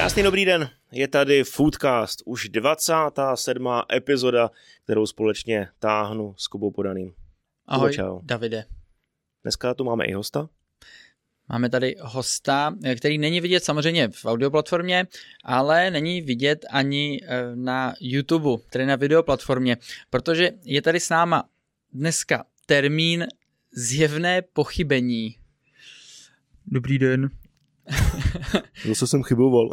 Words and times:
Krásný 0.00 0.22
dobrý 0.22 0.44
den, 0.44 0.70
je 0.92 1.08
tady 1.08 1.44
Foodcast, 1.44 2.22
už 2.24 2.48
27. 2.48 3.68
epizoda, 3.92 4.50
kterou 4.84 5.06
společně 5.06 5.68
táhnu 5.78 6.34
s 6.38 6.46
Kubou 6.46 6.70
Podaným. 6.70 7.12
Ahoj, 7.66 7.90
Kubo, 7.90 7.94
čau. 7.96 8.20
Davide. 8.22 8.64
Dneska 9.42 9.74
tu 9.74 9.84
máme 9.84 10.04
i 10.04 10.12
hosta. 10.12 10.48
Máme 11.48 11.70
tady 11.70 11.96
hosta, 12.00 12.76
který 12.96 13.18
není 13.18 13.40
vidět 13.40 13.64
samozřejmě 13.64 14.08
v 14.08 14.24
audioplatformě, 14.24 15.06
ale 15.44 15.90
není 15.90 16.22
vidět 16.22 16.66
ani 16.70 17.20
eh, 17.22 17.56
na 17.56 17.94
YouTube, 18.00 18.62
tedy 18.70 18.86
na 18.86 18.96
videoplatformě, 18.96 19.76
protože 20.10 20.50
je 20.64 20.82
tady 20.82 21.00
s 21.00 21.08
náma 21.08 21.48
dneska 21.92 22.44
termín 22.66 23.26
zjevné 23.72 24.42
pochybení. 24.42 25.36
Dobrý 26.66 26.98
den. 26.98 27.30
Zase 28.88 29.06
jsem 29.06 29.22
chyboval. 29.22 29.68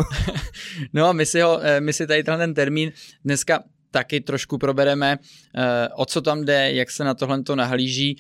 no 0.93 1.05
a 1.05 1.13
my 1.13 1.25
si, 1.25 1.41
ho, 1.41 1.59
eh, 1.63 1.81
my 1.81 1.93
si 1.93 2.07
tady 2.07 2.23
ten 2.23 2.53
termín 2.53 2.91
dneska 3.25 3.63
taky 3.91 4.21
trošku 4.21 4.57
probereme, 4.57 5.17
eh, 5.55 5.89
o 5.95 6.05
co 6.05 6.21
tam 6.21 6.45
jde, 6.45 6.71
jak 6.73 6.91
se 6.91 7.03
na 7.03 7.13
tohle 7.13 7.43
to 7.43 7.55
nahlíží, 7.55 8.17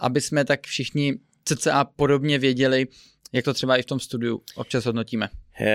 aby 0.00 0.20
jsme 0.20 0.44
tak 0.44 0.66
všichni 0.66 1.14
cca 1.44 1.84
podobně 1.84 2.38
věděli, 2.38 2.86
jak 3.32 3.44
to 3.44 3.54
třeba 3.54 3.76
i 3.76 3.82
v 3.82 3.86
tom 3.86 4.00
studiu 4.00 4.42
občas 4.54 4.84
hodnotíme. 4.84 5.28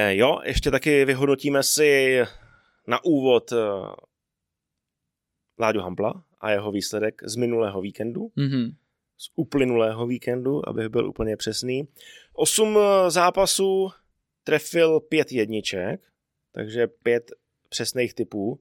Jo, 0.09 0.39
ještě 0.45 0.71
taky 0.71 1.05
vyhodnotíme 1.05 1.63
si 1.63 2.21
na 2.87 3.05
úvod 3.05 3.53
Láďu 5.59 5.81
Hampla 5.81 6.23
a 6.41 6.51
jeho 6.51 6.71
výsledek 6.71 7.21
z 7.25 7.35
minulého 7.35 7.81
víkendu. 7.81 8.31
Mm-hmm. 8.37 8.71
Z 9.17 9.29
uplynulého 9.35 10.07
víkendu, 10.07 10.69
abych 10.69 10.89
byl 10.89 11.09
úplně 11.09 11.37
přesný. 11.37 11.87
Osm 12.33 12.77
eh, 12.77 13.11
zápasů 13.11 13.89
trefil 14.43 14.99
pět 14.99 15.31
jedniček, 15.31 16.01
takže 16.51 16.87
pět 16.87 17.31
přesných 17.69 18.13
typů. 18.13 18.59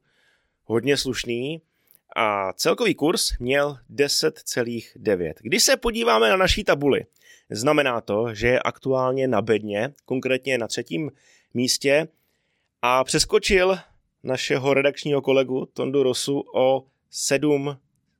Hodně 0.64 0.96
slušný. 0.96 1.62
A 2.16 2.52
celkový 2.52 2.94
kurz 2.94 3.38
měl 3.38 3.78
10,9. 3.90 5.32
Když 5.40 5.64
se 5.64 5.76
podíváme 5.76 6.28
na 6.28 6.36
naší 6.36 6.64
tabuli, 6.64 7.06
znamená 7.50 8.00
to, 8.00 8.34
že 8.34 8.48
je 8.48 8.62
aktuálně 8.62 9.28
na 9.28 9.42
bedně, 9.42 9.94
konkrétně 10.04 10.58
na 10.58 10.68
třetím 10.68 11.10
místě 11.54 12.08
a 12.82 13.04
přeskočil 13.04 13.78
našeho 14.22 14.74
redakčního 14.74 15.22
kolegu 15.22 15.66
Tondu 15.72 16.02
Rosu 16.02 16.44
o 16.54 16.86
7 17.10 17.78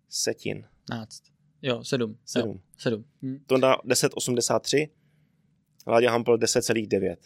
setin. 0.08 0.66
15. 0.88 1.33
Jo, 1.64 1.84
7. 1.84 2.16
7. 2.24 2.48
Jo, 2.50 2.56
7. 2.78 3.04
Hm. 3.22 3.38
Tonda 3.46 3.76
10,83, 3.76 4.88
Láďa 5.86 6.10
Hampel 6.10 6.36
10,9. 6.36 7.16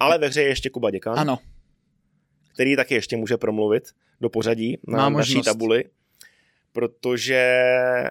Ale 0.00 0.18
ve 0.18 0.26
hře 0.26 0.42
je 0.42 0.48
ještě 0.48 0.70
Kuba 0.70 0.90
Děkan. 0.90 1.18
Ano. 1.18 1.38
Který 2.54 2.76
taky 2.76 2.94
ještě 2.94 3.16
může 3.16 3.36
promluvit 3.36 3.84
do 4.20 4.30
pořadí 4.30 4.78
na 4.88 4.96
Má 4.98 5.08
naší 5.08 5.34
možnost. 5.34 5.44
tabuli 5.44 5.84
protože 6.72 7.64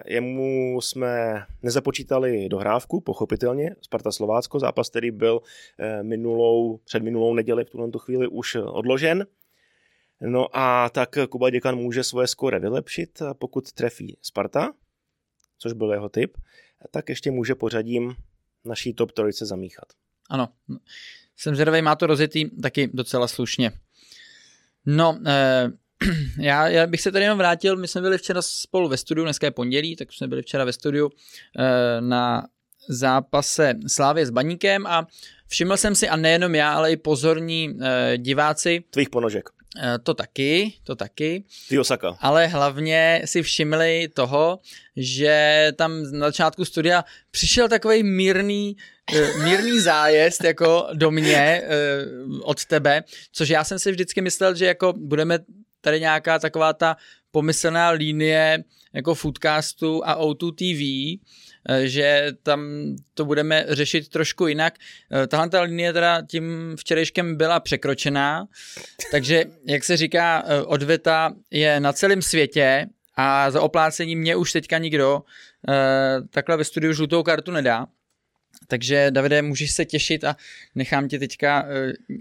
jemu 0.06 0.80
jsme 0.80 1.42
nezapočítali 1.62 2.48
dohrávku, 2.48 3.00
pochopitelně, 3.00 3.76
Sparta 3.80 4.12
Slovácko, 4.12 4.58
zápas, 4.58 4.90
který 4.90 5.10
byl 5.10 5.40
eh, 5.78 6.02
minulou, 6.02 6.76
před 6.76 7.02
minulou 7.02 7.34
neděli 7.34 7.64
v 7.64 7.70
tuto 7.70 7.98
chvíli 7.98 8.28
už 8.28 8.54
odložen. 8.54 9.26
No 10.20 10.46
a 10.52 10.88
tak 10.88 11.18
Kuba 11.28 11.50
Děkan 11.50 11.76
může 11.76 12.04
svoje 12.04 12.26
skóre 12.26 12.58
vylepšit, 12.58 13.22
pokud 13.38 13.72
trefí 13.72 14.16
Sparta, 14.22 14.72
což 15.60 15.72
byl 15.72 15.92
jeho 15.92 16.08
typ, 16.08 16.36
tak 16.90 17.08
ještě 17.08 17.30
může 17.30 17.54
pořadím 17.54 18.14
naší 18.64 18.94
top 18.94 19.12
trojice 19.12 19.46
zamíchat. 19.46 19.88
Ano, 20.30 20.48
jsem 21.36 21.54
zvědavý, 21.54 21.82
má 21.82 21.96
to 21.96 22.06
rozjetý 22.06 22.50
taky 22.62 22.90
docela 22.92 23.28
slušně. 23.28 23.72
No, 24.86 25.20
eh, 25.26 25.70
já, 26.38 26.68
já 26.68 26.86
bych 26.86 27.00
se 27.00 27.12
tady 27.12 27.24
jenom 27.24 27.38
vrátil, 27.38 27.76
my 27.76 27.88
jsme 27.88 28.00
byli 28.00 28.18
včera 28.18 28.42
spolu 28.42 28.88
ve 28.88 28.96
studiu, 28.96 29.24
dneska 29.24 29.46
je 29.46 29.50
pondělí, 29.50 29.96
tak 29.96 30.12
jsme 30.12 30.28
byli 30.28 30.42
včera 30.42 30.64
ve 30.64 30.72
studiu 30.72 31.10
eh, 31.58 32.00
na 32.00 32.46
zápase 32.88 33.74
Slávě 33.86 34.26
s 34.26 34.30
Baníkem 34.30 34.86
a 34.86 35.06
všiml 35.46 35.76
jsem 35.76 35.94
si, 35.94 36.08
a 36.08 36.16
nejenom 36.16 36.54
já, 36.54 36.72
ale 36.72 36.92
i 36.92 36.96
pozorní 36.96 37.78
eh, 37.80 38.18
diváci. 38.18 38.84
Tvých 38.90 39.10
ponožek. 39.10 39.59
Eh, 39.76 39.98
to 39.98 40.14
taky, 40.14 40.72
to 40.84 40.96
taky. 40.96 41.44
Ty 41.68 41.78
Osaka. 41.78 42.16
Ale 42.20 42.46
hlavně 42.46 43.22
si 43.24 43.42
všimli 43.42 44.08
toho, 44.14 44.58
že 44.96 45.68
tam 45.76 46.02
na 46.12 46.26
začátku 46.26 46.64
studia 46.64 47.04
přišel 47.30 47.68
takový 47.68 48.02
mírný, 48.02 48.76
mírný 49.44 49.80
zájezd 49.80 50.44
jako 50.44 50.88
do 50.94 51.10
mě 51.10 51.62
od 52.42 52.64
tebe, 52.64 53.02
což 53.32 53.48
já 53.48 53.64
jsem 53.64 53.78
si 53.78 53.90
vždycky 53.90 54.20
myslel, 54.20 54.54
že 54.54 54.66
jako 54.66 54.92
budeme 54.92 55.38
tady 55.80 56.00
nějaká 56.00 56.38
taková 56.38 56.72
ta 56.72 56.96
pomyslná 57.30 57.90
linie 57.90 58.64
jako 58.92 59.14
Foodcastu 59.14 60.06
a 60.06 60.18
O2 60.22 60.54
TV, 60.54 61.20
že 61.82 62.26
tam 62.42 62.60
to 63.14 63.24
budeme 63.24 63.64
řešit 63.68 64.08
trošku 64.08 64.46
jinak. 64.46 64.74
Tahle 65.28 65.48
ta 65.48 65.60
linie 65.60 65.92
teda 65.92 66.22
tím 66.22 66.76
včerejškem 66.78 67.36
byla 67.36 67.60
překročená, 67.60 68.46
takže 69.10 69.44
jak 69.66 69.84
se 69.84 69.96
říká, 69.96 70.44
odveta 70.66 71.32
je 71.50 71.80
na 71.80 71.92
celém 71.92 72.22
světě 72.22 72.86
a 73.16 73.50
za 73.50 73.60
oplácení 73.60 74.16
mě 74.16 74.36
už 74.36 74.52
teďka 74.52 74.78
nikdo 74.78 75.22
takhle 76.30 76.56
ve 76.56 76.64
studiu 76.64 76.92
žlutou 76.92 77.22
kartu 77.22 77.50
nedá. 77.50 77.86
Takže 78.66 79.10
Davide, 79.10 79.42
můžeš 79.42 79.72
se 79.72 79.84
těšit 79.84 80.24
a 80.24 80.36
nechám 80.74 81.08
tě 81.08 81.18
teďka 81.18 81.66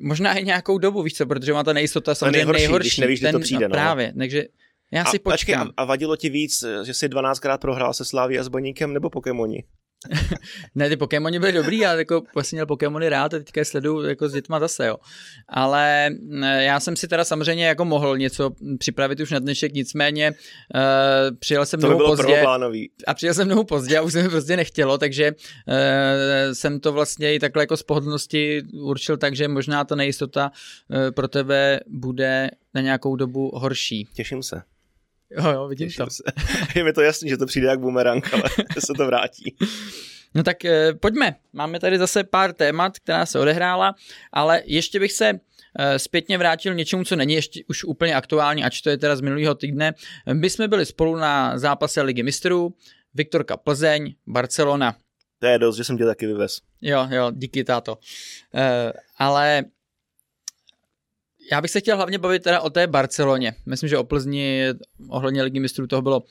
možná 0.02 0.34
i 0.34 0.46
nějakou 0.46 0.78
dobu, 0.78 1.04
víš 1.04 1.14
co, 1.14 1.26
protože 1.26 1.54
má 1.54 1.64
ta 1.64 1.74
nejistota 1.74 2.16
samozřejmě 2.16 2.38
nejhorší. 2.38 2.62
nejhorší. 2.62 2.88
Když 2.88 2.98
nevíš, 2.98 3.20
ten, 3.20 3.32
to 3.32 3.40
přijde, 3.40 3.68
no. 3.68 3.74
Právě, 3.74 4.14
takže 4.18 4.46
já 4.92 5.06
si 5.06 5.20
a, 5.20 5.22
počkám. 5.24 5.32
Počkej, 5.32 5.56
a, 5.56 5.82
a 5.82 5.86
vadilo 5.86 6.16
ti 6.16 6.30
víc, 6.30 6.64
že 6.84 6.94
jsi 6.94 7.08
12krát 7.08 7.58
prohrál 7.58 7.94
se 7.94 8.06
Sláví 8.06 8.40
a 8.40 8.44
s 8.44 8.48
Baníkem 8.48 8.94
nebo 8.94 9.10
Pokémoni? 9.10 9.64
ne, 10.76 10.90
ty 10.90 10.98
Pokémoni 10.98 11.40
byly 11.40 11.52
dobrý, 11.52 11.78
já 11.78 11.94
jako 11.94 12.24
vlastně 12.34 12.56
měl 12.56 12.66
Pokémony 12.66 13.10
rád 13.10 13.34
a 13.34 13.38
teďka 13.38 13.62
je 13.62 13.66
sleduju 13.66 14.04
jako 14.04 14.30
s 14.30 14.34
dětma 14.34 14.60
zase, 14.60 14.88
jo. 14.88 14.98
Ale 15.48 16.10
já 16.60 16.80
jsem 16.80 16.96
si 16.96 17.08
teda 17.08 17.24
samozřejmě 17.24 17.66
jako 17.66 17.86
mohl 17.86 18.18
něco 18.18 18.52
připravit 18.80 19.20
už 19.20 19.32
na 19.32 19.40
dnešek, 19.40 19.74
nicméně 19.74 20.32
uh, 20.32 21.38
přijel 21.40 21.66
jsem 21.66 21.82
to 21.82 21.88
by 21.88 21.96
bylo 21.96 22.16
pozdě. 22.16 22.46
A 23.08 23.14
přijel 23.14 23.34
jsem 23.34 23.48
mnoho 23.48 23.64
pozdě 23.64 23.98
a 23.98 24.02
už 24.02 24.14
se 24.14 24.24
mi 24.24 24.30
prostě 24.30 24.58
nechtělo, 24.58 24.98
takže 24.98 25.32
uh, 25.32 26.54
jsem 26.54 26.80
to 26.80 26.94
vlastně 26.94 27.34
i 27.36 27.40
takhle 27.40 27.64
jako 27.64 27.78
z 27.78 27.84
pohodlnosti 27.84 28.64
určil 28.82 29.18
tak, 29.18 29.36
že 29.36 29.48
možná 29.48 29.84
ta 29.84 29.96
nejistota 29.96 30.52
uh, 30.90 31.12
pro 31.12 31.28
tebe 31.28 31.80
bude 31.88 32.50
na 32.74 32.82
nějakou 32.82 33.16
dobu 33.16 33.52
horší. 33.54 34.08
Těším 34.14 34.44
se. 34.44 34.62
Jo, 35.32 35.52
jo, 35.52 35.68
vidím 35.68 35.92
to. 35.98 36.10
Se. 36.10 36.24
Je 36.76 36.84
mi 36.84 36.94
to 36.94 37.02
jasný, 37.02 37.30
že 37.30 37.38
to 37.38 37.46
přijde 37.46 37.68
jak 37.68 37.80
bumerang, 37.80 38.34
ale 38.34 38.44
se 38.80 38.94
to 38.98 39.06
vrátí. 39.06 39.56
No 40.36 40.44
tak 40.44 40.66
eh, 40.66 40.94
pojďme. 40.94 41.36
Máme 41.54 41.80
tady 41.80 41.98
zase 41.98 42.24
pár 42.24 42.54
témat, 42.54 43.00
která 43.00 43.26
se 43.26 43.40
odehrála, 43.40 43.96
ale 44.32 44.62
ještě 44.66 45.00
bych 45.00 45.12
se 45.12 45.40
eh, 45.80 46.00
zpětně 46.00 46.38
vrátil 46.38 46.74
něčemu, 46.74 47.04
co 47.04 47.16
není 47.16 47.34
ještě 47.34 47.62
už 47.68 47.84
úplně 47.84 48.16
aktuální, 48.16 48.64
ač 48.64 48.82
to 48.82 48.90
je 48.90 48.98
teda 48.98 49.16
z 49.16 49.22
minulého 49.22 49.56
týdne. 49.56 49.94
My 50.34 50.50
jsme 50.50 50.68
byli 50.68 50.86
spolu 50.86 51.16
na 51.16 51.58
zápase 51.58 52.02
Ligy 52.02 52.24
mistrů, 52.24 52.74
Viktorka 53.14 53.58
Plzeň, 53.58 54.14
Barcelona. 54.28 54.96
To 55.40 55.48
je 55.48 55.60
dost, 55.60 55.78
že 55.78 55.84
jsem 55.84 55.98
tě 55.98 56.06
taky 56.06 56.28
vyvez. 56.28 56.60
Jo, 56.82 57.08
jo, 57.10 57.32
díky 57.32 57.64
táto. 57.64 57.96
Uh, 57.96 58.62
ale 59.18 59.64
já 61.52 61.62
bych 61.62 61.72
se 61.72 61.80
chtěl 61.80 61.98
hlavně 61.98 62.18
bavit 62.18 62.44
teda 62.44 62.62
o 62.62 62.70
té 62.70 62.88
Barceloně. 62.88 63.56
Myslím, 63.66 63.90
že 63.90 63.98
o 63.98 64.04
Plzni 64.04 64.66
ohledně 65.10 65.44
ligy 65.44 65.60
mistrů 65.60 65.88
toho 65.88 66.02
bylo 66.02 66.24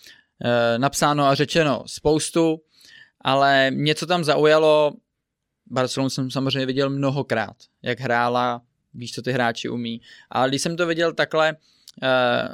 e, 0.44 0.78
napsáno 0.78 1.24
a 1.24 1.34
řečeno 1.34 1.84
spoustu, 1.86 2.60
ale 3.20 3.70
něco 3.74 4.06
tam 4.06 4.24
zaujalo. 4.24 4.92
Barcelonu 5.70 6.10
jsem 6.10 6.30
samozřejmě 6.30 6.66
viděl 6.66 6.90
mnohokrát, 6.90 7.56
jak 7.82 8.00
hrála, 8.00 8.62
víš, 8.94 9.12
co 9.12 9.22
ty 9.22 9.32
hráči 9.32 9.68
umí. 9.68 10.00
A 10.30 10.48
když 10.48 10.62
jsem 10.62 10.76
to 10.76 10.86
viděl 10.86 11.12
takhle 11.12 11.48
e, 11.48 11.56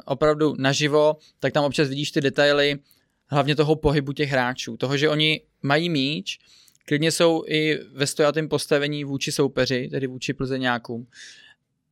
opravdu 0.05 0.55
naživo, 0.59 1.17
tak 1.39 1.53
tam 1.53 1.63
občas 1.63 1.89
vidíš 1.89 2.11
ty 2.11 2.21
detaily, 2.21 2.79
hlavně 3.27 3.55
toho 3.55 3.75
pohybu 3.75 4.13
těch 4.13 4.29
hráčů, 4.29 4.77
toho, 4.77 4.97
že 4.97 5.09
oni 5.09 5.41
mají 5.61 5.89
míč, 5.89 6.39
klidně 6.85 7.11
jsou 7.11 7.43
i 7.47 7.79
ve 7.93 8.07
stojatém 8.07 8.49
postavení 8.49 9.03
vůči 9.03 9.31
soupeři, 9.31 9.89
tedy 9.91 10.07
vůči 10.07 10.33
plzeňákům 10.33 11.07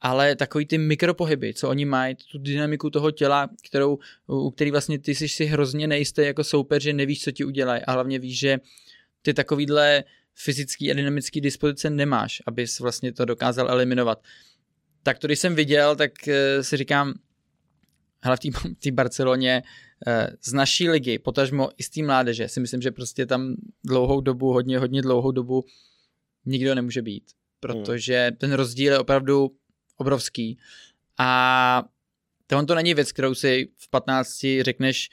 ale 0.05 0.35
takový 0.35 0.65
ty 0.65 0.77
mikropohyby, 0.77 1.53
co 1.53 1.69
oni 1.69 1.85
mají, 1.85 2.15
tu 2.31 2.37
dynamiku 2.37 2.89
toho 2.89 3.11
těla, 3.11 3.49
kterou, 3.67 3.99
u 4.27 4.51
který 4.51 4.71
vlastně 4.71 4.99
ty 4.99 5.15
jsi 5.15 5.29
si 5.29 5.45
hrozně 5.45 5.87
nejistý 5.87 6.21
jako 6.21 6.43
soupeř, 6.43 6.83
že 6.83 6.93
nevíš, 6.93 7.23
co 7.23 7.31
ti 7.31 7.45
udělají 7.45 7.81
a 7.81 7.91
hlavně 7.91 8.19
víš, 8.19 8.39
že 8.39 8.59
ty 9.21 9.33
takovýhle 9.33 10.03
fyzický 10.35 10.91
a 10.91 10.93
dynamický 10.93 11.41
dispozice 11.41 11.89
nemáš, 11.89 12.41
abys 12.47 12.79
vlastně 12.79 13.13
to 13.13 13.25
dokázal 13.25 13.69
eliminovat. 13.69 14.23
Tak 15.03 15.19
to, 15.19 15.27
když 15.27 15.39
jsem 15.39 15.55
viděl, 15.55 15.95
tak 15.95 16.11
si 16.61 16.77
říkám, 16.77 17.13
hele, 18.23 18.37
v 18.37 18.39
té 18.79 18.91
Barceloně 18.91 19.63
z 20.41 20.53
naší 20.53 20.89
ligy, 20.89 21.19
potažmo 21.19 21.69
i 21.77 21.83
z 21.83 21.89
té 21.89 22.03
mládeže, 22.03 22.47
si 22.47 22.59
myslím, 22.59 22.81
že 22.81 22.91
prostě 22.91 23.25
tam 23.25 23.55
dlouhou 23.83 24.21
dobu, 24.21 24.53
hodně, 24.53 24.79
hodně 24.79 25.01
dlouhou 25.01 25.31
dobu 25.31 25.65
nikdo 26.45 26.75
nemůže 26.75 27.01
být. 27.01 27.23
Protože 27.59 28.31
ten 28.37 28.53
rozdíl 28.53 28.93
je 28.93 28.99
opravdu 28.99 29.51
obrovský 29.97 30.57
a 31.17 31.83
to 32.47 32.65
to 32.65 32.75
není 32.75 32.93
věc, 32.93 33.11
kterou 33.11 33.35
si 33.35 33.69
v 33.77 33.89
15 33.89 34.45
řekneš, 34.61 35.09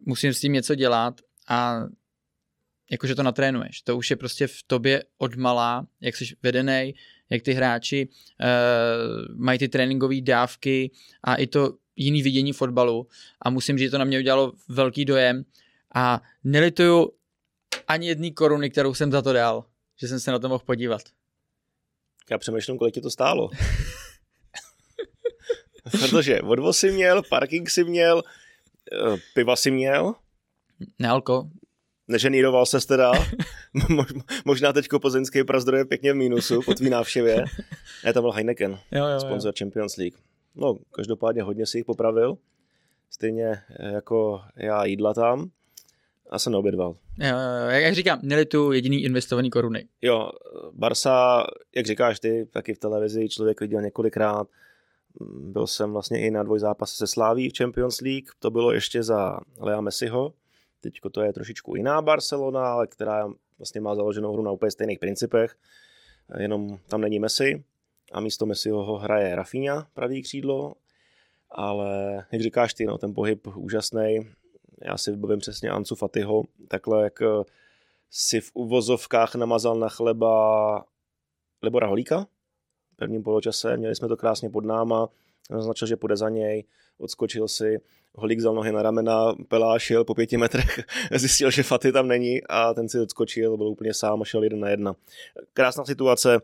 musím 0.00 0.32
s 0.34 0.40
tím 0.40 0.52
něco 0.52 0.74
dělat 0.74 1.20
a 1.48 1.84
jakože 2.90 3.14
to 3.14 3.22
natrénuješ. 3.22 3.82
To 3.82 3.96
už 3.96 4.10
je 4.10 4.16
prostě 4.16 4.46
v 4.46 4.62
tobě 4.66 5.04
odmalá, 5.18 5.86
jak 6.00 6.16
jsi 6.16 6.36
vedený, 6.42 6.94
jak 7.30 7.42
ty 7.42 7.52
hráči 7.52 8.08
uh, 8.08 9.36
mají 9.36 9.58
ty 9.58 9.68
tréninkové 9.68 10.20
dávky 10.20 10.90
a 11.22 11.34
i 11.34 11.46
to 11.46 11.74
jiný 11.96 12.22
vidění 12.22 12.52
fotbalu 12.52 13.08
a 13.42 13.50
musím 13.50 13.78
říct, 13.78 13.86
že 13.86 13.90
to 13.90 13.98
na 13.98 14.04
mě 14.04 14.18
udělalo 14.18 14.52
velký 14.68 15.04
dojem 15.04 15.44
a 15.94 16.22
nelituju 16.44 17.12
ani 17.88 18.06
jedné 18.06 18.30
koruny, 18.30 18.70
kterou 18.70 18.94
jsem 18.94 19.12
za 19.12 19.22
to 19.22 19.32
dal, 19.32 19.64
že 19.96 20.08
jsem 20.08 20.20
se 20.20 20.30
na 20.30 20.38
to 20.38 20.48
mohl 20.48 20.64
podívat. 20.66 21.02
Já 22.30 22.38
přemýšlím, 22.38 22.78
kolik 22.78 22.94
ti 22.94 23.00
to 23.00 23.10
stálo. 23.10 23.50
Protože 25.90 26.40
vodvo 26.42 26.72
si 26.72 26.92
měl, 26.92 27.22
parking 27.28 27.70
si 27.70 27.84
měl, 27.84 28.22
eh, 28.92 29.16
piva 29.34 29.56
si 29.56 29.70
měl. 29.70 30.14
Nealko. 30.98 31.48
Neženíroval 32.08 32.66
se 32.66 32.86
teda. 32.86 33.12
Možná 34.44 34.72
teďko 34.72 35.00
plzeňský 35.00 35.44
prazdroj 35.44 35.80
je 35.80 35.84
pěkně 35.84 36.12
v 36.12 36.16
mínusu 36.16 36.62
po 36.62 36.74
tvý 36.74 36.90
návštěvě. 36.90 37.44
Ne, 38.04 38.12
to 38.12 38.20
byl 38.20 38.30
Heineken, 38.30 38.78
jo, 38.92 39.06
jo, 39.06 39.20
sponsor 39.20 39.48
jo. 39.48 39.52
Champions 39.58 39.96
League. 39.96 40.18
No, 40.54 40.78
každopádně 40.90 41.42
hodně 41.42 41.66
si 41.66 41.78
jich 41.78 41.84
popravil. 41.84 42.38
Stejně 43.10 43.62
jako 43.92 44.40
já 44.56 44.84
jídla 44.84 45.14
tam. 45.14 45.50
A 46.30 46.38
jsem 46.38 46.52
neobědval. 46.52 46.96
Jo, 47.18 47.28
jo, 47.28 47.70
jak 47.70 47.94
říkám, 47.94 48.18
měli 48.22 48.46
tu 48.46 48.72
jediný 48.72 49.04
investovaný 49.04 49.50
koruny. 49.50 49.88
Jo, 50.02 50.30
Barsa, 50.72 51.44
jak 51.76 51.86
říkáš 51.86 52.20
ty, 52.20 52.46
taky 52.52 52.74
v 52.74 52.78
televizi 52.78 53.28
člověk 53.28 53.60
viděl 53.60 53.82
několikrát. 53.82 54.48
Byl 55.20 55.66
jsem 55.66 55.92
vlastně 55.92 56.26
i 56.26 56.30
na 56.30 56.42
dvojzápase 56.42 56.96
se 56.96 57.06
Sláví 57.06 57.48
v 57.48 57.56
Champions 57.58 58.00
League, 58.00 58.30
to 58.38 58.50
bylo 58.50 58.72
ještě 58.72 59.02
za 59.02 59.40
Lea 59.60 59.80
Messiho. 59.80 60.34
Teď 60.80 60.94
to 61.12 61.22
je 61.22 61.32
trošičku 61.32 61.76
jiná 61.76 62.02
Barcelona, 62.02 62.72
ale 62.72 62.86
která 62.86 63.28
vlastně 63.58 63.80
má 63.80 63.94
založenou 63.94 64.32
hru 64.32 64.42
na 64.42 64.50
úplně 64.50 64.70
stejných 64.70 64.98
principech, 64.98 65.56
jenom 66.38 66.78
tam 66.88 67.00
není 67.00 67.18
Messi 67.18 67.64
a 68.12 68.20
místo 68.20 68.46
Messiho 68.46 68.84
ho 68.84 68.98
hraje 68.98 69.36
Rafinha, 69.36 69.86
pravý 69.94 70.22
křídlo, 70.22 70.74
ale 71.50 72.14
jak 72.32 72.42
říkáš 72.42 72.74
ty, 72.74 72.86
no, 72.86 72.98
ten 72.98 73.14
pohyb 73.14 73.46
úžasný. 73.56 74.20
Já 74.82 74.98
si 74.98 75.10
vybavím 75.10 75.38
přesně 75.38 75.70
Ancu 75.70 75.94
Fatiho, 75.94 76.42
takhle 76.68 77.04
jak 77.04 77.22
eh, 77.22 77.44
si 78.10 78.40
v 78.40 78.50
uvozovkách 78.54 79.34
namazal 79.34 79.76
na 79.76 79.88
chleba 79.88 80.84
Libora 81.62 81.86
Holíka, 81.86 82.26
prvním 82.96 83.22
poločase, 83.22 83.76
měli 83.76 83.94
jsme 83.94 84.08
to 84.08 84.16
krásně 84.16 84.50
pod 84.50 84.64
náma, 84.64 85.08
naznačil, 85.50 85.88
že 85.88 85.96
půjde 85.96 86.16
za 86.16 86.28
něj, 86.28 86.64
odskočil 86.98 87.48
si, 87.48 87.80
Holík 88.16 88.38
vzal 88.38 88.54
nohy 88.54 88.72
na 88.72 88.82
ramena, 88.82 89.34
pelášil 89.48 90.04
po 90.04 90.14
pěti 90.14 90.36
metrech, 90.36 90.80
zjistil, 91.14 91.50
že 91.50 91.62
Faty 91.62 91.92
tam 91.92 92.08
není 92.08 92.42
a 92.42 92.74
ten 92.74 92.88
si 92.88 93.00
odskočil, 93.00 93.56
byl 93.56 93.68
úplně 93.68 93.94
sám 93.94 94.22
a 94.22 94.24
šel 94.24 94.42
jeden 94.42 94.60
na 94.60 94.68
jedna. 94.68 94.96
Krásná 95.52 95.84
situace, 95.84 96.40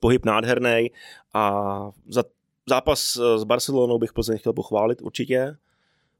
pohyb 0.00 0.24
nádherný 0.24 0.90
a 1.34 1.90
za 2.08 2.24
zápas 2.68 3.18
s 3.36 3.44
Barcelonou 3.44 3.98
bych 3.98 4.12
Plzeň 4.12 4.38
chtěl 4.38 4.52
pochválit 4.52 5.02
určitě, 5.02 5.56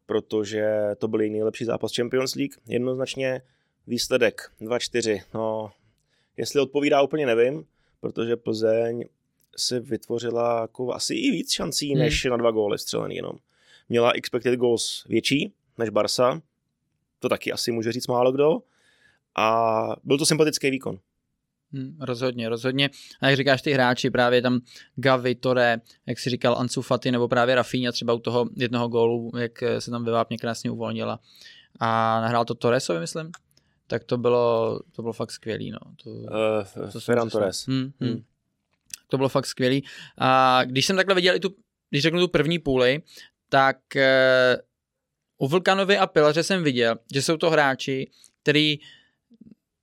protože 0.06 0.94
to 0.98 1.08
byl 1.08 1.18
nejlepší 1.18 1.64
zápas 1.64 1.96
Champions 1.96 2.34
League, 2.34 2.54
jednoznačně 2.66 3.42
výsledek 3.86 4.50
2-4, 4.60 5.22
no 5.34 5.72
jestli 6.36 6.60
odpovídá 6.60 7.02
úplně 7.02 7.26
nevím, 7.26 7.66
protože 8.00 8.36
Plzeň 8.36 9.04
si 9.56 9.80
vytvořila 9.80 10.60
jako 10.60 10.92
asi 10.92 11.14
i 11.14 11.30
víc 11.30 11.52
šancí, 11.52 11.90
hmm. 11.90 11.98
než 11.98 12.24
na 12.24 12.36
dva 12.36 12.50
góly 12.50 12.78
střelený 12.78 13.16
jenom. 13.16 13.32
Měla 13.88 14.12
expected 14.12 14.58
goals 14.58 15.04
větší 15.08 15.52
než 15.78 15.90
Barsa, 15.90 16.42
to 17.18 17.28
taky 17.28 17.52
asi 17.52 17.72
může 17.72 17.92
říct 17.92 18.06
málo 18.06 18.32
kdo, 18.32 18.58
a 19.36 19.96
byl 20.04 20.18
to 20.18 20.26
sympatický 20.26 20.70
výkon. 20.70 20.98
Hmm, 21.72 21.96
rozhodně, 22.00 22.48
rozhodně. 22.48 22.90
A 23.20 23.28
jak 23.28 23.36
říkáš, 23.36 23.62
ty 23.62 23.72
hráči, 23.72 24.10
právě 24.10 24.42
tam 24.42 24.60
Gavi, 24.96 25.34
Tore, 25.34 25.80
jak 26.06 26.18
si 26.18 26.30
říkal 26.30 26.58
Ansu 26.58 26.82
Fati, 26.82 27.10
nebo 27.10 27.28
právě 27.28 27.54
Rafinha 27.54 27.92
třeba 27.92 28.12
u 28.12 28.18
toho 28.18 28.48
jednoho 28.56 28.88
gólu, 28.88 29.30
jak 29.38 29.62
se 29.78 29.90
tam 29.90 30.04
vyvápně 30.04 30.38
krásně 30.38 30.70
uvolnila. 30.70 31.20
A 31.80 32.20
nahrál 32.20 32.44
to 32.44 32.54
Torresovi, 32.54 33.00
myslím? 33.00 33.30
Tak 33.86 34.04
to 34.04 34.18
bylo, 34.18 34.78
to 34.92 35.02
bylo 35.02 35.12
fakt 35.12 35.30
skvělý. 35.30 35.70
No. 35.70 35.78
To, 36.04 36.10
uh, 36.10 36.90
to 36.92 37.00
Ferran 37.00 37.30
Torres. 37.30 37.66
Hmm, 37.66 37.92
hmm. 38.00 38.10
Hmm. 38.10 38.22
To 39.06 39.16
bylo 39.16 39.28
fakt 39.28 39.46
skvělý. 39.46 39.84
A 40.18 40.60
když 40.64 40.86
jsem 40.86 40.96
takhle 40.96 41.14
viděl 41.14 41.34
i 41.34 41.40
tu, 41.40 41.56
když 41.90 42.02
řeknu 42.02 42.20
tu 42.20 42.28
první 42.28 42.58
půli, 42.58 43.02
tak 43.48 43.76
uh, 43.96 45.46
u 45.46 45.48
Vulkanovi 45.48 45.98
a 45.98 46.06
Pilaře 46.06 46.42
jsem 46.42 46.62
viděl, 46.62 46.96
že 47.14 47.22
jsou 47.22 47.36
to 47.36 47.50
hráči, 47.50 48.10
který 48.42 48.78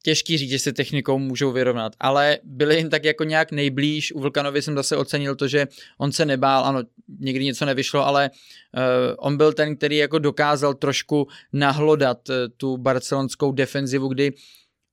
těžký 0.04 0.38
říct, 0.38 0.50
že 0.50 0.60
se 0.60 0.74
technikou 0.74 1.20
můžou 1.20 1.52
vyrovnat, 1.52 1.94
ale 2.00 2.40
byli 2.44 2.78
jim 2.78 2.90
tak 2.90 3.04
jako 3.04 3.24
nějak 3.24 3.52
nejblíž. 3.52 4.12
U 4.12 4.20
Vulkanovi 4.20 4.62
jsem 4.62 4.76
zase 4.76 4.98
ocenil 4.98 5.36
to, 5.36 5.48
že 5.48 5.68
on 5.98 6.12
se 6.12 6.26
nebál, 6.26 6.66
ano, 6.66 6.84
někdy 7.20 7.46
něco 7.46 7.66
nevyšlo, 7.66 8.06
ale 8.06 8.30
uh, 8.30 8.82
on 9.18 9.38
byl 9.38 9.54
ten, 9.54 9.76
který 9.76 9.98
jako 9.98 10.20
dokázal 10.20 10.74
trošku 10.74 11.28
nahlodat 11.54 12.30
uh, 12.30 12.36
tu 12.58 12.78
barcelonskou 12.78 13.52
defenzivu, 13.52 14.08
kdy 14.08 14.32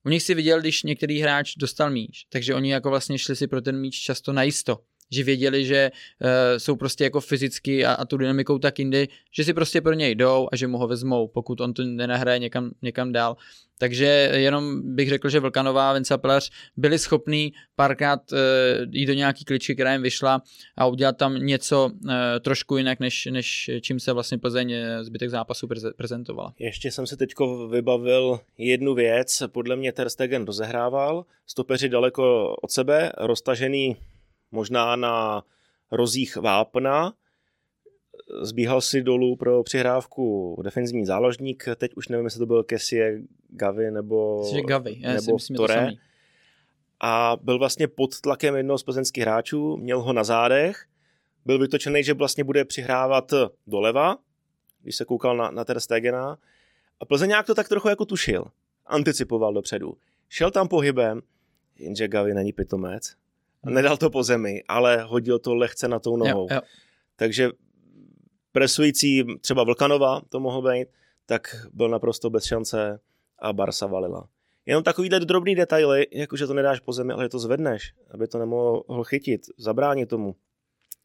u 0.06 0.08
nich 0.08 0.22
si 0.22 0.34
viděl, 0.34 0.60
když 0.60 0.82
některý 0.82 1.20
hráč 1.20 1.52
dostal 1.56 1.90
míč, 1.90 2.26
takže 2.28 2.54
oni 2.54 2.72
jako 2.72 2.90
vlastně 2.90 3.18
šli 3.18 3.36
si 3.36 3.46
pro 3.46 3.60
ten 3.60 3.80
míč 3.80 3.94
často 4.00 4.32
najisto 4.32 4.78
že 5.12 5.24
věděli, 5.24 5.64
že 5.64 5.90
uh, 5.90 6.28
jsou 6.58 6.76
prostě 6.76 7.04
jako 7.04 7.20
fyzicky 7.20 7.84
a, 7.84 7.92
a 7.92 8.04
tu 8.04 8.16
dynamikou 8.16 8.58
tak 8.58 8.78
jindy, 8.78 9.08
že 9.32 9.44
si 9.44 9.54
prostě 9.54 9.80
pro 9.80 9.92
něj 9.92 10.14
jdou 10.14 10.48
a 10.52 10.56
že 10.56 10.66
mu 10.66 10.78
ho 10.78 10.88
vezmou, 10.88 11.28
pokud 11.28 11.60
on 11.60 11.72
to 11.74 11.82
nenahraje 11.84 12.38
někam, 12.38 12.70
někam 12.82 13.12
dál. 13.12 13.36
Takže 13.78 14.30
jenom 14.34 14.94
bych 14.94 15.08
řekl, 15.08 15.28
že 15.28 15.40
Vlkanová 15.40 15.90
a 15.90 15.92
Vincaplař 15.92 16.50
byli 16.76 16.98
schopní 16.98 17.52
párkrát 17.76 18.32
uh, 18.32 18.38
jít 18.90 19.06
do 19.06 19.12
nějaký 19.12 19.44
kličky, 19.44 19.74
která 19.74 19.92
jim 19.92 20.02
vyšla 20.02 20.42
a 20.76 20.86
udělat 20.86 21.16
tam 21.16 21.34
něco 21.34 21.90
uh, 22.04 22.10
trošku 22.40 22.76
jinak, 22.76 23.00
než, 23.00 23.28
než 23.30 23.70
čím 23.80 24.00
se 24.00 24.12
vlastně 24.12 24.38
Plzeň 24.38 24.74
zbytek 25.02 25.30
zápasu 25.30 25.68
prezentovala. 25.96 26.54
Ještě 26.58 26.90
jsem 26.90 27.06
si 27.06 27.16
teďko 27.16 27.68
vybavil 27.68 28.40
jednu 28.58 28.94
věc. 28.94 29.42
Podle 29.46 29.76
mě 29.76 29.92
Ter 29.92 30.08
Stegen 30.08 30.44
rozehrával, 30.44 31.24
stopeři 31.46 31.88
daleko 31.88 32.54
od 32.62 32.70
sebe, 32.70 33.12
roztažený 33.18 33.96
možná 34.52 34.96
na 34.96 35.44
rozích 35.90 36.36
vápna, 36.36 37.12
zbíhal 38.42 38.80
si 38.80 39.02
dolů 39.02 39.36
pro 39.36 39.62
přihrávku 39.62 40.56
defenzivní 40.64 41.06
záložník, 41.06 41.64
teď 41.76 41.94
už 41.94 42.08
nevím, 42.08 42.26
jestli 42.26 42.38
to 42.38 42.46
byl 42.46 42.64
Kessie, 42.64 43.22
Gavi 43.48 43.90
nebo, 43.90 44.40
Myslím, 44.42 44.66
Gavi. 44.66 44.96
Já 44.98 45.12
nebo 45.12 45.34
myslím, 45.34 45.56
Tore. 45.56 45.90
A 47.00 47.36
byl 47.42 47.58
vlastně 47.58 47.88
pod 47.88 48.20
tlakem 48.20 48.56
jednoho 48.56 48.78
z 48.78 48.82
plzeňských 48.82 49.22
hráčů, 49.22 49.76
měl 49.76 50.00
ho 50.00 50.12
na 50.12 50.24
zádech, 50.24 50.84
byl 51.44 51.58
vytočený, 51.58 52.04
že 52.04 52.14
vlastně 52.14 52.44
bude 52.44 52.64
přihrávat 52.64 53.32
doleva, 53.66 54.16
když 54.82 54.96
se 54.96 55.04
koukal 55.04 55.36
na, 55.36 55.50
na 55.50 55.64
Ter 55.64 55.80
Stegena. 55.80 56.38
A 57.00 57.04
Plzeňák 57.04 57.46
to 57.46 57.54
tak 57.54 57.68
trochu 57.68 57.88
jako 57.88 58.04
tušil, 58.04 58.44
anticipoval 58.86 59.54
dopředu. 59.54 59.92
Šel 60.28 60.50
tam 60.50 60.68
pohybem, 60.68 61.20
jenže 61.78 62.08
Gavi 62.08 62.34
není 62.34 62.52
pitomec, 62.52 63.14
nedal 63.64 63.96
to 63.96 64.10
po 64.10 64.22
zemi, 64.22 64.62
ale 64.68 65.02
hodil 65.02 65.38
to 65.38 65.54
lehce 65.54 65.88
na 65.88 65.98
tou 65.98 66.16
nohou. 66.16 66.48
Jo, 66.50 66.56
jo. 66.56 66.60
Takže 67.16 67.50
presující 68.52 69.24
třeba 69.40 69.64
Vlkanova 69.64 70.20
to 70.28 70.40
mohl 70.40 70.70
být, 70.70 70.88
tak 71.26 71.66
byl 71.72 71.88
naprosto 71.88 72.30
bez 72.30 72.44
šance 72.44 73.00
a 73.38 73.52
Barsa 73.52 73.86
valila. 73.86 74.28
Jenom 74.66 74.84
takovýhle 74.84 75.20
drobný 75.20 75.54
detaily, 75.54 76.06
jakože 76.12 76.46
to 76.46 76.54
nedáš 76.54 76.80
po 76.80 76.92
zemi, 76.92 77.12
ale 77.12 77.28
to 77.28 77.38
zvedneš, 77.38 77.92
aby 78.10 78.28
to 78.28 78.38
nemohl 78.38 79.04
chytit, 79.04 79.40
zabránit 79.58 80.08
tomu. 80.08 80.36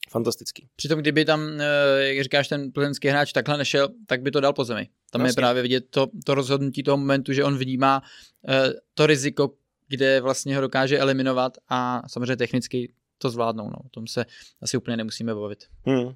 Fantastický. 0.09 0.67
Přitom, 0.75 0.99
kdyby 0.99 1.25
tam, 1.25 1.61
eh, 1.61 2.03
jak 2.03 2.23
říkáš, 2.23 2.47
ten 2.47 2.71
plzeňský 2.71 3.07
hráč 3.07 3.31
takhle 3.31 3.57
nešel, 3.57 3.89
tak 4.07 4.21
by 4.21 4.31
to 4.31 4.39
dal 4.39 4.53
po 4.53 4.63
zemi. 4.63 4.89
Tam 5.11 5.21
vlastně. 5.21 5.29
je 5.29 5.41
právě 5.41 5.61
vidět 5.61 5.85
to, 5.89 6.07
to 6.25 6.35
rozhodnutí 6.35 6.83
toho 6.83 6.97
momentu, 6.97 7.33
že 7.33 7.43
on 7.43 7.57
vnímá 7.57 8.01
eh, 8.49 8.73
to 8.93 9.05
riziko, 9.05 9.51
kde 9.87 10.21
vlastně 10.21 10.55
ho 10.55 10.61
dokáže 10.61 10.99
eliminovat 10.99 11.57
a 11.69 12.01
samozřejmě 12.07 12.37
technicky 12.37 12.93
to 13.17 13.29
zvládnou. 13.29 13.63
No. 13.63 13.77
O 13.85 13.89
tom 13.89 14.07
se 14.07 14.25
asi 14.61 14.77
úplně 14.77 14.97
nemusíme 14.97 15.35
bavit. 15.35 15.63
Hmm. 15.85 16.13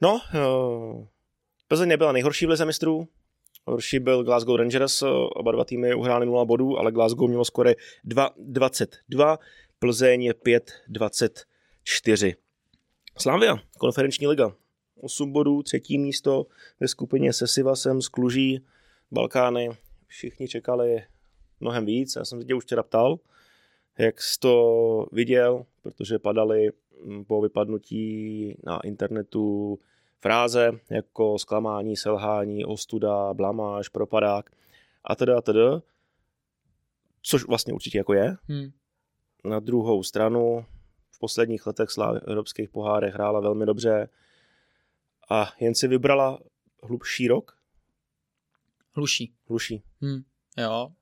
No, 0.00 0.20
uh, 0.34 1.06
Plzeň 1.68 1.88
nebyla 1.88 2.12
nejhorší 2.12 2.46
v 2.46 2.48
lize 2.48 2.64
mistrů. 2.64 3.08
Horší 3.66 3.98
byl 3.98 4.24
Glasgow 4.24 4.56
Rangers, 4.56 5.02
oba 5.36 5.52
dva 5.52 5.64
týmy 5.64 5.94
uhráli 5.94 6.26
0 6.26 6.44
bodů, 6.44 6.78
ale 6.78 6.92
Glasgow 6.92 7.28
mělo 7.28 7.44
skore 7.44 7.74
2-22, 8.06 9.38
Plzeň 9.78 10.22
je 10.22 10.32
5-24. 10.32 12.34
Slavia, 13.18 13.58
konferenční 13.78 14.26
liga. 14.26 14.52
8 15.00 15.32
bodů, 15.32 15.62
třetí 15.62 15.98
místo 15.98 16.46
ve 16.80 16.88
skupině 16.88 17.32
se 17.32 17.46
Sivasem 17.46 18.02
z 18.02 18.08
Kluží, 18.08 18.64
Balkány. 19.10 19.70
Všichni 20.06 20.48
čekali 20.48 21.04
mnohem 21.60 21.86
víc. 21.86 22.16
Já 22.16 22.24
jsem 22.24 22.40
se 22.40 22.46
tě 22.46 22.54
už 22.54 22.64
včera 22.64 22.82
ptal, 22.82 23.18
jak 23.98 24.22
jsi 24.22 24.38
to 24.40 25.06
viděl, 25.12 25.66
protože 25.82 26.18
padaly 26.18 26.70
mm, 27.04 27.24
po 27.24 27.40
vypadnutí 27.40 28.54
na 28.64 28.80
internetu 28.80 29.78
fráze 30.20 30.72
jako 30.90 31.38
zklamání, 31.38 31.96
selhání, 31.96 32.64
ostuda, 32.64 33.34
blamáž, 33.34 33.88
propadák 33.88 34.50
a 35.04 35.16
teda 35.16 35.38
a 35.38 35.40
teda, 35.40 35.82
což 37.22 37.44
vlastně 37.44 37.72
určitě 37.72 37.98
jako 37.98 38.14
je. 38.14 38.36
Hmm. 38.48 38.70
Na 39.44 39.60
druhou 39.60 40.02
stranu 40.02 40.64
v 41.10 41.18
posledních 41.18 41.66
letech 41.66 41.90
Slávy 41.90 42.18
v 42.18 42.28
evropských 42.28 42.68
pohárech 42.68 43.14
hrála 43.14 43.40
velmi 43.40 43.66
dobře 43.66 44.08
a 45.30 45.52
jen 45.60 45.74
si 45.74 45.88
vybrala 45.88 46.38
hlubší 46.82 47.28
rok. 47.28 47.58
Hluší. 48.92 49.34
Hluší. 49.48 49.82
Hmm. 50.00 50.22
Jo, 50.56 50.92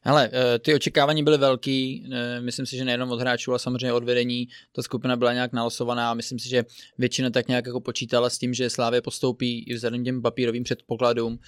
Hele, 0.00 0.30
eh, 0.32 0.58
ty 0.58 0.74
očekávání 0.74 1.22
byly 1.22 1.38
velký, 1.38 2.06
eh, 2.12 2.40
myslím 2.40 2.66
si, 2.66 2.76
že 2.76 2.84
nejenom 2.84 3.10
od 3.10 3.20
hráčů, 3.20 3.50
ale 3.50 3.58
samozřejmě 3.58 3.92
od 3.92 4.04
vedení. 4.04 4.48
Ta 4.72 4.82
skupina 4.82 5.16
byla 5.16 5.32
nějak 5.32 5.52
nalosovaná 5.52 6.10
a 6.10 6.14
myslím 6.14 6.38
si, 6.38 6.48
že 6.48 6.64
většina 6.98 7.30
tak 7.30 7.48
nějak 7.48 7.66
jako 7.66 7.80
počítala 7.80 8.30
s 8.30 8.38
tím, 8.38 8.54
že 8.54 8.70
Slávě 8.70 9.02
postoupí 9.02 9.64
i 9.68 9.74
vzhledem 9.74 10.04
těm 10.04 10.22
papírovým 10.22 10.64
předpokladům, 10.64 11.38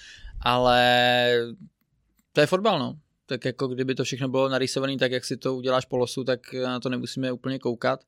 ale 0.41 1.33
to 2.31 2.41
je 2.41 2.47
fotbal, 2.47 2.79
no. 2.79 2.99
Tak 3.25 3.45
jako 3.45 3.67
kdyby 3.67 3.95
to 3.95 4.03
všechno 4.03 4.27
bylo 4.29 4.49
narýsované 4.49 4.97
tak, 4.97 5.11
jak 5.11 5.25
si 5.25 5.37
to 5.37 5.55
uděláš 5.55 5.85
po 5.85 5.97
losu, 5.97 6.23
tak 6.23 6.53
na 6.53 6.79
to 6.79 6.89
nemusíme 6.89 7.31
úplně 7.31 7.59
koukat. 7.59 7.99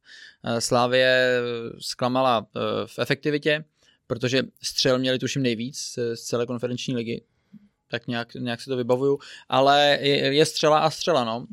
Eh, 0.43 0.61
Slávě 0.61 1.39
zklamala 1.79 2.47
v 2.85 2.99
efektivitě, 2.99 3.65
protože 4.07 4.43
střel 4.63 4.99
měli 4.99 5.19
tuším 5.19 5.41
nejvíc 5.41 5.99
z 6.13 6.21
celé 6.21 6.45
konferenční 6.45 6.95
ligy, 6.95 7.23
tak 7.87 8.07
nějak, 8.07 8.33
nějak 8.33 8.61
si 8.61 8.69
to 8.69 8.77
vybavuju, 8.77 9.19
ale 9.49 9.97
je, 10.01 10.35
je 10.35 10.45
střela 10.45 10.79
a 10.79 10.89
střela, 10.89 11.23
no. 11.23 11.45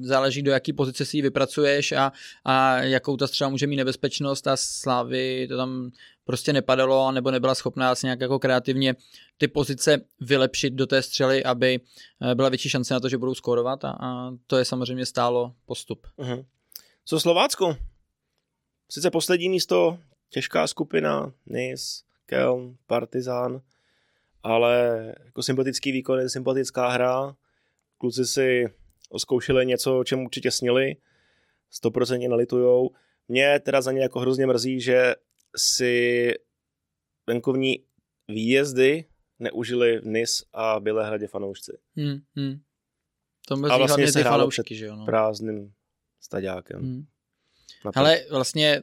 Záleží 0.00 0.42
do 0.42 0.50
jaký 0.50 0.72
pozice 0.72 1.04
si 1.04 1.16
ji 1.16 1.22
vypracuješ 1.22 1.92
a, 1.92 2.12
a 2.44 2.78
jakou 2.82 3.16
ta 3.16 3.26
střela 3.26 3.50
může 3.50 3.66
mít 3.66 3.76
nebezpečnost 3.76 4.46
a 4.46 4.56
Slávy 4.56 5.46
to 5.48 5.56
tam 5.56 5.90
prostě 6.24 6.52
nepadalo 6.52 7.12
nebo 7.12 7.30
nebyla 7.30 7.54
schopná 7.54 7.94
si 7.94 8.06
nějak 8.06 8.20
jako 8.20 8.38
kreativně 8.38 8.94
ty 9.38 9.48
pozice 9.48 10.00
vylepšit 10.20 10.70
do 10.70 10.86
té 10.86 11.02
střely, 11.02 11.44
aby 11.44 11.80
eh, 12.22 12.34
byla 12.34 12.48
větší 12.48 12.68
šance 12.68 12.94
na 12.94 13.00
to, 13.00 13.08
že 13.08 13.18
budou 13.18 13.34
skórovat 13.34 13.84
a, 13.84 13.90
a 13.90 14.30
to 14.46 14.56
je 14.56 14.64
samozřejmě 14.64 15.06
stálo 15.06 15.52
postup. 15.66 16.06
Uh-huh. 16.18 16.44
Co 17.04 17.20
Slovácko? 17.20 17.76
Sice 18.90 19.10
poslední 19.10 19.48
místo, 19.48 19.98
těžká 20.30 20.66
skupina, 20.66 21.32
Nis, 21.46 22.04
Kelm, 22.26 22.76
Partizán, 22.86 23.60
ale 24.42 25.04
jako 25.24 25.42
sympatický 25.42 25.92
výkon 25.92 26.18
je 26.18 26.28
sympatická 26.28 26.88
hra. 26.88 27.36
Kluci 27.98 28.24
si 28.24 28.64
oskoušeli 29.08 29.66
něco, 29.66 29.98
o 29.98 30.04
čem 30.04 30.24
určitě 30.24 30.50
snili, 30.50 30.96
100% 31.84 32.28
nalitujou. 32.28 32.90
Mě 33.28 33.60
teda 33.60 33.80
za 33.80 33.92
ně 33.92 34.02
jako 34.02 34.20
hrozně 34.20 34.46
mrzí, 34.46 34.80
že 34.80 35.14
si 35.56 36.34
venkovní 37.26 37.84
výjezdy 38.28 39.04
neužili 39.38 39.98
v 39.98 40.06
NIS 40.06 40.44
a 40.52 40.80
Bělehradě 40.80 41.26
fanoušci. 41.26 41.78
Hmm, 41.96 42.18
hmm. 42.36 42.60
To 43.48 43.56
mrzí 43.56 43.72
a 43.72 43.76
vlastně 43.76 44.04
hlavně 44.04 44.12
ty 44.12 44.28
fanoušky, 44.28 44.74
že 44.74 44.86
jo? 44.86 44.96
No. 44.96 45.04
prázdným 45.04 45.72
staďákem. 46.20 46.80
Hmm. 46.80 47.06
Ale 47.94 48.24
vlastně 48.30 48.82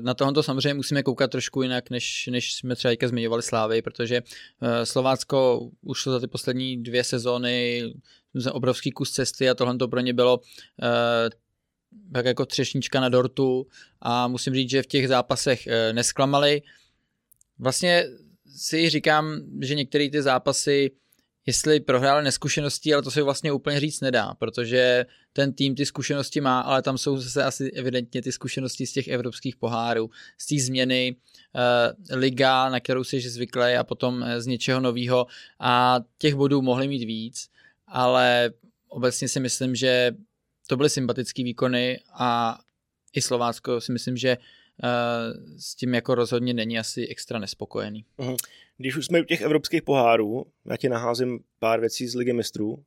na 0.00 0.14
tohle 0.14 0.34
to 0.34 0.42
samozřejmě 0.42 0.74
musíme 0.74 1.02
koukat 1.02 1.30
trošku 1.30 1.62
jinak, 1.62 1.90
než, 1.90 2.26
než 2.26 2.54
jsme 2.54 2.76
třeba 2.76 2.94
zmiňovali 3.06 3.42
Slávy, 3.42 3.82
protože 3.82 4.22
eh, 4.62 4.86
Slovácko 4.86 5.68
už 5.82 6.04
za 6.04 6.20
ty 6.20 6.26
poslední 6.26 6.82
dvě 6.82 7.04
sezóny 7.04 7.84
obrovský 8.52 8.90
kus 8.90 9.10
cesty 9.10 9.50
a 9.50 9.54
tohle 9.54 9.76
to 9.76 9.88
pro 9.88 10.00
ně 10.00 10.14
bylo 10.14 10.40
eh, 10.82 11.30
tak 12.12 12.26
jako 12.26 12.46
třešnička 12.46 13.00
na 13.00 13.08
dortu 13.08 13.66
a 14.00 14.28
musím 14.28 14.54
říct, 14.54 14.70
že 14.70 14.82
v 14.82 14.86
těch 14.86 15.08
zápasech 15.08 15.68
nesklamali. 15.92 16.62
Vlastně 17.58 18.04
si 18.56 18.90
říkám, 18.90 19.40
že 19.62 19.74
některé 19.74 20.10
ty 20.10 20.22
zápasy 20.22 20.90
jestli 21.48 21.80
prohráli 21.80 22.24
neskušeností, 22.24 22.94
ale 22.94 23.02
to 23.02 23.10
se 23.10 23.22
vlastně 23.22 23.52
úplně 23.52 23.80
říct 23.80 24.00
nedá, 24.00 24.34
protože 24.34 25.06
ten 25.32 25.52
tým 25.52 25.74
ty 25.74 25.86
zkušenosti 25.86 26.40
má, 26.40 26.60
ale 26.60 26.82
tam 26.82 26.98
jsou 26.98 27.16
zase 27.16 27.44
asi 27.44 27.70
evidentně 27.70 28.22
ty 28.22 28.32
zkušenosti 28.32 28.86
z 28.86 28.92
těch 28.92 29.08
evropských 29.08 29.56
pohárů, 29.56 30.10
z 30.38 30.46
té 30.46 30.64
změny 30.64 31.16
uh, 31.16 32.18
liga, 32.18 32.68
na 32.68 32.80
kterou 32.80 33.04
jsi 33.04 33.20
zvyklý 33.20 33.74
a 33.74 33.84
potom 33.84 34.22
eh, 34.22 34.40
z 34.40 34.46
něčeho 34.46 34.80
nového 34.80 35.26
a 35.60 36.00
těch 36.18 36.34
bodů 36.34 36.62
mohli 36.62 36.88
mít 36.88 37.04
víc, 37.04 37.48
ale 37.86 38.50
obecně 38.88 39.28
si 39.28 39.40
myslím, 39.40 39.74
že 39.74 40.12
to 40.66 40.76
byly 40.76 40.90
sympatické 40.90 41.44
výkony 41.44 42.00
a 42.12 42.58
i 43.14 43.22
Slovácko 43.22 43.80
si 43.80 43.92
myslím, 43.92 44.16
že 44.16 44.36
s 45.58 45.74
tím 45.74 45.94
jako 45.94 46.14
rozhodně 46.14 46.54
není 46.54 46.78
asi 46.78 47.08
extra 47.08 47.38
nespokojený. 47.38 48.04
Uh-huh. 48.18 48.36
Když 48.76 48.96
už 48.96 49.06
jsme 49.06 49.20
u 49.20 49.24
těch 49.24 49.40
evropských 49.40 49.82
pohárů, 49.82 50.46
já 50.64 50.76
ti 50.76 50.88
naházím 50.88 51.40
pár 51.58 51.80
věcí 51.80 52.06
z 52.06 52.14
Ligy 52.14 52.32
mistrů. 52.32 52.84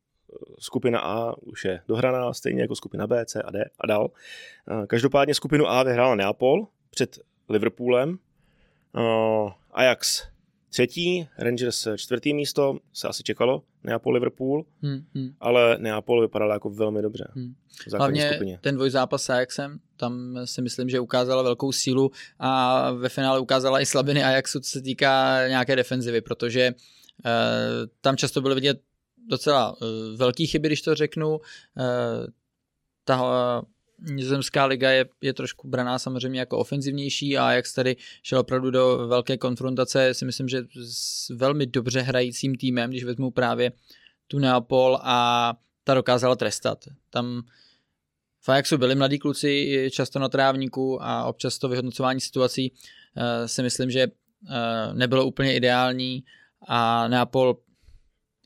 Skupina 0.60 1.00
A 1.00 1.38
už 1.38 1.66
je 1.66 1.82
dohraná, 1.88 2.34
stejně 2.34 2.62
jako 2.62 2.76
skupina 2.76 3.08
B, 3.08 3.26
C 3.26 3.42
a 3.42 3.52
D 3.52 3.66
a 3.80 3.88
dál. 3.88 4.12
Každopádně 4.88 5.34
skupinu 5.34 5.68
A 5.68 5.84
vyhrála 5.84 6.16
Neapol 6.16 6.68
před 6.90 7.20
Liverpoolem. 7.50 8.20
Ajax 9.72 10.28
třetí, 10.70 11.28
Rangers 11.38 11.88
čtvrtý 11.96 12.34
místo, 12.34 12.80
se 12.94 13.08
asi 13.08 13.24
čekalo, 13.24 13.64
Neapol, 13.84 14.14
Liverpool, 14.14 14.66
hmm, 14.82 15.06
hmm. 15.16 15.34
ale 15.40 15.78
Neapol 15.80 16.22
vypadal 16.22 16.52
jako 16.52 16.70
velmi 16.70 17.02
dobře. 17.02 17.28
Hmm. 17.36 17.56
Hlavně 17.98 18.30
skupině. 18.30 18.60
ten 18.62 18.76
dvojzápas 18.76 19.24
s 19.24 19.30
Ajaxem, 19.30 19.80
tam 20.02 20.38
si 20.46 20.62
myslím, 20.62 20.90
že 20.90 21.00
ukázala 21.00 21.42
velkou 21.42 21.72
sílu 21.72 22.12
a 22.40 22.92
ve 22.92 23.10
finále 23.10 23.40
ukázala 23.40 23.82
i 23.82 23.86
slabiny 23.86 24.24
Ajaxu, 24.24 24.60
co 24.60 24.70
se 24.70 24.82
týká 24.82 25.48
nějaké 25.48 25.76
defenzivy, 25.76 26.22
protože 26.22 26.62
eh, 26.62 26.74
tam 28.02 28.18
často 28.18 28.42
byly 28.42 28.56
vidět 28.56 28.82
docela 29.28 29.76
eh, 29.82 29.86
velký 30.18 30.48
chyby, 30.48 30.68
když 30.68 30.82
to 30.82 30.96
řeknu. 30.96 31.40
Eh, 31.78 32.28
ta 33.06 33.62
nizozemská 34.12 34.66
liga 34.66 34.92
je, 34.92 35.06
je 35.22 35.34
trošku 35.34 35.68
braná 35.68 36.00
samozřejmě 36.00 36.40
jako 36.40 36.58
ofenzivnější 36.58 37.38
a 37.38 37.52
jak 37.52 37.66
tady 37.76 37.96
šel 38.24 38.40
opravdu 38.40 38.72
do 38.72 39.08
velké 39.08 39.38
konfrontace, 39.38 40.14
si 40.14 40.26
myslím, 40.26 40.48
že 40.48 40.64
s 40.92 41.30
velmi 41.30 41.66
dobře 41.66 42.02
hrajícím 42.02 42.56
týmem, 42.56 42.90
když 42.90 43.04
vezmu 43.04 43.32
právě 43.32 43.72
tu 44.28 44.40
Neapol 44.40 44.98
a 45.02 45.54
ta 45.84 45.94
dokázala 45.94 46.36
trestat. 46.36 46.86
Tam 47.10 47.44
v 48.42 48.50
Ajaxu 48.50 48.78
byli 48.78 48.96
mladí 48.96 49.20
kluci 49.20 49.90
často 49.92 50.20
na 50.20 50.30
trávníku 50.30 51.04
a 51.04 51.26
občas 51.26 51.58
to 51.58 51.70
vyhodnocování 51.70 52.22
situací 52.22 52.72
uh, 52.72 53.46
si 53.46 53.64
myslím, 53.64 53.92
že 53.92 54.08
uh, 54.08 54.54
nebylo 54.94 55.26
úplně 55.26 55.56
ideální 55.56 56.24
a 56.68 57.08
Neapol 57.08 57.58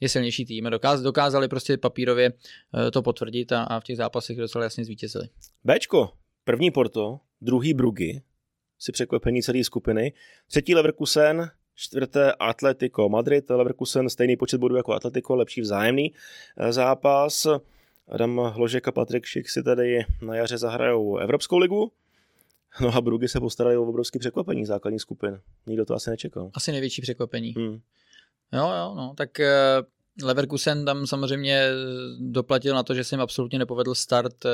je 0.01 0.09
silnější 0.09 0.45
tým. 0.45 0.65
Dokáz, 0.69 1.01
dokázali 1.01 1.47
prostě 1.47 1.77
papírově 1.77 2.31
uh, 2.31 2.89
to 2.91 3.01
potvrdit 3.01 3.51
a, 3.51 3.63
a 3.63 3.79
v 3.79 3.83
těch 3.83 3.97
zápasech 3.97 4.37
docela 4.37 4.63
jasně 4.63 4.85
zvítězili. 4.85 5.29
Bčko, 5.63 6.09
první 6.43 6.71
Porto, 6.71 7.19
druhý 7.41 7.73
Brugy, 7.73 8.21
si 8.79 8.91
překvapení 8.91 9.41
celé 9.41 9.63
skupiny, 9.63 10.13
třetí 10.47 10.75
Leverkusen, 10.75 11.49
čtvrté 11.75 12.31
Atletico 12.31 13.09
Madrid, 13.09 13.49
Leverkusen 13.49 14.09
stejný 14.09 14.37
počet 14.37 14.57
bodů 14.57 14.75
jako 14.75 14.93
Atletico, 14.93 15.35
lepší 15.35 15.61
vzájemný 15.61 16.13
zápas. 16.69 17.47
Adam 18.07 18.37
Hložek 18.37 18.87
a 18.87 18.91
Patrik 18.91 19.25
Šik 19.25 19.49
si 19.49 19.63
tady 19.63 20.05
na 20.21 20.35
jaře 20.35 20.57
zahrajou 20.57 21.17
Evropskou 21.17 21.57
ligu. 21.57 21.91
No 22.81 22.95
a 22.95 23.01
Brugy 23.01 23.27
se 23.27 23.39
postarali 23.39 23.77
o 23.77 23.83
obrovské 23.83 24.19
překvapení 24.19 24.65
základní 24.65 24.99
skupin. 24.99 25.39
Nikdo 25.67 25.85
to 25.85 25.93
asi 25.93 26.09
nečekal. 26.09 26.51
Asi 26.53 26.71
největší 26.71 27.01
překvapení. 27.01 27.53
Hmm. 27.57 27.79
Jo, 28.53 28.71
jo, 28.77 28.93
no, 28.95 29.13
tak 29.17 29.39
eh, 29.39 29.53
Leverkusen 30.23 30.85
tam 30.85 31.07
samozřejmě 31.07 31.69
doplatil 32.19 32.75
na 32.75 32.83
to, 32.83 32.93
že 32.93 33.03
se 33.03 33.15
jim 33.15 33.21
absolutně 33.21 33.59
nepovedl 33.59 33.95
start 33.95 34.45
eh, 34.45 34.49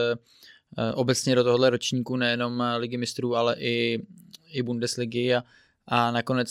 eh, 0.77 0.93
obecně 0.93 1.35
do 1.35 1.43
tohohle 1.43 1.69
ročníku, 1.69 2.15
nejenom 2.15 2.63
ligy 2.77 2.97
mistrů, 2.97 3.35
ale 3.35 3.55
i, 3.59 4.05
i 4.51 4.63
Bundesligy 4.63 5.35
a 5.35 5.43
a 5.93 6.11
nakonec 6.11 6.49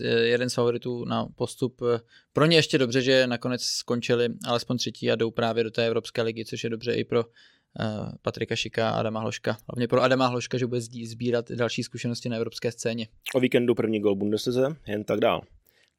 eh, 0.00 0.08
jeden 0.08 0.50
z 0.50 0.54
favoritů 0.54 1.04
na 1.04 1.26
postup. 1.36 1.82
Eh, 1.94 2.00
pro 2.32 2.46
ně 2.46 2.56
ještě 2.56 2.78
dobře, 2.78 3.02
že 3.02 3.26
nakonec 3.26 3.62
skončili 3.62 4.28
alespoň 4.46 4.76
třetí 4.76 5.10
a 5.10 5.16
jdou 5.16 5.30
právě 5.30 5.64
do 5.64 5.70
té 5.70 5.86
Evropské 5.86 6.22
ligy, 6.22 6.44
což 6.44 6.64
je 6.64 6.70
dobře 6.70 6.94
i 6.94 7.04
pro 7.04 7.24
uh, 7.24 8.08
Patrika 8.22 8.56
Šika 8.56 8.90
a 8.90 8.92
Adama 8.92 9.20
Hloška. 9.20 9.56
Hlavně 9.68 9.88
pro 9.88 10.02
Adama 10.02 10.26
Hloška, 10.26 10.58
že 10.58 10.66
bude 10.66 10.80
sbírat 10.80 11.50
další 11.50 11.82
zkušenosti 11.82 12.28
na 12.28 12.36
evropské 12.36 12.72
scéně. 12.72 13.08
O 13.34 13.40
víkendu 13.40 13.74
první 13.74 14.00
gol 14.00 14.14
Bundeslize, 14.14 14.76
jen 14.86 15.04
tak 15.04 15.20
dál. 15.20 15.42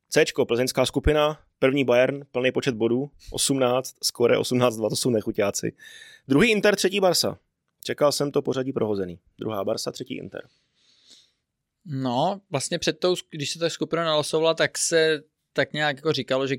C, 0.10 0.24
plzeňská 0.48 0.86
skupina, 0.86 1.40
první 1.60 1.84
Bayern, 1.84 2.22
plný 2.32 2.52
počet 2.52 2.76
bodů, 2.76 3.10
18, 3.32 3.96
skore 4.04 4.38
18-2, 4.38 4.90
to 4.90 4.96
jsou 4.96 5.10
nechuťáci. 5.10 5.74
Druhý 6.28 6.52
Inter, 6.52 6.76
třetí 6.76 7.00
Barsa. 7.00 7.38
Čekal 7.84 8.12
jsem 8.12 8.32
to 8.32 8.42
pořadí 8.42 8.74
prohozený. 8.74 9.20
Druhá 9.40 9.64
Barsa, 9.64 9.92
třetí 9.92 10.18
Inter. 10.18 10.42
No, 11.86 12.42
vlastně 12.50 12.80
před 12.80 13.00
tou, 13.00 13.16
když 13.30 13.52
se 13.52 13.60
ta 13.60 13.70
skupina 13.70 14.04
nalosovala, 14.04 14.54
tak 14.54 14.78
se 14.78 15.24
tak 15.54 15.74
nějak 15.74 15.96
jako 15.96 16.14
říkalo, 16.14 16.48
že 16.48 16.56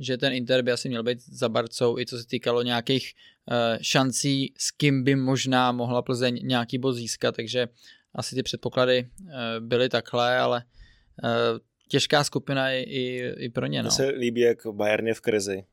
že 0.00 0.18
ten 0.18 0.32
Inter 0.32 0.62
by 0.62 0.72
asi 0.72 0.88
měl 0.88 1.02
být 1.02 1.20
za 1.20 1.48
Barcou, 1.48 1.98
i 1.98 2.06
co 2.06 2.18
se 2.18 2.26
týkalo 2.26 2.62
nějakých 2.62 3.12
uh, 3.50 3.56
šancí, 3.82 4.54
s 4.58 4.70
kým 4.70 5.04
by 5.04 5.16
možná 5.16 5.72
mohla 5.72 6.02
Plzeň 6.02 6.40
nějaký 6.42 6.78
bod 6.78 6.92
získat, 6.92 7.36
takže 7.36 7.68
asi 8.14 8.34
ty 8.34 8.42
předpoklady 8.42 9.08
uh, 9.20 9.30
byly 9.58 9.88
takhle, 9.88 10.38
ale 10.38 10.64
uh, 11.24 11.58
těžká 11.88 12.24
skupina 12.24 12.72
i, 12.72 12.80
i, 12.80 13.32
i 13.38 13.48
pro 13.48 13.66
ně. 13.66 13.82
No. 13.82 13.86
Mně 13.86 13.90
se 13.90 14.06
líbí, 14.06 14.40
jak 14.40 14.66
Bayern 14.72 15.06
je 15.06 15.14
v 15.14 15.20
krizi. 15.20 15.64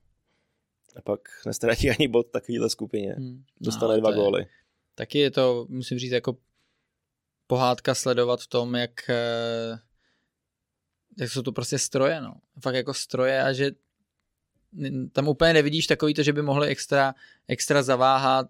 A 0.95 1.01
pak 1.01 1.21
nestratí 1.45 1.89
ani 1.99 2.07
bod 2.07 2.31
takovýhle 2.31 2.69
skupině. 2.69 3.13
Hmm. 3.17 3.43
Dostane 3.61 3.93
no, 3.93 3.99
dva 3.99 4.11
góly. 4.11 4.45
Taky 4.95 5.19
je 5.19 5.31
to, 5.31 5.65
musím 5.69 5.99
říct, 5.99 6.11
jako 6.11 6.37
pohádka 7.47 7.95
sledovat 7.95 8.41
v 8.41 8.47
tom, 8.47 8.75
jak, 8.75 8.91
jak 11.17 11.31
jsou 11.31 11.41
to 11.41 11.51
prostě 11.51 11.79
stroje, 11.79 12.21
no. 12.21 12.33
Fakt 12.61 12.75
jako 12.75 12.93
stroje 12.93 13.43
a 13.43 13.53
že 13.53 13.71
tam 15.11 15.27
úplně 15.27 15.53
nevidíš 15.53 15.87
takový 15.87 16.13
to, 16.13 16.23
že 16.23 16.33
by 16.33 16.41
mohli 16.41 16.67
extra, 16.67 17.15
extra 17.47 17.83
zaváhat. 17.83 18.47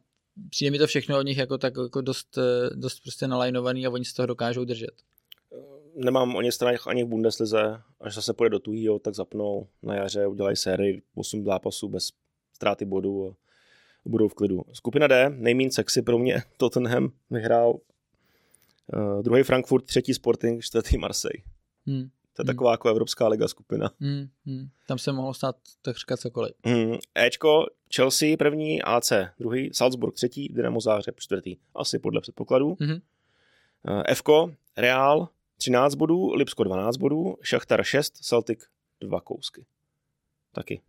Přijde 0.49 0.71
mi 0.71 0.77
to 0.77 0.87
všechno 0.87 1.17
od 1.17 1.21
nich 1.21 1.37
jako 1.37 1.57
tak 1.57 1.73
jako 1.83 2.01
dost, 2.01 2.37
dost 2.73 2.99
prostě 2.99 3.27
nalajnovaný 3.27 3.87
a 3.87 3.89
oni 3.89 4.05
z 4.05 4.13
toho 4.13 4.25
dokážou 4.25 4.65
držet. 4.65 4.91
Nemám 5.95 6.35
o 6.35 6.41
ně 6.41 6.51
stranách 6.51 6.87
ani 6.87 7.03
v 7.03 7.07
Bundeslize, 7.07 7.81
až 8.01 8.15
zase 8.15 8.33
půjde 8.33 8.49
do 8.49 8.59
tuhýho, 8.59 8.99
tak 8.99 9.15
zapnou 9.15 9.67
na 9.83 9.95
jaře, 9.95 10.27
udělají 10.27 10.55
sérii 10.55 11.01
8 11.15 11.45
zápasů 11.45 11.89
bez 11.89 12.09
ztráty 12.53 12.85
bodů 12.85 13.29
a 13.29 13.35
budou 14.05 14.27
v 14.27 14.33
klidu. 14.33 14.61
Skupina 14.73 15.07
D, 15.07 15.29
nejméně 15.29 15.71
sexy 15.71 16.01
pro 16.01 16.17
mě, 16.17 16.43
Tottenham 16.57 17.11
vyhrál 17.29 17.79
uh, 18.95 19.23
druhý 19.23 19.43
Frankfurt, 19.43 19.81
třetí 19.81 20.13
Sporting, 20.13 20.63
čtvrtý 20.63 20.97
Marseille. 20.97 21.43
Hmm. 21.85 22.09
To 22.33 22.41
je 22.41 22.43
hmm. 22.43 22.47
taková 22.47 22.71
jako 22.71 22.89
Evropská 22.89 23.27
liga 23.27 23.47
skupina. 23.47 23.91
Hmm. 23.99 24.27
Hmm. 24.45 24.69
Tam 24.87 24.97
se 24.97 25.11
mohlo 25.11 25.33
stát 25.33 25.55
takřka 25.81 26.17
cokoliv. 26.17 26.53
Hmm. 26.65 26.95
Ečko, 27.15 27.65
Chelsea 27.95 28.37
první, 28.37 28.81
AC 28.81 29.11
druhý, 29.39 29.69
Salzburg 29.73 30.15
třetí, 30.15 30.49
Dynamo 30.49 30.81
Zářeb 30.81 31.19
čtvrtý. 31.19 31.57
Asi 31.75 31.99
podle 31.99 32.21
předpokladů. 32.21 32.77
Hmm. 32.79 32.91
Uh, 32.91 34.03
Fko, 34.13 34.51
Real 34.77 35.29
13 35.57 35.95
bodů, 35.95 36.33
Lipsko 36.33 36.63
12 36.63 36.97
bodů, 36.97 37.35
Šachtar 37.41 37.83
6, 37.83 38.17
Celtic 38.17 38.59
2 39.01 39.21
kousky. 39.21 39.65
Taky 40.51 40.81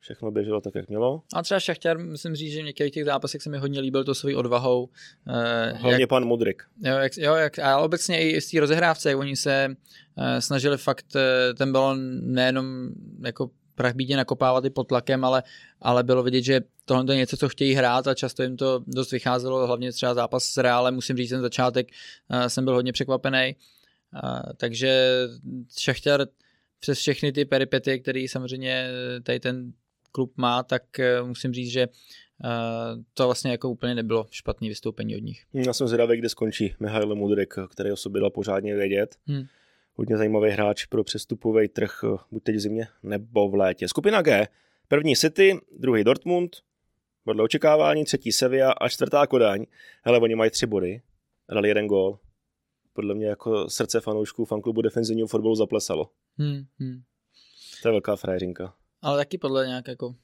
všechno 0.00 0.30
běželo 0.30 0.60
tak, 0.60 0.74
jak 0.74 0.88
mělo. 0.88 1.22
A 1.34 1.42
třeba 1.42 1.60
Šachtěr, 1.60 1.98
musím 1.98 2.34
říct, 2.34 2.52
že 2.52 2.62
v 2.62 2.64
některých 2.64 2.92
těch 2.92 3.04
zápasech 3.04 3.42
se 3.42 3.50
mi 3.50 3.58
hodně 3.58 3.80
líbil 3.80 4.04
to 4.04 4.14
svojí 4.14 4.34
odvahou. 4.34 4.88
Eh, 5.28 5.72
Hlavně 5.72 6.02
jak, 6.02 6.08
pan 6.08 6.24
Mudrik. 6.24 6.62
Jo, 6.84 6.96
jak, 6.96 7.12
jo 7.16 7.34
jak, 7.34 7.58
a 7.58 7.78
obecně 7.78 8.30
i 8.30 8.40
z 8.40 8.50
té 8.50 8.60
rozehrávce, 8.60 9.08
jak 9.08 9.18
oni 9.18 9.36
se 9.36 9.76
eh, 10.18 10.40
snažili 10.40 10.78
fakt 10.78 11.16
eh, 11.16 11.54
ten 11.54 11.72
balon 11.72 11.98
nejenom 12.34 12.88
jako 13.24 13.50
prach 13.74 13.94
bídě 13.94 14.16
nakopávat 14.16 14.64
i 14.64 14.70
pod 14.70 14.84
tlakem, 14.84 15.24
ale, 15.24 15.42
ale 15.80 16.02
bylo 16.04 16.22
vidět, 16.22 16.42
že 16.42 16.60
tohle 16.84 17.14
je 17.14 17.16
něco, 17.16 17.36
co 17.36 17.48
chtějí 17.48 17.74
hrát 17.74 18.06
a 18.06 18.14
často 18.14 18.42
jim 18.42 18.56
to 18.56 18.84
dost 18.86 19.12
vycházelo, 19.12 19.66
hlavně 19.66 19.92
třeba 19.92 20.14
zápas 20.14 20.44
s 20.44 20.56
Reálem, 20.56 20.94
musím 20.94 21.16
říct, 21.16 21.30
ten 21.30 21.40
začátek 21.40 21.88
uh, 22.30 22.46
jsem 22.46 22.64
byl 22.64 22.74
hodně 22.74 22.92
překvapený. 22.92 23.56
Uh, 24.24 24.40
takže 24.56 25.22
Šachtěr 25.78 26.26
přes 26.80 26.98
všechny 26.98 27.32
ty 27.32 27.44
peripety, 27.44 28.00
které 28.00 28.26
samozřejmě 28.28 28.88
tady 29.22 29.40
ten 29.40 29.72
klub 30.12 30.32
má, 30.36 30.62
tak 30.62 30.98
eh, 30.98 31.22
musím 31.22 31.52
říct, 31.52 31.70
že 31.70 31.82
eh, 31.82 31.88
to 33.14 33.24
vlastně 33.24 33.50
jako 33.50 33.70
úplně 33.70 33.94
nebylo 33.94 34.26
špatné 34.30 34.68
vystoupení 34.68 35.16
od 35.16 35.22
nich. 35.22 35.44
Já 35.52 35.72
jsem 35.72 35.88
zvědavý, 35.88 36.18
kde 36.18 36.28
skončí 36.28 36.74
Mihail 36.80 37.14
Mudrik, 37.14 37.54
který 37.70 37.92
o 37.92 37.96
sobě 37.96 38.20
dal 38.20 38.30
pořádně 38.30 38.74
vědět. 38.74 39.16
Hmm. 39.26 39.44
Hodně 39.94 40.16
zajímavý 40.16 40.50
hráč 40.50 40.84
pro 40.84 41.04
přestupový 41.04 41.68
trh, 41.68 42.04
eh, 42.04 42.16
buď 42.30 42.42
teď 42.42 42.56
v 42.56 42.60
zimě 42.60 42.88
nebo 43.02 43.48
v 43.48 43.54
létě. 43.54 43.88
Skupina 43.88 44.22
G, 44.22 44.48
první 44.88 45.16
City, 45.16 45.60
druhý 45.78 46.04
Dortmund, 46.04 46.56
podle 47.24 47.42
očekávání, 47.42 48.04
třetí 48.04 48.32
Sevilla 48.32 48.72
a 48.72 48.88
čtvrtá 48.88 49.26
Kodaň. 49.26 49.64
Hele, 50.02 50.18
oni 50.18 50.34
mají 50.34 50.50
tři 50.50 50.66
body, 50.66 51.02
dali 51.48 51.68
jeden 51.68 51.86
gól. 51.86 52.18
Podle 52.92 53.14
mě 53.14 53.26
jako 53.26 53.70
srdce 53.70 54.00
fanoušků 54.00 54.44
fanklubu 54.44 54.82
defenzivního 54.82 55.28
fotbalu 55.28 55.54
zaplesalo. 55.54 56.10
Hmm, 56.38 56.64
hmm. 56.78 57.02
To 57.82 57.88
je 57.88 57.92
velká 57.92 58.16
frajeřinka. 58.16 58.74
Ale 59.02 59.18
taky 59.18 59.38
podle 59.38 59.66
nějak 59.66 59.88
jako 59.88 60.14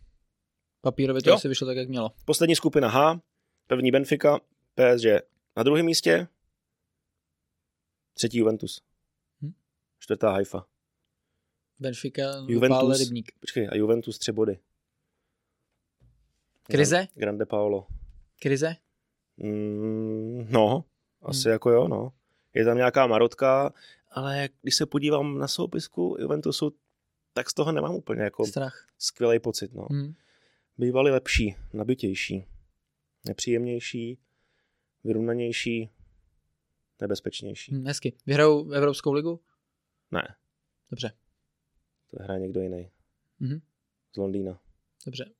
papírově 0.81 1.23
to 1.23 1.35
asi 1.35 1.49
vyšlo 1.49 1.67
tak, 1.67 1.77
jak 1.77 1.89
mělo. 1.89 2.11
Poslední 2.25 2.57
skupina 2.57 2.89
H, 2.89 3.21
první 3.67 3.91
Benfica, 3.91 4.39
PSG 4.75 5.07
na 5.57 5.63
druhém 5.63 5.87
místě, 5.87 6.29
třetí 8.15 8.39
Juventus, 8.39 8.83
hm? 9.43 9.53
čtvrtá 9.99 10.31
Haifa. 10.31 10.67
Benfica, 11.81 12.45
Juventus, 12.49 12.99
rybník. 12.99 13.33
Počkej, 13.41 13.69
a 13.73 13.77
Juventus 13.77 14.19
tři 14.19 14.33
body. 14.33 14.59
Krize? 16.63 17.07
Grande 17.15 17.47
Paolo. 17.47 17.87
Krize? 18.41 18.77
Mm, 19.37 20.47
no, 20.51 20.85
asi 21.23 21.43
hmm. 21.43 21.53
jako 21.53 21.71
jo, 21.71 21.89
no. 21.89 22.13
Je 22.55 22.65
tam 22.65 22.77
nějaká 22.77 23.07
marotka, 23.07 23.73
ale 24.11 24.49
když 24.63 24.75
se 24.75 24.87
podívám 24.87 25.39
na 25.39 25.49
soupisku 25.49 26.17
Juventusu, 26.21 26.77
tak 27.35 27.51
z 27.51 27.55
toho 27.55 27.73
nemám 27.73 27.95
úplně 27.95 28.23
jako 28.23 28.47
Strach. 28.47 28.87
skvělý 28.99 29.39
pocit. 29.39 29.75
No. 29.75 29.87
Hmm. 29.91 30.15
Bývali 30.79 31.11
lepší, 31.11 31.57
nabitější, 31.73 32.47
nepříjemnější, 33.27 34.19
vyrovnanější, 35.05 35.91
nebezpečnější. 37.01 37.73
Hmm, 37.73 37.87
hezky. 37.87 38.13
Vyhrajou 38.27 38.71
Evropskou 38.71 39.13
ligu? 39.13 39.41
Ne. 40.11 40.35
Dobře. 40.91 41.13
To 42.11 42.23
hraje 42.23 42.41
někdo 42.41 42.61
jiný. 42.61 42.91
Hmm. 43.41 43.61
Z 44.13 44.17
Londýna. 44.17 44.61
Dobře. 45.07 45.31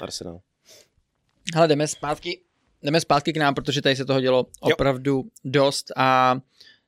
Arsenal. 0.00 0.40
Ale 1.56 1.68
jdeme 1.68 1.88
zpátky, 1.88 2.44
jdeme 2.82 3.00
zpátky 3.00 3.32
k 3.32 3.36
nám, 3.36 3.54
protože 3.54 3.82
tady 3.82 3.96
se 3.96 4.04
toho 4.04 4.20
dělo 4.20 4.46
opravdu 4.60 5.12
jo. 5.16 5.24
dost 5.44 5.92
a 5.96 6.40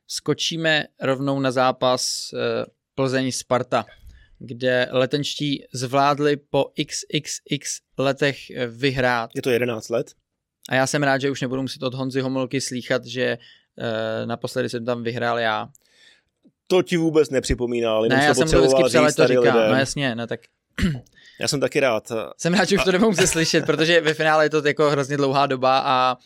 skočíme 0.07 0.87
rovnou 1.01 1.41
na 1.41 1.51
zápas 1.51 2.33
eh, 2.33 2.67
Plzeň 2.95 3.33
Sparta, 3.33 3.85
kde 4.39 4.89
letenčtí 4.91 5.65
zvládli 5.73 6.37
po 6.37 6.65
XXX 6.75 7.81
letech 7.99 8.37
vyhrát. 8.67 9.31
Je 9.35 9.43
to 9.43 9.51
11 9.51 9.89
let? 9.89 10.13
A 10.69 10.75
já 10.75 10.87
jsem 10.87 11.03
rád, 11.03 11.21
že 11.21 11.31
už 11.31 11.41
nebudu 11.41 11.63
muset 11.63 11.83
od 11.83 11.95
Honzy 11.95 12.21
Homolky 12.21 12.61
slýchat, 12.61 13.05
že 13.05 13.23
e, 13.23 13.39
naposledy 14.27 14.69
jsem 14.69 14.85
tam 14.85 15.03
vyhrál 15.03 15.39
já. 15.39 15.69
To 16.67 16.83
ti 16.83 16.97
vůbec 16.97 17.31
nepřipomíná, 17.31 17.93
ale 17.93 18.09
ne, 18.09 18.25
já 18.25 18.35
jsem 18.35 18.49
to 18.51 18.61
vždycky 18.61 18.83
přele 18.85 19.13
to 19.13 19.27
říkám, 19.27 19.43
lidem. 19.43 19.71
no 19.71 19.79
jasně, 19.79 20.15
no 20.15 20.27
tak 20.27 20.41
já 21.41 21.49
jsem 21.49 21.61
taky 21.61 21.81
rád. 21.81 22.13
Jsem 22.39 22.55
rád, 22.55 22.69
že 22.69 22.77
už 22.77 22.85
to 22.85 22.93
nebudu 22.93 23.11
muset 23.11 23.27
slyšet, 23.27 23.67
protože 23.67 24.01
ve 24.01 24.15
finále 24.15 24.45
je 24.45 24.51
to 24.51 24.67
jako 24.67 24.91
hrozně 24.91 25.17
dlouhá 25.17 25.47
doba 25.47 25.83
a 25.85 26.17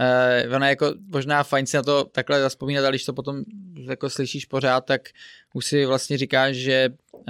uh, 0.00 0.54
ona 0.54 0.66
je 0.66 0.70
jako 0.70 0.94
možná 1.06 1.42
fajn 1.42 1.66
si 1.66 1.76
na 1.76 1.82
to 1.82 2.04
takhle 2.04 2.40
zaspomínat, 2.40 2.84
ale 2.84 2.92
když 2.92 3.04
to 3.04 3.12
potom 3.12 3.42
jako 3.88 4.10
slyšíš 4.10 4.44
pořád, 4.44 4.80
tak 4.80 5.08
už 5.54 5.66
si 5.66 5.86
vlastně 5.86 6.18
říkáš, 6.18 6.56
že 6.56 6.88
uh, 7.12 7.24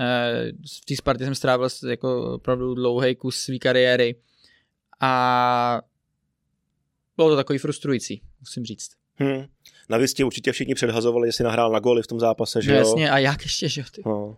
v 0.82 0.84
té 0.84 0.96
Spartě 0.96 1.24
jsem 1.24 1.34
strávil 1.34 1.68
jako 1.88 2.34
opravdu 2.34 2.74
dlouhý 2.74 3.16
kus 3.16 3.36
své 3.36 3.58
kariéry 3.58 4.14
a 5.00 5.82
bylo 7.16 7.30
to 7.30 7.36
takový 7.36 7.58
frustrující, 7.58 8.22
musím 8.40 8.64
říct. 8.64 8.90
Hmm. 9.16 9.44
Navíc 9.88 10.14
tě 10.14 10.24
určitě 10.24 10.52
všichni 10.52 10.74
předhazovali, 10.74 11.28
jestli 11.28 11.44
nahrál 11.44 11.72
na 11.72 11.78
goly 11.78 12.02
v 12.02 12.06
tom 12.06 12.20
zápase, 12.20 12.62
že 12.62 12.70
no, 12.70 12.76
jo? 12.76 12.80
Jasně, 12.80 13.10
a 13.10 13.18
jak 13.18 13.42
ještě, 13.42 13.68
že 13.68 13.80
jo? 13.80 13.86
Ty. 13.92 14.02
No. 14.06 14.36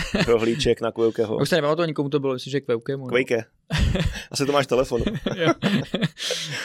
Rohlíček 0.26 0.80
na 0.80 0.92
Kveukeho. 0.92 1.36
Už 1.36 1.48
se 1.48 1.56
nepamatuju, 1.56 1.86
nikomu 1.86 2.08
to 2.08 2.20
bylo, 2.20 2.32
myslím, 2.32 2.50
že 2.50 2.60
Kveukemu. 2.60 3.06
Kvejke. 3.08 3.44
Asi 4.30 4.46
to 4.46 4.52
máš 4.52 4.66
telefon. 4.66 5.02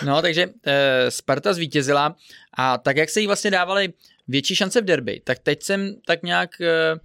no, 0.05 0.21
takže 0.21 0.49
e, 0.65 1.11
Sparta 1.11 1.53
zvítězila 1.53 2.15
a 2.53 2.77
tak, 2.77 2.97
jak 2.97 3.09
se 3.09 3.21
jí 3.21 3.27
vlastně 3.27 3.51
dávali 3.51 3.93
větší 4.27 4.55
šance 4.55 4.81
v 4.81 4.85
derby, 4.85 5.21
tak 5.23 5.39
teď 5.39 5.63
jsem 5.63 5.95
tak 6.05 6.23
nějak 6.23 6.61
e, 6.61 6.95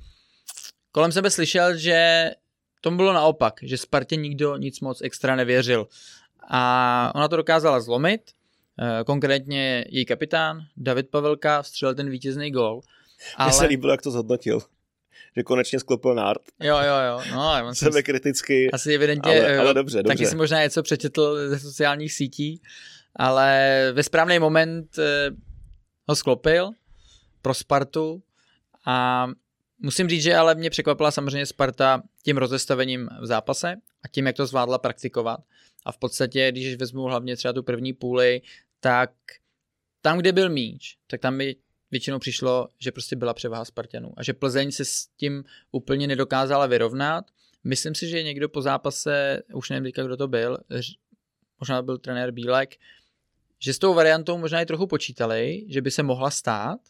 kolem 0.93 1.13
sebe 1.13 1.31
slyšel, 1.31 1.77
že 1.77 2.31
to 2.81 2.91
bylo 2.91 3.13
naopak, 3.13 3.55
že 3.63 3.79
Spartě 3.79 4.17
nikdo 4.17 4.57
nic 4.57 4.81
moc 4.81 5.03
extra 5.03 5.37
nevěřil. 5.37 5.89
A 6.49 7.13
ona 7.15 7.29
to 7.29 7.37
dokázala 7.37 7.81
zlomit, 7.81 8.21
e, 9.01 9.05
konkrétně 9.05 9.85
její 9.89 10.05
kapitán 10.05 10.61
David 10.77 11.11
Pavelka 11.11 11.63
vstřelil 11.63 11.95
ten 11.95 12.11
vítězný 12.11 12.51
gol. 12.51 12.81
Ale... 13.37 13.49
Mně 13.49 13.59
se 13.59 13.67
líbilo, 13.67 13.93
jak 13.93 14.03
to 14.03 14.11
zhodnotil 14.11 14.61
že 15.37 15.42
konečně 15.42 15.81
sklopil 15.81 16.14
nárt. 16.14 16.42
Jo, 16.61 16.79
jo, 16.79 16.94
jo. 17.09 17.20
No, 17.33 17.66
on 17.66 17.75
Sebe 17.75 18.03
kriticky. 18.03 18.70
Asi 18.70 18.94
evidentně, 18.94 19.40
ale, 19.40 19.59
ale 19.59 19.75
dobře, 19.75 19.98
dobře. 19.98 20.09
Taky 20.09 20.27
si 20.27 20.37
možná 20.37 20.62
něco 20.62 20.83
přečetl 20.83 21.48
ze 21.48 21.59
sociálních 21.59 22.12
sítí, 22.12 22.62
ale 23.16 23.90
ve 23.92 24.03
správný 24.03 24.38
moment 24.38 24.98
eh, 24.98 25.31
ho 26.09 26.16
sklopil 26.16 26.70
pro 27.42 27.55
Spartu 27.55 28.22
a 28.87 29.27
musím 29.79 30.09
říct, 30.09 30.22
že 30.22 30.37
ale 30.37 30.55
mě 30.55 30.70
překvapila 30.70 31.11
samozřejmě 31.11 31.46
Sparta 31.46 32.03
tím 32.22 32.37
rozestavením 32.37 33.09
v 33.20 33.27
zápase 33.27 33.75
a 34.05 34.09
tím, 34.09 34.27
jak 34.27 34.37
to 34.37 34.46
zvládla 34.46 34.79
praktikovat. 34.79 35.40
A 35.85 35.92
v 35.92 35.98
podstatě, 35.98 36.53
když 36.53 36.77
vezmu 36.77 37.03
hlavně 37.03 37.37
třeba 37.37 37.53
tu 37.53 37.62
první 37.62 37.92
půli, 37.92 38.42
tak 38.81 39.11
tam, 40.01 40.18
kde 40.18 40.33
byl 40.33 40.51
míč, 40.51 40.96
tak 41.07 41.20
tam 41.20 41.38
by 41.38 41.57
většinou 41.92 42.18
přišlo, 42.18 42.68
že 42.78 42.92
prostě 42.92 43.16
byla 43.16 43.35
převaha 43.35 43.64
Spartanů 43.64 44.12
a 44.16 44.22
že 44.22 44.33
Plzeň 44.33 44.72
se 44.72 44.85
s 44.85 45.07
tím 45.16 45.44
úplně 45.72 46.07
nedokázala 46.07 46.66
vyrovnat. 46.66 47.24
Myslím 47.64 47.94
si, 47.94 48.09
že 48.09 48.22
někdo 48.22 48.48
po 48.48 48.62
zápase, 48.62 49.42
už 49.55 49.70
nevím 49.70 49.92
kdo 49.92 50.16
to 50.16 50.28
byl, 50.28 50.59
možná 51.61 51.83
byl 51.83 51.98
trenér 51.98 52.31
Bílek, 52.31 52.76
že 53.59 53.74
s 53.74 53.78
tou 53.78 53.94
variantou 53.94 54.38
možná 54.38 54.61
i 54.61 54.66
trochu 54.66 54.87
počítali, 54.87 55.66
že 55.68 55.83
by 55.83 55.90
se 55.90 56.02
mohla 56.02 56.31
stát, 56.31 56.81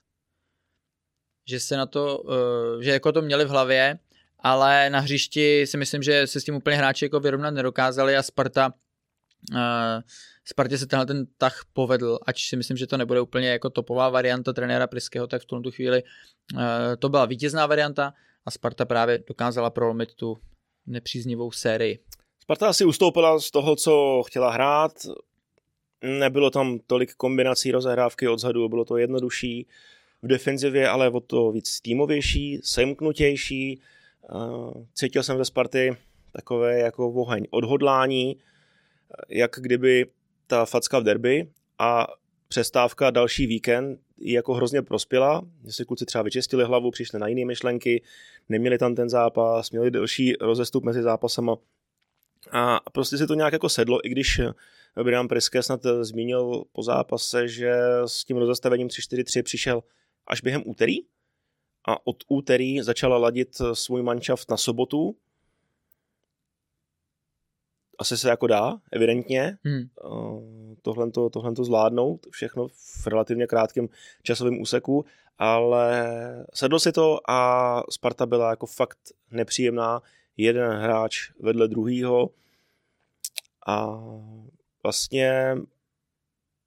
že 1.49 1.61
se 1.61 1.77
na 1.77 1.87
to, 1.87 2.25
eh, 2.31 2.83
že 2.83 2.91
jako 2.91 3.13
to 3.13 3.23
měli 3.23 3.45
v 3.45 3.49
hlavě, 3.49 3.99
ale 4.39 4.91
na 4.91 5.01
hřišti 5.01 5.67
si 5.67 5.77
myslím, 5.77 6.03
že 6.03 6.27
se 6.27 6.41
s 6.41 6.45
tím 6.45 6.55
úplně 6.55 6.77
hráči 6.77 7.05
jako 7.05 7.21
vyrovnat 7.21 7.51
nedokázali 7.51 8.17
a 8.17 8.23
Sparta 8.23 8.75
uh, 9.53 9.59
Spartě 10.45 10.79
se 10.79 10.87
tenhle 10.87 11.07
ten 11.07 11.27
tah 11.39 11.65
povedl, 11.73 12.19
ač 12.27 12.49
si 12.49 12.57
myslím, 12.57 12.77
že 12.77 12.87
to 12.87 12.97
nebude 12.97 13.21
úplně 13.21 13.49
jako 13.49 13.71
topová 13.71 14.09
varianta 14.09 14.53
trenéra 14.53 14.87
Priského, 14.87 15.27
tak 15.27 15.43
v 15.43 15.47
tuto 15.47 15.71
chvíli 15.71 16.03
uh, 16.03 16.61
to 16.99 17.09
byla 17.09 17.25
vítězná 17.25 17.67
varianta 17.67 18.15
a 18.45 18.51
Sparta 18.51 18.85
právě 18.85 19.25
dokázala 19.29 19.71
prolomit 19.71 20.15
tu 20.15 20.39
nepříznivou 20.87 21.51
sérii. 21.51 21.99
Sparta 22.41 22.69
asi 22.69 22.85
ustoupila 22.85 23.41
z 23.41 23.51
toho, 23.51 23.77
co 23.77 24.23
chtěla 24.27 24.51
hrát. 24.51 24.93
Nebylo 26.05 26.51
tam 26.51 26.79
tolik 26.87 27.15
kombinací 27.15 27.73
rozehrávky 27.73 28.29
odzadu, 28.29 28.69
bylo 28.69 28.85
to 28.85 28.97
jednodušší. 28.97 29.67
V 30.23 30.27
defenzivě 30.27 30.89
ale 30.89 31.11
o 31.11 31.21
to 31.21 31.53
víc 31.53 31.81
týmovější, 31.81 32.61
semknutější. 32.65 33.81
Cítil 34.95 35.23
jsem 35.23 35.39
ze 35.39 35.45
Sparty 35.45 35.97
takové 36.33 36.79
jako 36.79 37.13
oheň 37.13 37.47
odhodlání, 37.51 38.37
jak 39.29 39.51
kdyby 39.61 40.07
ta 40.53 40.65
facka 40.65 40.99
v 40.99 41.03
derby 41.03 41.51
a 41.79 42.07
přestávka 42.49 43.11
další 43.11 43.47
víkend 43.47 44.01
jako 44.19 44.55
hrozně 44.55 44.83
prospěla, 44.83 45.43
že 45.67 45.73
si 45.73 45.85
kluci 45.85 46.07
třeba 46.07 46.23
vyčistili 46.23 46.65
hlavu, 46.65 46.91
přišli 46.91 47.19
na 47.19 47.27
jiné 47.27 47.45
myšlenky, 47.45 48.03
neměli 48.49 48.79
tam 48.79 48.95
ten 48.95 49.09
zápas, 49.09 49.71
měli 49.71 49.91
delší 49.91 50.35
rozestup 50.41 50.85
mezi 50.85 51.03
zápasama. 51.03 51.57
A 52.53 52.81
prostě 52.93 53.19
si 53.19 53.27
to 53.27 53.35
nějak 53.35 53.53
jako 53.53 53.69
sedlo, 53.69 54.07
i 54.07 54.09
když 54.09 54.41
Brian 55.03 55.29
Priske 55.29 55.63
snad 55.63 55.81
zmínil 56.01 56.65
po 56.73 56.83
zápase, 56.83 57.49
že 57.49 57.75
s 58.07 58.25
tím 58.25 58.37
rozestavením 58.37 58.89
3-4-3 58.89 59.43
přišel 59.43 59.83
až 60.27 60.41
během 60.41 60.63
úterý. 60.67 60.97
A 61.89 62.07
od 62.07 62.17
úterý 62.29 62.83
začala 62.83 63.19
ladit 63.19 63.49
svůj 63.73 64.03
manšaft 64.03 64.51
na 64.51 64.57
sobotu. 64.57 65.17
Asi 67.99 68.17
se 68.17 68.29
jako 68.29 68.47
dá, 68.47 68.79
evidentně, 68.93 69.59
hmm. 69.65 69.89
tohle, 70.83 71.11
to, 71.11 71.31
tohle 71.31 71.53
to 71.53 71.65
zvládnout, 71.65 72.27
všechno 72.31 72.69
v 72.69 73.07
relativně 73.07 73.47
krátkém 73.47 73.89
časovém 74.23 74.61
úseku, 74.61 75.05
ale 75.39 76.07
sedlo 76.55 76.79
si 76.79 76.93
to 76.93 77.31
a 77.31 77.83
Sparta 77.91 78.27
byla 78.27 78.51
jako 78.51 78.67
fakt 78.67 78.99
nepříjemná, 79.31 80.03
jeden 80.37 80.73
hráč 80.73 81.31
vedle 81.41 81.69
druhýho 81.69 82.31
a 83.67 84.01
vlastně 84.83 85.57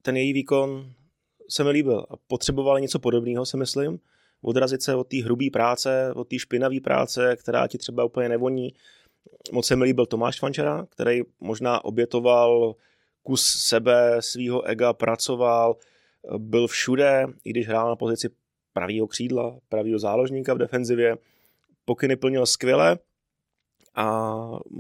ten 0.01 0.17
její 0.17 0.33
výkon 0.33 0.91
se 1.49 1.63
mi 1.63 1.69
líbil. 1.69 2.05
Potřeboval 2.27 2.79
něco 2.79 2.99
podobného, 2.99 3.45
si 3.45 3.57
myslím. 3.57 3.99
Odrazit 4.41 4.81
se 4.81 4.95
od 4.95 5.07
té 5.07 5.23
hrubé 5.23 5.45
práce, 5.53 6.13
od 6.15 6.27
té 6.27 6.39
špinavé 6.39 6.79
práce, 6.83 7.35
která 7.35 7.67
ti 7.67 7.77
třeba 7.77 8.03
úplně 8.03 8.29
nevoní. 8.29 8.73
Moc 9.51 9.67
se 9.67 9.75
mi 9.75 9.83
líbil 9.83 10.05
Tomáš 10.05 10.39
Fančera, 10.39 10.85
který 10.89 11.21
možná 11.39 11.85
obětoval 11.85 12.75
kus 13.23 13.45
sebe, 13.45 14.17
svého 14.19 14.61
ega, 14.61 14.93
pracoval, 14.93 15.75
byl 16.37 16.67
všude, 16.67 17.25
i 17.43 17.49
když 17.49 17.67
hrál 17.67 17.89
na 17.89 17.95
pozici 17.95 18.29
pravého 18.73 19.07
křídla, 19.07 19.59
pravého 19.69 19.99
záložníka 19.99 20.53
v 20.53 20.57
defenzivě. 20.57 21.17
Pokyny 21.85 22.15
plnil 22.15 22.45
skvěle 22.45 22.99
a 23.95 24.35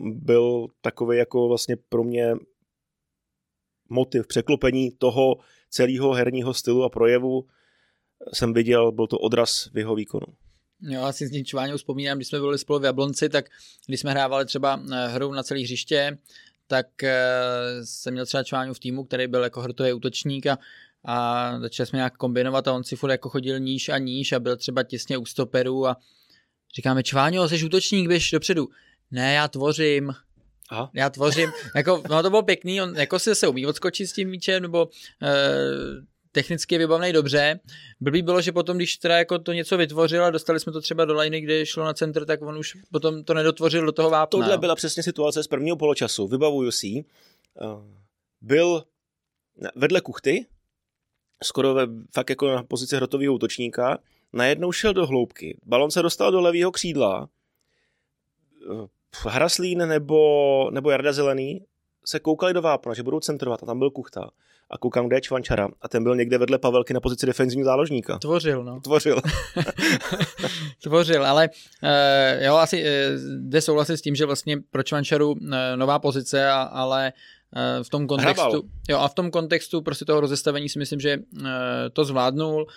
byl 0.05 0.67
takový 0.81 1.17
jako 1.17 1.47
vlastně 1.47 1.75
pro 1.89 2.03
mě 2.03 2.33
motiv 3.89 4.27
překlopení 4.27 4.91
toho 4.91 5.35
celého 5.69 6.13
herního 6.13 6.53
stylu 6.53 6.83
a 6.83 6.89
projevu 6.89 7.45
jsem 8.33 8.53
viděl, 8.53 8.91
byl 8.91 9.07
to 9.07 9.19
odraz 9.19 9.69
v 9.73 9.77
jeho 9.77 9.95
výkonu. 9.95 10.27
Jo, 10.81 11.03
asi 11.03 11.27
s 11.27 11.31
tím 11.31 11.45
Čváňou 11.45 11.77
vzpomínám, 11.77 12.17
když 12.17 12.27
jsme 12.27 12.39
byli 12.39 12.57
spolu 12.57 12.79
v 12.79 12.85
Jablonci, 12.85 13.29
tak 13.29 13.45
když 13.87 13.99
jsme 13.99 14.11
hrávali 14.11 14.45
třeba 14.45 14.81
eh, 14.93 15.07
hru 15.07 15.31
na 15.33 15.43
celý 15.43 15.63
hřiště, 15.63 16.17
tak 16.67 17.03
eh, 17.03 17.15
jsem 17.83 18.13
měl 18.13 18.25
třeba 18.25 18.43
Čváňu 18.43 18.73
v 18.73 18.79
týmu, 18.79 19.03
který 19.03 19.27
byl 19.27 19.43
jako 19.43 19.61
hrtový 19.61 19.93
útočník 19.93 20.47
a, 20.47 20.57
a 21.05 21.59
začali 21.59 21.87
jsme 21.87 21.97
nějak 21.97 22.17
kombinovat 22.17 22.67
a 22.67 22.73
on 22.73 22.83
si 22.83 22.95
furt 22.95 23.11
jako 23.11 23.29
chodil 23.29 23.59
níž 23.59 23.89
a 23.89 23.97
níž 23.97 24.31
a 24.31 24.39
byl 24.39 24.57
třeba 24.57 24.83
těsně 24.83 25.17
u 25.17 25.25
stoperů 25.25 25.87
a 25.87 25.97
říkáme 26.75 27.03
Čváňo, 27.03 27.49
jsi 27.49 27.65
útočník, 27.65 28.07
běž 28.07 28.31
dopředu. 28.31 28.67
Ne, 29.11 29.33
já 29.33 29.47
tvořím. 29.47 30.13
Aha. 30.69 30.91
Já 30.93 31.09
tvořím, 31.09 31.51
jako, 31.75 32.03
no 32.09 32.23
to 32.23 32.29
bylo 32.29 32.43
pěkný, 32.43 32.81
on 32.81 32.95
jako 32.95 33.19
si 33.19 33.35
se 33.35 33.47
umí 33.47 33.65
odskočit 33.65 34.07
s 34.07 34.13
tím 34.13 34.29
míčem, 34.29 34.61
nebo 34.61 34.89
e, 35.21 35.33
technicky 36.35 36.75
je 36.75 36.79
vybavnej 36.79 37.13
dobře. 37.13 37.59
Blbý 38.01 38.21
bylo, 38.21 38.41
že 38.41 38.51
potom, 38.51 38.77
když 38.77 38.97
teda 38.97 39.17
jako 39.17 39.39
to 39.39 39.53
něco 39.53 39.77
vytvořil 39.77 40.25
a 40.25 40.29
dostali 40.29 40.59
jsme 40.59 40.71
to 40.71 40.81
třeba 40.81 41.05
do 41.05 41.13
liney, 41.13 41.41
kde 41.41 41.65
šlo 41.65 41.85
na 41.85 41.93
center, 41.93 42.25
tak 42.25 42.41
on 42.41 42.57
už 42.57 42.77
potom 42.91 43.23
to 43.23 43.33
nedotvořil 43.33 43.85
do 43.85 43.91
toho 43.91 44.09
vápna. 44.09 44.39
Tohle 44.39 44.57
byla 44.57 44.75
přesně 44.75 45.03
situace 45.03 45.43
z 45.43 45.47
prvního 45.47 45.77
poločasu. 45.77 46.27
Vybavuju 46.27 46.71
si. 46.71 47.05
Uh, 47.61 47.83
byl 48.41 48.83
vedle 49.75 50.01
kuchty, 50.01 50.45
skoro 51.43 51.73
ve, 51.73 51.87
fakt 52.13 52.29
jako 52.29 52.55
na 52.55 52.63
pozici 52.63 52.95
hrotového 52.95 53.33
útočníka, 53.33 53.97
najednou 54.33 54.71
šel 54.71 54.93
do 54.93 55.05
hloubky. 55.05 55.57
Balon 55.65 55.91
se 55.91 56.01
dostal 56.01 56.31
do 56.31 56.41
levého 56.41 56.71
křídla. 56.71 57.29
Eh, 58.71 58.87
Hraslín 59.29 59.87
nebo, 59.87 60.69
nebo 60.71 60.91
Jarda 60.91 61.13
Zelený 61.13 61.65
se 62.05 62.19
koukali 62.19 62.53
do 62.53 62.61
vápna, 62.61 62.93
že 62.93 63.03
budou 63.03 63.19
centrovat 63.19 63.63
a 63.63 63.65
tam 63.65 63.79
byl 63.79 63.91
Kuchta. 63.91 64.31
A 64.69 64.77
koukám, 64.77 65.07
kde 65.07 65.17
je 65.17 65.21
Čvančara. 65.21 65.67
A 65.81 65.87
ten 65.87 66.03
byl 66.03 66.15
někde 66.15 66.37
vedle 66.37 66.57
Pavelky 66.57 66.93
na 66.93 66.99
pozici 66.99 67.25
defenzivního 67.25 67.65
záložníka. 67.65 68.19
Tvořil, 68.19 68.63
no. 68.63 68.79
Tvořil. 68.81 69.21
Tvořil, 70.83 71.25
ale 71.25 71.49
uh, 71.83 72.43
jo, 72.43 72.55
asi 72.55 72.83
uh, 72.83 72.89
jde 73.49 73.61
souhlasit 73.61 73.97
s 73.97 74.01
tím, 74.01 74.15
že 74.15 74.25
vlastně 74.25 74.57
pro 74.71 74.83
Čvančaru 74.83 75.31
uh, 75.31 75.37
nová 75.75 75.99
pozice, 75.99 76.49
a, 76.49 76.61
ale 76.61 77.13
v 77.83 77.89
tom 77.89 78.07
kontextu, 78.07 78.41
Hrabal. 78.41 78.61
jo, 78.89 78.97
a 78.99 79.07
v 79.07 79.13
tom 79.13 79.31
kontextu 79.31 79.81
prostě 79.81 80.05
toho 80.05 80.21
rozestavení 80.21 80.69
si 80.69 80.79
myslím, 80.79 80.99
že 80.99 81.17
to 81.93 82.05
zvládnul. 82.05 82.67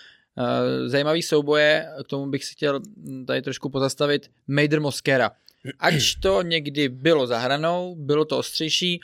Zajímavý 0.85 1.21
souboje, 1.21 1.87
k 2.05 2.07
tomu 2.07 2.29
bych 2.29 2.45
si 2.45 2.53
chtěl 2.53 2.79
tady 3.27 3.41
trošku 3.41 3.69
pozastavit, 3.69 4.29
Mejder 4.47 4.81
Moskera. 4.81 5.31
Ač 5.79 6.15
to 6.15 6.41
někdy 6.41 6.89
bylo 6.89 7.27
za 7.27 7.39
hranou, 7.39 7.95
bylo 7.95 8.25
to 8.25 8.37
ostřejší, 8.37 8.99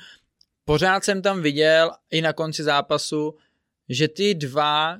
pořád 0.65 1.03
jsem 1.03 1.21
tam 1.21 1.41
viděl 1.41 1.91
i 2.11 2.21
na 2.21 2.33
konci 2.33 2.63
zápasu, 2.63 3.35
že 3.89 4.07
ty 4.07 4.33
dva, 4.33 4.97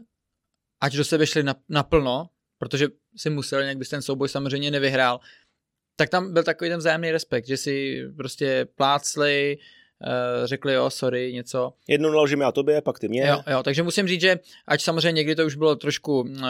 ať 0.81 0.95
do 0.95 1.05
sebe 1.05 1.27
šli 1.27 1.43
naplno, 1.69 2.29
protože 2.57 2.87
si 3.17 3.29
musel, 3.29 3.61
nějak 3.61 3.77
bys 3.77 3.89
ten 3.89 4.01
souboj 4.01 4.29
samozřejmě 4.29 4.71
nevyhrál, 4.71 5.19
tak 5.95 6.09
tam 6.09 6.33
byl 6.33 6.43
takový 6.43 6.69
ten 6.69 6.79
vzájemný 6.79 7.11
respekt, 7.11 7.47
že 7.47 7.57
si 7.57 8.03
prostě 8.17 8.67
plácli, 8.75 9.57
uh, 10.01 10.45
řekli 10.45 10.73
jo, 10.73 10.89
sorry, 10.89 11.33
něco. 11.33 11.73
Jednou 11.87 12.09
naložím 12.09 12.41
já 12.41 12.51
tobě, 12.51 12.81
pak 12.81 12.99
ty 12.99 13.07
mě. 13.07 13.27
Jo, 13.27 13.43
jo, 13.47 13.63
takže 13.63 13.83
musím 13.83 14.07
říct, 14.07 14.21
že 14.21 14.39
ať 14.67 14.81
samozřejmě 14.81 15.11
někdy 15.11 15.35
to 15.35 15.45
už 15.45 15.55
bylo 15.55 15.75
trošku 15.75 16.21
uh, 16.21 16.41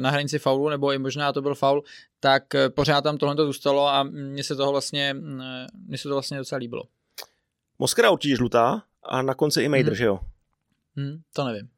na 0.00 0.10
hranici 0.10 0.38
faulu, 0.38 0.68
nebo 0.68 0.92
i 0.92 0.98
možná 0.98 1.32
to 1.32 1.42
byl 1.42 1.54
faul, 1.54 1.82
tak 2.20 2.44
uh, 2.54 2.60
pořád 2.74 3.00
tam 3.00 3.18
tohle 3.18 3.36
to 3.36 3.46
zůstalo 3.46 3.88
a 3.88 4.02
mně 4.02 4.44
se 4.44 4.56
toho 4.56 4.72
vlastně, 4.72 5.16
mně 5.86 5.98
se 5.98 6.08
to 6.08 6.14
vlastně 6.14 6.38
docela 6.38 6.58
líbilo. 6.58 6.82
Moskera 7.78 8.10
určitě 8.10 8.36
žlutá 8.36 8.82
a 9.02 9.22
na 9.22 9.34
konci 9.34 9.62
i 9.62 9.68
Mader, 9.68 9.86
hmm. 9.86 9.94
že 9.94 10.04
jo? 10.04 10.20
Hmm, 10.96 11.22
to 11.32 11.44
nevím. 11.44 11.68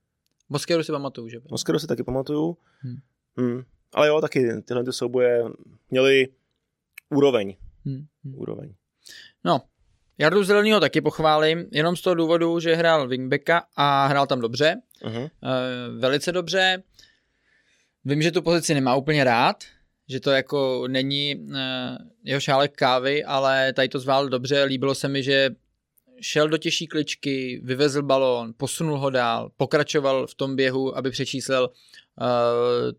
Moskeru 0.49 0.83
si 0.83 0.93
pamatuju, 0.93 1.29
že? 1.29 1.39
Moskeru 1.51 1.79
si 1.79 1.87
taky 1.87 2.05
pamatuju. 2.05 2.57
Hmm. 2.81 2.97
Hmm. 3.37 3.63
Ale 3.95 4.09
jo, 4.09 4.21
taky 4.21 4.63
tyhle 4.63 4.85
ty 4.85 4.93
souboje 4.93 5.45
měly 5.91 6.29
úroveň. 7.11 7.57
Hmm. 7.85 8.07
Úroveň. 8.35 8.75
No, 9.45 9.63
Jardu 10.19 10.45
Zelenýho 10.45 10.81
taky 10.81 11.01
pochválím, 11.01 11.67
jenom 11.73 11.97
z 11.97 12.01
toho 12.03 12.15
důvodu, 12.15 12.61
že 12.61 12.75
hrál 12.75 13.09
wingbacka 13.09 13.65
a 13.77 14.07
hrál 14.07 14.27
tam 14.27 14.41
dobře. 14.41 14.81
Uh-huh. 15.03 15.25
E, 15.25 15.31
velice 15.99 16.33
dobře. 16.33 16.83
Vím, 18.05 18.23
že 18.23 18.33
tu 18.33 18.43
pozici 18.43 18.75
nemá 18.75 18.95
úplně 18.95 19.25
rád, 19.25 19.65
že 20.09 20.21
to 20.21 20.31
jako 20.31 20.89
není 20.89 21.33
e, 21.33 21.39
jeho 22.25 22.41
šálek 22.41 22.77
kávy, 22.77 23.25
ale 23.25 23.73
tady 23.73 23.89
to 23.89 24.01
zvládl 24.01 24.29
dobře. 24.29 24.65
Líbilo 24.65 24.95
se 24.95 25.09
mi, 25.09 25.23
že 25.23 25.51
šel 26.21 26.49
do 26.49 26.59
těžší 26.59 26.87
kličky, 26.87 27.61
vyvezl 27.65 28.03
balón, 28.03 28.53
posunul 28.57 28.99
ho 28.99 29.11
dál, 29.11 29.51
pokračoval 29.57 30.27
v 30.27 30.35
tom 30.35 30.57
běhu, 30.57 30.97
aby 30.97 31.11
přečíslil 31.11 31.69
uh, 31.69 32.93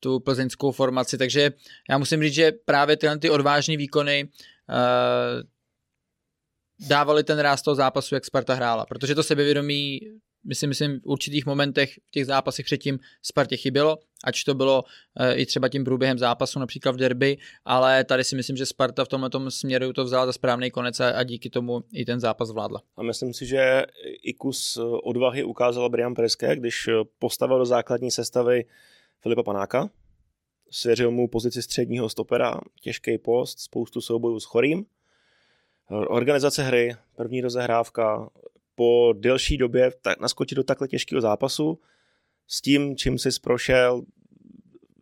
tu 0.00 0.20
plzeňskou 0.20 0.72
formaci, 0.72 1.18
takže 1.18 1.52
já 1.90 1.98
musím 1.98 2.22
říct, 2.22 2.34
že 2.34 2.52
právě 2.52 2.96
tyhle 2.96 3.18
ty 3.18 3.30
odvážné 3.30 3.76
výkony 3.76 4.24
uh, 4.24 5.42
dávali 6.88 7.24
ten 7.24 7.38
ráz 7.38 7.62
toho 7.62 7.74
zápasu, 7.74 8.14
jak 8.14 8.24
Sparta 8.24 8.54
hrála, 8.54 8.86
protože 8.86 9.14
to 9.14 9.22
sebevědomí 9.22 10.00
my 10.44 10.54
si 10.54 10.66
myslím 10.66 11.00
v 11.00 11.06
určitých 11.06 11.46
momentech 11.46 11.92
v 11.92 12.10
těch 12.10 12.26
zápasech 12.26 12.64
předtím 12.64 12.98
Spartě 13.22 13.56
chybělo, 13.56 13.98
ač 14.24 14.44
to 14.44 14.54
bylo 14.54 14.84
e, 15.16 15.34
i 15.34 15.46
třeba 15.46 15.68
tím 15.68 15.84
průběhem 15.84 16.18
zápasu, 16.18 16.58
například 16.58 16.92
v 16.92 16.96
derby, 16.96 17.38
ale 17.64 18.04
tady 18.04 18.24
si 18.24 18.36
myslím, 18.36 18.56
že 18.56 18.66
Sparta 18.66 19.04
v 19.04 19.08
tomhle 19.08 19.50
směru 19.50 19.92
to 19.92 20.04
vzala 20.04 20.26
za 20.26 20.32
správný 20.32 20.70
konec 20.70 21.00
a, 21.00 21.10
a 21.10 21.22
díky 21.22 21.50
tomu 21.50 21.84
i 21.92 22.04
ten 22.04 22.20
zápas 22.20 22.50
vládla. 22.50 22.82
A 22.96 23.02
myslím 23.02 23.34
si, 23.34 23.46
že 23.46 23.82
i 24.22 24.34
kus 24.34 24.78
odvahy 25.02 25.44
ukázal 25.44 25.88
Brian 25.88 26.14
Preské, 26.14 26.56
když 26.56 26.88
postavil 27.18 27.58
do 27.58 27.66
základní 27.66 28.10
sestavy 28.10 28.64
Filipa 29.20 29.42
Panáka, 29.42 29.90
svěřil 30.70 31.10
mu 31.10 31.28
pozici 31.28 31.62
středního 31.62 32.08
stopera, 32.08 32.60
těžký 32.80 33.18
post, 33.18 33.60
spoustu 33.60 34.00
soubojů 34.00 34.40
s 34.40 34.44
chorým. 34.44 34.84
Organizace 36.08 36.62
hry, 36.62 36.96
první 37.16 37.40
rozehrávka, 37.40 38.30
po 38.82 39.12
delší 39.16 39.56
době 39.56 39.92
tak, 40.02 40.20
naskočit 40.20 40.56
do 40.56 40.62
takhle 40.62 40.88
těžkého 40.88 41.20
zápasu 41.20 41.78
s 42.46 42.60
tím, 42.60 42.96
čím 42.96 43.18
jsi 43.18 43.28
prošel, 43.42 44.02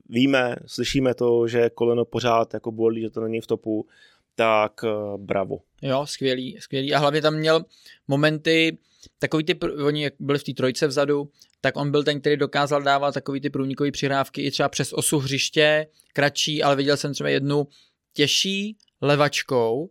víme, 0.08 0.56
slyšíme 0.66 1.14
to, 1.14 1.48
že 1.48 1.70
koleno 1.70 2.04
pořád 2.04 2.54
jako 2.54 2.72
bolí, 2.72 3.00
že 3.00 3.10
to 3.10 3.20
není 3.20 3.40
v 3.40 3.46
topu, 3.46 3.86
tak 4.34 4.80
uh, 4.82 5.20
bravo. 5.20 5.58
Jo, 5.82 6.06
skvělý, 6.06 6.56
skvělý. 6.60 6.94
A 6.94 6.98
hlavně 6.98 7.22
tam 7.22 7.34
měl 7.34 7.64
momenty, 8.08 8.78
takový 9.18 9.44
ty, 9.44 9.58
oni 9.84 10.10
byli 10.18 10.38
v 10.38 10.44
té 10.44 10.52
trojce 10.52 10.86
vzadu, 10.86 11.30
tak 11.60 11.76
on 11.76 11.90
byl 11.90 12.04
ten, 12.04 12.20
který 12.20 12.36
dokázal 12.36 12.82
dávat 12.82 13.14
takový 13.14 13.40
ty 13.40 13.50
průnikové 13.50 13.90
přihrávky 13.90 14.42
i 14.42 14.50
třeba 14.50 14.68
přes 14.68 14.92
osu 14.92 15.18
hřiště, 15.18 15.86
kratší, 16.12 16.62
ale 16.62 16.76
viděl 16.76 16.96
jsem 16.96 17.12
třeba 17.12 17.28
jednu 17.28 17.66
těžší 18.12 18.76
levačkou 19.00 19.90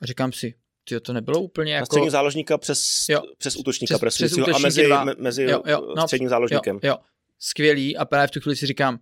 a 0.00 0.06
říkám 0.06 0.32
si, 0.32 0.54
tyjo, 0.88 1.00
to 1.00 1.12
nebylo 1.12 1.40
úplně 1.40 1.74
jako... 1.74 1.82
Na 1.82 1.86
středního 1.86 2.10
záložníka 2.10 2.58
přes, 2.58 3.06
jo, 3.08 3.22
přes 3.38 3.56
útočníka 3.56 3.98
přes, 3.98 4.14
přes 4.14 4.32
útočník 4.32 4.54
a 4.54 4.58
mezi, 4.58 4.86
dva. 4.86 5.04
mezi 5.18 5.42
jo, 5.42 5.62
jo, 5.66 5.94
no, 5.96 6.02
středním 6.02 6.28
záložníkem. 6.28 6.80
Jo, 6.82 6.90
jo, 6.90 6.96
skvělý 7.38 7.96
a 7.96 8.04
právě 8.04 8.26
v 8.26 8.30
tu 8.30 8.40
chvíli 8.40 8.56
si 8.56 8.66
říkám, 8.66 8.98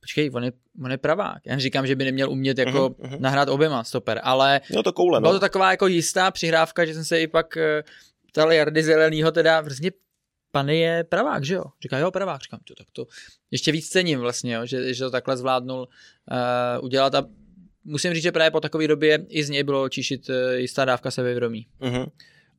počkej, 0.00 0.30
on 0.34 0.44
je, 0.44 0.52
on 0.84 0.90
je 0.90 0.98
pravák. 0.98 1.46
Já 1.46 1.58
říkám, 1.58 1.86
že 1.86 1.96
by 1.96 2.04
neměl 2.04 2.30
umět 2.30 2.58
jako 2.58 2.88
uh-huh, 2.88 2.94
uh-huh. 2.94 3.20
nahrát 3.20 3.48
oběma 3.48 3.84
stoper, 3.84 4.20
ale 4.22 4.60
no 4.74 4.82
to 4.82 4.92
koule, 4.92 5.16
no. 5.16 5.20
byla 5.20 5.32
to 5.32 5.40
taková 5.40 5.70
jako 5.70 5.86
jistá 5.86 6.30
přihrávka, 6.30 6.84
že 6.84 6.94
jsem 6.94 7.04
se 7.04 7.20
i 7.20 7.26
pak 7.26 7.56
uh, 7.56 7.62
ptal 8.28 8.52
Jardy 8.52 8.82
Zelenýho, 8.82 9.32
teda 9.32 9.60
vlastně 9.60 9.90
Pany 10.50 10.78
je 10.78 11.04
pravák, 11.04 11.44
že 11.44 11.54
jo? 11.54 11.64
Říká, 11.82 11.98
jo, 11.98 12.10
pravák. 12.10 12.42
Říkám, 12.42 12.60
to, 12.64 12.74
tak 12.74 12.86
to 12.92 13.06
ještě 13.50 13.72
víc 13.72 13.88
cením 13.88 14.20
vlastně, 14.20 14.54
jo, 14.54 14.66
že, 14.66 14.94
že 14.94 15.04
to 15.04 15.10
takhle 15.10 15.36
zvládnul 15.36 15.78
uh, 15.78 16.84
udělat 16.84 17.14
a 17.14 17.26
musím 17.84 18.14
říct, 18.14 18.22
že 18.22 18.32
právě 18.32 18.50
po 18.50 18.60
takové 18.60 18.88
době 18.88 19.26
i 19.28 19.44
z 19.44 19.50
něj 19.50 19.62
bylo 19.62 19.88
čišit 19.88 20.28
uh, 20.28 20.34
jistá 20.54 20.84
dávka 20.84 21.10
sebevědomí. 21.10 21.66
Uh-huh. 21.80 22.06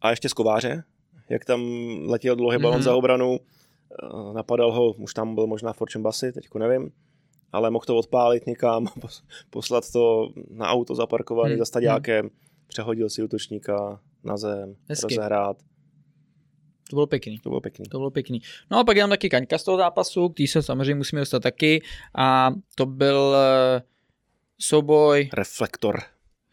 A 0.01 0.09
ještě 0.09 0.29
z 0.29 0.33
kováře, 0.33 0.83
jak 1.29 1.45
tam 1.45 1.61
letěl 2.05 2.35
dlouhý 2.35 2.57
balon 2.57 2.79
uh-huh. 2.79 2.83
za 2.83 2.95
obranu, 2.95 3.39
uh, 4.13 4.33
napadal 4.33 4.71
ho, 4.71 4.91
už 4.91 5.13
tam 5.13 5.35
byl 5.35 5.47
možná 5.47 5.73
Fortune 5.73 6.03
Basy, 6.03 6.31
teďko 6.31 6.59
nevím, 6.59 6.91
ale 7.51 7.71
mohl 7.71 7.85
to 7.85 7.97
odpálit 7.97 8.47
někam, 8.47 8.87
poslat 9.49 9.91
to 9.91 10.29
na 10.49 10.67
auto 10.67 10.95
zaparkovaný 10.95 11.55
uh-huh. 11.55 11.59
za 11.59 11.65
stadiákem, 11.65 12.29
přehodil 12.67 13.09
si 13.09 13.23
útočníka 13.23 13.99
na 14.23 14.37
zem, 14.37 14.75
Hezky. 14.89 15.15
rozehrát. 15.15 15.57
To 16.89 16.95
bylo 16.95 17.07
pěkný. 17.07 17.39
To 17.39 17.49
bylo 17.49 17.61
pěkný. 17.61 17.85
To 17.85 17.97
bylo 17.97 18.11
pěkný. 18.11 18.41
No 18.71 18.79
a 18.79 18.83
pak 18.83 18.97
je 18.97 19.03
tam 19.03 19.09
taky 19.09 19.29
kaňka 19.29 19.57
z 19.57 19.63
toho 19.63 19.77
zápasu, 19.77 20.29
který 20.29 20.47
se 20.47 20.63
samozřejmě 20.63 20.95
musíme 20.95 21.21
dostat 21.21 21.43
taky. 21.43 21.81
A 22.15 22.51
to 22.75 22.85
byl 22.85 23.17
uh, 23.17 23.81
souboj... 24.59 25.29
Reflektor. 25.33 26.01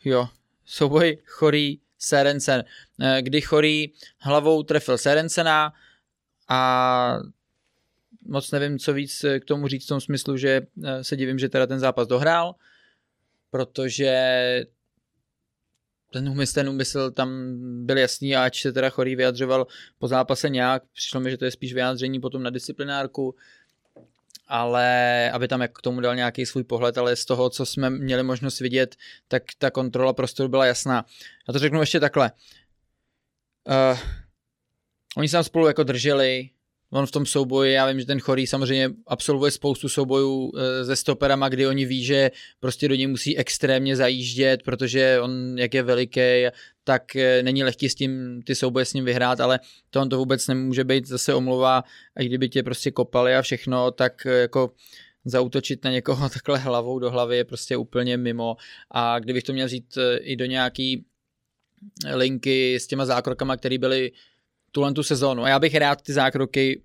Jo, 0.04 0.28
souboj 0.64 1.18
Chorý 1.26 1.80
Serencen, 1.98 2.64
eh, 3.00 3.22
kdy 3.22 3.40
Chorý 3.40 3.92
hlavou 4.18 4.62
trefil 4.62 4.98
Serencena 4.98 5.72
a 6.48 7.18
moc 8.26 8.50
nevím, 8.50 8.78
co 8.78 8.92
víc 8.92 9.24
k 9.40 9.44
tomu 9.44 9.68
říct 9.68 9.84
v 9.84 9.88
tom 9.88 10.00
smyslu, 10.00 10.36
že 10.36 10.60
eh, 10.84 11.04
se 11.04 11.16
divím, 11.16 11.38
že 11.38 11.48
teda 11.48 11.66
ten 11.66 11.78
zápas 11.78 12.08
dohrál, 12.08 12.54
protože 13.50 14.16
ten 16.12 16.28
úmysl, 16.28 16.54
ten 16.54 16.68
úmysl 16.68 17.10
tam 17.10 17.28
byl 17.86 17.98
jasný 17.98 18.36
a 18.36 18.44
ač 18.44 18.62
se 18.62 18.72
teda 18.72 18.90
Chorý 18.90 19.16
vyjadřoval 19.16 19.66
po 19.98 20.08
zápase 20.08 20.48
nějak, 20.48 20.82
přišlo 20.92 21.20
mi, 21.20 21.30
že 21.30 21.38
to 21.38 21.44
je 21.44 21.50
spíš 21.50 21.74
vyjádření 21.74 22.20
potom 22.20 22.42
na 22.42 22.50
disciplinárku, 22.50 23.34
ale 24.48 25.31
aby 25.31 25.48
tam 25.48 25.61
jak 25.61 25.72
k 25.72 25.83
tomu 25.83 26.00
dal 26.00 26.16
nějaký 26.16 26.46
svůj 26.46 26.64
pohled, 26.64 26.98
ale 26.98 27.16
z 27.16 27.24
toho, 27.24 27.50
co 27.50 27.66
jsme 27.66 27.90
měli 27.90 28.22
možnost 28.22 28.61
vidět, 28.61 28.96
tak 29.28 29.42
ta 29.59 29.70
kontrola 29.70 30.12
prostoru 30.12 30.48
byla 30.48 30.66
jasná. 30.66 31.05
A 31.48 31.52
to 31.52 31.59
řeknu 31.59 31.81
ještě 31.81 32.00
takhle. 32.00 32.33
Uh, 33.92 33.98
oni 35.16 35.28
se 35.28 35.33
tam 35.33 35.44
spolu 35.44 35.66
jako 35.66 35.83
drželi, 35.83 36.50
on 36.92 37.07
v 37.07 37.11
tom 37.11 37.26
souboji, 37.26 37.72
já 37.72 37.88
vím, 37.88 38.00
že 38.00 38.07
ten 38.07 38.20
chorý 38.20 38.46
samozřejmě 38.46 38.90
absolvuje 39.07 39.50
spoustu 39.50 39.88
soubojů 39.88 40.52
e, 40.57 40.85
se 40.85 40.96
stoperama, 40.96 41.48
kdy 41.48 41.66
oni 41.66 41.85
ví, 41.87 42.05
že 42.05 42.31
prostě 42.61 42.88
do 42.88 42.94
něj 42.94 43.07
musí 43.07 43.38
extrémně 43.38 43.96
zajíždět, 43.96 44.62
protože 44.62 45.20
on, 45.20 45.59
jak 45.59 45.74
je 45.74 45.83
veliký, 45.83 46.20
tak 46.85 47.16
e, 47.16 47.42
není 47.42 47.64
lehký 47.64 47.88
s 47.88 47.94
tím 47.94 48.42
ty 48.46 48.55
souboje 48.55 48.85
s 48.85 48.94
ním 48.94 49.05
vyhrát, 49.05 49.40
ale 49.40 49.61
to 49.90 50.00
on 50.00 50.09
to 50.09 50.18
vůbec 50.18 50.48
nemůže 50.48 50.85
být 50.85 51.07
zase 51.07 51.35
omluva, 51.35 51.85
a 52.16 52.22
kdyby 52.22 52.48
tě 52.48 52.62
prostě 52.62 52.90
kopali 52.90 53.37
a 53.37 53.42
všechno, 53.42 53.90
tak 53.90 54.26
e, 54.26 54.40
jako 54.40 54.72
zautočit 55.24 55.85
na 55.85 55.90
někoho 55.90 56.28
takhle 56.35 56.59
hlavou 56.59 56.98
do 56.98 57.11
hlavy 57.11 57.37
je 57.37 57.44
prostě 57.44 57.76
úplně 57.76 58.16
mimo. 58.16 58.57
A 58.90 59.18
kdybych 59.18 59.44
to 59.44 59.52
měl 59.52 59.68
říct 59.68 59.98
i 60.20 60.37
do 60.37 60.44
nějaký 60.44 61.05
linky 62.14 62.74
s 62.74 62.87
těma 62.87 63.07
zákrokama, 63.07 63.57
které 63.57 63.78
byly 63.78 64.12
tuhle 64.72 64.92
tu 64.92 65.02
sezónu. 65.02 65.44
A 65.44 65.48
já 65.48 65.58
bych 65.58 65.74
rád 65.74 66.02
ty 66.02 66.12
zákroky 66.12 66.82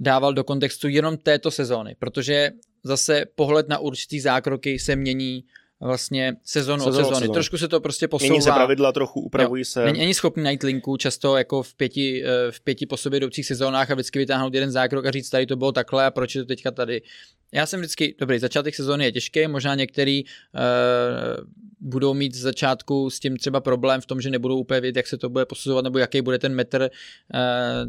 dával 0.00 0.34
do 0.34 0.44
kontextu 0.44 0.88
jenom 0.88 1.16
této 1.16 1.50
sezóny, 1.50 1.96
protože 1.98 2.50
zase 2.84 3.24
pohled 3.34 3.68
na 3.68 3.78
určitý 3.78 4.20
zákroky 4.20 4.78
se 4.78 4.96
mění 4.96 5.44
vlastně 5.80 6.36
sezonu 6.44 6.84
od 6.84 6.92
sezóny. 6.92 7.14
Sezonu. 7.14 7.32
Trošku 7.32 7.58
se 7.58 7.68
to 7.68 7.80
prostě 7.80 8.08
posouvá. 8.08 8.28
Mění 8.28 8.42
se 8.42 8.50
pravidla, 8.50 8.92
trochu 8.92 9.20
upravují 9.20 9.60
jo. 9.60 9.64
se. 9.64 9.84
Není, 9.84 9.98
není 9.98 10.14
schopný 10.14 10.42
najít 10.42 10.62
linku 10.62 10.96
často 10.96 11.36
jako 11.36 11.62
v 11.62 11.74
pěti, 11.74 12.24
eh, 12.24 12.52
v 12.52 12.60
pěti 12.60 12.86
po 12.86 12.96
sobě 12.96 13.16
jdoucích 13.16 13.46
sezónách 13.46 13.90
a 13.90 13.94
vždycky 13.94 14.18
vytáhnout 14.18 14.54
jeden 14.54 14.70
zákrok 14.70 15.06
a 15.06 15.10
říct, 15.10 15.30
tady 15.30 15.46
to 15.46 15.56
bylo 15.56 15.72
takhle 15.72 16.06
a 16.06 16.10
proč 16.10 16.34
je 16.34 16.42
to 16.42 16.46
teďka 16.46 16.70
tady. 16.70 17.02
Já 17.52 17.66
jsem 17.66 17.80
vždycky, 17.80 18.14
dobrý, 18.18 18.38
začátek 18.38 18.74
sezóny 18.74 19.04
je 19.04 19.12
těžký, 19.12 19.46
možná 19.46 19.74
některý 19.74 20.24
uh, 20.24 20.30
budou 21.80 22.14
mít 22.14 22.34
z 22.34 22.40
začátku 22.40 23.10
s 23.10 23.20
tím 23.20 23.36
třeba 23.36 23.60
problém 23.60 24.00
v 24.00 24.06
tom, 24.06 24.20
že 24.20 24.30
nebudou 24.30 24.58
úplně 24.58 24.80
vědět, 24.80 24.98
jak 24.98 25.06
se 25.06 25.18
to 25.18 25.28
bude 25.28 25.46
posuzovat 25.46 25.84
nebo 25.84 25.98
jaký 25.98 26.22
bude 26.22 26.38
ten 26.38 26.54
metr 26.54 26.90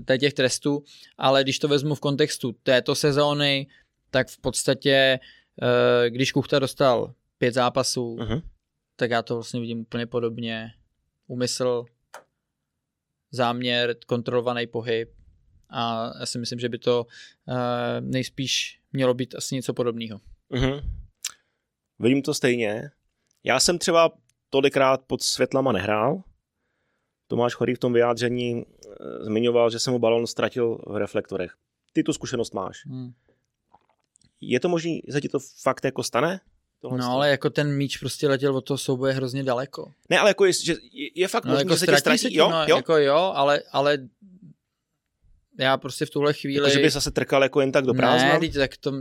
uh, 0.10 0.18
těch 0.18 0.34
trestů, 0.34 0.84
ale 1.18 1.44
když 1.44 1.60
to 1.60 1.68
vezmu 1.68 1.96
v 1.96 2.00
kontextu 2.00 2.56
této 2.64 2.96
sezóny, 2.96 3.68
tak 4.12 4.28
v 4.28 4.38
podstatě, 4.38 5.20
uh, 5.62 6.10
když 6.10 6.32
Kuchta 6.32 6.60
dostal 6.60 7.14
pět 7.40 7.54
zápasů, 7.54 8.16
uh-huh. 8.16 8.42
tak 8.96 9.12
já 9.12 9.22
to 9.22 9.34
vlastně 9.34 9.60
vidím 9.60 9.80
úplně 9.80 10.06
podobně. 10.06 10.74
Úmysl, 11.28 11.86
záměr, 13.32 13.96
kontrolovaný 14.08 14.68
pohyb 14.68 15.10
a 15.70 16.12
já 16.20 16.26
si 16.26 16.40
myslím, 16.40 16.60
že 16.60 16.70
by 16.70 16.78
to 16.78 17.06
uh, 17.48 17.56
nejspíš 18.00 18.82
mělo 18.94 19.14
být 19.14 19.36
asi 19.36 19.56
něco 19.56 19.74
podobného. 19.74 20.20
Uh-huh. 20.52 20.84
Vidím 22.00 22.22
to 22.22 22.34
stejně. 22.34 22.92
Já 23.44 23.60
jsem 23.60 23.80
třeba 23.80 24.12
tolikrát 24.50 25.02
pod 25.08 25.22
světlama 25.22 25.72
nehrál. 25.72 26.24
Tomáš 27.28 27.54
Chorý 27.54 27.76
v 27.76 27.80
tom 27.80 27.94
vyjádření 27.94 28.66
eh, 28.66 29.24
zmiňoval, 29.24 29.70
že 29.70 29.80
se 29.80 29.92
mu 29.92 30.00
balon 30.00 30.28
ztratil 30.28 30.78
v 30.88 30.98
reflektorech. 30.98 31.56
Ty 31.94 32.04
tu 32.04 32.14
zkušenost 32.14 32.54
máš. 32.54 32.86
Hmm. 32.86 33.14
Je 34.42 34.60
to 34.60 34.70
možné, 34.70 34.92
že 35.14 35.22
ti 35.22 35.30
to 35.30 35.40
fakt 35.40 35.86
jako 35.86 36.04
stane? 36.04 36.40
No 36.84 37.12
ale 37.12 37.30
jako 37.30 37.50
ten 37.50 37.76
míč 37.76 37.98
prostě 37.98 38.28
letěl 38.28 38.58
od 38.58 38.62
toho 38.62 38.78
souboje 38.78 39.14
hrozně 39.14 39.44
daleko. 39.44 39.92
Ne, 40.10 40.20
ale 40.20 40.30
jako 40.30 40.46
je, 40.46 40.54
že 40.54 40.76
je 41.16 41.28
fakt 41.28 41.46
no, 41.46 41.52
možný, 41.52 41.62
jako 41.62 41.74
že 41.74 41.80
se 41.80 41.86
tě 41.86 41.98
ztratí, 41.98 42.18
se 42.18 42.30
ti, 42.30 42.38
jo, 42.38 42.50
no, 42.50 42.66
jo? 42.68 42.76
Jako 42.76 42.98
jo, 42.98 43.32
ale, 43.36 43.62
ale 43.72 43.98
já 45.60 45.78
prostě 45.78 46.06
v 46.06 46.10
tuhle 46.10 46.34
chvíli... 46.34 46.56
Jako, 46.56 46.70
že 46.70 46.80
by 46.80 46.90
zase 46.90 47.12
trkal 47.12 47.44
jako 47.44 47.62
jen 47.62 47.72
tak 47.72 47.86
do 47.86 47.94
prázdna? 47.94 48.40
Ne, 48.40 48.50
tak 48.50 48.78
to... 48.78 48.94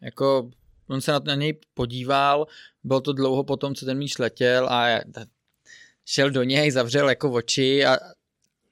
Jako, 0.00 0.50
on 0.88 1.00
se 1.00 1.12
na, 1.12 1.20
na 1.24 1.34
něj 1.34 1.60
podíval, 1.74 2.46
bylo 2.84 3.00
to 3.00 3.12
dlouho 3.12 3.44
potom, 3.44 3.74
co 3.74 3.86
ten 3.86 3.98
míč 3.98 4.18
letěl 4.18 4.68
a 4.68 5.00
šel 6.04 6.30
do 6.30 6.42
něj, 6.42 6.70
zavřel 6.70 7.08
jako 7.08 7.32
oči 7.32 7.86
a 7.86 7.98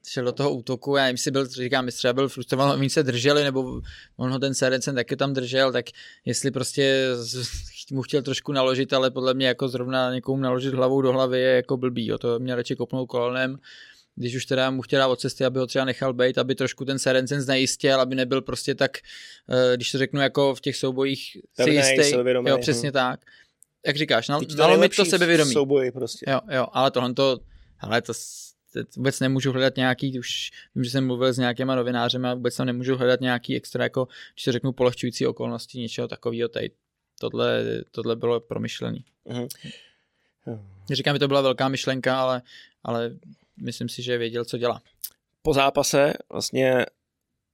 šel 0.08 0.24
do 0.24 0.32
toho 0.32 0.54
útoku, 0.54 0.96
já 0.96 1.02
nevím, 1.02 1.14
jestli 1.14 1.30
byl, 1.30 1.46
říkám, 1.46 1.86
jestli 1.86 1.98
třeba 1.98 2.12
byl 2.12 2.28
frustrovaný, 2.28 2.72
oni 2.80 2.90
se 2.90 3.02
drželi, 3.02 3.44
nebo 3.44 3.80
on 4.16 4.30
ho 4.30 4.38
ten 4.38 4.54
Serencen 4.54 4.94
taky 4.94 5.16
tam 5.16 5.32
držel, 5.32 5.72
tak 5.72 5.86
jestli 6.24 6.50
prostě 6.50 7.06
mu 7.92 8.02
chtěl 8.02 8.22
trošku 8.22 8.52
naložit, 8.52 8.92
ale 8.92 9.10
podle 9.10 9.34
mě 9.34 9.46
jako 9.46 9.68
zrovna 9.68 10.14
někomu 10.14 10.42
naložit 10.42 10.74
hlavou 10.74 11.02
do 11.02 11.12
hlavy 11.12 11.40
je 11.40 11.50
jako 11.56 11.76
blbý, 11.76 12.06
jo, 12.06 12.18
to 12.18 12.38
mě 12.38 12.56
radši 12.56 12.76
kopnout 12.76 13.08
kolonem, 13.08 13.58
když 14.14 14.36
už 14.36 14.46
teda 14.46 14.70
mu 14.70 14.82
chtěl 14.82 15.10
od 15.10 15.20
cesty, 15.20 15.44
aby 15.44 15.58
ho 15.58 15.66
třeba 15.66 15.84
nechal 15.84 16.12
být, 16.12 16.38
aby 16.38 16.54
trošku 16.54 16.84
ten 16.84 16.98
Serencen 16.98 17.40
znejistil, 17.40 18.00
aby 18.00 18.14
nebyl 18.14 18.42
prostě 18.42 18.74
tak, 18.74 18.98
eh, 19.48 19.76
když 19.76 19.92
to 19.92 19.98
řeknu 19.98 20.20
jako 20.20 20.54
v 20.54 20.60
těch 20.60 20.76
soubojích 20.76 21.36
si 21.62 21.70
jistý, 21.70 22.16
jo, 22.46 22.58
přesně 22.58 22.90
hm. 22.90 22.92
tak. 22.92 23.20
Jak 23.86 23.96
říkáš, 23.96 24.28
nal, 24.28 24.40
nalomit 24.56 24.96
to 24.96 25.04
sebevědomí. 25.04 25.52
Souboji 25.52 25.92
prostě. 25.92 26.30
Jo, 26.30 26.40
jo, 26.50 26.66
ale 26.72 26.90
tohle 26.90 27.14
to, 27.14 27.38
ale 27.80 28.02
to 28.02 28.12
vůbec 28.96 29.20
nemůžu 29.20 29.52
hledat 29.52 29.76
nějaký, 29.76 30.18
už 30.18 30.50
vím, 30.74 30.84
že 30.84 30.90
jsem 30.90 31.06
mluvil 31.06 31.32
s 31.32 31.38
nějakýma 31.38 31.74
novinářem 31.74 32.26
a 32.26 32.34
vůbec 32.34 32.56
tam 32.56 32.66
nemůžu 32.66 32.96
hledat 32.96 33.20
nějaký 33.20 33.56
extra, 33.56 33.84
jako, 33.84 34.08
když 34.34 34.44
se 34.44 34.52
řeknu, 34.52 34.72
polehčující 34.72 35.26
okolnosti, 35.26 35.78
něčeho 35.78 36.08
takového 36.08 36.48
tady. 36.48 36.70
Tohle, 37.20 37.64
tohle 37.90 38.16
bylo 38.16 38.40
promyšlený. 38.40 39.04
Mm-hmm. 39.26 39.48
Říkám, 40.92 41.14
že 41.14 41.18
to 41.18 41.28
byla 41.28 41.40
velká 41.40 41.68
myšlenka, 41.68 42.20
ale, 42.20 42.42
ale 42.84 43.16
myslím 43.56 43.88
si, 43.88 44.02
že 44.02 44.18
věděl, 44.18 44.44
co 44.44 44.58
dělá. 44.58 44.82
Po 45.42 45.54
zápase 45.54 46.12
vlastně 46.28 46.86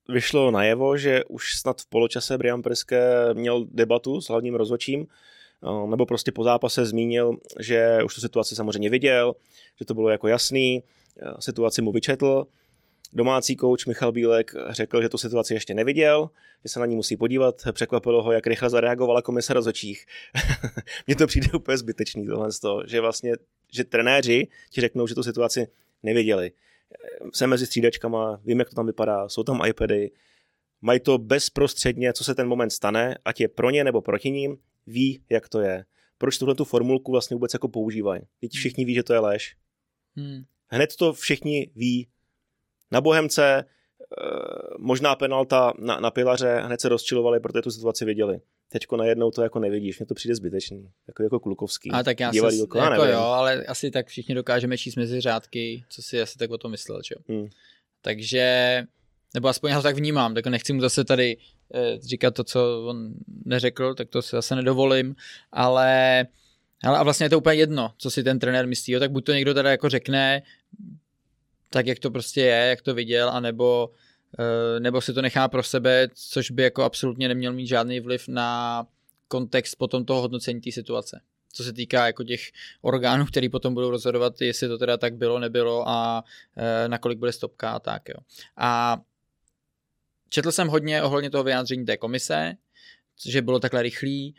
vyšlo 0.08 0.50
najevo, 0.50 0.96
že 0.96 1.24
už 1.24 1.54
snad 1.54 1.80
v 1.80 1.86
poločase 1.86 2.38
Brian 2.38 2.62
Priske 2.62 3.00
měl 3.34 3.66
debatu 3.70 4.20
s 4.20 4.28
hlavním 4.28 4.54
rozhodčím, 4.54 5.06
eh, 5.06 5.88
nebo 5.90 6.06
prostě 6.06 6.32
po 6.32 6.44
zápase 6.44 6.86
zmínil, 6.86 7.36
že 7.60 7.98
už 8.04 8.14
tu 8.14 8.20
situaci 8.20 8.56
samozřejmě 8.56 8.90
viděl, 8.90 9.34
že 9.78 9.84
to 9.84 9.94
bylo 9.94 10.08
jako 10.08 10.28
jasný, 10.28 10.82
situaci 11.38 11.82
mu 11.82 11.92
vyčetl. 11.92 12.46
Domácí 13.12 13.56
kouč 13.56 13.86
Michal 13.86 14.12
Bílek 14.12 14.54
řekl, 14.70 15.02
že 15.02 15.08
tu 15.08 15.18
situaci 15.18 15.54
ještě 15.54 15.74
neviděl, 15.74 16.30
že 16.62 16.68
se 16.68 16.80
na 16.80 16.86
ní 16.86 16.96
musí 16.96 17.16
podívat. 17.16 17.62
Překvapilo 17.72 18.22
ho, 18.22 18.32
jak 18.32 18.46
rychle 18.46 18.70
zareagovala 18.70 19.22
komise 19.22 19.54
rozhodčích. 19.54 20.06
Mně 21.06 21.16
to 21.16 21.26
přijde 21.26 21.48
úplně 21.52 21.78
zbytečný 21.78 22.26
tohle 22.26 22.52
z 22.52 22.60
toho, 22.60 22.86
že 22.86 23.00
vlastně, 23.00 23.32
že 23.72 23.84
trenéři 23.84 24.46
ti 24.70 24.80
řeknou, 24.80 25.06
že 25.06 25.14
tu 25.14 25.22
situaci 25.22 25.68
neviděli 26.02 26.52
jsem 27.32 27.50
mezi 27.50 27.66
střídačkama, 27.66 28.40
vím, 28.44 28.58
jak 28.58 28.68
to 28.68 28.74
tam 28.74 28.86
vypadá, 28.86 29.28
jsou 29.28 29.42
tam 29.42 29.60
iPady, 29.66 30.10
mají 30.80 31.00
to 31.00 31.18
bezprostředně, 31.18 32.12
co 32.12 32.24
se 32.24 32.34
ten 32.34 32.48
moment 32.48 32.70
stane, 32.70 33.18
ať 33.24 33.40
je 33.40 33.48
pro 33.48 33.70
ně 33.70 33.84
nebo 33.84 34.02
proti 34.02 34.30
ním, 34.30 34.56
ví, 34.86 35.22
jak 35.30 35.48
to 35.48 35.60
je. 35.60 35.84
Proč 36.18 36.38
tuhle 36.38 36.54
tu 36.54 36.64
formulku 36.64 37.12
vlastně 37.12 37.34
vůbec 37.34 37.52
jako 37.52 37.68
používají? 37.68 38.22
Teď 38.40 38.52
všichni 38.52 38.84
ví, 38.84 38.94
že 38.94 39.02
to 39.02 39.12
je 39.12 39.18
lež. 39.18 39.56
Hmm. 40.16 40.44
Hned 40.68 40.96
to 40.96 41.12
všichni 41.12 41.70
ví. 41.76 42.08
Na 42.90 43.00
Bohemce 43.00 43.64
eh, 43.64 43.64
možná 44.78 45.16
penalta 45.16 45.72
na, 45.78 46.00
na 46.00 46.10
pilaře, 46.10 46.60
hned 46.64 46.80
se 46.80 46.88
rozčilovali, 46.88 47.40
protože 47.40 47.62
tu 47.62 47.70
situaci 47.70 48.04
viděli 48.04 48.40
teďko 48.68 48.96
najednou 48.96 49.30
to 49.30 49.42
jako 49.42 49.58
nevidíš, 49.58 49.98
mně 49.98 50.06
to 50.06 50.14
přijde 50.14 50.34
zbytečný, 50.34 50.90
jako, 51.08 51.22
jako 51.22 51.40
klukovský. 51.40 51.90
A 51.90 52.02
tak 52.02 52.20
já 52.20 52.30
divadílko, 52.30 52.78
jako 52.78 53.04
jo, 53.04 53.18
ale 53.18 53.64
asi 53.64 53.90
tak 53.90 54.06
všichni 54.06 54.34
dokážeme 54.34 54.78
číst 54.78 54.96
mezi 54.96 55.20
řádky, 55.20 55.84
co 55.88 56.02
si 56.02 56.22
asi 56.22 56.38
tak 56.38 56.50
o 56.50 56.58
tom 56.58 56.70
myslel, 56.70 57.00
že. 57.02 57.14
Hmm. 57.28 57.48
Takže, 58.02 58.82
nebo 59.34 59.48
aspoň 59.48 59.70
já 59.70 59.76
to 59.76 59.82
tak 59.82 59.96
vnímám, 59.96 60.34
tak 60.34 60.46
nechci 60.46 60.72
mu 60.72 60.80
zase 60.80 61.04
tady 61.04 61.36
eh, 61.74 61.98
říkat 61.98 62.34
to, 62.34 62.44
co 62.44 62.84
on 62.86 63.14
neřekl, 63.44 63.94
tak 63.94 64.08
to 64.08 64.22
si 64.22 64.36
zase 64.36 64.56
nedovolím, 64.56 65.16
ale, 65.52 66.26
ale 66.84 66.98
a 66.98 67.02
vlastně 67.02 67.26
je 67.26 67.30
to 67.30 67.38
úplně 67.38 67.56
jedno, 67.56 67.92
co 67.98 68.10
si 68.10 68.24
ten 68.24 68.38
trenér 68.38 68.66
myslí, 68.66 68.92
jo, 68.92 69.00
tak 69.00 69.10
buď 69.10 69.24
to 69.24 69.32
někdo 69.32 69.54
teda 69.54 69.70
jako 69.70 69.88
řekne, 69.88 70.42
tak 71.70 71.86
jak 71.86 71.98
to 71.98 72.10
prostě 72.10 72.40
je, 72.40 72.68
jak 72.68 72.82
to 72.82 72.94
viděl, 72.94 73.30
anebo 73.30 73.90
Eh, 74.38 74.80
nebo 74.80 75.00
si 75.00 75.12
to 75.12 75.22
nechá 75.22 75.48
pro 75.48 75.62
sebe, 75.62 76.08
což 76.14 76.50
by 76.50 76.62
jako 76.62 76.82
absolutně 76.82 77.28
neměl 77.28 77.52
mít 77.52 77.66
žádný 77.66 78.00
vliv 78.00 78.28
na 78.28 78.86
kontext 79.28 79.76
potom 79.76 80.04
toho 80.04 80.20
hodnocení 80.20 80.60
té 80.60 80.72
situace. 80.72 81.20
Co 81.52 81.64
se 81.64 81.72
týká 81.72 82.06
jako 82.06 82.24
těch 82.24 82.40
orgánů, 82.80 83.26
který 83.26 83.48
potom 83.48 83.74
budou 83.74 83.90
rozhodovat, 83.90 84.40
jestli 84.40 84.68
to 84.68 84.78
teda 84.78 84.96
tak 84.96 85.16
bylo, 85.16 85.38
nebylo 85.38 85.88
a 85.88 86.24
e, 86.56 86.88
nakolik 86.88 87.18
bude 87.18 87.32
stopka 87.32 87.70
a 87.70 87.78
tak. 87.78 88.08
Jo. 88.08 88.14
A 88.56 89.00
četl 90.28 90.52
jsem 90.52 90.68
hodně 90.68 91.02
ohledně 91.02 91.30
toho 91.30 91.44
vyjádření 91.44 91.86
té 91.86 91.96
komise, 91.96 92.54
že 93.26 93.42
bylo 93.42 93.60
takhle 93.60 93.82
rychlý. 93.82 94.34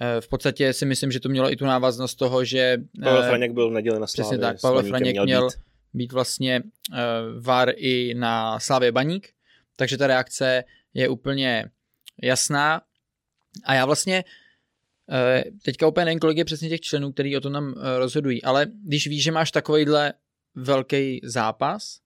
E, 0.00 0.20
v 0.20 0.28
podstatě 0.28 0.72
si 0.72 0.86
myslím, 0.86 1.12
že 1.12 1.20
to 1.20 1.28
mělo 1.28 1.52
i 1.52 1.56
tu 1.56 1.64
návaznost 1.64 2.14
toho, 2.14 2.44
že... 2.44 2.76
Pavel 3.02 3.22
Franěk 3.22 3.52
byl 3.52 3.70
v 3.70 3.72
neděli 3.72 4.00
na 4.00 4.06
Slávě. 4.06 4.24
Přesně 4.24 4.38
tak, 4.38 4.60
Pavel 4.60 4.82
Franěk 4.82 5.12
měl, 5.12 5.24
měl 5.24 5.46
být 5.46 5.72
být 5.94 6.12
vlastně 6.12 6.62
uh, 6.62 6.96
VAR 7.44 7.72
i 7.76 8.14
na 8.14 8.60
Slávě 8.60 8.92
Baník, 8.92 9.28
takže 9.76 9.96
ta 9.96 10.06
reakce 10.06 10.64
je 10.94 11.08
úplně 11.08 11.70
jasná. 12.22 12.82
A 13.64 13.74
já 13.74 13.86
vlastně 13.86 14.24
teďka 15.64 15.86
úplně 15.86 16.04
nevím, 16.04 16.18
kolik 16.18 16.38
je 16.38 16.44
přesně 16.44 16.68
těch 16.68 16.80
členů, 16.80 17.12
kteří 17.12 17.36
o 17.36 17.40
to 17.40 17.50
nám 17.50 17.74
rozhodují, 17.98 18.42
ale 18.42 18.66
když 18.84 19.06
víš, 19.06 19.22
že 19.22 19.32
máš 19.32 19.50
takovýhle 19.50 20.12
velký 20.54 21.20
zápas, 21.24 22.00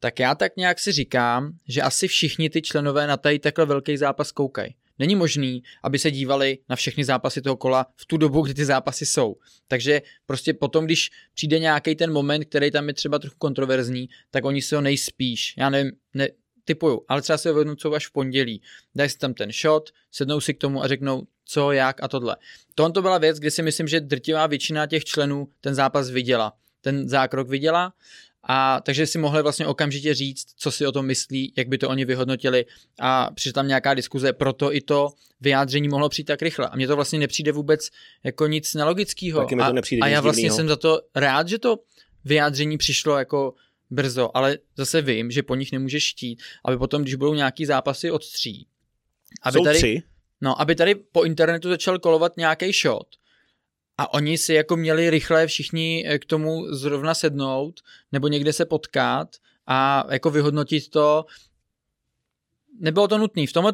tak 0.00 0.18
já 0.18 0.34
tak 0.34 0.56
nějak 0.56 0.78
si 0.78 0.92
říkám, 0.92 1.52
že 1.68 1.82
asi 1.82 2.08
všichni 2.08 2.50
ty 2.50 2.62
členové 2.62 3.06
na 3.06 3.16
tady 3.16 3.38
takhle 3.38 3.66
velký 3.66 3.96
zápas 3.96 4.32
koukají. 4.32 4.74
Není 4.98 5.16
možný, 5.16 5.62
aby 5.82 5.98
se 5.98 6.10
dívali 6.10 6.58
na 6.68 6.76
všechny 6.76 7.04
zápasy 7.04 7.42
toho 7.42 7.56
kola 7.56 7.86
v 7.96 8.06
tu 8.06 8.16
dobu, 8.16 8.42
kdy 8.42 8.54
ty 8.54 8.64
zápasy 8.64 9.06
jsou. 9.06 9.36
Takže 9.68 10.02
prostě 10.26 10.54
potom, 10.54 10.84
když 10.84 11.10
přijde 11.34 11.58
nějaký 11.58 11.94
ten 11.94 12.12
moment, 12.12 12.44
který 12.44 12.70
tam 12.70 12.88
je 12.88 12.94
třeba 12.94 13.18
trochu 13.18 13.36
kontroverzní, 13.38 14.08
tak 14.30 14.44
oni 14.44 14.62
se 14.62 14.76
ho 14.76 14.82
nejspíš, 14.82 15.54
já 15.58 15.70
nevím, 15.70 15.92
ne, 16.14 16.28
typuju, 16.64 17.04
ale 17.08 17.22
třeba 17.22 17.38
se 17.38 17.48
ho 17.48 17.54
vyhodnocou 17.54 17.94
až 17.94 18.06
v 18.06 18.12
pondělí. 18.12 18.62
Dají 18.94 19.10
si 19.10 19.18
tam 19.18 19.34
ten 19.34 19.52
shot, 19.52 19.90
sednou 20.10 20.40
si 20.40 20.54
k 20.54 20.58
tomu 20.58 20.82
a 20.82 20.88
řeknou, 20.88 21.26
co, 21.44 21.72
jak 21.72 22.02
a 22.02 22.08
tohle. 22.08 22.36
Tohle 22.74 22.92
to 22.92 23.02
byla 23.02 23.18
věc, 23.18 23.38
kde 23.38 23.50
si 23.50 23.62
myslím, 23.62 23.88
že 23.88 24.00
drtivá 24.00 24.46
většina 24.46 24.86
těch 24.86 25.04
členů 25.04 25.48
ten 25.60 25.74
zápas 25.74 26.10
viděla. 26.10 26.52
Ten 26.80 27.08
zákrok 27.08 27.48
viděla 27.48 27.92
a 28.44 28.80
takže 28.80 29.06
si 29.06 29.18
mohli 29.18 29.42
vlastně 29.42 29.66
okamžitě 29.66 30.14
říct, 30.14 30.46
co 30.56 30.70
si 30.70 30.86
o 30.86 30.92
tom 30.92 31.06
myslí, 31.06 31.52
jak 31.56 31.68
by 31.68 31.78
to 31.78 31.88
oni 31.88 32.04
vyhodnotili 32.04 32.66
a 33.00 33.30
přišla 33.34 33.52
tam 33.52 33.68
nějaká 33.68 33.94
diskuze, 33.94 34.32
proto 34.32 34.74
i 34.74 34.80
to 34.80 35.08
vyjádření 35.40 35.88
mohlo 35.88 36.08
přijít 36.08 36.24
tak 36.24 36.42
rychle. 36.42 36.68
A 36.68 36.76
mně 36.76 36.86
to 36.86 36.96
vlastně 36.96 37.18
nepřijde 37.18 37.52
vůbec 37.52 37.90
jako 38.24 38.46
nic 38.46 38.74
nelogického. 38.74 39.40
A, 39.40 39.72
a 40.02 40.08
já 40.08 40.20
vlastně 40.20 40.42
divnýho. 40.42 40.56
jsem 40.56 40.68
za 40.68 40.76
to 40.76 41.00
rád, 41.14 41.48
že 41.48 41.58
to 41.58 41.78
vyjádření 42.24 42.78
přišlo 42.78 43.18
jako 43.18 43.54
brzo, 43.90 44.36
ale 44.36 44.58
zase 44.76 45.02
vím, 45.02 45.30
že 45.30 45.42
po 45.42 45.54
nich 45.54 45.72
nemůžeš 45.72 46.04
štít, 46.04 46.42
aby 46.64 46.78
potom, 46.78 47.02
když 47.02 47.14
budou 47.14 47.34
nějaký 47.34 47.66
zápasy 47.66 48.10
od 48.10 48.30
tří, 48.30 48.66
aby 49.42 49.58
Jsou 49.58 49.64
tady, 49.64 49.78
tři? 49.78 50.02
No, 50.40 50.60
aby 50.60 50.74
tady 50.74 50.94
po 50.94 51.22
internetu 51.22 51.68
začal 51.68 51.98
kolovat 51.98 52.36
nějaký 52.36 52.72
shot, 52.72 53.06
a 54.02 54.14
oni 54.14 54.38
si 54.38 54.54
jako 54.54 54.76
měli 54.76 55.10
rychle 55.10 55.46
všichni 55.46 56.04
eh, 56.06 56.18
k 56.18 56.24
tomu 56.24 56.74
zrovna 56.74 57.14
sednout 57.14 57.80
nebo 58.12 58.28
někde 58.28 58.52
se 58.52 58.64
potkat 58.64 59.28
a 59.66 60.04
jako 60.10 60.30
vyhodnotit 60.30 60.90
to. 60.90 61.24
Nebylo 62.80 63.08
to 63.08 63.18
nutné. 63.18 63.46
V 63.46 63.52
tomhle, 63.52 63.72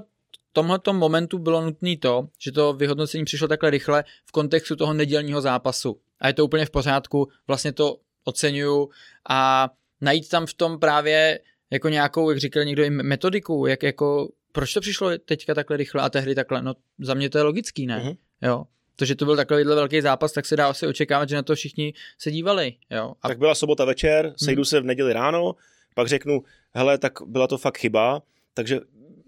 tomhle 0.52 0.78
momentu 0.92 1.38
bylo 1.38 1.64
nutné 1.64 1.96
to, 1.96 2.28
že 2.38 2.52
to 2.52 2.72
vyhodnocení 2.72 3.24
přišlo 3.24 3.48
takhle 3.48 3.70
rychle 3.70 4.04
v 4.26 4.32
kontextu 4.32 4.76
toho 4.76 4.94
nedělního 4.94 5.40
zápasu. 5.40 6.00
A 6.20 6.26
je 6.26 6.34
to 6.34 6.44
úplně 6.44 6.66
v 6.66 6.70
pořádku, 6.70 7.28
vlastně 7.46 7.72
to 7.72 7.96
oceňuju 8.24 8.90
a 9.28 9.70
najít 10.00 10.28
tam 10.28 10.46
v 10.46 10.54
tom 10.54 10.78
právě 10.78 11.40
jako 11.70 11.88
nějakou, 11.88 12.30
jak 12.30 12.38
říkal 12.38 12.64
někdo, 12.64 12.84
i 12.84 12.90
metodiku, 12.90 13.66
jak 13.66 13.82
jako, 13.82 14.28
proč 14.52 14.74
to 14.74 14.80
přišlo 14.80 15.18
teďka 15.18 15.54
takhle 15.54 15.76
rychle 15.76 16.02
a 16.02 16.10
tehdy 16.10 16.34
takhle, 16.34 16.62
no 16.62 16.74
za 16.98 17.14
mě 17.14 17.30
to 17.30 17.38
je 17.38 17.44
logický, 17.44 17.86
ne? 17.86 18.00
Mm-hmm. 18.00 18.16
Jo, 18.42 18.64
to, 18.98 19.04
že 19.04 19.14
to 19.14 19.24
byl 19.24 19.36
takovýhle 19.36 19.74
velký 19.74 20.00
zápas, 20.00 20.32
tak 20.32 20.46
se 20.46 20.56
dá 20.56 20.68
asi 20.68 20.86
očekávat, 20.86 21.28
že 21.28 21.36
na 21.36 21.42
to 21.42 21.54
všichni 21.54 21.94
se 22.18 22.30
dívali. 22.30 22.74
Jo. 22.90 23.14
A... 23.22 23.28
Tak 23.28 23.38
byla 23.38 23.54
sobota 23.54 23.84
večer, 23.84 24.34
sejdu 24.36 24.60
hmm. 24.60 24.64
se 24.64 24.80
v 24.80 24.84
neděli 24.84 25.12
ráno, 25.12 25.54
pak 25.94 26.08
řeknu, 26.08 26.42
hele, 26.74 26.98
tak 26.98 27.12
byla 27.26 27.46
to 27.46 27.58
fakt 27.58 27.78
chyba, 27.78 28.22
takže 28.54 28.80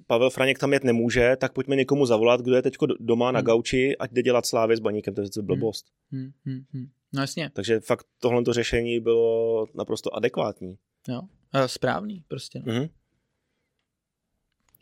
Pavel 0.07 0.31
Franěk 0.31 0.59
tam 0.59 0.73
jet 0.73 0.85
nemůže, 0.85 1.37
tak 1.37 1.53
pojďme 1.53 1.77
někomu 1.77 2.07
zavolat, 2.07 2.41
kdo 2.41 2.57
je 2.57 2.63
teď 2.63 2.77
doma 3.01 3.27
hmm. 3.27 3.35
na 3.35 3.43
gauči, 3.43 3.97
ať 3.99 4.13
jde 4.13 4.23
dělat 4.23 4.47
slávy 4.47 4.77
s 4.77 4.81
baníkem, 4.81 5.15
to 5.15 5.21
je 5.21 5.29
hmm. 5.37 5.47
blbost. 5.47 5.87
Hmm. 6.13 6.33
Hmm. 6.45 6.65
Hmm. 6.73 6.87
No 7.13 7.21
jasně. 7.21 7.51
Takže 7.53 7.81
fakt 7.81 8.07
tohle 8.21 8.43
řešení 8.51 9.01
bylo 9.01 9.67
naprosto 9.75 10.15
adekvátní. 10.15 10.79
Jo, 11.09 11.21
správný 11.67 12.25
prostě. 12.29 12.63
No. 12.65 12.73
Mm-hmm. 12.73 12.91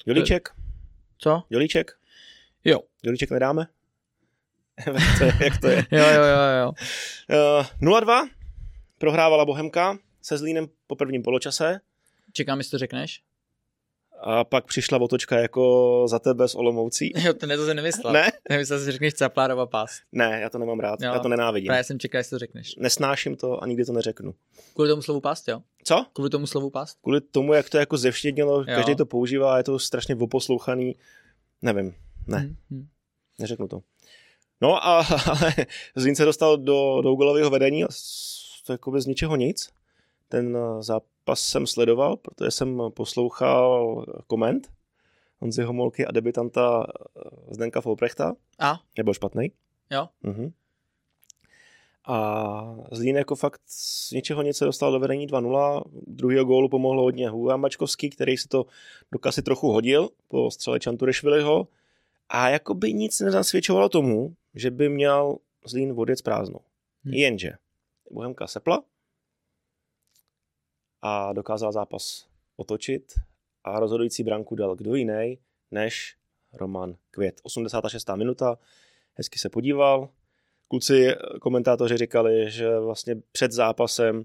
Jolíček? 0.06 0.48
Co? 1.18 1.42
Jolíček? 1.50 1.92
Jo. 2.64 2.80
Jolíček 3.02 3.30
nedáme? 3.30 3.66
to 5.18 5.24
je, 5.24 5.32
jak 5.40 5.60
to 5.60 5.68
je. 5.68 5.76
jo, 5.90 6.04
jo, 6.14 6.22
jo, 6.22 6.38
jo. 6.60 6.72
Uh, 7.58 7.66
eh, 7.82 8.00
0-2 8.00 8.28
prohrávala 8.98 9.44
Bohemka 9.44 9.98
se 10.22 10.38
Zlínem 10.38 10.66
po 10.86 10.96
prvním 10.96 11.22
poločase. 11.22 11.80
Čekám, 12.32 12.58
jestli 12.58 12.70
to 12.70 12.78
řekneš. 12.78 13.20
A 14.20 14.44
pak 14.44 14.64
přišla 14.66 15.00
otočka 15.00 15.38
jako 15.38 16.04
za 16.08 16.18
tebe 16.18 16.48
s 16.48 16.54
Olomoucí. 16.54 17.12
Jo, 17.24 17.34
to 17.34 17.46
ne, 17.46 17.56
to 17.56 17.66
jsem 17.66 17.76
nemyslel. 17.76 18.12
Ne? 18.12 18.32
Nemyslel, 18.50 18.84
že 18.84 18.92
řekneš 18.92 19.14
Caplárova 19.14 19.66
pás. 19.66 20.00
Ne, 20.12 20.40
já 20.40 20.50
to 20.50 20.58
nemám 20.58 20.80
rád, 20.80 21.00
jo. 21.02 21.12
já 21.12 21.18
to 21.18 21.28
nenávidím. 21.28 21.66
Právě 21.66 21.84
jsem 21.84 21.98
čekal, 21.98 22.18
jestli 22.18 22.30
to 22.30 22.38
řekneš. 22.38 22.76
Nesnáším 22.76 23.36
to 23.36 23.62
a 23.62 23.66
nikdy 23.66 23.84
to 23.84 23.92
neřeknu. 23.92 24.34
Kvůli 24.74 24.88
tomu 24.88 25.02
slovu 25.02 25.20
pást, 25.20 25.48
jo? 25.48 25.62
Co? 25.84 26.06
Kvůli 26.12 26.30
tomu 26.30 26.46
slovu 26.46 26.70
pást? 26.70 26.98
Kvůli 27.02 27.20
tomu, 27.20 27.52
jak 27.52 27.70
to 27.70 27.78
jako 27.78 27.96
zevštědnilo, 27.96 28.64
každý 28.64 28.96
to 28.96 29.06
používá, 29.06 29.58
je 29.58 29.64
to 29.64 29.78
strašně 29.78 30.16
oposlouchaný. 30.16 30.96
Nevím, 31.62 31.94
ne. 32.26 32.54
Hmm. 32.70 32.88
Neřeknu 33.38 33.68
to. 33.68 33.82
No 34.60 34.86
a 34.86 34.98
ale 35.26 35.52
Zlín 35.96 36.14
se 36.14 36.24
dostal 36.24 36.56
do, 36.56 37.00
do 37.02 37.12
úgolového 37.12 37.50
vedení 37.50 37.84
a 37.84 37.88
to 38.66 38.72
jako 38.72 38.90
bez 38.90 39.06
ničeho 39.06 39.36
nic. 39.36 39.70
Ten 40.28 40.56
eh, 40.56 40.82
zápas 40.82 41.40
jsem 41.40 41.66
sledoval, 41.66 42.16
protože 42.16 42.50
jsem 42.50 42.82
poslouchal 42.94 44.04
koment 44.26 44.68
Honzi 45.38 45.62
Homolky 45.62 46.06
a 46.06 46.12
debitanta 46.12 46.86
eh, 46.86 47.54
Zdenka 47.54 47.80
Folprechta. 47.80 48.34
A? 48.58 48.80
Nebyl 48.96 49.14
špatný. 49.14 49.52
Jo. 49.90 50.08
Mhm. 50.22 50.52
A 52.10 52.76
Zlín 52.92 53.16
jako 53.16 53.36
fakt 53.36 53.60
z 53.66 54.10
ničeho 54.10 54.42
nic 54.42 54.56
se 54.56 54.64
dostal 54.64 54.92
do 54.92 55.00
vedení 55.00 55.28
2-0. 55.28 55.82
Druhýho 56.06 56.44
gólu 56.44 56.68
pomohlo 56.68 57.02
hodně 57.02 57.28
Huan 57.28 57.60
Bačkovský, 57.60 58.10
který 58.10 58.36
si 58.36 58.48
to 58.48 58.66
do 59.12 59.18
kasy 59.18 59.42
trochu 59.42 59.72
hodil 59.72 60.08
po 60.28 60.50
střele 60.50 60.80
Čanturešviliho. 60.80 61.68
A 62.28 62.48
jako 62.48 62.74
by 62.74 62.92
nic 62.92 63.20
nezasvědčovalo 63.20 63.88
tomu, 63.88 64.34
že 64.58 64.70
by 64.70 64.88
měl 64.88 65.38
Zlín 65.66 65.94
odjet 65.96 66.22
prázdnou. 66.22 66.60
Hmm. 67.04 67.14
Jenže 67.14 67.52
Bohemka 68.10 68.46
sepla 68.46 68.84
a 71.02 71.32
dokázal 71.32 71.72
zápas 71.72 72.28
otočit 72.56 73.12
a 73.64 73.80
rozhodující 73.80 74.22
branku 74.22 74.54
dal 74.54 74.76
kdo 74.76 74.94
jiný 74.94 75.38
než 75.70 76.16
Roman 76.52 76.96
Květ. 77.10 77.40
86. 77.42 78.10
minuta, 78.14 78.58
hezky 79.14 79.38
se 79.38 79.48
podíval. 79.48 80.08
Kluci, 80.68 81.08
komentátoři 81.40 81.96
říkali, 81.96 82.50
že 82.50 82.78
vlastně 82.78 83.16
před 83.32 83.52
zápasem 83.52 84.24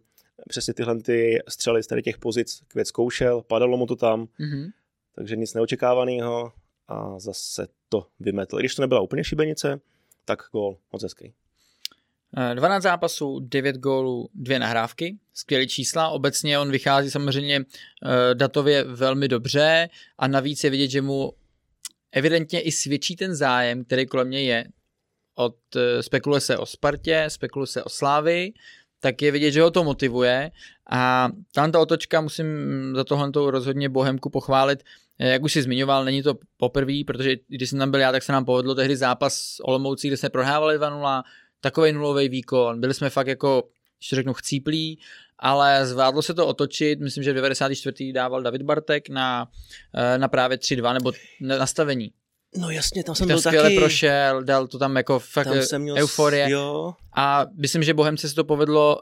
přesně 0.50 0.74
tyhle 0.74 1.02
ty 1.02 1.40
střely 1.50 1.84
z 1.84 1.88
tady 1.88 2.02
těch 2.02 2.18
pozic 2.18 2.62
Květ 2.68 2.88
zkoušel, 2.88 3.42
padalo 3.42 3.78
mu 3.78 3.86
to 3.86 3.96
tam, 3.96 4.26
mm-hmm. 4.26 4.72
takže 5.16 5.36
nic 5.36 5.54
neočekávaného 5.54 6.54
a 6.88 7.20
zase 7.20 7.68
to 7.90 8.08
vymetl. 8.20 8.58
Když 8.58 8.76
to 8.76 8.82
nebyla 8.82 9.02
úplně 9.02 9.24
šibenice, 9.24 9.82
tak 10.26 10.40
gól 10.52 10.78
moc 10.92 11.04
hezký. 11.04 11.34
12 12.54 12.78
eh, 12.78 12.82
zápasů, 12.82 13.40
9 13.40 13.76
gólů, 13.76 14.30
2 14.34 14.60
nahrávky, 14.60 15.18
skvělé 15.34 15.68
čísla. 15.68 16.10
Obecně 16.10 16.60
on 16.60 16.72
vychází 16.72 17.12
samozřejmě 17.12 17.60
uh, 17.60 17.66
datově 18.34 18.84
velmi 18.84 19.28
dobře 19.28 19.90
a 20.18 20.28
navíc 20.28 20.64
je 20.64 20.70
vidět, 20.70 20.88
že 20.88 21.02
mu 21.02 21.34
evidentně 22.12 22.62
i 22.62 22.72
svědčí 22.72 23.16
ten 23.16 23.36
zájem, 23.36 23.86
který 23.86 24.06
kolem 24.06 24.28
mě 24.28 24.44
je. 24.44 24.66
Od, 25.36 25.58
uh, 25.76 25.82
spekuluje 26.02 26.42
se 26.42 26.58
o 26.58 26.66
Spartě, 26.66 27.26
spekuluje 27.28 27.68
se 27.68 27.84
o 27.84 27.90
Slávy, 27.90 28.54
tak 29.04 29.22
je 29.22 29.32
vidět, 29.32 29.52
že 29.52 29.62
ho 29.62 29.72
to 29.72 29.84
motivuje 29.84 30.52
a 30.90 31.30
tam 31.52 31.72
ta 31.72 31.80
otočka 31.80 32.22
musím 32.22 32.48
za 32.96 33.04
tohle 33.04 33.32
rozhodně 33.36 33.90
Bohemku 33.90 34.30
pochválit. 34.30 34.84
Jak 35.20 35.44
už 35.44 35.54
si 35.54 35.62
zmiňoval, 35.62 36.06
není 36.06 36.24
to 36.24 36.34
poprvé, 36.58 36.94
protože 37.08 37.36
když 37.48 37.70
jsem 37.70 37.80
tam 37.80 37.92
byl 37.92 38.00
já, 38.00 38.12
tak 38.12 38.24
se 38.24 38.32
nám 38.32 38.46
povedlo 38.46 38.76
tehdy 38.76 38.96
zápas 38.96 39.58
Olomoucí, 39.64 40.08
kde 40.08 40.18
jsme 40.18 40.30
prohrávali 40.30 40.80
2-0, 40.80 41.24
takový 41.62 41.92
nulový 41.92 42.30
výkon, 42.30 42.80
byli 42.80 42.94
jsme 42.94 43.10
fakt 43.10 43.28
jako, 43.28 43.64
ještě 44.02 44.16
řeknu, 44.16 44.34
chcíplí, 44.34 45.00
ale 45.40 45.86
zvládlo 45.86 46.22
se 46.22 46.34
to 46.34 46.48
otočit, 46.48 47.00
myslím, 47.00 47.24
že 47.24 47.32
v 47.32 47.36
94. 47.36 48.14
dával 48.14 48.44
David 48.44 48.62
Bartek 48.62 49.10
na, 49.10 49.48
eh, 49.96 50.18
na 50.18 50.28
právě 50.28 50.58
3-2, 50.58 50.94
nebo 50.94 51.12
na 51.42 51.58
nastavení. 51.58 52.12
No 52.58 52.70
jasně, 52.70 53.04
tam 53.04 53.16
jsem 53.16 53.28
byl 53.28 53.42
skvěle 53.42 53.70
taky. 53.70 53.76
prošel, 53.76 54.44
dal 54.44 54.68
to 54.68 54.80
tam 54.80 54.96
jako 54.96 55.20
fakt 55.20 55.48
tam 55.48 55.62
jsem 55.62 55.82
měl 55.82 55.96
euforie. 55.96 56.50
Jo. 56.50 56.94
A 57.16 57.46
myslím, 57.58 57.84
že 57.84 57.94
Bohemce 57.94 58.30
se 58.30 58.36
to 58.36 58.44
povedlo 58.44 59.00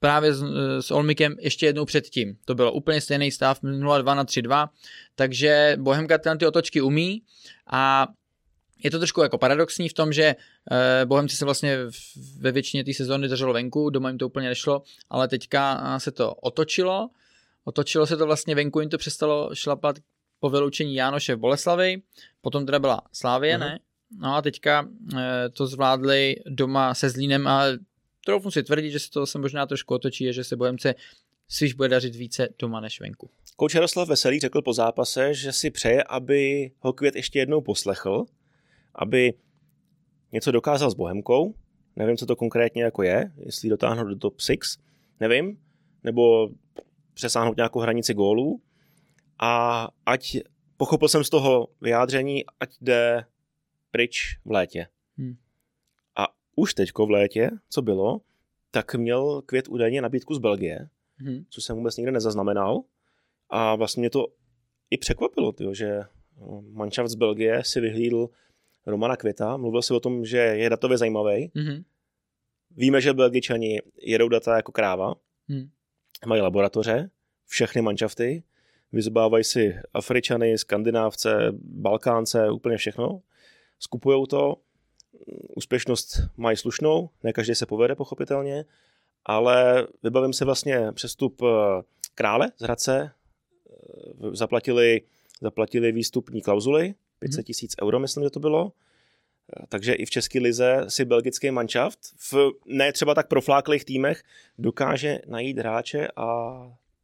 právě 0.00 0.34
s, 0.34 0.44
s 0.80 0.90
Olmikem 0.90 1.36
ještě 1.40 1.66
jednou 1.66 1.84
předtím. 1.84 2.36
To 2.44 2.54
bylo 2.54 2.72
úplně 2.72 3.00
stejný 3.00 3.30
stav 3.30 3.62
0-2 3.62 4.16
na 4.16 4.24
3-2, 4.24 4.68
takže 5.14 5.76
Bohemka 5.80 6.18
ty 6.18 6.46
otočky 6.46 6.80
umí 6.80 7.22
a 7.70 8.06
je 8.84 8.90
to 8.90 8.98
trošku 8.98 9.22
jako 9.22 9.38
paradoxní 9.38 9.88
v 9.88 9.92
tom, 9.92 10.12
že 10.12 10.24
eh, 10.24 11.06
Bohemci 11.06 11.36
se 11.36 11.44
vlastně 11.44 11.78
ve 12.38 12.52
většině 12.52 12.84
té 12.84 12.94
sezóny 12.94 13.28
drželo 13.28 13.52
venku, 13.52 13.90
doma 13.90 14.08
jim 14.08 14.18
to 14.18 14.26
úplně 14.26 14.48
nešlo, 14.48 14.82
ale 15.10 15.28
teďka 15.28 15.98
se 15.98 16.12
to 16.12 16.34
otočilo, 16.34 17.08
otočilo 17.64 18.06
se 18.06 18.16
to 18.16 18.26
vlastně 18.26 18.54
venku, 18.54 18.80
jim 18.80 18.90
to 18.90 18.98
přestalo 18.98 19.54
šlapat 19.54 19.96
po 20.40 20.50
vyloučení 20.50 20.94
Jánoše 20.94 21.34
v 21.34 21.38
Boleslavi, 21.38 22.02
potom 22.40 22.66
teda 22.66 22.78
byla 22.78 23.02
Slávě, 23.12 23.56
uh-huh. 23.56 23.60
ne? 23.60 23.78
No 24.18 24.34
a 24.34 24.42
teďka 24.42 24.88
eh, 25.16 25.48
to 25.48 25.66
zvládli 25.66 26.36
doma 26.46 26.94
se 26.94 27.10
Zlínem 27.10 27.46
a 27.46 27.64
troufnu 28.26 28.50
si 28.50 28.62
tvrdit, 28.62 28.90
že 28.90 28.98
se 28.98 29.10
to 29.10 29.26
se 29.26 29.38
možná 29.38 29.66
trošku 29.66 29.94
otočí, 29.94 30.32
že 30.32 30.44
se 30.44 30.56
Bohemce 30.56 30.94
spíš 31.48 31.74
bude 31.74 31.88
dařit 31.88 32.14
více 32.14 32.48
doma 32.58 32.80
než 32.80 33.00
venku. 33.00 33.30
Kouč 33.56 33.74
Jaroslav 33.74 34.08
Veselý 34.08 34.40
řekl 34.40 34.62
po 34.62 34.72
zápase, 34.72 35.34
že 35.34 35.52
si 35.52 35.70
přeje, 35.70 36.02
aby 36.02 36.70
ho 36.80 36.92
Květ 36.92 37.16
ještě 37.16 37.38
jednou 37.38 37.60
poslechl, 37.60 38.24
aby 38.94 39.34
něco 40.32 40.52
dokázal 40.52 40.90
s 40.90 40.94
Bohemkou, 40.94 41.54
nevím, 41.96 42.16
co 42.16 42.26
to 42.26 42.36
konkrétně 42.36 42.82
jako 42.82 43.02
je, 43.02 43.32
jestli 43.36 43.68
dotáhnout 43.68 44.04
do 44.04 44.16
top 44.16 44.40
6, 44.40 44.80
nevím, 45.20 45.58
nebo 46.04 46.48
přesáhnout 47.14 47.56
nějakou 47.56 47.80
hranici 47.80 48.14
gólů 48.14 48.60
a 49.38 49.88
ať, 50.06 50.36
pochopil 50.76 51.08
jsem 51.08 51.24
z 51.24 51.30
toho 51.30 51.68
vyjádření, 51.80 52.44
ať 52.60 52.70
jde 52.80 53.24
pryč 53.90 54.38
v 54.44 54.50
létě. 54.50 54.86
Hmm. 55.18 55.36
A 56.16 56.26
už 56.56 56.74
teďko 56.74 57.06
v 57.06 57.10
létě, 57.10 57.50
co 57.68 57.82
bylo, 57.82 58.20
tak 58.70 58.94
měl 58.94 59.42
Květ 59.42 59.68
údajně 59.68 60.02
nabídku 60.02 60.34
z 60.34 60.38
Belgie, 60.38 60.88
hmm. 61.16 61.44
co 61.50 61.60
jsem 61.60 61.76
vůbec 61.76 61.96
nikde 61.96 62.12
nezaznamenal 62.12 62.82
a 63.50 63.74
vlastně 63.74 64.00
mě 64.00 64.10
to 64.10 64.26
i 64.90 64.98
překvapilo, 64.98 65.52
tyjo, 65.52 65.74
že 65.74 66.00
manšaft 66.72 67.10
z 67.10 67.14
Belgie 67.14 67.64
si 67.64 67.80
vyhlídl 67.80 68.28
Romana 68.86 69.16
Květa. 69.16 69.56
Mluvil 69.56 69.82
si 69.82 69.94
o 69.94 70.00
tom, 70.00 70.24
že 70.24 70.38
je 70.38 70.70
datově 70.70 70.98
zajímavý. 70.98 71.48
Mm-hmm. 71.48 71.84
Víme, 72.70 73.00
že 73.00 73.12
Belgičani 73.12 73.80
jedou 74.02 74.28
data 74.28 74.56
jako 74.56 74.72
kráva. 74.72 75.14
Mm. 75.48 75.70
Mají 76.26 76.42
laboratoře, 76.42 77.10
všechny 77.46 77.82
manšafty, 77.82 78.42
vyzbávají 78.94 79.44
si 79.44 79.76
Afričany, 79.94 80.58
Skandinávce, 80.58 81.52
Balkánce, 81.62 82.50
úplně 82.50 82.76
všechno. 82.76 83.20
Skupují 83.78 84.26
to, 84.26 84.56
úspěšnost 85.56 86.20
mají 86.36 86.56
slušnou, 86.56 87.10
ne 87.22 87.32
každý 87.32 87.54
se 87.54 87.66
povede 87.66 87.94
pochopitelně, 87.94 88.64
ale 89.24 89.86
vybavím 90.02 90.32
se 90.32 90.44
vlastně 90.44 90.92
přestup 90.92 91.42
eh, 91.42 91.46
krále 92.14 92.52
z 92.56 92.62
Hradce, 92.62 93.10
eh, 93.10 94.36
zaplatili, 94.36 95.00
zaplatili 95.42 95.92
výstupní 95.92 96.42
klauzuly, 96.42 96.94
500 97.18 97.38
mhm. 97.38 97.44
tisíc 97.44 97.74
euro, 97.82 98.00
myslím, 98.00 98.24
že 98.24 98.30
to 98.30 98.40
bylo. 98.40 98.72
Takže 99.68 99.92
i 99.92 100.04
v 100.04 100.10
České 100.10 100.40
lize 100.40 100.84
si 100.88 101.04
belgický 101.04 101.50
manšaft 101.50 101.98
v 102.32 102.34
ne 102.66 102.92
třeba 102.92 103.14
tak 103.14 103.28
profláklých 103.28 103.84
týmech 103.84 104.22
dokáže 104.58 105.20
najít 105.26 105.58
hráče 105.58 106.08
a 106.16 106.58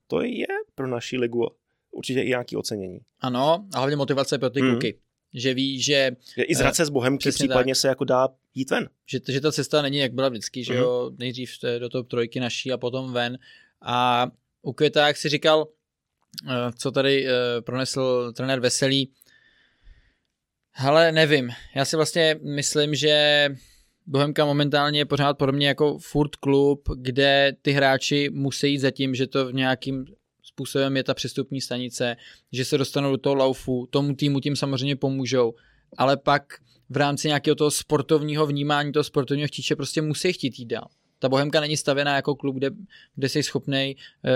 to 0.06 0.22
je 0.22 0.46
pro 0.74 0.86
naší 0.86 1.18
ligu 1.18 1.46
určitě 1.90 2.22
i 2.22 2.28
nějaký 2.28 2.56
ocenění. 2.56 2.98
Ano, 3.20 3.66
a 3.74 3.78
hlavně 3.78 3.96
motivace 3.96 4.38
pro 4.38 4.50
ty 4.50 4.62
mm. 4.62 4.70
kluky. 4.70 4.98
Že 5.34 5.54
ví, 5.54 5.82
že... 5.82 6.10
že 6.36 6.42
I 6.42 6.54
z 6.54 6.58
Hradce 6.58 6.84
z 6.84 6.90
Bohemky 6.90 7.30
případně 7.30 7.74
tak, 7.74 7.80
se 7.80 7.88
jako 7.88 8.04
dá 8.04 8.28
jít 8.54 8.70
ven. 8.70 8.88
Že, 9.10 9.20
že 9.28 9.40
ta 9.40 9.52
cesta 9.52 9.82
není, 9.82 9.98
jak 9.98 10.12
byla 10.12 10.28
vždycky, 10.28 10.64
že 10.64 10.72
mm. 10.72 10.78
jo, 10.78 11.10
nejdřív 11.18 11.50
do 11.78 11.88
toho 11.88 12.04
trojky 12.04 12.40
naší 12.40 12.72
a 12.72 12.78
potom 12.78 13.12
ven. 13.12 13.38
A 13.82 14.26
u 14.62 14.72
Květa, 14.72 15.06
jak 15.06 15.16
si 15.16 15.28
říkal, 15.28 15.68
eh, 16.48 16.72
co 16.78 16.90
tady 16.90 17.26
eh, 17.26 17.32
pronesl 17.60 18.32
trenér 18.32 18.60
Veselý, 18.60 19.12
Hele, 20.72 21.12
nevím. 21.12 21.50
Já 21.74 21.84
si 21.84 21.96
vlastně 21.96 22.36
myslím, 22.42 22.94
že 22.94 23.48
Bohemka 24.06 24.44
momentálně 24.44 25.00
je 25.00 25.04
pořád 25.04 25.38
podobně 25.38 25.68
jako 25.68 25.98
furt 25.98 26.36
klub, 26.36 26.88
kde 26.96 27.52
ty 27.62 27.72
hráči 27.72 28.30
musí 28.32 28.70
jít 28.70 28.78
za 28.78 28.90
tím, 28.90 29.14
že 29.14 29.26
to 29.26 29.46
v 29.46 29.54
nějakým 29.54 30.04
způsobem 30.60 30.96
je 30.96 31.04
ta 31.04 31.14
přestupní 31.14 31.60
stanice, 31.60 32.16
že 32.52 32.64
se 32.64 32.78
dostanou 32.78 33.10
do 33.10 33.16
toho 33.18 33.34
laufu, 33.34 33.88
tomu 33.90 34.14
týmu 34.14 34.40
tím 34.40 34.56
samozřejmě 34.56 34.96
pomůžou, 34.96 35.54
ale 35.96 36.16
pak 36.16 36.42
v 36.90 36.96
rámci 36.96 37.28
nějakého 37.28 37.54
toho 37.54 37.70
sportovního 37.70 38.46
vnímání, 38.46 38.92
toho 38.92 39.04
sportovního 39.04 39.48
chtíče 39.48 39.76
prostě 39.76 40.02
musí 40.02 40.32
chtít 40.32 40.58
jít 40.58 40.66
dál. 40.66 40.86
Ta 41.18 41.28
Bohemka 41.28 41.60
není 41.60 41.76
stavěná 41.76 42.16
jako 42.16 42.34
klub, 42.34 42.56
kde, 42.56 42.70
kde 43.14 43.28
jsi 43.28 43.42
schopný, 43.42 43.96
eh, 44.24 44.30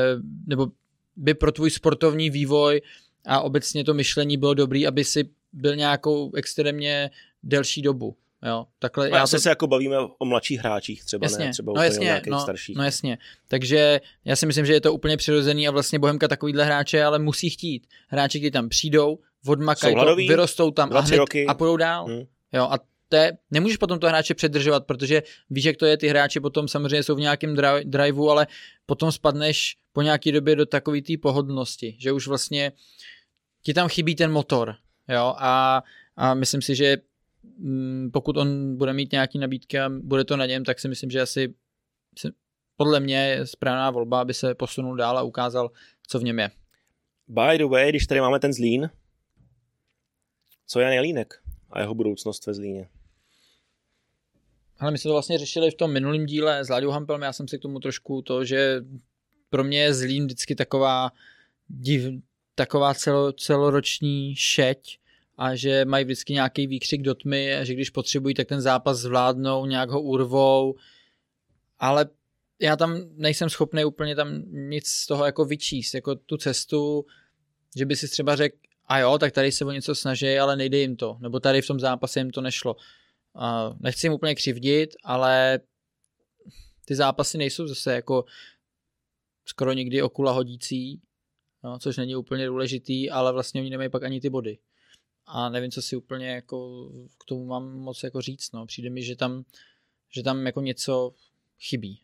nebo 0.47 0.69
by 1.17 1.35
pro 1.35 1.53
tvůj 1.53 1.71
sportovní 1.71 2.31
vývoj 2.31 2.81
a 3.27 3.41
obecně 3.41 3.85
to 3.85 3.95
myšlení 3.95 4.37
bylo 4.37 4.55
dobrý, 4.55 4.87
aby 4.87 5.05
si 5.05 5.31
byl 5.53 5.77
nějakou 5.77 6.35
extrémně 6.35 7.11
delší 7.43 7.83
dobu. 7.83 8.17
Jo, 8.45 8.67
takhle 8.79 9.11
no, 9.11 9.17
já 9.17 9.27
to... 9.27 9.39
se 9.39 9.49
jako 9.49 9.67
bavíme 9.67 9.97
o 10.19 10.25
mladších 10.25 10.59
hráčích 10.59 11.05
třeba, 11.05 11.25
jasně, 11.25 11.45
ne 11.45 11.53
třeba 11.53 11.73
no 11.77 11.83
jasně, 11.83 12.23
no, 12.27 12.41
starších. 12.41 12.77
No 12.77 12.85
jasně, 12.85 13.19
takže 13.49 14.01
já 14.25 14.37
si 14.37 14.47
myslím, 14.47 14.67
že 14.67 14.73
je 14.73 14.81
to 14.81 14.93
úplně 14.93 15.17
přirozený 15.17 15.69
a 15.69 15.71
vlastně 15.71 15.99
Bohemka 15.99 16.29
takovýhle 16.29 16.65
hráče 16.65 17.05
ale 17.05 17.19
musí 17.19 17.51
chtít. 17.51 17.87
Hráči, 18.09 18.39
kteří 18.39 18.51
tam 18.51 18.69
přijdou, 18.69 19.19
odmakají 19.47 19.95
to, 19.95 20.17
vyrostou 20.17 20.71
tam 20.71 20.93
a, 20.93 21.01
hned, 21.01 21.17
roky. 21.17 21.47
a 21.47 21.55
půjdou 21.55 21.77
dál. 21.77 22.07
Hmm. 22.07 22.23
Jo, 22.53 22.63
a 22.71 22.79
to 23.09 23.17
je, 23.17 23.33
nemůžeš 23.51 23.77
potom 23.77 23.99
to 23.99 24.09
hráče 24.09 24.35
předržovat, 24.35 24.87
protože 24.87 25.23
víš, 25.51 25.65
jak 25.65 25.77
to 25.77 25.87
je, 25.87 25.97
ty 25.97 26.09
hráči 26.09 26.41
potom 26.41 26.69
samozřejmě 26.69 27.03
jsou 27.03 27.15
v 27.15 27.21
nějakém 27.21 27.57
driveu, 27.85 28.29
ale 28.29 28.47
potom 28.87 29.13
spadneš 29.13 29.77
po 29.93 30.03
nějaké 30.03 30.33
době 30.33 30.57
do 30.57 30.67
takové 30.67 31.03
té 31.03 31.13
pohodlnosti, 31.23 31.97
že 31.99 32.13
už 32.13 32.27
vlastně 32.27 32.73
ti 33.63 33.75
tam 33.75 33.89
chybí 33.89 34.15
ten 34.15 34.33
motor, 34.33 34.75
Jo, 35.09 35.35
a, 35.39 35.83
a 36.17 36.35
myslím 36.35 36.63
si, 36.63 36.75
že 36.75 36.97
pokud 38.13 38.37
on 38.37 38.77
bude 38.77 38.93
mít 38.93 39.13
nějaký 39.13 39.39
nabídky 39.39 39.81
a 39.81 39.89
bude 39.89 40.25
to 40.25 40.37
na 40.37 40.47
něm, 40.47 40.65
tak 40.65 40.81
si 40.81 40.89
myslím, 40.89 41.11
že 41.11 41.21
asi 41.21 41.55
podle 42.77 43.01
mě 43.01 43.17
je 43.17 43.47
správná 43.47 43.91
volba, 43.91 44.21
aby 44.21 44.35
se 44.35 44.55
posunul 44.55 44.97
dál 44.97 45.19
a 45.19 45.23
ukázal, 45.23 45.71
co 46.09 46.19
v 46.19 46.23
něm 46.23 46.39
je. 46.39 46.51
By 47.29 47.59
the 47.59 47.65
way, 47.65 47.89
když 47.89 48.07
tady 48.07 48.21
máme 48.21 48.41
ten 48.41 48.53
Zlín, 48.53 48.91
co 50.67 50.81
je 50.81 50.95
Jelínek 50.95 51.35
a 51.71 51.81
jeho 51.81 51.95
budoucnost 51.95 52.47
ve 52.47 52.55
Zlíně? 52.55 52.89
Ale 54.79 54.91
my 54.91 54.99
jsme 54.99 55.09
to 55.09 55.13
vlastně 55.13 55.39
řešili 55.39 55.71
v 55.71 55.75
tom 55.75 55.93
minulém 55.93 56.27
díle 56.27 56.65
s 56.65 56.69
Láďou 56.69 56.91
Hampelem, 56.91 57.23
já 57.23 57.33
jsem 57.33 57.49
si 57.49 57.59
k 57.59 57.63
tomu 57.63 57.81
trošku 57.81 58.23
to, 58.23 58.45
že 58.45 58.81
pro 59.51 59.65
mě 59.65 59.83
je 59.83 59.95
Zlín 59.95 60.25
vždycky 60.25 60.55
taková 60.55 61.11
div, 61.69 62.05
taková 62.55 62.95
celo, 62.95 63.33
celoroční 63.33 64.35
šeť 64.37 64.99
a 65.39 65.55
že 65.55 65.85
mají 65.85 66.05
vždycky 66.05 66.33
nějaký 66.33 66.67
výkřik 66.67 67.03
do 67.03 67.15
tmy 67.15 67.55
a 67.55 67.65
že 67.65 67.75
když 67.75 67.91
potřebují, 67.91 68.35
tak 68.35 68.49
ten 68.49 68.61
zápas 68.61 68.99
zvládnou, 68.99 69.67
nějak 69.67 69.91
ho 69.91 70.03
urvou, 70.03 70.75
ale 71.79 72.07
já 72.61 72.77
tam 72.77 73.01
nejsem 73.17 73.51
schopný 73.51 73.85
úplně 73.85 74.17
tam 74.17 74.43
nic 74.47 74.87
z 74.89 75.07
toho 75.07 75.25
jako 75.25 75.45
vyčíst, 75.45 75.95
jako 75.95 76.15
tu 76.15 76.37
cestu, 76.37 77.07
že 77.77 77.87
by 77.87 77.97
si 77.97 78.09
třeba 78.09 78.37
řekl, 78.37 78.57
a 78.87 78.99
jo, 78.99 79.19
tak 79.19 79.33
tady 79.33 79.53
se 79.53 79.65
o 79.65 79.71
něco 79.71 79.95
snaží, 79.95 80.39
ale 80.39 80.57
nejde 80.57 80.79
jim 80.79 80.97
to, 80.97 81.17
nebo 81.21 81.41
tady 81.41 81.63
v 81.63 81.67
tom 81.67 81.81
zápase 81.81 82.21
jim 82.21 82.31
to 82.31 82.41
nešlo. 82.41 82.77
A 83.35 83.75
nechci 83.81 84.07
jim 84.07 84.13
úplně 84.13 84.35
křivdit, 84.35 84.91
ale 85.05 85.61
ty 86.85 86.95
zápasy 86.95 87.39
nejsou 87.39 87.67
zase 87.67 87.95
jako 87.95 88.25
skoro 89.45 89.73
nikdy 89.73 90.03
okula 90.03 90.33
hodící, 90.33 91.01
no, 91.65 91.79
což 91.79 91.97
není 91.97 92.17
úplně 92.17 92.47
důležitý, 92.47 93.11
ale 93.11 93.33
vlastně 93.33 93.61
oni 93.61 93.71
nemají 93.71 93.89
pak 93.89 94.03
ani 94.03 94.21
ty 94.21 94.31
body. 94.31 94.59
A 95.27 95.49
nevím, 95.49 95.71
co 95.71 95.83
si 95.83 95.97
úplně 95.97 96.29
jako 96.29 96.89
k 97.19 97.25
tomu 97.25 97.45
mám 97.45 97.79
moc 97.79 98.03
jako 98.03 98.21
říct, 98.21 98.53
no. 98.53 98.67
Přijde 98.67 98.91
mi, 98.91 99.03
že 99.03 99.17
tam, 99.17 99.45
že 100.11 100.23
tam 100.23 100.47
jako 100.47 100.61
něco 100.61 101.15
chybí. 101.61 102.01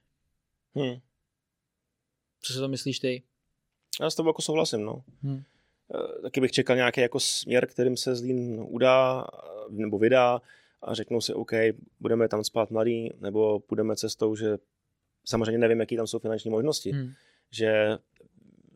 Hmm. 0.74 1.00
Co 2.40 2.52
si 2.52 2.58
to 2.58 2.68
myslíš 2.68 2.98
ty? 2.98 3.22
Já 4.00 4.10
s 4.10 4.14
tobou 4.14 4.28
jako 4.28 4.42
souhlasím, 4.42 4.84
no. 4.84 5.04
Hmm. 5.22 5.42
Taky 6.22 6.40
bych 6.40 6.52
čekal 6.52 6.76
nějaký 6.76 7.00
jako 7.00 7.20
směr, 7.20 7.66
kterým 7.66 7.96
se 7.96 8.14
Zlín 8.14 8.64
udá 8.68 9.26
nebo 9.68 9.98
vydá 9.98 10.40
a 10.82 10.94
řeknou 10.94 11.20
si, 11.20 11.34
OK, 11.34 11.50
budeme 12.00 12.28
tam 12.28 12.44
spát 12.44 12.70
mladý, 12.70 13.10
nebo 13.20 13.60
půjdeme 13.60 13.96
cestou, 13.96 14.36
že 14.36 14.58
samozřejmě 15.24 15.58
nevím, 15.58 15.80
jaký 15.80 15.96
tam 15.96 16.06
jsou 16.06 16.18
finanční 16.18 16.50
možnosti. 16.50 16.90
Hmm. 16.90 17.12
Že 17.50 17.98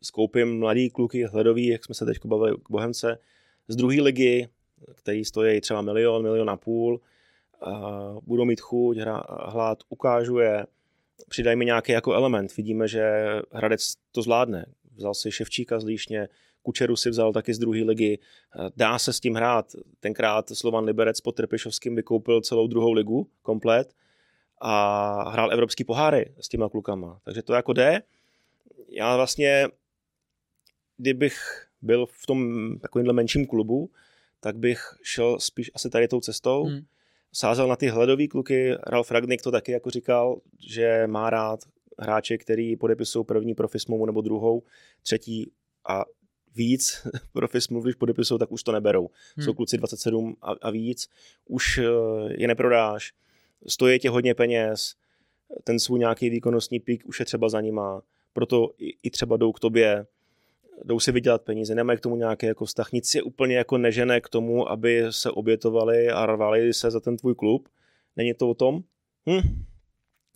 skoupím 0.01 0.59
mladý 0.59 0.89
kluky 0.89 1.25
hledový, 1.25 1.67
jak 1.67 1.85
jsme 1.85 1.95
se 1.95 2.05
teď 2.05 2.25
bavili 2.25 2.57
k 2.57 2.69
Bohemce, 2.69 3.19
z 3.67 3.75
druhé 3.75 4.01
ligy, 4.01 4.47
který 4.95 5.25
stojí 5.25 5.61
třeba 5.61 5.81
milion, 5.81 6.23
milion 6.23 6.49
a 6.49 6.57
půl, 6.57 7.01
a 7.61 8.15
budou 8.21 8.45
mít 8.45 8.61
chuť, 8.61 8.97
hra, 8.97 9.23
hlad, 9.29 9.79
ukážu 9.89 10.37
je, 10.37 10.65
přidají 11.29 11.57
mi 11.57 11.65
nějaký 11.65 11.91
jako 11.91 12.13
element. 12.13 12.57
Vidíme, 12.57 12.87
že 12.87 13.25
Hradec 13.51 13.93
to 14.11 14.21
zvládne. 14.21 14.65
Vzal 14.95 15.13
si 15.13 15.31
Ševčíka 15.31 15.79
z 15.79 15.83
Líšně, 15.83 16.27
Kučeru 16.61 16.95
si 16.95 17.09
vzal 17.09 17.33
taky 17.33 17.53
z 17.53 17.59
druhé 17.59 17.83
ligy. 17.83 18.19
Dá 18.75 18.99
se 18.99 19.13
s 19.13 19.19
tím 19.19 19.35
hrát. 19.35 19.75
Tenkrát 19.99 20.49
Slovan 20.49 20.83
Liberec 20.83 21.21
pod 21.21 21.35
Trpišovským 21.35 21.95
vykoupil 21.95 22.41
celou 22.41 22.67
druhou 22.67 22.91
ligu 22.91 23.29
komplet 23.41 23.93
a 24.61 25.29
hrál 25.29 25.51
evropský 25.51 25.83
poháry 25.83 26.33
s 26.39 26.49
těma 26.49 26.69
klukama. 26.69 27.19
Takže 27.23 27.41
to 27.41 27.53
jako 27.53 27.73
jde. 27.73 28.01
Já 28.89 29.15
vlastně, 29.15 29.67
kdybych 30.97 31.64
byl 31.85 32.05
v 32.05 32.25
tom 32.25 32.69
takovýmhle 32.79 33.13
menším 33.13 33.45
klubu, 33.45 33.91
tak 34.39 34.57
bych 34.57 34.79
šel 35.03 35.39
spíš 35.39 35.71
asi 35.75 35.89
tady 35.89 36.07
tou 36.07 36.19
cestou. 36.19 36.63
Hmm. 36.63 36.81
Sázel 37.33 37.67
na 37.67 37.75
ty 37.75 37.87
hledový 37.87 38.27
kluky, 38.27 38.73
Ralf 38.87 39.11
Ragnick 39.11 39.43
to 39.43 39.51
taky 39.51 39.71
jako 39.71 39.89
říkal, 39.89 40.41
že 40.59 41.07
má 41.07 41.29
rád 41.29 41.59
hráče, 41.99 42.37
který 42.37 42.75
podepisují 42.75 43.25
první 43.25 43.55
profi 43.55 43.79
smlouvu 43.79 44.05
nebo 44.05 44.21
druhou, 44.21 44.63
třetí 45.01 45.51
a 45.89 46.05
víc 46.55 47.07
profi 47.33 47.61
smluv, 47.61 47.83
když 47.83 47.95
podepisují, 47.95 48.39
tak 48.39 48.51
už 48.51 48.63
to 48.63 48.71
neberou. 48.71 49.09
Hmm. 49.35 49.45
Jsou 49.45 49.53
kluci 49.53 49.77
27 49.77 50.37
a, 50.41 50.51
a 50.61 50.69
víc, 50.69 51.09
už 51.45 51.77
eh, 51.77 51.83
je 52.37 52.47
neprodáš, 52.47 53.13
stojí 53.67 53.99
tě 53.99 54.09
hodně 54.09 54.35
peněz, 54.35 54.95
ten 55.63 55.79
svůj 55.79 55.99
nějaký 55.99 56.29
výkonnostní 56.29 56.79
pík 56.79 57.05
už 57.05 57.19
je 57.19 57.25
třeba 57.25 57.49
za 57.49 57.61
nima, 57.61 58.01
proto 58.33 58.71
i, 58.77 58.97
i 59.03 59.09
třeba 59.09 59.37
jdou 59.37 59.51
k 59.51 59.59
tobě, 59.59 60.05
jdou 60.83 60.99
si 60.99 61.11
vydělat 61.11 61.41
peníze, 61.41 61.75
nemají 61.75 61.99
k 61.99 62.01
tomu 62.01 62.15
nějaký 62.15 62.45
jako 62.45 62.65
vztah, 62.65 62.91
nic 62.91 63.15
je 63.15 63.23
úplně 63.23 63.55
jako 63.55 63.77
nežené 63.77 64.21
k 64.21 64.29
tomu, 64.29 64.69
aby 64.69 65.05
se 65.09 65.31
obětovali 65.31 66.09
a 66.09 66.25
rvali 66.25 66.73
se 66.73 66.91
za 66.91 66.99
ten 66.99 67.17
tvůj 67.17 67.35
klub. 67.35 67.69
Není 68.15 68.33
to 68.33 68.49
o 68.49 68.53
tom? 68.53 68.83
Hm. 69.29 69.65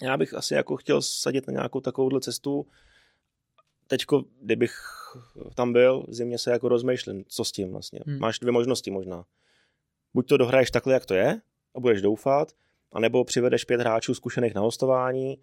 Já 0.01 0.17
bych 0.17 0.33
asi 0.33 0.53
jako 0.53 0.77
chtěl 0.77 1.01
sadit 1.01 1.47
na 1.47 1.53
nějakou 1.53 1.79
takovouhle 1.79 2.21
cestu. 2.21 2.67
Teďko, 3.87 4.23
kdybych 4.41 4.75
tam 5.55 5.73
byl, 5.73 6.05
zimě 6.09 6.37
se 6.37 6.51
jako 6.51 6.69
rozmýšlím, 6.69 7.23
co 7.27 7.45
s 7.45 7.51
tím 7.51 7.71
vlastně. 7.71 7.99
Hmm. 8.05 8.19
Máš 8.19 8.39
dvě 8.39 8.51
možnosti 8.51 8.91
možná. 8.91 9.25
Buď 10.13 10.27
to 10.27 10.37
dohraješ 10.37 10.71
takhle, 10.71 10.93
jak 10.93 11.05
to 11.05 11.13
je, 11.13 11.41
a 11.75 11.79
budeš 11.79 12.01
doufat, 12.01 12.51
anebo 12.91 13.23
přivedeš 13.23 13.65
pět 13.65 13.79
hráčů 13.79 14.13
zkušených 14.13 14.55
na 14.55 14.61
hostování, 14.61 15.37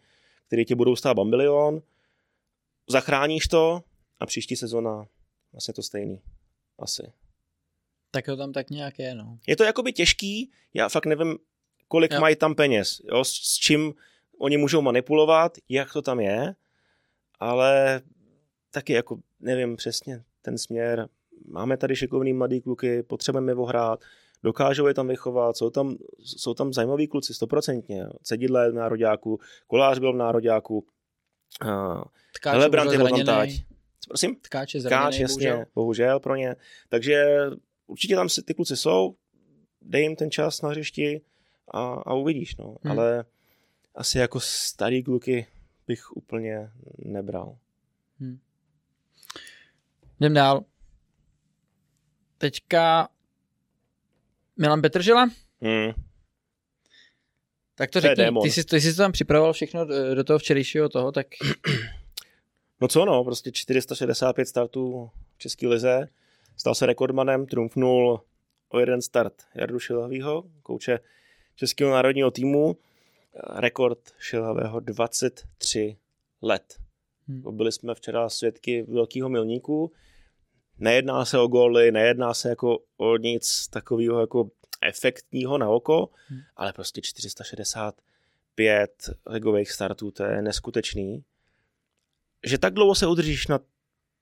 který 0.47 0.65
ti 0.65 0.75
budou 0.75 0.97
stát 0.97 1.15
bambilion, 1.15 1.83
zachráníš 2.89 3.49
to 3.49 3.83
a 4.21 4.27
příští 4.27 4.57
sezona 4.57 5.07
vlastně 5.53 5.75
to 5.75 5.83
stejný. 5.83 6.23
Asi. 6.79 7.13
Tak 8.11 8.25
to 8.25 8.37
tam 8.37 8.53
tak 8.53 8.71
nějak 8.71 8.99
je, 8.99 9.15
no. 9.15 9.39
Je 9.47 9.57
to 9.57 9.65
jakoby 9.65 9.93
těžký, 9.93 10.51
já 10.75 10.89
fakt 10.89 11.07
nevím, 11.07 11.39
kolik 11.89 12.13
jo. 12.13 12.21
mají 12.21 12.37
tam 12.37 12.55
peněz, 12.55 13.01
jo, 13.05 13.25
s, 13.25 13.31
s 13.31 13.55
čím 13.55 13.95
oni 14.39 14.57
můžou 14.57 14.83
manipulovat, 14.83 15.59
jak 15.69 15.93
to 15.93 16.03
tam 16.03 16.21
je, 16.21 16.55
ale 17.41 18.01
taky 18.71 18.93
jako 18.93 19.19
nevím 19.41 19.77
přesně 19.77 20.25
ten 20.43 20.59
směr. 20.59 21.09
Máme 21.49 21.77
tady 21.77 21.97
šikovný 21.97 22.33
mladý 22.33 22.61
kluky, 22.61 23.03
potřebujeme 23.03 23.53
je 23.53 23.57
ohrát, 23.57 24.01
dokážou 24.43 24.87
je 24.87 24.95
tam 24.95 25.09
vychovat, 25.09 25.57
jsou 25.57 25.71
tam, 25.71 25.97
jsou 26.19 26.55
tam 26.55 26.73
zajímaví 26.73 27.07
kluci, 27.07 27.35
stoprocentně. 27.35 28.07
Cedidle 28.23 28.71
v 28.71 28.75
nároďáku, 28.75 29.41
Kolář 29.67 29.99
byl 29.99 30.13
v 30.13 30.17
nároďáku, 30.17 30.87
uh, 31.65 32.03
Helebrant 32.47 32.93
je 32.93 33.25
tam. 33.25 33.49
Prosím? 34.09 34.37
Tkáč 34.41 34.75
je 34.75 34.81
zraněný, 34.81 35.11
Tkáč, 35.11 35.19
jasně, 35.21 35.51
bohužel. 35.51 35.67
bohužel 35.75 36.21
pro 36.21 36.37
ně. 36.37 36.57
Takže 36.89 37.27
určitě 37.87 38.15
tam 38.15 38.29
ty 38.45 38.55
kluci 38.55 38.77
jsou, 38.77 39.17
dej 39.83 40.03
jim 40.03 40.17
ten 40.17 40.31
čas 40.31 40.63
na 40.63 40.69
hřišti 40.69 41.21
a, 41.69 41.81
a 41.81 42.15
uvidíš, 42.15 42.57
no. 42.57 42.77
Hmm. 42.83 42.93
Ale 42.93 43.25
asi 43.95 44.19
jako 44.19 44.41
starý 44.41 45.03
kluky 45.03 45.47
bych 45.87 46.17
úplně 46.17 46.71
nebral. 46.99 47.59
Hmm. 48.21 48.39
Jdem 50.21 50.35
dál. 50.35 50.65
Teďka 52.39 53.09
Milan 54.57 54.83
Petržela? 54.83 55.31
Hmm. 55.61 55.93
Tak 57.75 57.91
to 57.91 58.01
řekni, 58.01 58.25
ty 58.43 58.51
jsi, 58.51 58.65
ty 58.65 58.81
jsi 58.81 58.95
to 58.95 58.97
tam 58.97 59.13
připravoval 59.13 59.53
všechno 59.53 59.85
do 60.15 60.25
toho 60.25 60.39
včerejšího 60.39 60.89
toho, 60.89 61.13
tak... 61.13 61.27
No 62.81 62.89
co 62.89 63.05
no, 63.05 63.25
prostě 63.25 63.53
465 63.53 64.47
startů 64.47 65.11
v 65.35 65.39
České 65.39 65.69
lize, 65.69 66.09
stal 66.57 66.75
se 66.75 66.87
rekordmanem, 66.87 67.47
trumfnul 67.47 68.21
o 68.69 68.79
jeden 68.79 69.03
start 69.03 69.43
Jardu 69.55 69.79
Šilhavýho, 69.79 70.45
kouče 70.63 70.99
Českého 71.55 71.91
národního 71.91 72.31
týmu, 72.31 72.77
rekord 73.57 73.99
Šilhavého 74.19 74.81
23 74.81 75.97
let. 76.43 76.77
Hmm. 77.29 77.57
Byli 77.57 77.73
jsme 77.73 77.95
včera 77.95 78.29
svědky 78.29 78.83
velkého 78.83 79.29
milníku, 79.29 79.93
nejedná 80.79 81.25
se 81.25 81.39
o 81.39 81.47
góly, 81.47 81.93
nejedná 81.93 82.35
se 82.35 82.49
jako 82.49 82.79
o 82.97 83.17
nic 83.17 83.69
takového 83.69 84.21
jako 84.21 84.51
efektního 84.83 85.59
na 85.59 85.69
oko, 85.69 86.09
hmm. 86.29 86.41
ale 86.57 86.73
prostě 86.73 87.01
465 87.03 89.11
ligových 89.27 89.73
startů, 89.73 90.11
to 90.11 90.25
je 90.25 90.43
neskutečný. 90.43 91.25
Že 92.47 92.59
tak 92.59 92.75
dlouho 92.75 92.95
se 92.95 93.07
udržíš 93.07 93.47
na 93.47 93.61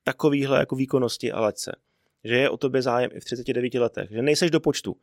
takovýhle 0.05 0.59
jako 0.59 0.77
výkonnosti 0.77 1.33
a 1.33 1.41
letce, 1.41 1.77
že 2.25 2.37
je 2.37 2.51
o 2.51 2.57
tobě 2.57 2.83
zájem 2.83 3.11
i 3.15 3.21
v 3.21 3.25
39 3.25 3.75
letech, 3.75 4.11
že 4.11 4.23
nejseš 4.23 4.51
do 4.51 4.61
počtu. 4.61 4.97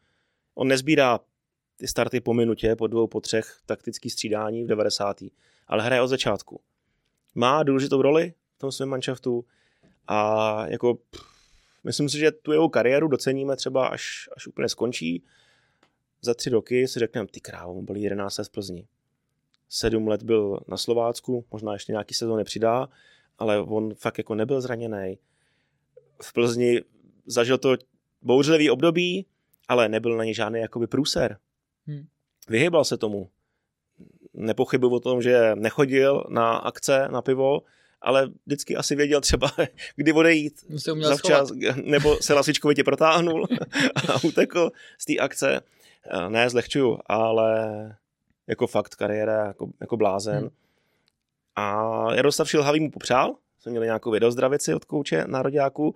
On 0.56 0.68
nezbírá 0.68 1.20
ty 1.78 1.88
starty 1.88 2.22
po 2.22 2.34
minutě, 2.34 2.76
po 2.76 2.88
dvou, 2.88 3.08
po 3.08 3.22
třech 3.22 3.58
taktický 3.66 4.10
střídání 4.10 4.64
v 4.64 4.68
90. 4.68 5.24
Ale 5.68 5.84
hraje 5.84 6.02
od 6.02 6.08
začátku. 6.08 6.62
Má 7.36 7.64
důležitou 7.64 8.02
roli 8.02 8.34
v 8.56 8.60
tom 8.60 8.72
svém 8.72 8.90
manšaftu 8.90 9.46
a 10.08 10.68
jako 10.68 10.96
pff, 10.96 11.32
Myslím 11.84 12.10
si, 12.10 12.18
že 12.18 12.32
tu 12.32 12.52
jeho 12.52 12.70
kariéru 12.70 13.08
doceníme 13.08 13.56
třeba 13.56 13.88
až, 13.88 14.30
až 14.36 14.48
úplně 14.48 14.70
skončí. 14.70 15.24
Za 16.22 16.34
tři 16.34 16.50
roky 16.50 16.88
si 16.88 17.00
řekneme, 17.00 17.28
ty 17.28 17.40
krávo, 17.40 17.82
byl 17.82 17.96
11 17.96 18.38
let 18.38 18.48
v 18.48 18.50
Plzni. 18.50 18.88
Sedm 19.74 20.08
let 20.08 20.24
byl 20.24 20.60
na 20.68 20.78
Slovácku, 20.78 21.46
možná 21.52 21.74
ještě 21.74 21.92
nějaký 21.92 22.14
sezóny 22.14 22.44
přidá, 22.44 22.90
ale 23.40 23.62
on 23.62 23.94
fakt 23.94 24.18
jako 24.18 24.36
nebyl 24.36 24.62
zraněný. 24.62 25.18
V 26.22 26.34
Plzni 26.34 26.82
zažil 27.26 27.58
to 27.58 27.78
bouřlivý 28.22 28.70
období, 28.70 29.26
ale 29.68 29.90
nebyl 29.90 30.18
na 30.18 30.24
ně 30.24 30.34
žádný 30.34 30.60
jakoby 30.60 30.88
průser. 30.88 31.38
Hmm. 31.88 32.08
Vyhybal 32.50 32.86
se 32.86 32.98
tomu. 32.98 33.30
Nepochybuji 34.34 34.94
o 34.94 35.00
tom, 35.00 35.22
že 35.22 35.52
nechodil 35.56 36.24
na 36.30 36.58
akce 36.58 37.08
na 37.12 37.22
pivo, 37.22 37.62
ale 38.02 38.30
vždycky 38.46 38.76
asi 38.76 38.96
věděl 38.96 39.22
třeba, 39.22 39.52
kdy 39.96 40.14
odejít 40.14 40.66
zavčas, 41.02 41.52
nebo 41.84 42.18
se 42.22 42.34
lasičkovitě 42.34 42.84
protáhnul 42.84 43.48
a 44.10 44.24
utekl 44.24 44.72
z 44.98 45.06
té 45.06 45.18
akce. 45.18 45.62
Ne, 46.30 46.50
zlehčuju, 46.50 47.00
ale 47.06 47.96
jako 48.52 48.68
fakt 48.68 48.96
kariéra, 48.96 49.46
jako, 49.48 49.70
jako 49.80 49.98
blázen. 49.98 50.40
Hmm. 50.40 50.50
A 51.56 52.14
Jaroslav 52.14 52.50
Šilhavý 52.50 52.80
mu 52.80 52.92
popřál, 52.92 53.36
jsme 53.60 53.72
měli 53.72 53.86
nějakou 53.86 54.12
videozdravici 54.12 54.74
od 54.74 54.86
kouče 54.86 55.26
nároďáků, 55.28 55.96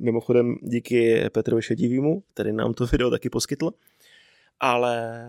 mimochodem 0.00 0.56
díky 0.62 1.30
Petrovi 1.30 1.62
Šedivýmu, 1.62 2.22
který 2.34 2.52
nám 2.52 2.74
to 2.74 2.86
video 2.86 3.10
taky 3.10 3.30
poskytl, 3.30 3.70
ale 4.60 5.24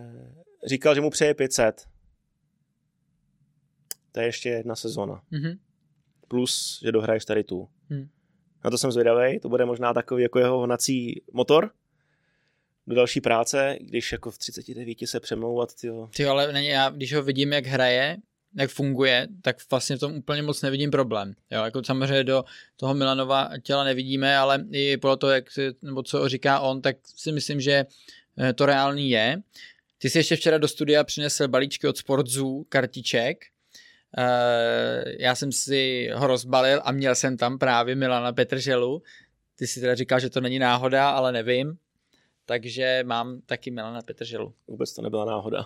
říkal, 0.65 0.95
že 0.95 1.01
mu 1.01 1.09
přeje 1.09 1.33
500. 1.33 1.85
To 4.11 4.19
je 4.19 4.25
ještě 4.25 4.49
jedna 4.49 4.75
sezona. 4.75 5.21
Mm-hmm. 5.31 5.57
Plus, 6.27 6.79
že 6.83 6.91
dohraješ 6.91 7.25
tady 7.25 7.43
tu. 7.43 7.69
Mm. 7.89 8.07
Na 8.63 8.69
to 8.69 8.77
jsem 8.77 8.91
zvědavý, 8.91 9.39
to 9.39 9.49
bude 9.49 9.65
možná 9.65 9.93
takový 9.93 10.23
jako 10.23 10.39
jeho 10.39 10.61
hnací 10.61 11.21
motor 11.33 11.71
do 12.87 12.95
další 12.95 13.21
práce, 13.21 13.77
když 13.81 14.11
jako 14.11 14.31
v 14.31 14.37
39 14.37 14.97
se 15.05 15.19
přemlouvat. 15.19 15.75
Tyjo. 15.75 16.09
Ty 16.15 16.25
ale 16.25 16.53
není, 16.53 16.67
já, 16.67 16.89
když 16.89 17.13
ho 17.13 17.21
vidím, 17.21 17.53
jak 17.53 17.65
hraje, 17.65 18.17
jak 18.55 18.69
funguje, 18.69 19.27
tak 19.41 19.57
vlastně 19.71 19.95
v 19.95 19.99
tom 19.99 20.15
úplně 20.15 20.41
moc 20.41 20.61
nevidím 20.61 20.91
problém. 20.91 21.33
Jo, 21.51 21.63
jako 21.63 21.83
samozřejmě 21.83 22.23
do 22.23 22.43
toho 22.75 22.93
Milanova 22.93 23.49
těla 23.63 23.83
nevidíme, 23.83 24.37
ale 24.37 24.65
i 24.71 24.97
podle 24.97 25.17
toho, 25.17 25.31
jak, 25.31 25.45
nebo 25.81 26.03
co 26.03 26.29
říká 26.29 26.59
on, 26.59 26.81
tak 26.81 26.97
si 27.15 27.31
myslím, 27.31 27.61
že 27.61 27.85
eh, 28.39 28.53
to 28.53 28.65
reálný 28.65 29.09
je. 29.09 29.41
Ty 29.97 30.09
jsi 30.09 30.17
ještě 30.17 30.35
včera 30.35 30.57
do 30.57 30.67
studia 30.67 31.03
přinesl 31.03 31.47
balíčky 31.47 31.87
od 31.87 31.97
Sportzoo, 31.97 32.63
kartiček. 32.69 33.45
Uh, 34.17 35.11
já 35.19 35.35
jsem 35.35 35.51
si 35.51 36.09
ho 36.13 36.27
rozbalil 36.27 36.81
a 36.83 36.91
měl 36.91 37.15
jsem 37.15 37.37
tam 37.37 37.57
právě 37.57 37.95
Milana 37.95 38.33
Petrželu. 38.33 39.03
Ty 39.55 39.67
si 39.67 39.79
teda 39.79 39.95
říkal, 39.95 40.19
že 40.19 40.29
to 40.29 40.41
není 40.41 40.59
náhoda, 40.59 41.09
ale 41.09 41.31
nevím. 41.31 41.77
Takže 42.47 43.03
mám 43.03 43.41
taky 43.41 43.71
Milana 43.71 44.01
Petrželu. 44.01 44.53
Vůbec 44.67 44.93
to 44.93 45.01
nebyla 45.01 45.25
náhoda. 45.25 45.65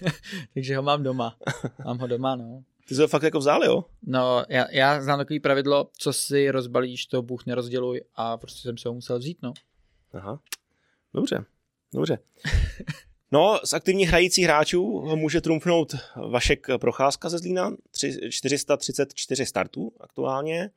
Takže 0.54 0.76
ho 0.76 0.82
mám 0.82 1.02
doma. 1.02 1.36
Mám 1.84 1.98
ho 1.98 2.06
doma, 2.06 2.36
no. 2.36 2.64
Ty 2.88 2.94
jsi 2.94 3.00
ho 3.00 3.08
fakt 3.08 3.22
jako 3.22 3.38
vzal, 3.38 3.64
jo? 3.64 3.84
No, 4.02 4.44
já, 4.48 4.70
já 4.70 5.02
znám 5.02 5.18
takový 5.18 5.40
pravidlo, 5.40 5.90
co 5.98 6.12
si 6.12 6.50
rozbalíš, 6.50 7.06
to 7.06 7.22
Bůh 7.22 7.46
nerozděluj 7.46 8.00
a 8.14 8.36
prostě 8.36 8.60
jsem 8.62 8.78
se 8.78 8.88
ho 8.88 8.94
musel 8.94 9.18
vzít, 9.18 9.38
no. 9.42 9.52
Aha, 10.12 10.40
dobře, 11.14 11.44
dobře. 11.94 12.18
No, 13.32 13.60
z 13.64 13.72
aktivních 13.72 14.08
hrajících 14.08 14.44
hráčů 14.44 14.82
ho 14.84 15.16
může 15.16 15.40
trumfnout 15.40 15.94
Vašek 16.30 16.66
Procházka 16.80 17.28
ze 17.28 17.38
Zlína, 17.38 17.70
434 18.30 19.46
startů 19.46 19.92
aktuálně. 20.00 20.70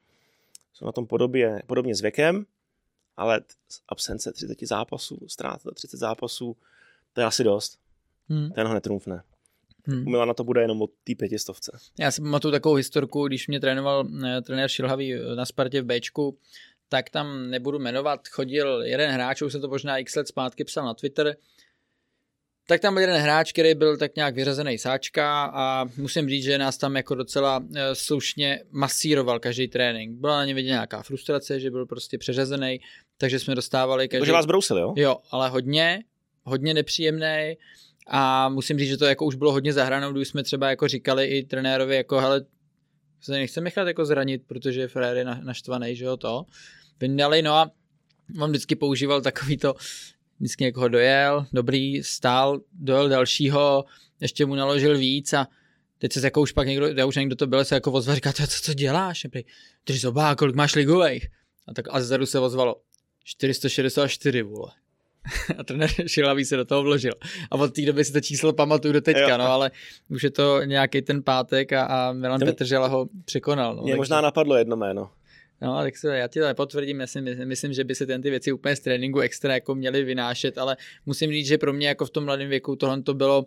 Jsou 0.74 0.86
na 0.86 0.92
tom 0.92 1.08
podobě, 1.08 1.62
podobně 1.68 1.96
s 1.96 2.02
věkem, 2.02 2.46
ale 3.20 3.42
absence 3.90 4.32
30 4.32 4.58
zápasů, 4.62 5.20
ztráta 5.28 5.72
30 5.72 5.98
zápasů, 5.98 6.58
to 7.14 7.22
je 7.22 7.28
asi 7.28 7.44
dost. 7.44 7.80
Hmm. 8.30 8.52
Ten 8.52 8.68
ho 8.68 8.74
netrumfne. 8.74 9.24
Hmm. 9.86 10.08
U 10.08 10.10
Milana 10.10 10.34
to 10.34 10.44
bude 10.44 10.62
jenom 10.62 10.82
od 10.82 10.90
té 11.04 11.16
pětistovce. 11.16 11.72
Já 12.00 12.12
si 12.12 12.22
pamatuju 12.22 12.52
takovou 12.52 12.76
historku, 12.76 13.28
když 13.28 13.48
mě 13.48 13.60
trénoval 13.60 14.08
eh, 14.26 14.42
trenér 14.42 14.70
Šilhavý 14.70 15.14
na 15.36 15.46
Spartě 15.46 15.82
v 15.82 15.86
Bčku, 15.86 16.38
tak 16.90 17.10
tam 17.10 17.50
nebudu 17.50 17.80
jmenovat, 17.80 18.28
chodil 18.28 18.82
jeden 18.82 19.12
hráč, 19.12 19.42
už 19.42 19.52
se 19.52 19.60
to 19.60 19.68
možná 19.68 19.98
x 19.98 20.16
let 20.16 20.28
zpátky 20.28 20.64
psal 20.64 20.86
na 20.86 20.94
Twitter, 20.94 21.36
tak 22.70 22.82
tam 22.82 22.94
byl 22.94 23.02
jeden 23.02 23.22
hráč, 23.22 23.52
který 23.52 23.76
byl 23.76 23.98
tak 23.98 24.16
nějak 24.16 24.36
vyřazený 24.36 24.78
sáčka 24.78 25.52
a 25.54 25.86
musím 25.98 26.30
říct, 26.30 26.44
že 26.44 26.58
nás 26.58 26.78
tam 26.78 26.96
jako 26.96 27.16
docela 27.16 27.66
e, 27.76 27.96
slušně 27.96 28.64
masíroval 28.72 29.40
každý 29.40 29.68
trénink. 29.68 30.20
Byla 30.20 30.38
na 30.38 30.46
ně 30.46 30.54
vidět 30.54 30.70
nějaká 30.70 31.04
frustrace, 31.04 31.60
že 31.60 31.72
byl 31.72 31.86
prostě 31.86 32.18
přeřazený, 32.18 32.80
takže 33.20 33.40
jsme 33.40 33.56
dostávali 33.56 34.08
každý... 34.08 34.22
Takže 34.22 34.32
vás 34.32 34.46
brousil, 34.46 34.78
jo? 34.78 34.94
Jo, 34.96 35.18
ale 35.32 35.50
hodně, 35.50 36.04
hodně 36.44 36.74
nepříjemný 36.74 37.58
a 38.08 38.50
musím 38.50 38.80
říct, 38.80 38.90
že 38.90 38.98
to 38.98 39.06
jako 39.06 39.26
už 39.26 39.36
bylo 39.36 39.52
hodně 39.52 39.74
zahranou, 39.74 40.12
když 40.12 40.28
jsme 40.28 40.44
třeba 40.44 40.70
jako 40.70 40.88
říkali 40.88 41.26
i 41.26 41.44
trenérovi, 41.44 41.96
jako 41.96 42.20
hele, 42.20 42.46
se 43.22 43.32
nechceme 43.32 43.64
nechat 43.64 43.88
jako 43.88 44.06
zranit, 44.06 44.42
protože 44.48 44.88
Frér 44.88 45.18
je 45.18 45.26
naštvaný, 45.26 45.96
že 45.96 46.06
jo, 46.06 46.18
to. 46.18 46.46
Vyndali, 47.00 47.42
no 47.42 47.54
a 47.54 47.72
on 48.42 48.50
vždycky 48.50 48.76
používal 48.76 49.22
takový 49.22 49.58
to, 49.58 49.76
vždycky 50.40 50.64
někoho 50.64 50.88
dojel, 50.88 51.46
dobrý, 51.54 52.04
stál, 52.04 52.60
dojel 52.74 53.10
dalšího, 53.10 53.86
ještě 54.20 54.46
mu 54.46 54.56
naložil 54.56 54.98
víc 54.98 55.34
a 55.34 55.48
teď 55.98 56.14
se 56.14 56.28
jako 56.28 56.42
už 56.42 56.52
pak 56.52 56.68
někdo, 56.68 56.88
já 56.88 57.06
už 57.06 57.16
někdo 57.16 57.36
to 57.36 57.48
byl, 57.48 57.66
se 57.66 57.76
jako 57.76 57.92
ozval, 57.92 58.16
říká, 58.16 58.34
co, 58.34 58.44
co 58.48 58.74
děláš? 58.74 59.28
Ty 59.84 59.94
zobá, 59.94 60.36
kolik 60.36 60.56
máš 60.56 60.76
ligových? 60.76 61.28
A 61.68 61.74
tak 61.74 61.86
a 61.90 62.00
zezadu 62.00 62.26
se 62.26 62.40
ozvalo, 62.40 62.76
464, 63.24 64.42
vole. 64.42 64.72
a 65.58 65.64
trenér 65.64 65.90
Šilavý 66.08 66.46
se 66.46 66.58
do 66.58 66.66
toho 66.66 66.84
vložil. 66.84 67.14
A 67.52 67.56
od 67.56 67.74
té 67.74 67.82
doby 67.82 68.06
si 68.06 68.14
to 68.14 68.22
číslo 68.22 68.54
pamatuju 68.54 68.94
do 68.94 69.02
teďka, 69.02 69.30
jo. 69.30 69.38
no 69.38 69.46
ale 69.46 69.72
už 70.10 70.24
je 70.24 70.30
to 70.30 70.64
nějaký 70.64 71.02
ten 71.02 71.24
pátek 71.24 71.74
a, 71.74 71.84
a 71.84 72.12
Milan 72.14 72.40
Ten... 72.40 72.48
Petržela 72.48 72.88
ho 72.88 73.08
překonal. 73.26 73.76
No, 73.76 73.82
Mě 73.82 73.92
takže... 73.92 73.98
možná 73.98 74.22
napadlo 74.22 74.56
jedno 74.56 74.76
jméno. 74.76 75.10
No, 75.62 75.82
tak 75.82 75.98
se, 75.98 76.18
já 76.18 76.28
ti 76.28 76.40
to 76.40 76.46
nepotvrdím, 76.46 77.00
já 77.00 77.08
si 77.08 77.22
myslím, 77.22 77.74
že 77.74 77.84
by 77.84 77.96
se 77.96 78.06
ten 78.06 78.22
ty 78.22 78.30
věci 78.30 78.52
úplně 78.52 78.76
z 78.76 78.80
tréninku 78.80 79.20
extra 79.20 79.54
jako 79.54 79.76
měly 79.76 80.04
vynášet, 80.04 80.58
ale 80.58 80.78
musím 81.06 81.32
říct, 81.32 81.48
že 81.48 81.58
pro 81.58 81.74
mě 81.74 81.88
jako 81.88 82.06
v 82.06 82.10
tom 82.10 82.26
mladém 82.26 82.50
věku 82.50 82.76
tohle 82.76 83.02
to 83.02 83.14
bylo 83.14 83.40
uh, 83.40 83.46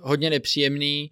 hodně 0.00 0.30
nepříjemný 0.30 1.10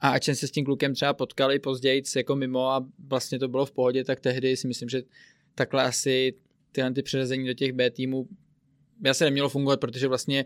a 0.00 0.10
ač 0.10 0.24
jsem 0.24 0.34
se 0.34 0.46
s 0.46 0.50
tím 0.50 0.64
klukem 0.64 0.94
třeba 0.94 1.12
potkali 1.12 1.58
později 1.58 2.02
jako 2.16 2.36
mimo 2.36 2.70
a 2.70 2.86
vlastně 3.08 3.38
to 3.38 3.48
bylo 3.48 3.66
v 3.66 3.72
pohodě, 3.72 4.04
tak 4.04 4.20
tehdy 4.20 4.56
si 4.56 4.68
myslím, 4.68 4.88
že 4.88 5.02
takhle 5.54 5.82
asi 5.82 6.34
tyhle 6.74 6.92
ty 6.92 7.02
přeřazení 7.02 7.46
do 7.46 7.54
těch 7.54 7.72
B 7.72 7.90
týmů 7.90 8.28
já 9.04 9.14
se 9.14 9.24
nemělo 9.24 9.48
fungovat, 9.48 9.80
protože 9.80 10.08
vlastně 10.08 10.44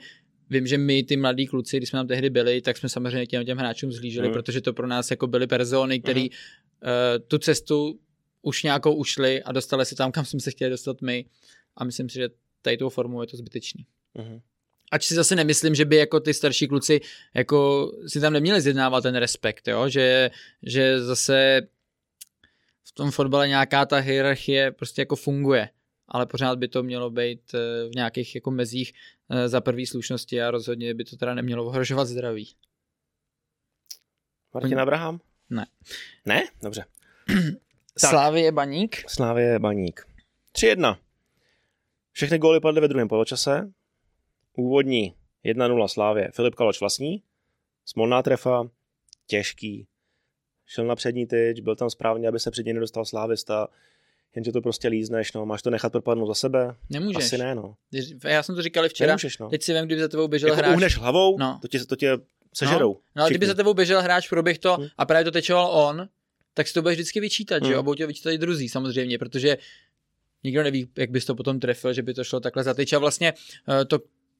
vím, 0.50 0.66
že 0.66 0.78
my, 0.78 1.02
ty 1.02 1.16
mladí 1.16 1.46
kluci, 1.46 1.76
když 1.76 1.88
jsme 1.88 1.98
tam 1.98 2.06
tehdy 2.06 2.30
byli, 2.30 2.60
tak 2.60 2.76
jsme 2.76 2.88
samozřejmě 2.88 3.26
těm, 3.26 3.44
těm 3.44 3.58
hráčům 3.58 3.92
zlíželi, 3.92 4.28
mm. 4.28 4.34
protože 4.34 4.60
to 4.60 4.72
pro 4.72 4.86
nás 4.86 5.10
jako 5.10 5.26
byly 5.26 5.46
persony, 5.46 6.00
který 6.00 6.22
mm. 6.22 6.28
uh, 6.28 7.24
tu 7.28 7.38
cestu 7.38 8.00
už 8.42 8.62
nějakou 8.62 8.94
ušli 8.94 9.42
a 9.42 9.52
dostali 9.52 9.86
se 9.86 9.94
tam, 9.94 10.12
kam 10.12 10.24
jsme 10.24 10.40
se 10.40 10.50
chtěli 10.50 10.70
dostat 10.70 11.02
my. 11.02 11.24
A 11.76 11.84
myslím 11.84 12.08
si, 12.08 12.14
že 12.14 12.28
tady 12.62 12.76
tou 12.76 12.88
formou 12.88 13.20
je 13.20 13.26
to 13.26 13.36
zbytečný. 13.36 13.86
Mm-hmm. 14.16 14.40
Ač 14.92 15.06
si 15.06 15.14
zase 15.14 15.36
nemyslím, 15.36 15.74
že 15.74 15.84
by 15.84 15.96
jako 15.96 16.20
ty 16.20 16.34
starší 16.34 16.68
kluci 16.68 17.00
jako 17.34 17.90
si 18.06 18.20
tam 18.20 18.32
neměli 18.32 18.60
zjednávat 18.60 19.02
ten 19.02 19.16
respekt, 19.16 19.68
jo? 19.68 19.88
Že, 19.88 20.30
že 20.62 21.02
zase 21.02 21.62
v 22.84 22.92
tom 22.92 23.10
fotbale 23.10 23.48
nějaká 23.48 23.86
ta 23.86 23.96
hierarchie 23.96 24.70
prostě 24.70 25.02
jako 25.02 25.16
funguje, 25.16 25.68
ale 26.08 26.26
pořád 26.26 26.58
by 26.58 26.68
to 26.68 26.82
mělo 26.82 27.10
být 27.10 27.54
eh, 27.54 27.88
v 27.88 27.94
nějakých 27.94 28.34
jako 28.34 28.50
mezích 28.50 28.92
eh, 29.30 29.48
za 29.48 29.60
první 29.60 29.86
slušnosti 29.86 30.42
a 30.42 30.50
rozhodně 30.50 30.94
by 30.94 31.04
to 31.04 31.16
teda 31.16 31.34
nemělo 31.34 31.64
ohrožovat 31.64 32.08
zdraví. 32.08 32.54
Martin 34.54 34.80
Abraham? 34.80 35.20
Ne. 35.50 35.66
Ne? 36.26 36.42
Dobře. 36.62 36.84
Slávě 37.98 38.52
Baník. 38.52 39.10
Slávě 39.10 39.58
Baník. 39.58 40.06
3-1. 40.54 40.96
Všechny 42.12 42.38
góly 42.38 42.60
padly 42.60 42.80
ve 42.80 42.88
druhém 42.88 43.08
poločase. 43.08 43.72
Úvodní 44.56 45.14
1-0 45.44 45.88
Slávě. 45.88 46.30
Filip 46.34 46.54
Kaloč 46.54 46.80
vlastní. 46.80 47.22
Smolná 47.84 48.22
trefa. 48.22 48.68
Těžký. 49.26 49.86
Šel 50.66 50.86
na 50.86 50.94
přední 50.96 51.26
tyč, 51.26 51.60
byl 51.60 51.76
tam 51.76 51.90
správně, 51.90 52.28
aby 52.28 52.40
se 52.40 52.50
před 52.50 52.66
něj 52.66 52.74
nedostal 52.74 53.04
Slávista. 53.04 53.68
Jenže 54.34 54.52
to 54.52 54.60
prostě 54.60 54.88
lízneš, 54.88 55.32
no. 55.32 55.46
Máš 55.46 55.62
to 55.62 55.70
nechat 55.70 55.92
propadnout 55.92 56.28
za 56.28 56.34
sebe? 56.34 56.74
Nemůžeš. 56.90 57.24
Asi 57.24 57.38
ne, 57.38 57.54
no. 57.54 57.74
Já 58.24 58.42
jsem 58.42 58.54
to 58.54 58.62
říkal 58.62 58.88
včera. 58.88 59.06
Nemůžeš, 59.06 59.38
no. 59.38 59.48
Teď 59.48 59.62
si 59.62 59.74
vím, 59.74 59.84
kdyby 59.84 60.00
za 60.00 60.08
tebou 60.08 60.28
běžel 60.28 60.48
jako 60.48 60.58
hráč. 60.58 60.74
uhneš 60.74 60.98
hlavou, 60.98 61.38
no. 61.38 61.58
to 61.62 61.68
tě, 61.68 61.84
to 61.84 61.96
tě 61.96 62.18
sežerou. 62.54 62.92
No, 62.94 63.00
no 63.16 63.22
ale 63.22 63.30
kdyby 63.30 63.46
za 63.46 63.54
tebou 63.54 63.74
běžel 63.74 64.02
hráč, 64.02 64.28
proběh 64.28 64.58
to 64.58 64.74
hmm. 64.74 64.86
a 64.98 65.06
právě 65.06 65.24
to 65.24 65.30
tečoval 65.30 65.70
on, 65.88 66.08
tak 66.54 66.68
si 66.68 66.74
to 66.74 66.82
budeš 66.82 66.96
vždycky 66.96 67.20
vyčítat, 67.20 67.62
hmm. 67.62 67.66
že 67.66 67.72
jo? 67.72 67.78
A 67.78 67.82
budou 67.82 67.94
tě 67.94 68.06
vyčítat 68.06 68.30
i 68.30 68.38
druzí 68.38 68.68
samozřejmě, 68.68 69.18
protože 69.18 69.58
nikdo 70.44 70.62
neví, 70.62 70.88
jak 70.96 71.10
bys 71.10 71.24
to 71.24 71.34
potom 71.34 71.60
trefil, 71.60 71.92
že 71.92 72.02
by 72.02 72.14
to 72.14 72.24
šlo 72.24 72.40
takhle 72.40 72.62
za 72.62 72.74
tyč. 72.74 72.92
A 72.92 72.98
vlastně 72.98 73.32
eh, 73.68 73.84
to 73.84 73.98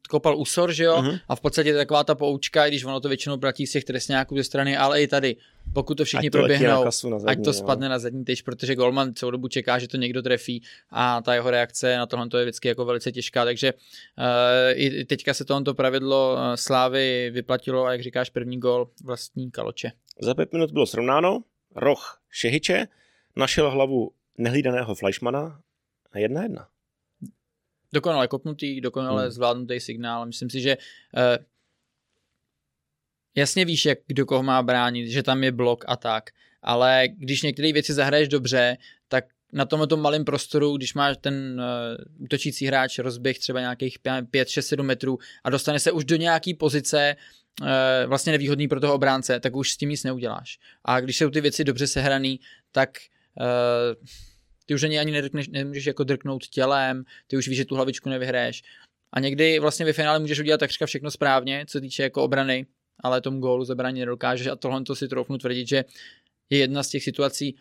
kopal 0.09 0.39
úsor, 0.39 0.73
že 0.73 0.85
jo? 0.85 0.97
Uh-huh. 0.97 1.21
A 1.29 1.37
v 1.37 1.41
podstatě 1.41 1.75
taková 1.75 2.05
ta 2.05 2.15
poučka, 2.15 2.69
když 2.69 2.85
ono 2.85 3.01
to 3.01 3.09
většinou 3.09 3.39
platí 3.39 3.67
z 3.67 3.73
těch 3.73 3.85
trestňáků 3.85 4.37
ze 4.37 4.45
strany, 4.45 4.77
ale 4.77 5.03
i 5.03 5.07
tady, 5.07 5.37
pokud 5.75 5.95
to 5.95 6.05
všichni 6.05 6.29
ať 6.29 6.33
to 6.33 6.39
proběhnou, 6.39 6.85
na 6.85 6.91
zadní, 6.91 7.27
ať 7.27 7.45
to 7.45 7.51
jo. 7.51 7.55
spadne 7.55 7.89
na 7.89 7.99
zadní 7.99 8.25
tyč, 8.25 8.43
protože 8.43 8.75
Golman 8.75 9.15
celou 9.15 9.31
dobu 9.31 9.49
čeká, 9.49 9.79
že 9.79 9.89
to 9.89 9.97
někdo 9.97 10.23
trefí 10.23 10.63
a 10.91 11.23
ta 11.23 11.35
jeho 11.35 11.51
reakce 11.51 11.97
na 11.97 12.07
tohle 12.07 12.29
je 12.39 12.45
vždycky 12.45 12.69
jako 12.69 12.85
velice 12.85 13.13
těžká, 13.13 13.45
takže 13.45 13.73
uh, 13.73 14.25
i 14.75 15.05
teďka 15.05 15.35
se 15.35 15.45
tohoto 15.45 15.75
pravidlo 15.75 16.33
uh, 16.33 16.41
Slávy 16.55 17.31
vyplatilo 17.31 17.85
a 17.85 17.93
jak 17.93 18.03
říkáš, 18.03 18.31
první 18.31 18.61
gol 18.61 18.89
vlastní 19.05 19.51
Kaloče. 19.51 19.93
Za 20.21 20.35
pět 20.35 20.53
minut 20.53 20.71
bylo 20.71 20.87
srovnáno, 20.87 21.41
roh 21.77 22.21
Šehiče 22.31 22.87
našel 23.37 23.71
hlavu 23.71 24.11
nehlídaného 24.39 24.95
Fleischmana 24.95 25.61
a 26.13 26.19
jedna 26.19 26.43
jedna. 26.43 26.69
Dokonale 27.93 28.29
kopnutý, 28.29 28.81
dokonale 28.81 29.23
hmm. 29.23 29.31
zvládnutý 29.31 29.81
signál. 29.81 30.27
Myslím 30.27 30.51
si, 30.51 30.61
že 30.61 30.77
uh, 30.77 31.45
jasně 33.35 33.65
víš, 33.65 33.85
jak 33.85 33.99
kdo 34.07 34.27
koho 34.27 34.43
má 34.43 34.63
bránit, 34.63 35.09
že 35.09 35.23
tam 35.23 35.45
je 35.45 35.53
blok 35.53 35.85
a 35.89 35.97
tak, 35.97 36.31
ale 36.63 37.09
když 37.17 37.43
některé 37.43 37.73
věci 37.73 37.95
zahraješ 37.95 38.29
dobře, 38.29 38.77
tak 39.09 39.25
na 39.53 39.65
tomto 39.65 39.97
malém 39.97 40.25
prostoru, 40.25 40.77
když 40.77 40.95
máš 40.95 41.17
ten 41.21 41.61
uh, 41.61 42.25
útočící 42.25 42.67
hráč 42.67 42.99
rozběh 42.99 43.39
třeba 43.39 43.61
nějakých 43.61 43.99
5, 44.31 44.49
6, 44.49 44.67
7 44.67 44.87
metrů 44.87 45.19
a 45.45 45.51
dostane 45.51 45.81
se 45.81 45.93
už 45.93 46.05
do 46.05 46.17
nějaký 46.17 46.55
pozice, 46.55 47.17
e, 47.63 48.07
vlastně 48.07 48.33
nevýhodný 48.33 48.69
pro 48.69 48.81
toho 48.81 48.95
obránce, 48.95 49.41
tak 49.41 49.57
už 49.57 49.73
s 49.73 49.77
tím 49.77 49.89
nic 49.89 50.05
neuděláš. 50.05 50.59
A 50.85 51.01
když 51.01 51.17
jsou 51.17 51.31
ty 51.31 51.41
věci 51.41 51.65
dobře 51.65 51.87
sehraný, 51.87 52.41
tak 52.73 52.99
e, 52.99 53.05
ty 54.69 54.75
už 54.75 54.83
ani, 54.83 55.11
nedrkneš, 55.11 55.49
nemůžeš 55.49 55.87
jako 55.87 56.05
drknout 56.05 56.47
tělem, 56.47 57.05
ty 57.27 57.37
už 57.37 57.49
víš, 57.49 57.57
že 57.57 57.65
tu 57.65 57.75
hlavičku 57.75 58.09
nevyhraješ. 58.09 58.63
A 59.13 59.21
někdy 59.21 59.59
vlastně 59.59 59.87
ve 59.87 59.93
finále 59.93 60.19
můžeš 60.19 60.39
udělat 60.39 60.59
takřka 60.59 60.87
všechno 60.87 61.11
správně, 61.11 61.65
co 61.69 61.81
týče 61.81 62.03
jako 62.03 62.23
obrany, 62.23 62.67
ale 63.01 63.21
tomu 63.21 63.41
gólu 63.41 63.65
zabránit 63.65 64.01
nedokážeš 64.01 64.47
a 64.47 64.57
tohle 64.57 64.83
to 64.83 64.97
si 64.97 65.09
troufnu 65.09 65.39
tvrdit, 65.39 65.69
že 65.69 65.85
je 66.51 66.59
jedna 66.59 66.83
z 66.83 66.89
těch 66.89 67.03
situací, 67.03 67.57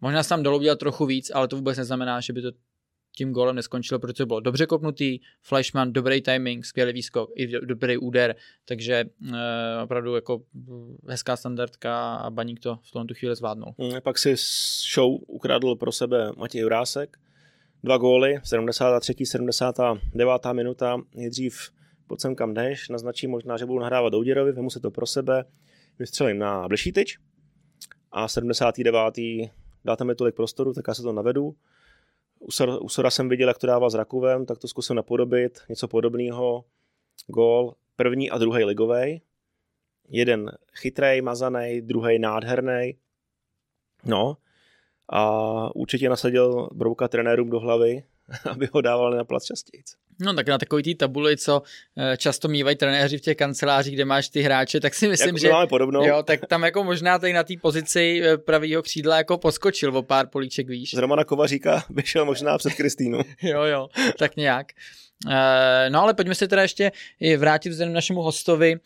možná 0.00 0.22
jsem 0.22 0.28
tam 0.28 0.42
dolů 0.42 0.58
udělat 0.58 0.78
trochu 0.78 1.06
víc, 1.06 1.30
ale 1.34 1.48
to 1.48 1.56
vůbec 1.56 1.78
neznamená, 1.78 2.20
že 2.20 2.32
by 2.32 2.42
to 2.42 2.52
tím 3.16 3.32
gólem 3.32 3.56
neskončilo, 3.56 4.00
protože 4.00 4.14
to 4.14 4.26
bylo 4.26 4.40
dobře 4.40 4.66
kopnutý, 4.66 5.20
Flashman, 5.42 5.92
dobrý 5.92 6.22
timing, 6.22 6.64
skvělý 6.64 6.92
výskok, 6.92 7.30
i 7.34 7.46
dobrý 7.60 7.96
úder, 7.96 8.36
takže 8.64 8.94
e, 8.94 9.82
opravdu 9.82 10.14
jako 10.14 10.42
hezká 11.08 11.36
standardka 11.36 12.14
a 12.14 12.30
Baník 12.30 12.60
to 12.60 12.78
v 12.82 12.90
tomto 12.90 13.14
chvíli 13.14 13.36
zvládnul. 13.36 13.74
Mm, 13.78 14.00
pak 14.02 14.18
si 14.18 14.34
show 14.94 15.18
ukradl 15.26 15.76
pro 15.76 15.92
sebe 15.92 16.30
Matěj 16.36 16.60
Jurásek, 16.60 17.16
dva 17.84 17.98
góly, 17.98 18.40
73. 18.44 19.14
79. 19.24 20.32
minuta, 20.52 21.00
nejdřív 21.14 21.70
pojď 22.06 22.20
sem 22.20 22.34
kam 22.34 22.54
jdeš, 22.54 22.88
naznačí 22.88 23.26
možná, 23.26 23.56
že 23.56 23.66
budu 23.66 23.78
nahrávat 23.78 24.12
Douděrovi, 24.12 24.52
vemu 24.52 24.70
se 24.70 24.80
to 24.80 24.90
pro 24.90 25.06
sebe, 25.06 25.44
vystřelím 25.98 26.38
na 26.38 26.68
Blešítyč 26.68 27.18
a 28.12 28.28
79. 28.28 29.14
dáte 29.84 30.04
mi 30.04 30.14
tolik 30.14 30.34
prostoru, 30.34 30.72
tak 30.72 30.84
já 30.88 30.94
se 30.94 31.02
to 31.02 31.12
navedu. 31.12 31.54
U, 32.46 32.50
Sor, 32.50 32.78
u 32.82 32.88
Sora 32.88 33.10
jsem 33.10 33.28
viděl, 33.28 33.48
jak 33.48 33.58
to 33.58 33.66
dával 33.66 33.90
s 33.90 33.94
Rakovem, 33.94 34.46
tak 34.46 34.58
to 34.58 34.68
zkusím 34.68 34.96
napodobit, 34.96 35.60
něco 35.68 35.88
podobného. 35.88 36.64
Gól, 37.26 37.74
první 37.96 38.30
a 38.30 38.38
druhý 38.38 38.64
ligový. 38.64 39.22
Jeden 40.08 40.52
chytrej, 40.72 41.22
mazaný, 41.22 41.80
druhý 41.80 42.18
nádherný. 42.18 42.96
No, 44.04 44.36
a 45.08 45.76
určitě 45.76 46.08
nasadil 46.08 46.68
Brouka 46.72 47.08
trenérům 47.08 47.50
do 47.50 47.60
hlavy, 47.60 48.02
aby 48.50 48.68
ho 48.72 48.80
dávali 48.80 49.16
na 49.16 49.24
plac 49.24 49.44
častěji. 49.44 49.82
No 50.20 50.34
tak 50.34 50.48
na 50.48 50.58
takový 50.58 50.82
té 50.82 50.94
tabuli, 50.94 51.36
co 51.36 51.62
eh, 51.96 52.16
často 52.16 52.48
mývají 52.48 52.76
trenéři 52.76 53.18
v 53.18 53.20
těch 53.20 53.36
kancelářích, 53.36 53.94
kde 53.94 54.04
máš 54.04 54.28
ty 54.28 54.42
hráče, 54.42 54.80
tak 54.80 54.94
si 54.94 55.08
myslím, 55.08 55.28
jako 55.28 55.38
že 55.38 55.50
máme 55.50 55.66
podobnou. 55.66 56.06
jo, 56.06 56.22
tak 56.22 56.46
tam 56.46 56.62
jako 56.62 56.84
možná 56.84 57.18
tady 57.18 57.32
na 57.32 57.44
té 57.44 57.54
pozici 57.62 58.22
eh, 58.24 58.38
pravýho 58.38 58.82
křídla 58.82 59.16
jako 59.16 59.38
poskočil 59.38 59.96
o 59.96 60.02
pár 60.02 60.26
políček 60.26 60.68
výš. 60.68 60.94
Z 60.94 60.98
Romana 60.98 61.24
Kovaříka 61.24 61.84
vyšel 61.90 62.24
možná 62.24 62.58
před 62.58 62.74
Kristýnu. 62.74 63.18
jo, 63.42 63.62
jo, 63.62 63.88
tak 64.18 64.36
nějak. 64.36 64.66
Eh, 65.30 65.90
no 65.90 66.02
ale 66.02 66.14
pojďme 66.14 66.34
se 66.34 66.48
teda 66.48 66.62
ještě 66.62 66.92
vrátit 67.36 67.68
vzhledem 67.68 67.94
našemu 67.94 68.22
hostovi 68.22 68.76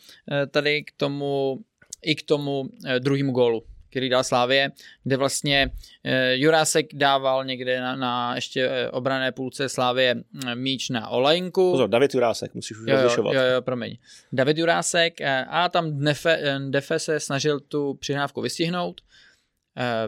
tady 0.51 0.83
k 0.83 0.93
tomu 0.97 1.59
i 2.03 2.15
k 2.15 2.23
tomu 2.23 2.65
druhému 2.99 3.33
gólu 3.33 3.63
který 3.91 4.09
dal 4.09 4.25
Slávě, 4.25 4.71
kde 5.05 5.17
vlastně 5.17 5.71
e, 6.05 6.37
Jurásek 6.37 6.87
dával 6.95 7.45
někde 7.45 7.81
na, 7.81 7.97
na 7.97 8.35
ještě 8.35 8.69
e, 8.69 8.91
obrané 8.91 9.33
půlce 9.33 9.69
Slávě 9.69 10.17
e, 10.47 10.55
míč 10.55 10.89
na 10.89 11.09
Olejnku. 11.09 11.71
Pozor, 11.71 11.89
David 11.89 12.15
Jurásek, 12.15 12.55
musíš 12.55 12.79
už 12.79 12.87
jo, 12.89 12.97
rozlišovat. 12.97 13.35
Jo, 13.35 13.43
jo, 13.43 13.63
promiň. 13.63 13.97
David 14.33 14.59
Jurásek 14.59 15.21
a 15.49 15.69
tam 15.69 15.99
Defe, 15.99 16.61
Defe 16.71 16.99
se 16.99 17.21
snažil 17.21 17.61
tu 17.61 17.95
přihrávku 17.95 18.41
vystihnout. 18.41 19.01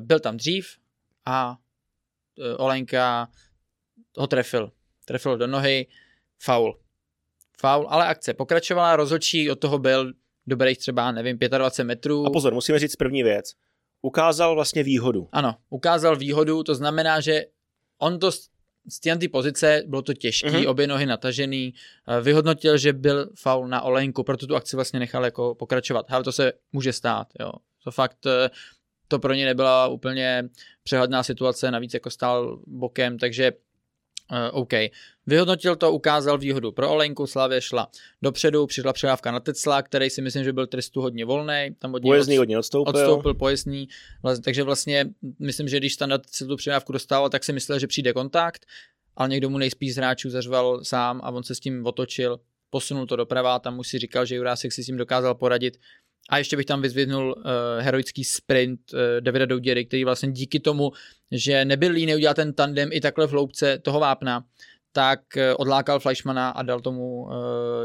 Byl 0.00 0.20
tam 0.20 0.36
dřív 0.36 0.76
a 1.26 1.56
Olenka 2.56 3.28
ho 4.18 4.26
trefil. 4.26 4.72
Trefil 5.04 5.38
do 5.38 5.46
nohy, 5.46 5.86
faul. 6.42 6.78
Faul, 7.60 7.86
ale 7.90 8.06
akce 8.06 8.34
pokračovala, 8.34 8.96
rozhodčí 8.96 9.50
od 9.50 9.60
toho 9.60 9.78
byl 9.78 10.12
dobrých 10.46 10.78
třeba, 10.78 11.12
nevím, 11.12 11.38
25 11.38 11.84
metrů. 11.84 12.26
A 12.26 12.30
pozor, 12.30 12.54
musíme 12.54 12.78
říct 12.78 12.96
první 12.96 13.22
věc 13.22 13.54
ukázal 14.02 14.54
vlastně 14.54 14.82
výhodu. 14.82 15.28
Ano, 15.32 15.56
ukázal 15.70 16.16
výhodu, 16.16 16.62
to 16.62 16.74
znamená, 16.74 17.20
že 17.20 17.44
on 17.98 18.18
to 18.18 18.32
z 18.88 19.00
té 19.00 19.28
pozice, 19.28 19.82
bylo 19.86 20.02
to 20.02 20.14
těžké, 20.14 20.50
mm-hmm. 20.50 20.70
obě 20.70 20.86
nohy 20.86 21.06
natažený, 21.06 21.74
eh, 22.08 22.20
vyhodnotil, 22.20 22.78
že 22.78 22.92
byl 22.92 23.30
faul 23.34 23.68
na 23.68 23.82
Olenku, 23.82 24.22
proto 24.22 24.46
tu 24.46 24.56
akci 24.56 24.76
vlastně 24.76 24.98
nechal 24.98 25.24
jako 25.24 25.54
pokračovat. 25.54 26.06
Ale 26.08 26.24
to 26.24 26.32
se 26.32 26.52
může 26.72 26.92
stát, 26.92 27.28
jo. 27.40 27.52
To 27.84 27.90
fakt, 27.90 28.26
eh, 28.26 28.50
to 29.08 29.18
pro 29.18 29.34
ně 29.34 29.44
nebyla 29.44 29.86
úplně 29.86 30.48
přehledná 30.82 31.22
situace, 31.22 31.70
navíc 31.70 31.94
jako 31.94 32.10
stál 32.10 32.60
bokem, 32.66 33.18
takže 33.18 33.52
OK. 34.52 34.72
Vyhodnotil 35.26 35.76
to, 35.76 35.92
ukázal 35.92 36.38
výhodu 36.38 36.72
pro 36.72 36.90
Olenku, 36.90 37.26
Slavě 37.26 37.60
šla 37.60 37.88
dopředu, 38.22 38.66
přišla 38.66 38.92
předávka 38.92 39.30
na 39.30 39.40
Tecla, 39.40 39.82
který 39.82 40.10
si 40.10 40.22
myslím, 40.22 40.44
že 40.44 40.52
byl 40.52 40.66
trestu 40.66 41.00
hodně 41.00 41.24
volný. 41.24 41.76
Tam 41.78 41.94
od 41.94 42.02
pojezný 42.02 42.36
hodně 42.36 42.58
odstoupil. 42.58 42.90
Odstoupil 42.90 43.34
pojezný, 43.34 43.88
vlastně, 44.22 44.42
takže 44.42 44.62
vlastně 44.62 45.06
myslím, 45.38 45.68
že 45.68 45.78
když 45.78 45.94
standard 45.94 46.30
se 46.30 46.46
tu 46.46 46.56
předávku 46.56 46.92
dostával, 46.92 47.30
tak 47.30 47.44
si 47.44 47.52
myslel, 47.52 47.78
že 47.78 47.86
přijde 47.86 48.12
kontakt, 48.12 48.66
ale 49.16 49.28
někdo 49.28 49.50
mu 49.50 49.58
nejspíš 49.58 49.94
z 49.94 49.96
hráčů 49.96 50.30
zařval 50.30 50.84
sám 50.84 51.20
a 51.24 51.30
on 51.30 51.42
se 51.42 51.54
s 51.54 51.60
tím 51.60 51.86
otočil, 51.86 52.40
posunul 52.70 53.06
to 53.06 53.16
doprava, 53.16 53.58
tam 53.58 53.78
už 53.78 53.88
si 53.88 53.98
říkal, 53.98 54.26
že 54.26 54.36
Jurásek 54.36 54.72
si 54.72 54.82
s 54.82 54.86
tím 54.86 54.96
dokázal 54.96 55.34
poradit, 55.34 55.78
a 56.28 56.38
ještě 56.38 56.56
bych 56.56 56.66
tam 56.66 56.82
vyzvihnul 56.82 57.34
uh, 57.36 57.42
heroický 57.78 58.24
sprint 58.24 58.80
uh, 58.92 59.00
Davida 59.20 59.46
Douděry, 59.46 59.84
který 59.84 60.04
vlastně 60.04 60.32
díky 60.32 60.60
tomu, 60.60 60.92
že 61.30 61.64
nebyl 61.64 61.92
líný 61.92 62.14
udělat 62.14 62.34
ten 62.34 62.52
tandem 62.52 62.88
i 62.92 63.00
takhle 63.00 63.26
v 63.26 63.30
hloubce 63.30 63.78
toho 63.78 64.00
vápna, 64.00 64.44
tak 64.92 65.20
uh, 65.36 65.42
odlákal 65.58 66.00
Fleischmana 66.00 66.50
a 66.50 66.62
dal 66.62 66.80
tomu 66.80 67.22
uh, 67.22 67.32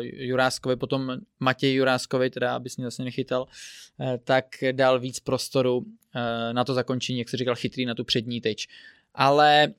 Juráskovi, 0.02 0.76
potom 0.76 1.18
Matěj 1.40 1.74
Juráskovi, 1.74 2.30
teda 2.30 2.56
aby 2.56 2.70
si 2.70 2.82
zase 2.82 3.04
nechytal, 3.04 3.42
uh, 3.42 4.18
tak 4.24 4.46
dal 4.72 5.00
víc 5.00 5.20
prostoru 5.20 5.78
uh, 5.78 5.86
na 6.52 6.64
to 6.64 6.74
zakončení, 6.74 7.20
jak 7.20 7.30
se 7.30 7.38
říkal, 7.38 7.56
chytrý 7.56 7.86
na 7.86 7.96
tu 7.96 8.04
přední 8.04 8.42
tyč. 8.42 8.68
Ale 9.14 9.74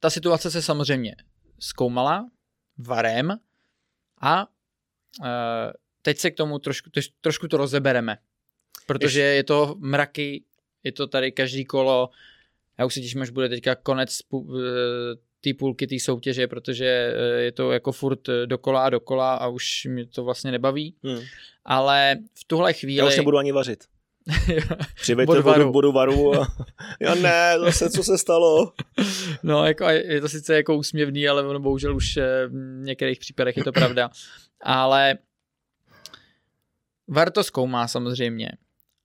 ta 0.00 0.10
situace 0.10 0.50
se 0.50 0.62
samozřejmě 0.62 1.16
zkoumala 1.58 2.26
varem 2.78 3.38
a 4.20 4.46
uh, 5.20 5.26
teď 6.06 6.18
se 6.18 6.30
k 6.30 6.34
tomu 6.34 6.58
trošku, 6.58 6.90
trošku 7.20 7.48
to 7.48 7.56
rozebereme. 7.56 8.18
Protože 8.86 9.20
je 9.20 9.44
to 9.44 9.74
mraky, 9.78 10.44
je 10.84 10.92
to 10.92 11.06
tady 11.06 11.32
každý 11.32 11.64
kolo, 11.64 12.10
já 12.78 12.86
už 12.86 12.94
se 12.94 13.00
těším, 13.00 13.22
až 13.22 13.30
bude 13.30 13.48
teďka 13.48 13.74
konec 13.74 14.18
eh, 14.34 14.38
té 15.40 15.50
půlky 15.58 15.86
té 15.86 15.98
soutěže, 15.98 16.46
protože 16.46 16.86
eh, 16.86 17.42
je 17.42 17.52
to 17.52 17.72
jako 17.72 17.92
furt 17.92 18.28
eh, 18.28 18.46
dokola 18.46 18.82
a 18.82 18.90
dokola 18.90 19.34
a 19.34 19.48
už 19.48 19.84
mě 19.84 20.06
to 20.06 20.24
vlastně 20.24 20.50
nebaví. 20.50 20.94
Hmm. 21.04 21.20
Ale 21.64 22.16
v 22.34 22.44
tuhle 22.44 22.72
chvíli... 22.72 22.98
Já 22.98 23.06
už 23.06 23.16
nebudu 23.16 23.38
ani 23.38 23.52
vařit. 23.52 23.84
Přivejte 25.00 25.40
vodu, 25.40 25.72
vodu 25.72 25.92
varu 25.92 26.40
a 26.40 26.46
já 27.00 27.14
ne, 27.14 27.54
zase 27.58 27.90
co 27.90 28.02
se 28.02 28.18
stalo. 28.18 28.72
No, 29.42 29.64
jako, 29.64 29.84
je 29.88 30.20
to 30.20 30.28
sice 30.28 30.54
jako 30.54 30.76
úsměvný, 30.76 31.28
ale 31.28 31.46
ono 31.46 31.60
bohužel 31.60 31.96
už 31.96 32.18
v 32.48 32.82
některých 32.82 33.18
případech 33.18 33.56
je 33.56 33.64
to 33.64 33.72
pravda. 33.72 34.10
Ale 34.62 35.18
VAR 37.08 37.30
to 37.30 37.44
zkoumá 37.44 37.88
samozřejmě. 37.88 38.52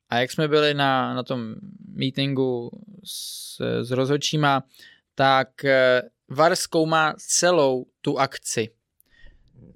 A 0.09 0.19
jak 0.19 0.31
jsme 0.31 0.47
byli 0.47 0.73
na, 0.73 1.13
na 1.13 1.23
tom 1.23 1.55
meetingu 1.95 2.69
s, 3.03 3.57
s 3.83 3.91
rozhodčíma, 3.91 4.63
tak 5.15 5.65
eh, 5.65 6.01
VAR 6.29 6.55
zkoumá 6.55 7.13
celou 7.17 7.85
tu 8.01 8.19
akci. 8.19 8.69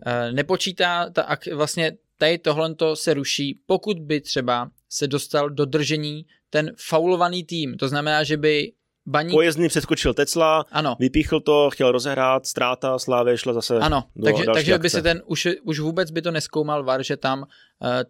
Eh, 0.05 0.31
nepočítá, 0.31 1.09
ta 1.09 1.23
ak, 1.23 1.47
vlastně 1.47 1.97
tady 2.17 2.37
tohle 2.37 2.75
se 2.93 3.13
ruší, 3.13 3.59
pokud 3.65 3.99
by 3.99 4.21
třeba 4.21 4.71
se 4.89 5.07
dostal 5.07 5.49
do 5.49 5.65
držení 5.65 6.25
ten 6.49 6.71
faulovaný 6.77 7.43
tým. 7.43 7.77
To 7.77 7.87
znamená, 7.87 8.23
že 8.23 8.37
by 8.37 8.71
Baník... 9.07 9.31
Pojezdný 9.31 9.67
přeskočil 9.67 10.13
Tecla, 10.13 10.65
ano. 10.71 10.95
vypíchl 10.99 11.39
to, 11.39 11.69
chtěl 11.69 11.91
rozehrát, 11.91 12.45
ztráta, 12.45 12.99
Slávě 12.99 13.37
šla 13.37 13.53
zase 13.53 13.79
Ano, 13.79 14.03
do 14.15 14.25
takže, 14.25 14.43
takže 14.53 14.73
akce. 14.73 14.81
by 14.81 14.89
si 14.89 15.01
ten, 15.01 15.21
už, 15.25 15.47
už 15.63 15.79
vůbec 15.79 16.11
by 16.11 16.21
to 16.21 16.31
neskoumal 16.31 16.83
VAR, 16.83 17.03
že 17.03 17.17
tam 17.17 17.39
uh, 17.41 17.47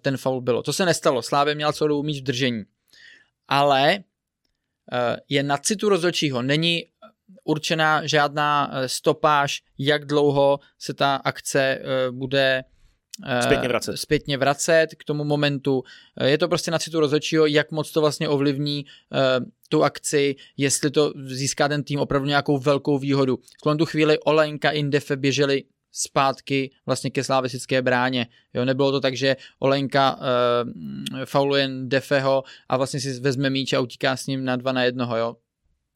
ten 0.01 0.17
faul 0.17 0.41
bylo. 0.41 0.63
To 0.63 0.73
se 0.73 0.85
nestalo, 0.85 1.21
Slávě 1.21 1.55
měl 1.55 1.73
celou 1.73 2.03
mít 2.03 2.19
v 2.19 2.23
držení. 2.23 2.63
Ale 3.47 3.97
uh, 3.97 4.99
je 5.29 5.43
na 5.43 5.57
citu 5.57 5.89
rozhodčího, 5.89 6.41
není 6.41 6.83
určená 7.43 8.07
žádná 8.07 8.71
eh, 8.71 8.89
stopáž, 8.89 9.61
jak 9.77 10.05
dlouho 10.05 10.59
se 10.79 10.93
ta 10.93 11.15
akce 11.15 11.79
uh, 11.79 12.17
bude 12.17 12.63
zpětně 13.41 13.67
vracet. 13.67 13.97
zpětně 13.97 14.37
vracet 14.37 14.87
k 14.97 15.03
tomu 15.03 15.23
momentu. 15.23 15.83
Je 16.25 16.37
to 16.37 16.47
prostě 16.47 16.71
na 16.71 16.79
citu 16.79 16.99
rozhodčího, 16.99 17.45
jak 17.45 17.71
moc 17.71 17.91
to 17.91 18.01
vlastně 18.01 18.29
ovlivní 18.29 18.85
uh, 18.85 19.45
tu 19.69 19.83
akci, 19.83 20.35
jestli 20.57 20.91
to 20.91 21.13
získá 21.25 21.67
ten 21.67 21.83
tým 21.83 21.99
opravdu 21.99 22.27
nějakou 22.27 22.57
velkou 22.57 22.97
výhodu. 22.97 23.37
V 23.37 23.77
tu 23.77 23.85
chvíli 23.85 24.19
Olenka 24.19 24.71
i 24.71 24.79
Indefe 24.79 25.15
běželi 25.15 25.63
zpátky 25.91 26.71
vlastně 26.85 27.09
ke 27.09 27.23
slávesické 27.23 27.81
bráně. 27.81 28.27
Jo, 28.53 28.65
nebylo 28.65 28.91
to 28.91 29.01
tak, 29.01 29.17
že 29.17 29.35
Olenka 29.59 30.15
uh, 30.15 30.21
fauluje 31.25 31.69
Defeho 31.83 32.43
a 32.69 32.77
vlastně 32.77 32.99
si 32.99 33.19
vezme 33.19 33.49
míč 33.49 33.73
a 33.73 33.79
utíká 33.79 34.17
s 34.17 34.27
ním 34.27 34.45
na 34.45 34.55
dva 34.55 34.71
na 34.71 34.83
jednoho. 34.83 35.17
Jo. 35.17 35.35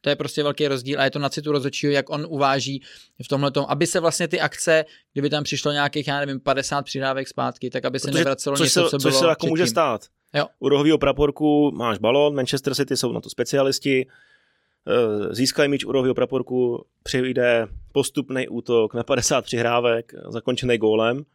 To 0.02 0.10
je 0.10 0.16
prostě 0.16 0.44
velký 0.44 0.68
rozdíl 0.68 1.02
a 1.02 1.04
je 1.04 1.12
to 1.12 1.20
na 1.20 1.30
citu 1.30 1.52
rozhodčího, 1.52 1.92
jak 1.94 2.10
on 2.10 2.26
uváží 2.30 2.84
v 3.26 3.28
tomhle 3.28 3.52
tom, 3.52 3.66
aby 3.70 3.88
se 3.88 4.00
vlastně 4.00 4.28
ty 4.28 4.40
akce, 4.40 4.86
kdyby 5.14 5.30
tam 5.30 5.44
přišlo 5.44 5.72
nějakých, 5.72 6.08
já 6.08 6.20
nevím, 6.20 6.40
50 6.40 6.82
přidávek 6.82 7.28
zpátky, 7.28 7.70
tak 7.70 7.86
aby 7.86 8.00
se 8.00 8.08
Protože 8.08 8.18
nevracelo 8.18 8.58
což 8.58 8.66
něco, 8.66 8.84
se, 8.84 8.90
co 8.90 8.98
což 8.98 9.12
bylo 9.12 9.22
se 9.22 9.28
jako 9.28 9.48
může 9.48 9.68
stát. 9.68 10.02
Jo. 10.34 10.48
U 10.60 10.70
rohového 10.70 10.98
praporku 10.98 11.72
máš 11.72 11.98
balon, 11.98 12.36
Manchester 12.36 12.76
City 12.76 12.98
jsou 12.98 13.12
na 13.12 13.22
to 13.22 13.30
specialisti, 13.30 14.08
eh, 14.88 15.36
získají 15.36 15.70
míč 15.70 15.86
u 15.86 15.92
rohového 15.92 16.16
praporku, 16.16 16.86
přijde 17.04 17.68
postupný 17.92 18.48
útok 18.48 18.94
na 18.94 19.04
50 19.04 19.46
přihrávek, 19.46 20.14
zakončený 20.30 20.78
gólem, 20.78 21.26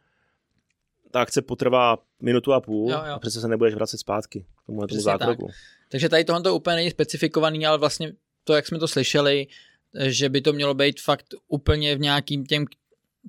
ta 1.11 1.21
akce 1.21 1.41
potrvá 1.41 1.97
minutu 2.21 2.53
a 2.53 2.61
půl 2.61 2.91
jo, 2.91 3.01
jo. 3.07 3.13
a 3.13 3.19
přece 3.19 3.41
se 3.41 3.47
nebudeš 3.47 3.73
vracet 3.73 3.97
zpátky 3.97 4.45
k 4.63 4.65
tomu, 4.65 4.87
zákroku. 4.89 5.45
Tak. 5.45 5.55
Takže 5.89 6.09
tady 6.09 6.23
tohle 6.23 6.51
úplně 6.51 6.75
není 6.75 6.89
specifikovaný, 6.89 7.65
ale 7.65 7.77
vlastně 7.77 8.13
to, 8.45 8.53
jak 8.53 8.67
jsme 8.67 8.79
to 8.79 8.87
slyšeli, 8.87 9.47
že 10.07 10.29
by 10.29 10.41
to 10.41 10.53
mělo 10.53 10.73
být 10.73 11.01
fakt 11.01 11.25
úplně 11.47 11.95
v 11.95 11.99
nějakým 11.99 12.45
těm 12.45 12.65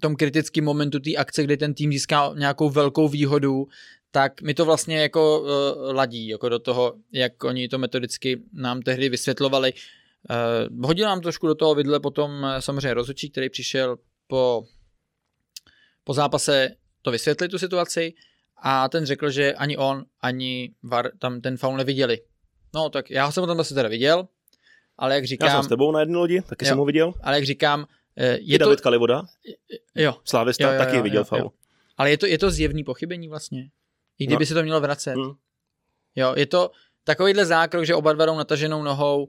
tom 0.01 0.17
kritickém 0.17 0.65
momentu 0.65 1.01
té 1.01 1.15
akce, 1.17 1.45
kdy 1.45 1.57
ten 1.57 1.75
tým 1.75 1.93
získá 1.93 2.33
nějakou 2.37 2.71
velkou 2.71 3.09
výhodu, 3.09 3.69
tak 4.11 4.43
mi 4.43 4.55
to 4.55 4.65
vlastně 4.65 5.01
jako 5.01 5.41
uh, 5.41 5.49
ladí 5.95 6.29
jako 6.29 6.49
do 6.49 6.59
toho, 6.59 6.95
jak 7.13 7.45
oni 7.45 7.69
to 7.69 7.79
metodicky 7.79 8.43
nám 8.53 8.83
tehdy 8.83 9.09
vysvětlovali. 9.09 9.73
Uh, 9.73 10.87
hodil 10.87 11.07
nám 11.07 11.21
trošku 11.21 11.47
do 11.47 11.55
toho 11.55 11.75
vidle 11.75 12.01
potom 12.01 12.31
uh, 12.31 12.57
samozřejmě 12.59 12.95
rozhodčí, 12.95 13.31
který 13.31 13.51
přišel 13.51 13.97
po, 14.27 14.65
po 16.05 16.15
zápase 16.15 16.77
to 17.03 17.11
vysvětlit 17.11 17.49
tu 17.49 17.59
situaci 17.59 18.15
a 18.63 18.89
ten 18.89 19.07
řekl, 19.07 19.31
že 19.31 19.55
ani 19.55 19.77
on, 19.77 20.05
ani 20.21 20.75
VAR 20.83 21.11
tam 21.19 21.41
ten 21.41 21.57
faul 21.57 21.77
neviděli. 21.77 22.19
No 22.75 22.91
tak 22.91 23.11
já 23.11 23.33
jsem 23.33 23.41
ho 23.41 23.47
tam 23.47 23.57
zase 23.57 23.75
teda 23.75 23.89
viděl, 23.89 24.29
ale 24.99 25.15
jak 25.15 25.25
říkám... 25.25 25.49
Já 25.49 25.55
jsem 25.55 25.63
s 25.63 25.69
tebou 25.69 25.93
na 25.93 26.01
jedné 26.01 26.19
lodi, 26.19 26.43
taky 26.43 26.65
jo, 26.65 26.69
jsem 26.69 26.79
ho 26.79 26.85
viděl. 26.85 27.15
Ale 27.23 27.37
jak 27.37 27.45
říkám... 27.45 27.87
Eh, 28.17 28.39
je 28.41 28.59
to... 28.59 28.65
David 28.65 28.81
Kalivoda? 28.81 29.23
Jo. 29.95 30.15
Slávista 30.25 30.65
jo, 30.65 30.73
jo, 30.73 30.79
taky 30.79 30.97
jo, 30.97 31.03
viděl 31.03 31.21
jo, 31.21 31.25
faul. 31.25 31.43
Jo. 31.43 31.51
Ale 31.97 32.11
je 32.11 32.19
to, 32.19 32.27
je 32.27 32.39
to 32.39 32.51
zjevný 32.51 32.85
pochybení 32.85 33.29
vlastně. 33.29 33.71
I 34.19 34.27
kdyby 34.27 34.43
no. 34.43 34.47
se 34.47 34.55
to 34.55 34.63
mělo 34.63 34.81
vracet. 34.81 35.15
Hmm. 35.15 35.33
Jo, 36.17 36.35
je 36.37 36.47
to 36.47 36.71
takovýhle 37.05 37.47
zákrok, 37.47 37.85
že 37.85 37.95
oba 37.95 38.13
dva 38.13 38.27
jdou 38.27 38.37
nataženou 38.37 38.83
nohou, 38.83 39.29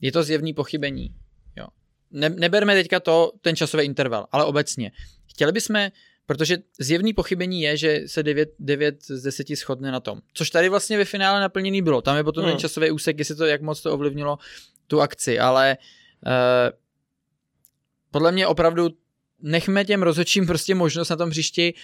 je 0.00 0.12
to 0.12 0.22
zjevný 0.22 0.54
pochybení. 0.54 1.14
Jo. 1.56 1.66
Ne, 2.10 2.28
neberme 2.28 2.74
teďka 2.74 3.00
to, 3.00 3.32
ten 3.40 3.56
časový 3.56 3.84
interval, 3.84 4.26
ale 4.32 4.44
obecně. 4.44 4.92
Chtěli 5.26 5.52
bychom 5.52 5.90
Protože 6.30 6.58
zjevný 6.80 7.12
pochybení 7.12 7.62
je, 7.62 7.76
že 7.76 8.02
se 8.06 8.22
9, 8.22 8.54
9 8.58 9.02
z 9.02 9.22
10 9.22 9.48
shodne 9.48 9.92
na 9.92 10.00
tom. 10.00 10.20
Což 10.34 10.50
tady 10.50 10.68
vlastně 10.68 10.98
ve 10.98 11.04
finále 11.04 11.40
naplněný 11.40 11.82
bylo. 11.82 12.02
Tam 12.02 12.16
je 12.16 12.24
potom 12.24 12.44
hmm. 12.44 12.52
ten 12.52 12.60
časový 12.60 12.90
úsek, 12.90 13.18
jestli 13.18 13.34
to, 13.34 13.46
jak 13.46 13.62
moc 13.62 13.82
to 13.82 13.94
ovlivnilo 13.94 14.38
tu 14.90 15.00
akci. 15.00 15.38
Ale 15.38 15.78
uh, 16.26 16.32
podle 18.10 18.32
mě 18.32 18.46
opravdu 18.46 18.90
nechme 19.42 19.84
těm 19.84 20.02
rozhodčím 20.02 20.46
prostě 20.46 20.74
možnost 20.74 21.08
na 21.08 21.16
tom 21.16 21.30
hřišti, 21.30 21.74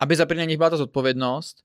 aby 0.00 0.16
za 0.16 0.26
na 0.36 0.44
nich 0.44 0.56
byla 0.56 0.70
ta 0.70 0.76
zodpovědnost, 0.76 1.56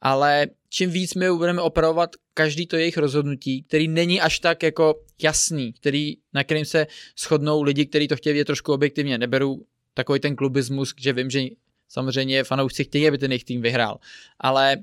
ale 0.00 0.46
čím 0.68 0.90
víc 0.90 1.14
my 1.14 1.30
budeme 1.30 1.62
opravovat 1.62 2.10
každý 2.34 2.66
to 2.66 2.76
jejich 2.76 2.96
rozhodnutí, 2.96 3.62
který 3.62 3.88
není 3.88 4.20
až 4.20 4.38
tak 4.38 4.62
jako 4.62 4.94
jasný, 5.22 5.72
který, 5.72 6.16
na 6.32 6.44
kterým 6.44 6.64
se 6.64 6.86
shodnou 7.18 7.62
lidi, 7.62 7.86
kteří 7.86 8.08
to 8.08 8.16
chtějí 8.16 8.32
vidět 8.32 8.44
trošku 8.44 8.72
objektivně, 8.72 9.18
neberu 9.18 9.66
takový 9.94 10.20
ten 10.20 10.36
klubismus, 10.36 10.94
že 10.98 11.12
vím, 11.12 11.30
že 11.30 11.40
samozřejmě 11.88 12.44
fanoušci 12.44 12.84
chtějí, 12.84 13.08
aby 13.08 13.18
ten 13.18 13.30
jejich 13.32 13.44
tým 13.44 13.62
vyhrál, 13.62 13.98
ale 14.38 14.76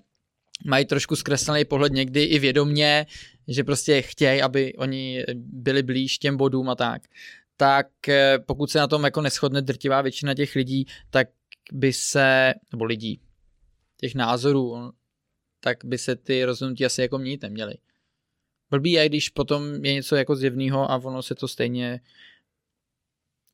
mají 0.66 0.86
trošku 0.86 1.16
zkreslený 1.16 1.66
pohled 1.66 1.94
někdy 1.94 2.24
i 2.24 2.40
vědomně, 2.40 3.06
že 3.48 3.64
prostě 3.64 4.02
chtějí, 4.02 4.42
aby 4.42 4.74
oni 4.76 5.26
byli 5.36 5.84
blíž 5.84 6.18
těm 6.18 6.38
bodům 6.38 6.70
a 6.70 6.76
tak. 6.76 7.02
Tak 7.58 8.10
eh, 8.10 8.40
pokud 8.40 8.72
se 8.72 8.80
na 8.80 8.88
tom 8.88 9.04
jako 9.04 9.22
neschodne 9.22 9.62
drtivá 9.62 10.02
většina 10.02 10.34
těch 10.34 10.56
lidí, 10.56 10.86
tak 11.10 11.28
by 11.72 11.94
se, 11.94 12.54
nebo 12.72 12.86
lidí, 12.86 13.22
těch 13.98 14.16
názorů, 14.16 14.92
tak 15.60 15.86
by 15.86 15.98
se 15.98 16.16
ty 16.16 16.46
rozhodnutí 16.46 16.86
asi 16.86 17.02
jako 17.02 17.18
měnit 17.18 17.42
neměly. 17.42 17.74
Blbý 18.70 18.92
je, 18.92 19.10
když 19.10 19.30
potom 19.30 19.86
je 19.86 19.94
něco 19.94 20.16
jako 20.16 20.36
zjevného 20.36 20.92
a 20.92 20.96
ono 20.96 21.22
se 21.22 21.36
to 21.36 21.48
stejně 21.48 22.02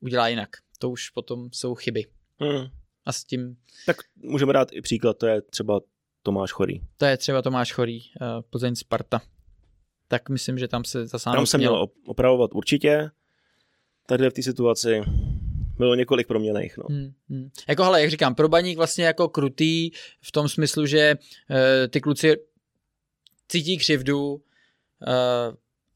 udělá 0.02 0.28
jinak 0.28 0.50
to 0.78 0.90
už 0.90 1.10
potom 1.10 1.50
jsou 1.52 1.76
chyby. 1.76 2.06
Hmm. 2.40 2.68
A 3.06 3.12
s 3.12 3.24
tím... 3.24 3.58
Tak 3.86 3.98
můžeme 4.16 4.54
dát 4.54 4.68
i 4.72 4.82
příklad, 4.82 5.18
to 5.18 5.28
je 5.28 5.42
třeba 5.42 5.82
Tomáš 6.24 6.52
Chorý. 6.52 6.82
To 6.98 7.06
je 7.06 7.18
třeba 7.18 7.42
Tomáš 7.42 7.74
Chorý, 7.74 8.00
uh, 8.22 8.42
Plzeň 8.50 8.76
Sparta. 8.76 9.22
Tak 10.08 10.30
myslím, 10.30 10.60
že 10.60 10.68
tam 10.68 10.84
se 10.84 11.08
zase 11.08 11.30
Tam 11.36 11.45
se 11.45 11.58
mělo 11.58 11.88
opravovat 12.05 12.51
určitě. 12.53 13.10
Tady 14.05 14.30
v 14.30 14.34
té 14.34 14.43
situaci 14.43 15.01
bylo 15.78 15.95
několik 15.95 16.28
proměných. 16.28 16.78
No. 16.78 16.84
Hmm, 16.89 17.12
hmm. 17.30 17.49
Jako 17.68 17.84
hele, 17.84 18.01
jak 18.01 18.12
říkám, 18.12 18.36
pro 18.36 18.49
baník 18.49 18.78
vlastně 18.78 19.05
jako 19.05 19.30
krutý 19.30 19.91
v 20.22 20.32
tom 20.32 20.49
smyslu, 20.49 20.86
že 20.86 21.16
uh, 21.16 21.58
ty 21.89 22.01
kluci 22.01 22.36
cítí 23.47 23.78
křivdu, 23.78 24.34
uh, 24.34 24.39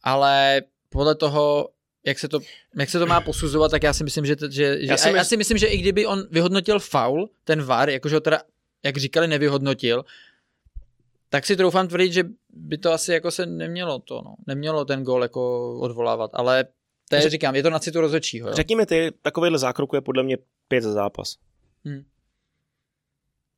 ale 0.03 0.62
podle 0.89 1.16
toho 1.16 1.70
jak 2.05 2.20
se 2.20 2.28
to, 2.28 2.39
jak 2.76 2.89
se 2.89 2.99
to 2.99 3.05
má 3.05 3.22
posuzovat, 3.22 3.72
tak 3.72 3.84
já 3.84 3.93
si 3.93 4.03
myslím, 4.03 4.26
že, 4.26 4.36
že, 4.49 4.49
že 4.49 4.88
já, 4.88 4.97
si 4.97 5.07
mysl... 5.07 5.18
já 5.18 5.24
si 5.24 5.38
myslím, 5.38 5.57
že 5.57 5.68
i 5.68 5.78
kdyby 5.78 6.05
on 6.05 6.28
vyhodnotil 6.32 6.80
faul, 6.80 7.30
ten 7.43 7.64
VAR, 7.64 7.89
jakože 7.89 8.16
ho 8.16 8.22
teda, 8.22 8.41
jak 8.84 8.97
říkali, 8.97 9.28
nevyhodnotil, 9.28 10.05
tak 11.30 11.45
si 11.45 11.55
troufám 11.55 11.88
tvrdit, 11.88 12.14
že 12.14 12.24
by 12.54 12.78
to 12.78 12.91
asi 12.91 13.14
jako 13.14 13.32
se 13.32 13.45
nemělo 13.45 13.99
to, 13.99 14.22
no. 14.26 14.36
Nemělo 14.47 14.86
ten 14.86 15.04
gol 15.04 15.22
jako 15.24 15.74
odvolávat, 15.80 16.32
ale 16.34 16.66
to 17.10 17.16
je, 17.16 17.30
říkám, 17.30 17.56
je 17.56 17.64
to 17.64 17.70
na 17.70 17.80
citu 17.80 18.02
rozhodčího. 18.02 18.49
Jo? 18.49 18.56
Řekni 18.56 18.76
mi 18.76 18.86
ty, 18.86 19.12
takovýhle 19.22 19.60
zákroku 19.60 19.95
je 19.95 20.02
podle 20.02 20.24
mě 20.24 20.38
pět 20.68 20.82
za 20.82 20.93
zápas. 20.93 21.38
Hmm. 21.86 22.04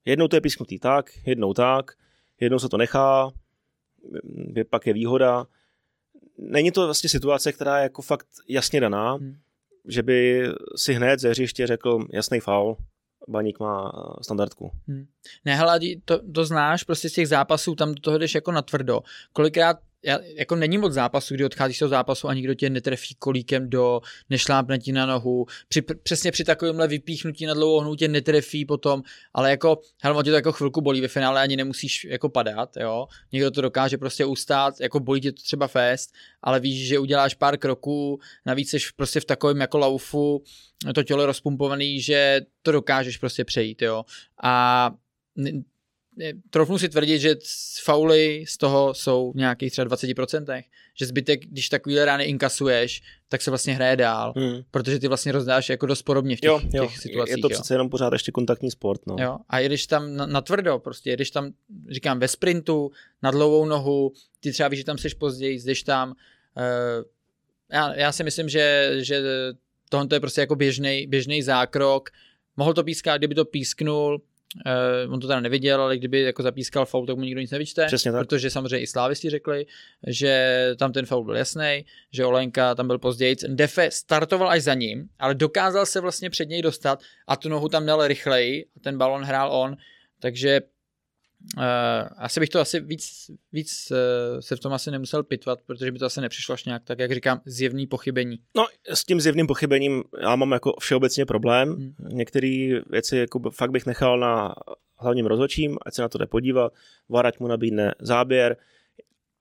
Jednou 0.05 0.27
to 0.27 0.35
je 0.35 0.41
písknutý 0.41 0.79
tak, 0.79 1.11
jednou 1.25 1.53
tak, 1.53 1.91
jednou 2.39 2.59
se 2.59 2.69
to 2.69 2.77
nechá, 2.77 3.31
pak 4.69 4.87
je 4.87 4.93
výhoda 4.93 5.47
není 6.37 6.71
to 6.71 6.85
vlastně 6.85 7.09
situace, 7.09 7.51
která 7.51 7.77
je 7.77 7.83
jako 7.83 8.01
fakt 8.01 8.27
jasně 8.47 8.81
daná, 8.81 9.13
hmm. 9.13 9.35
že 9.87 10.03
by 10.03 10.47
si 10.75 10.93
hned 10.93 11.19
ze 11.19 11.29
hřiště 11.29 11.67
řekl 11.67 12.07
jasný 12.13 12.39
faul, 12.39 12.77
Baník 13.27 13.59
má 13.59 13.91
eh, 13.95 14.23
standardku. 14.23 14.71
Hmm. 14.87 15.05
Ne, 15.45 15.55
hele, 15.55 15.79
to, 16.05 16.19
to 16.33 16.45
znáš 16.45 16.83
prostě 16.83 17.09
z 17.09 17.13
těch 17.13 17.27
zápasů, 17.27 17.75
tam 17.75 17.93
do 17.93 18.01
toho 18.01 18.17
jdeš 18.17 18.35
jako 18.35 18.51
natvrdo. 18.51 18.99
Kolikrát 19.33 19.77
já, 20.05 20.19
jako 20.35 20.55
není 20.55 20.77
moc 20.77 20.93
zápasu, 20.93 21.33
kdy 21.33 21.45
odcházíš 21.45 21.75
z 21.75 21.79
toho 21.79 21.89
zápasu 21.89 22.27
a 22.27 22.33
nikdo 22.33 22.53
tě 22.53 22.69
netrefí 22.69 23.15
kolíkem 23.15 23.69
do, 23.69 24.01
nešlápne 24.29 24.79
ti 24.79 24.91
na 24.91 25.05
nohu, 25.05 25.45
při, 25.67 25.81
přesně 25.81 26.31
při 26.31 26.43
takovémhle 26.43 26.87
vypíchnutí 26.87 27.45
na 27.45 27.53
dlouhou 27.53 27.81
nohu 27.83 27.95
tě 27.95 28.07
netrefí 28.07 28.65
potom, 28.65 29.03
ale 29.33 29.49
jako, 29.49 29.79
hele, 30.03 30.23
tě 30.23 30.29
to 30.29 30.35
jako 30.35 30.51
chvilku 30.51 30.81
bolí 30.81 31.01
ve 31.01 31.07
finále, 31.07 31.41
ani 31.41 31.55
nemusíš 31.57 32.05
jako 32.05 32.29
padat, 32.29 32.77
jo, 32.77 33.07
někdo 33.31 33.51
to 33.51 33.61
dokáže 33.61 33.97
prostě 33.97 34.25
ustát, 34.25 34.79
jako 34.81 34.99
bolí 34.99 35.21
tě 35.21 35.31
to 35.31 35.41
třeba 35.41 35.67
fest, 35.67 36.13
ale 36.41 36.59
víš, 36.59 36.87
že 36.87 36.99
uděláš 36.99 37.33
pár 37.33 37.57
kroků, 37.57 38.19
navíc 38.45 38.69
jsi 38.69 38.77
prostě 38.95 39.19
v 39.19 39.25
takovém 39.25 39.61
jako 39.61 39.77
laufu, 39.77 40.43
to 40.95 41.03
tělo 41.03 41.25
rozpumpovaný, 41.25 42.01
že 42.01 42.41
to 42.61 42.71
dokážeš 42.71 43.17
prostě 43.17 43.45
přejít, 43.45 43.81
jo, 43.81 44.03
a 44.43 44.91
trofnu 46.49 46.77
si 46.77 46.89
tvrdit, 46.89 47.19
že 47.19 47.35
fauly 47.83 48.45
z 48.47 48.57
toho 48.57 48.93
jsou 48.93 49.31
v 49.31 49.35
nějakých 49.35 49.71
třeba 49.71 49.95
20%, 49.95 50.63
že 50.99 51.05
zbytek, 51.05 51.45
když 51.45 51.69
takovýhle 51.69 52.05
rány 52.05 52.23
inkasuješ, 52.23 53.01
tak 53.29 53.41
se 53.41 53.51
vlastně 53.51 53.73
hraje 53.73 53.95
dál, 53.95 54.33
hmm. 54.37 54.61
protože 54.71 54.99
ty 54.99 55.07
vlastně 55.07 55.31
rozdáš 55.31 55.69
jako 55.69 55.85
dost 55.85 56.01
podobně 56.01 56.35
v 56.35 56.39
těch, 56.39 56.49
jo, 56.49 56.61
jo. 56.73 56.85
těch 56.85 56.97
situacích. 56.97 57.35
Je 57.35 57.41
to 57.41 57.49
přece 57.49 57.73
jo. 57.73 57.75
jenom 57.75 57.89
pořád 57.89 58.13
ještě 58.13 58.31
kontaktní 58.31 58.71
sport. 58.71 59.01
No. 59.07 59.15
Jo. 59.19 59.37
A 59.49 59.59
jedeš 59.59 59.87
tam 59.87 60.15
na, 60.15 60.25
na 60.25 60.41
tvrdo, 60.41 60.79
prostě 60.79 61.09
jedeš 61.09 61.31
tam, 61.31 61.51
říkám, 61.89 62.19
ve 62.19 62.27
sprintu, 62.27 62.91
na 63.23 63.31
dlouhou 63.31 63.65
nohu, 63.65 64.13
ty 64.39 64.51
třeba 64.51 64.69
víš, 64.69 64.79
že 64.79 64.85
tam 64.85 64.97
seš 64.97 65.13
později, 65.13 65.59
jdeš 65.59 65.83
tam. 65.83 66.09
Uh, 66.09 67.03
já, 67.71 67.95
já 67.95 68.11
si 68.11 68.23
myslím, 68.23 68.49
že, 68.49 68.91
že 68.97 69.23
tohle 69.89 70.07
je 70.13 70.19
prostě 70.19 70.41
jako 70.41 70.55
běžný 71.07 71.41
zákrok. 71.41 72.09
Mohl 72.57 72.73
to 72.73 72.83
pískat, 72.83 73.17
kdyby 73.17 73.35
to 73.35 73.45
písknul, 73.45 74.21
Uh, 75.05 75.13
on 75.13 75.19
to 75.19 75.27
teda 75.27 75.39
neviděl, 75.39 75.81
ale 75.81 75.97
kdyby 75.97 76.21
jako 76.21 76.43
zapískal 76.43 76.85
faul, 76.85 77.05
tak 77.05 77.15
mu 77.15 77.23
nikdo 77.23 77.41
nic 77.41 77.51
nevyčte. 77.51 77.85
Přesně 77.85 78.11
tak. 78.11 78.21
Protože 78.21 78.49
samozřejmě 78.49 78.79
i 78.79 78.87
slávisti 78.87 79.29
řekli, 79.29 79.65
že 80.07 80.71
tam 80.79 80.91
ten 80.91 81.05
faul 81.05 81.23
byl 81.23 81.35
jasný, 81.35 81.85
že 82.11 82.25
Olenka 82.25 82.75
tam 82.75 82.87
byl 82.87 82.99
později. 82.99 83.35
Defe 83.47 83.91
startoval 83.91 84.49
až 84.49 84.63
za 84.63 84.73
ním, 84.73 85.09
ale 85.19 85.35
dokázal 85.35 85.85
se 85.85 86.01
vlastně 86.01 86.29
před 86.29 86.49
něj 86.49 86.61
dostat 86.61 86.99
a 87.27 87.35
tu 87.35 87.49
nohu 87.49 87.69
tam 87.69 87.85
dal 87.85 88.07
rychleji 88.07 88.65
a 88.77 88.79
ten 88.79 88.97
balon 88.97 89.23
hrál 89.23 89.51
on. 89.51 89.77
Takže 90.19 90.61
Uh, 91.57 91.63
asi 92.17 92.39
bych 92.39 92.49
to 92.49 92.59
asi 92.59 92.79
víc, 92.79 93.31
víc 93.51 93.91
uh, 93.91 93.97
se 94.39 94.55
v 94.55 94.59
tom 94.59 94.73
asi 94.73 94.91
nemusel 94.91 95.23
pitvat, 95.23 95.59
protože 95.65 95.91
by 95.91 95.99
to 95.99 96.05
asi 96.05 96.21
nepřišlo 96.21 96.53
až 96.53 96.65
nějak, 96.65 96.83
tak 96.83 96.99
jak 96.99 97.11
říkám, 97.11 97.41
zjevný 97.45 97.87
pochybení. 97.87 98.39
No, 98.55 98.65
s 98.89 99.05
tím 99.05 99.21
zjevným 99.21 99.47
pochybením 99.47 100.03
já 100.21 100.35
mám 100.35 100.51
jako 100.51 100.75
všeobecně 100.79 101.25
problém. 101.25 101.69
Hmm. 101.69 101.93
Některé 101.99 102.81
věci 102.89 103.17
jako 103.17 103.51
fakt 103.51 103.71
bych 103.71 103.85
nechal 103.85 104.19
na 104.19 104.55
hlavním 104.97 105.25
rozhodčím, 105.25 105.77
ať 105.85 105.93
se 105.93 106.01
na 106.01 106.09
to 106.09 106.17
jde 106.17 106.27
podívat, 106.27 106.73
varať 107.09 107.39
mu 107.39 107.47
nabídne 107.47 107.93
záběr. 107.99 108.57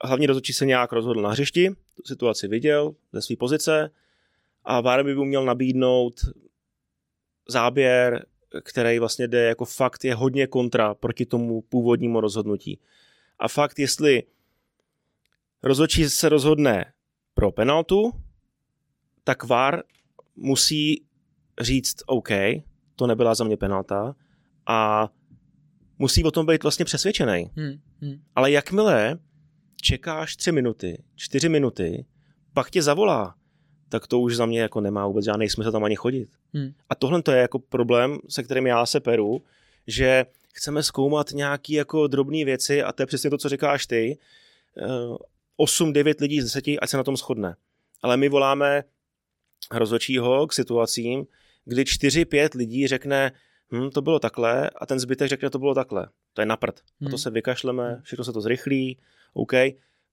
hlavně 0.05 0.26
rozhodčí 0.26 0.53
se 0.53 0.66
nějak 0.66 0.92
rozhodl 0.92 1.22
na 1.22 1.30
hřišti, 1.30 1.70
tu 1.70 2.03
situaci 2.07 2.48
viděl 2.48 2.94
ze 3.12 3.22
své 3.22 3.36
pozice 3.36 3.90
a 4.64 4.80
VAR 4.80 5.05
by 5.05 5.14
mu 5.14 5.24
měl 5.24 5.44
nabídnout 5.44 6.14
záběr, 7.48 8.26
který 8.62 8.98
vlastně 8.98 9.28
jde 9.28 9.42
jako 9.42 9.64
fakt 9.64 10.05
je 10.05 10.14
hodně 10.14 10.46
kontra 10.46 10.94
proti 10.94 11.26
tomu 11.26 11.61
původnímu 11.62 12.20
rozhodnutí. 12.20 12.80
A 13.38 13.48
fakt, 13.48 13.78
jestli 13.78 14.22
rozhodčí 15.62 16.11
se 16.11 16.28
rozhodne 16.28 16.92
pro 17.34 17.53
penaltu, 17.53 18.12
tak 19.24 19.44
VAR 19.44 19.82
musí 20.36 21.05
říct 21.61 21.96
OK, 22.07 22.28
to 22.96 23.07
nebyla 23.07 23.34
za 23.34 23.44
mě 23.44 23.57
penalta 23.57 24.14
a 24.66 25.09
musí 25.98 26.24
o 26.24 26.30
tom 26.30 26.46
být 26.46 26.62
vlastně 26.62 26.84
přesvědčený. 26.84 27.50
Hmm, 27.57 27.80
hmm. 28.00 28.22
Ale 28.34 28.50
jakmile 28.50 29.18
čekáš 29.80 30.36
tři 30.36 30.53
minuty, 30.53 31.03
čtyři 31.14 31.48
minuty, 31.48 32.07
pak 32.55 32.70
tě 32.70 32.82
zavolá, 32.82 33.34
tak 33.93 34.07
to 34.07 34.20
už 34.20 34.36
za 34.36 34.47
mě 34.47 34.61
jako 34.61 34.80
nemá 34.80 35.07
vůbec 35.07 35.24
žádný 35.24 35.49
smysl 35.49 35.72
tam 35.72 35.84
ani 35.84 35.97
chodit. 35.97 36.28
Hmm. 36.55 36.72
A 36.88 36.95
tohle 36.95 37.22
to 37.22 37.32
je 37.32 37.40
jako 37.40 37.59
problém, 37.59 38.18
se 38.28 38.43
kterým 38.43 38.66
já 38.66 38.86
se 38.86 39.01
peru, 39.01 39.43
že 39.86 40.26
chceme 40.53 40.82
zkoumat 40.82 41.30
nějaké 41.30 41.74
jako 41.74 42.07
drobné 42.07 42.45
věci 42.45 42.82
a 42.82 42.93
to 42.93 43.03
je 43.03 43.07
přesně 43.07 43.30
to, 43.30 43.38
co 43.38 43.49
říkáš 43.49 43.86
ty. 43.86 44.18
8-9 45.59 46.09
eh, 46.09 46.14
lidí 46.20 46.40
z 46.40 46.45
10, 46.45 46.64
ať 46.82 46.90
se 46.90 46.97
na 46.97 47.03
tom 47.03 47.16
shodne. 47.16 47.57
Ale 48.03 48.16
my 48.16 48.28
voláme 48.28 48.84
rozhodčího 49.70 50.47
k 50.47 50.53
situacím, 50.53 51.26
kdy 51.64 51.82
4-5 51.82 52.49
lidí 52.57 52.86
řekne, 52.86 53.32
hm, 53.72 53.90
to 53.90 54.03
bylo 54.03 54.18
takhle 54.18 54.70
a 54.70 54.86
ten 54.86 54.99
zbytek 54.99 55.28
řekne, 55.28 55.51
to 55.51 55.59
bylo 55.59 55.74
takhle. 55.74 56.09
To 56.32 56.43
je 56.43 56.47
naprt. 56.47 56.80
Hmm. 56.80 57.09
A 57.09 57.11
to 57.11 57.16
hmm. 57.16 57.18
se 57.18 57.30
vykašleme, 57.30 58.01
všechno 58.03 58.24
se 58.24 58.32
to 58.32 58.40
zrychlí, 58.40 58.99
OK. 59.34 59.53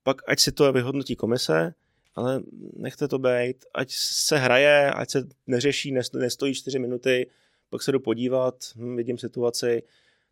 Pak 0.03 0.21
ať 0.27 0.39
si 0.39 0.51
to 0.51 0.73
vyhodnotí 0.73 1.15
komise, 1.15 1.73
ale 2.19 2.41
nechte 2.75 3.07
to 3.07 3.19
být, 3.19 3.65
ať 3.73 3.91
se 3.91 4.37
hraje, 4.37 4.91
ať 4.91 5.09
se 5.09 5.27
neřeší, 5.47 5.93
nestojí 6.13 6.53
4 6.53 6.79
minuty, 6.79 7.29
pak 7.69 7.81
se 7.81 7.91
jdu 7.91 7.99
podívat, 7.99 8.55
hm, 8.75 8.95
vidím 8.95 9.17
situaci. 9.17 9.83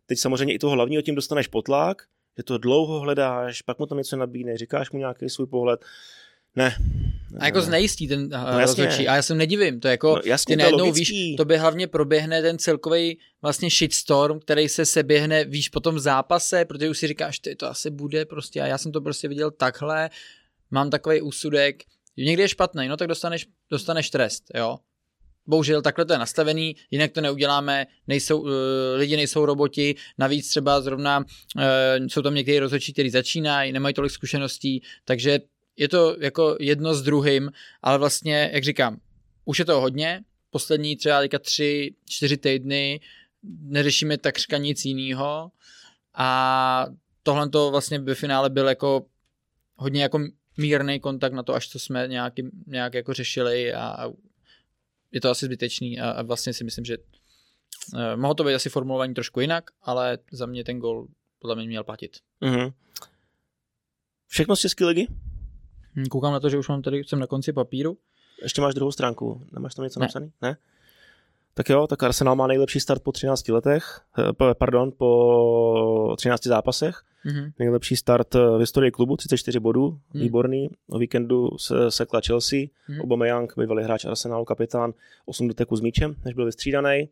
Teď 0.06 0.18
samozřejmě 0.18 0.54
i 0.54 0.58
toho 0.58 0.72
hlavního 0.72 1.02
tím 1.02 1.14
dostaneš 1.14 1.46
potlak, 1.46 2.02
že 2.36 2.42
to 2.42 2.58
dlouho 2.58 3.00
hledáš, 3.00 3.62
pak 3.62 3.78
mu 3.78 3.86
tam 3.86 3.98
něco 3.98 4.16
nabídne, 4.16 4.56
říkáš 4.56 4.90
mu 4.90 4.98
nějaký 4.98 5.28
svůj 5.28 5.46
pohled. 5.46 5.84
Ne. 6.56 6.76
A 7.38 7.46
jako 7.46 7.60
znejistí 7.60 8.08
ten 8.08 8.20
uh, 8.20 8.52
no, 8.52 8.60
rozhodčí. 8.60 9.08
A 9.08 9.16
já 9.16 9.22
se 9.22 9.34
nedivím, 9.34 9.80
to 9.80 9.88
je 9.88 9.90
jako, 9.90 10.14
no, 10.16 10.22
jasně, 10.24 10.56
ty 10.56 10.62
najednou 10.62 10.92
víš, 10.92 11.36
to 11.36 11.44
by 11.44 11.56
hlavně 11.56 11.86
proběhne 11.86 12.42
ten 12.42 12.58
celkový 12.58 13.18
vlastně 13.42 13.70
shitstorm, 13.70 14.40
který 14.40 14.68
se 14.68 14.86
seběhne, 14.86 15.44
víš, 15.44 15.68
po 15.68 15.80
tom 15.80 15.98
zápase, 15.98 16.64
protože 16.64 16.90
už 16.90 16.98
si 16.98 17.08
říkáš, 17.08 17.38
ty 17.38 17.56
to 17.56 17.66
asi 17.66 17.90
bude 17.90 18.24
prostě 18.24 18.60
a 18.60 18.66
já 18.66 18.78
jsem 18.78 18.92
to 18.92 19.00
prostě 19.00 19.28
viděl 19.28 19.50
takhle, 19.50 20.10
mám 20.70 20.90
takový 20.90 21.20
úsudek, 21.20 21.82
někdy 22.16 22.42
je 22.42 22.48
špatný, 22.48 22.88
no 22.88 22.96
tak 22.96 23.08
dostaneš, 23.08 23.46
dostaneš 23.70 24.10
trest, 24.10 24.44
jo. 24.54 24.78
Bohužel 25.46 25.82
takhle 25.82 26.04
to 26.04 26.12
je 26.12 26.18
nastavený, 26.18 26.76
jinak 26.90 27.12
to 27.12 27.20
neuděláme, 27.20 27.86
nejsou, 28.06 28.40
uh, 28.40 28.50
lidi 28.96 29.16
nejsou 29.16 29.46
roboti, 29.46 29.94
navíc 30.18 30.48
třeba 30.48 30.80
zrovna 30.80 31.18
uh, 31.18 32.06
jsou 32.06 32.22
tam 32.22 32.34
někteří 32.34 32.58
rozhodčí, 32.58 32.92
kteří 32.92 33.10
začínají, 33.10 33.72
nemají 33.72 33.94
tolik 33.94 34.12
zkušeností, 34.12 34.82
takže 35.04 35.40
je 35.76 35.88
to 35.88 36.16
jako 36.20 36.56
jedno 36.60 36.94
s 36.94 37.02
druhým, 37.02 37.50
ale 37.82 37.98
vlastně, 37.98 38.50
jak 38.52 38.64
říkám, 38.64 39.00
už 39.44 39.58
je 39.58 39.64
to 39.64 39.80
hodně, 39.80 40.20
poslední 40.50 40.96
třeba 40.96 41.20
teďka 41.20 41.38
tři, 41.38 41.94
čtyři 42.08 42.36
týdny 42.36 43.00
neřešíme 43.62 44.18
takřka 44.18 44.56
nic 44.56 44.84
jiného 44.84 45.50
a 46.14 46.86
tohle 47.22 47.48
to 47.48 47.70
vlastně 47.70 47.98
ve 47.98 48.14
finále 48.14 48.50
byl 48.50 48.68
jako 48.68 49.06
hodně 49.76 50.02
jako 50.02 50.20
mírný 50.58 51.00
kontakt 51.00 51.32
na 51.32 51.42
to, 51.42 51.54
až 51.54 51.68
to 51.68 51.78
jsme 51.78 52.08
nějak, 52.08 52.32
nějak 52.66 52.94
jako 52.94 53.12
řešili 53.12 53.74
a 53.74 54.12
je 55.12 55.20
to 55.20 55.30
asi 55.30 55.46
zbytečný 55.46 56.00
a, 56.00 56.10
a 56.10 56.22
vlastně 56.22 56.52
si 56.52 56.64
myslím, 56.64 56.84
že 56.84 56.98
uh, 56.98 58.00
mohlo 58.16 58.34
to 58.34 58.44
být 58.44 58.54
asi 58.54 58.70
formulovaný 58.70 59.14
trošku 59.14 59.40
jinak, 59.40 59.70
ale 59.82 60.18
za 60.32 60.46
mě 60.46 60.64
ten 60.64 60.78
gol 60.78 61.06
podle 61.38 61.56
mě 61.56 61.66
měl 61.66 61.84
platit. 61.84 62.16
Mm-hmm. 62.42 62.72
Všechno 64.26 64.56
z 64.56 64.60
České 64.60 64.84
ligy? 64.84 65.06
Hm, 65.96 66.06
koukám 66.06 66.32
na 66.32 66.40
to, 66.40 66.50
že 66.50 66.58
už 66.58 66.68
mám 66.68 66.82
tady, 66.82 67.04
jsem 67.04 67.18
na 67.18 67.26
konci 67.26 67.52
papíru. 67.52 67.98
Ještě 68.42 68.60
máš 68.60 68.74
druhou 68.74 68.92
stránku, 68.92 69.46
nemáš 69.52 69.74
tam 69.74 69.84
něco 69.84 70.00
ne. 70.00 70.04
napsané? 70.04 70.30
Ne? 70.42 70.56
Tak 71.58 71.68
jo, 71.68 71.86
tak 71.86 72.02
Arsenal 72.02 72.36
má 72.36 72.46
nejlepší 72.46 72.80
start 72.80 73.02
po 73.02 73.12
13 73.12 73.48
letech, 73.48 74.00
eh, 74.18 74.54
pardon, 74.54 74.92
po 74.96 76.14
13 76.16 76.46
zápasech. 76.46 77.02
Mm-hmm. 77.26 77.52
Nejlepší 77.58 77.96
start 77.96 78.34
eh, 78.34 78.38
v 78.38 78.60
historii 78.60 78.90
klubu, 78.90 79.16
34 79.16 79.60
bodů, 79.60 79.98
mm. 80.14 80.20
výborný. 80.20 80.68
O 80.88 80.98
víkendu 80.98 81.58
se 81.58 81.90
sekla 81.90 82.20
Chelsea, 82.26 82.58
mm. 82.88 83.00
Aubameyang, 83.00 83.52
bývalý 83.56 83.84
hráč 83.84 84.04
Arsenalu, 84.04 84.44
kapitán, 84.44 84.92
8 85.26 85.48
doteků 85.48 85.76
s 85.76 85.80
míčem, 85.80 86.14
než 86.24 86.34
byl 86.34 86.44
vystřídaný. 86.44 87.08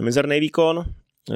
Mizerný 0.00 0.40
výkon, 0.40 0.84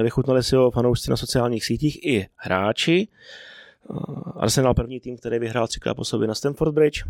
vychutnali 0.03 0.43
si 0.43 0.57
ho 0.57 0.70
fanoušci 0.70 1.11
na 1.11 1.16
sociálních 1.16 1.64
sítích 1.64 2.07
i 2.07 2.27
hráči. 2.37 3.09
Eh, 3.09 3.95
Arsenal 4.37 4.75
první 4.75 5.01
tým, 5.01 5.16
který 5.16 5.39
vyhrál 5.39 5.66
třikrát 5.66 5.95
po 5.95 6.05
sobě 6.05 6.29
na 6.29 6.35
Stamford 6.35 6.75
Bridge. 6.75 7.05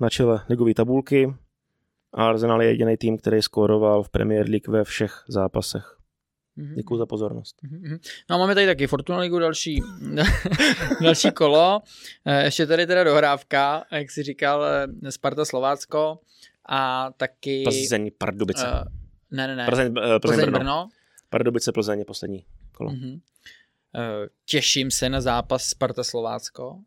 Na 0.00 0.10
čele 0.10 0.40
ligové 0.48 0.74
tabulky. 0.74 1.34
A 2.14 2.28
Arsenal 2.28 2.62
je 2.62 2.68
jediný 2.68 2.96
tým, 2.96 3.18
který 3.18 3.42
skóroval 3.42 4.02
v 4.02 4.08
Premier 4.08 4.48
League 4.48 4.68
ve 4.68 4.84
všech 4.84 5.24
zápasech. 5.28 5.96
Mm-hmm. 6.58 6.74
Děkuji 6.74 6.96
za 6.96 7.06
pozornost. 7.06 7.56
Mm-hmm. 7.64 7.98
No 8.30 8.36
a 8.36 8.38
máme 8.38 8.54
tady 8.54 8.66
taky 8.66 8.86
Fortuna 8.86 9.18
Ligu 9.18 9.38
další, 9.38 9.80
další 11.02 11.30
kolo. 11.30 11.80
Eh, 12.26 12.44
ještě 12.44 12.66
tady 12.66 12.86
teda 12.86 13.04
dohrávka, 13.04 13.84
jak 13.92 14.10
jsi 14.10 14.22
říkal, 14.22 14.64
eh, 14.64 15.12
Sparta 15.12 15.44
Slovácko 15.44 16.18
a 16.68 17.10
taky... 17.16 17.62
Plzeň 17.64 18.10
Pardubice. 18.18 18.66
Uh, 18.66 18.82
ne, 19.30 19.46
ne, 19.46 19.56
ne. 19.56 19.66
Plzeň, 19.66 19.86
uh, 19.86 19.94
Plzeň, 19.94 20.20
Plzeň 20.20 20.40
Brno. 20.44 20.58
Brno. 20.58 20.88
Pardubice 21.28 21.72
Plzeň 21.72 21.98
je 21.98 22.04
poslední 22.04 22.44
kolo. 22.72 22.90
Mm-hmm. 22.90 23.20
Eh, 23.94 24.28
těším 24.44 24.90
se 24.90 25.08
na 25.08 25.20
zápas 25.20 25.64
Sparta 25.64 26.04
Slovácko, 26.04 26.78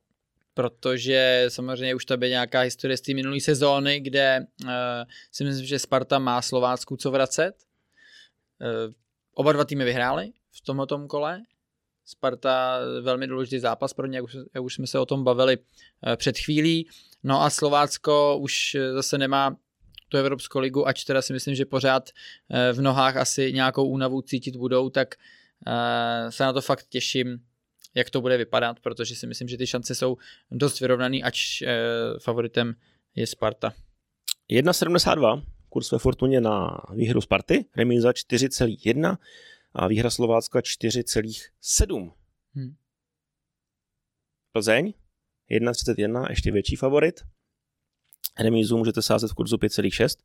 protože 0.53 1.45
samozřejmě 1.47 1.95
už 1.95 2.05
to 2.05 2.17
je 2.21 2.29
nějaká 2.29 2.59
historie 2.59 2.97
z 2.97 3.01
té 3.01 3.13
minulé 3.13 3.39
sezóny, 3.39 3.99
kde 3.99 4.45
uh, 4.63 4.69
si 5.31 5.43
myslím, 5.43 5.65
že 5.65 5.79
Sparta 5.79 6.19
má 6.19 6.41
Slovácku 6.41 6.97
co 6.97 7.11
vracet. 7.11 7.53
Uh, 8.61 8.93
oba 9.33 9.51
dva 9.51 9.65
týmy 9.65 9.85
vyhráli 9.85 10.31
v 10.51 10.61
tomto 10.61 11.07
kole. 11.07 11.41
Sparta 12.05 12.79
velmi 13.01 13.27
důležitý 13.27 13.59
zápas 13.59 13.93
pro 13.93 14.07
ně, 14.07 14.17
jak 14.17 14.23
už, 14.23 14.37
jak 14.53 14.63
už 14.63 14.73
jsme 14.73 14.87
se 14.87 14.99
o 14.99 15.05
tom 15.05 15.23
bavili 15.23 15.57
uh, 15.57 16.15
před 16.15 16.37
chvílí. 16.37 16.87
No 17.23 17.41
a 17.41 17.49
Slovácko 17.49 18.37
už 18.37 18.77
zase 18.93 19.17
nemá 19.17 19.55
tu 20.09 20.17
Evropskou 20.17 20.59
ligu, 20.59 20.87
ač 20.87 21.03
teda 21.03 21.21
si 21.21 21.33
myslím, 21.33 21.55
že 21.55 21.65
pořád 21.65 22.09
v 22.73 22.81
nohách 22.81 23.17
asi 23.17 23.53
nějakou 23.53 23.87
únavu 23.87 24.21
cítit 24.21 24.55
budou, 24.55 24.89
tak 24.89 25.15
Uh, 25.67 26.29
se 26.29 26.43
na 26.43 26.53
to 26.53 26.61
fakt 26.61 26.85
těším, 26.89 27.39
jak 27.95 28.09
to 28.09 28.21
bude 28.21 28.37
vypadat, 28.37 28.79
protože 28.79 29.15
si 29.15 29.27
myslím, 29.27 29.47
že 29.47 29.57
ty 29.57 29.67
šance 29.67 29.95
jsou 29.95 30.17
dost 30.51 30.79
vyrovnaný, 30.79 31.23
ač 31.23 31.61
uh, 31.61 31.67
favoritem 32.19 32.75
je 33.15 33.27
Sparta. 33.27 33.73
1,72 34.51 35.43
kurz 35.73 35.91
ve 35.91 35.99
Fortuně 35.99 36.41
na 36.41 36.77
výhru 36.93 37.21
Sparty, 37.21 37.65
remíza 37.75 38.11
4,1 38.11 39.17
a 39.73 39.87
výhra 39.87 40.09
Slovácka 40.09 40.59
4,7. 40.59 42.11
Hmm. 42.55 42.75
Plzeň 44.51 44.93
1,31, 45.51 46.29
ještě 46.29 46.51
větší 46.51 46.75
favorit. 46.75 47.21
Remízu 48.39 48.77
můžete 48.77 49.01
sázet 49.01 49.27
v 49.31 49.33
kurzu 49.33 49.57
5,6, 49.57 50.19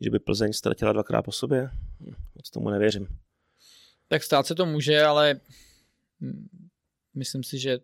že 0.00 0.10
by 0.10 0.18
Plzeň 0.18 0.52
ztratila 0.52 0.92
dvakrát 0.92 1.22
po 1.22 1.32
sobě. 1.32 1.70
Hm, 2.00 2.14
moc 2.34 2.50
tomu 2.50 2.70
nevěřím. 2.70 3.06
Tak 4.08 4.22
stát 4.22 4.46
se 4.46 4.54
to 4.54 4.66
může, 4.66 5.02
ale 5.02 5.40
myslím 7.16 7.42
si, 7.42 7.58
že, 7.58 7.78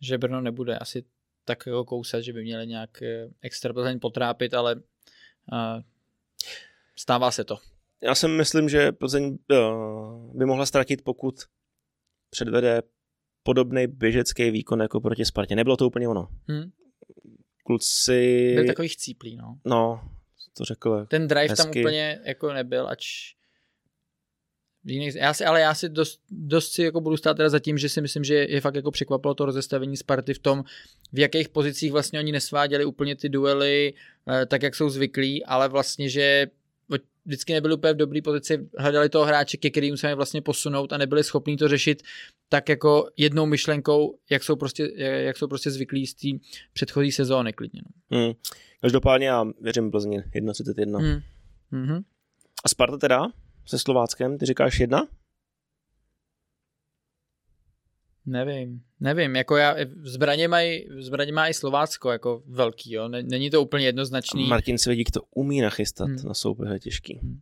že 0.00 0.18
Brno 0.18 0.40
nebude 0.40 0.78
asi 0.78 1.04
tak 1.44 1.66
jako 1.66 1.84
kousat, 1.84 2.22
že 2.22 2.32
by 2.32 2.42
měli 2.42 2.66
nějak 2.66 3.02
eh, 3.02 3.28
extra 3.42 3.72
Plzeň 3.72 4.00
potrápit, 4.00 4.54
ale 4.54 4.74
uh, 4.74 5.82
stává 6.96 7.30
se 7.30 7.44
to. 7.44 7.58
Já 8.02 8.14
si 8.14 8.28
myslím, 8.28 8.68
že 8.68 8.92
Plzeň 8.92 9.38
uh, 9.50 10.36
by 10.36 10.44
mohla 10.44 10.66
ztratit, 10.66 11.02
pokud 11.02 11.34
předvede 12.30 12.82
podobný 13.42 13.86
běžecký 13.86 14.50
výkon 14.50 14.80
jako 14.80 15.00
proti 15.00 15.24
Spartě. 15.24 15.56
Nebylo 15.56 15.76
to 15.76 15.86
úplně 15.86 16.08
ono. 16.08 16.28
Hmm. 16.48 16.70
Kluci... 17.64 18.52
Byl 18.54 18.66
takový 18.66 18.88
chcíplý, 18.88 19.36
no. 19.36 19.58
No, 19.64 20.10
to 20.56 20.64
řekl 20.64 21.06
Ten 21.06 21.28
drive 21.28 21.48
hezky. 21.48 21.62
tam 21.62 21.70
úplně 21.70 22.20
jako 22.24 22.52
nebyl, 22.52 22.88
ač 22.88 23.34
jiných, 24.84 25.14
já 25.14 25.34
si, 25.34 25.44
ale 25.44 25.60
já 25.60 25.74
si 25.74 25.88
dost, 25.88 26.20
dost 26.30 26.72
si 26.72 26.82
jako 26.82 27.00
budu 27.00 27.16
stát 27.16 27.36
teda 27.36 27.48
za 27.48 27.58
tím, 27.58 27.78
že 27.78 27.88
si 27.88 28.00
myslím, 28.00 28.24
že 28.24 28.34
je 28.34 28.60
fakt 28.60 28.74
jako 28.74 28.90
překvapilo 28.90 29.34
to 29.34 29.46
rozestavení 29.46 29.96
Sparty 29.96 30.34
v 30.34 30.38
tom, 30.38 30.64
v 31.12 31.18
jakých 31.18 31.48
pozicích 31.48 31.92
vlastně 31.92 32.18
oni 32.18 32.32
nesváděli 32.32 32.84
úplně 32.84 33.16
ty 33.16 33.28
duely 33.28 33.94
eh, 34.28 34.46
tak, 34.46 34.62
jak 34.62 34.74
jsou 34.74 34.88
zvyklí, 34.88 35.44
ale 35.44 35.68
vlastně, 35.68 36.08
že 36.08 36.46
vždycky 37.24 37.52
nebyli 37.52 37.74
úplně 37.74 37.92
v 37.92 37.96
dobré 37.96 38.22
pozici, 38.22 38.68
hledali 38.78 39.08
toho 39.08 39.24
hráče, 39.24 39.56
ke 39.56 39.70
kterým 39.70 39.96
se 39.96 40.14
vlastně 40.14 40.42
posunout 40.42 40.92
a 40.92 40.98
nebyli 40.98 41.24
schopni 41.24 41.56
to 41.56 41.68
řešit 41.68 42.02
tak 42.48 42.68
jako 42.68 43.08
jednou 43.16 43.46
myšlenkou, 43.46 44.18
jak 44.30 44.44
jsou 44.44 44.56
prostě, 44.56 44.92
jak 44.96 45.36
jsou 45.36 45.48
prostě 45.48 45.70
zvyklí 45.70 46.06
z 46.06 46.14
té 46.14 46.28
předchozí 46.72 47.12
sezóny 47.12 47.52
klidně. 47.52 47.80
No. 48.10 48.18
Hmm. 48.18 48.32
Každopádně 48.80 49.26
já 49.26 49.44
věřím 49.60 49.90
Plzni 49.90 50.18
1,31. 50.18 50.98
Hmm. 50.98 51.20
Mm-hmm. 51.72 52.04
A 52.64 52.68
Sparta 52.68 52.98
teda 52.98 53.26
se 53.66 53.78
Slováckem, 53.78 54.38
ty 54.38 54.46
říkáš 54.46 54.80
jedna? 54.80 55.08
Nevím, 58.26 58.82
nevím, 59.00 59.36
jako 59.36 59.56
já, 59.56 59.76
zbraně 60.02 60.48
mají, 60.48 60.86
zbraně 60.98 61.32
má 61.32 61.48
i 61.48 61.54
Slovácko 61.54 62.10
jako 62.10 62.42
velký, 62.46 62.92
jo, 62.92 63.08
není 63.08 63.50
to 63.50 63.62
úplně 63.62 63.86
jednoznačný. 63.86 64.48
Martin 64.48 64.78
Svědík 64.78 65.10
to 65.10 65.20
umí 65.30 65.60
nachystat 65.60 66.08
hmm. 66.08 66.18
na 66.24 66.34
soupeře 66.34 66.78
těžký. 66.78 67.18
Hmm. 67.22 67.40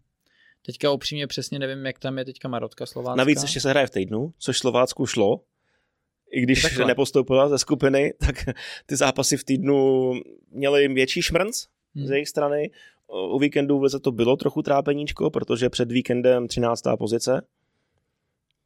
Teďka 0.67 0.91
upřímně 0.91 1.27
přesně 1.27 1.59
nevím, 1.59 1.87
jak 1.87 1.99
tam 1.99 2.19
je 2.19 2.25
teďka 2.25 2.49
Marotka 2.49 2.87
Slovácka. 2.87 3.17
Navíc 3.17 3.43
ještě 3.43 3.61
se 3.61 3.71
hraje 3.71 3.87
v 3.87 3.91
týdnu, 3.91 4.35
což 4.39 4.59
Slovácku 4.59 5.07
šlo, 5.07 5.41
i 6.33 6.41
když 6.41 6.63
Takhle. 6.63 6.87
nepostoupila 6.87 7.49
ze 7.49 7.59
skupiny, 7.59 8.15
tak 8.21 8.45
ty 8.87 8.97
zápasy 8.97 9.37
v 9.37 9.45
týdnu 9.45 10.13
měly 10.51 10.89
větší 10.89 11.23
šmrnc 11.23 11.67
hmm. 11.95 12.07
z 12.07 12.11
jejich 12.11 12.29
strany. 12.29 12.71
O 13.15 13.39
víkendu 13.39 13.75
vůbec 13.75 14.01
to 14.03 14.13
bylo 14.13 14.37
trochu 14.37 14.63
trápeníčko, 14.63 15.31
protože 15.31 15.71
před 15.71 15.93
víkendem 15.93 16.49
13. 16.49 16.83
pozice. 16.99 17.47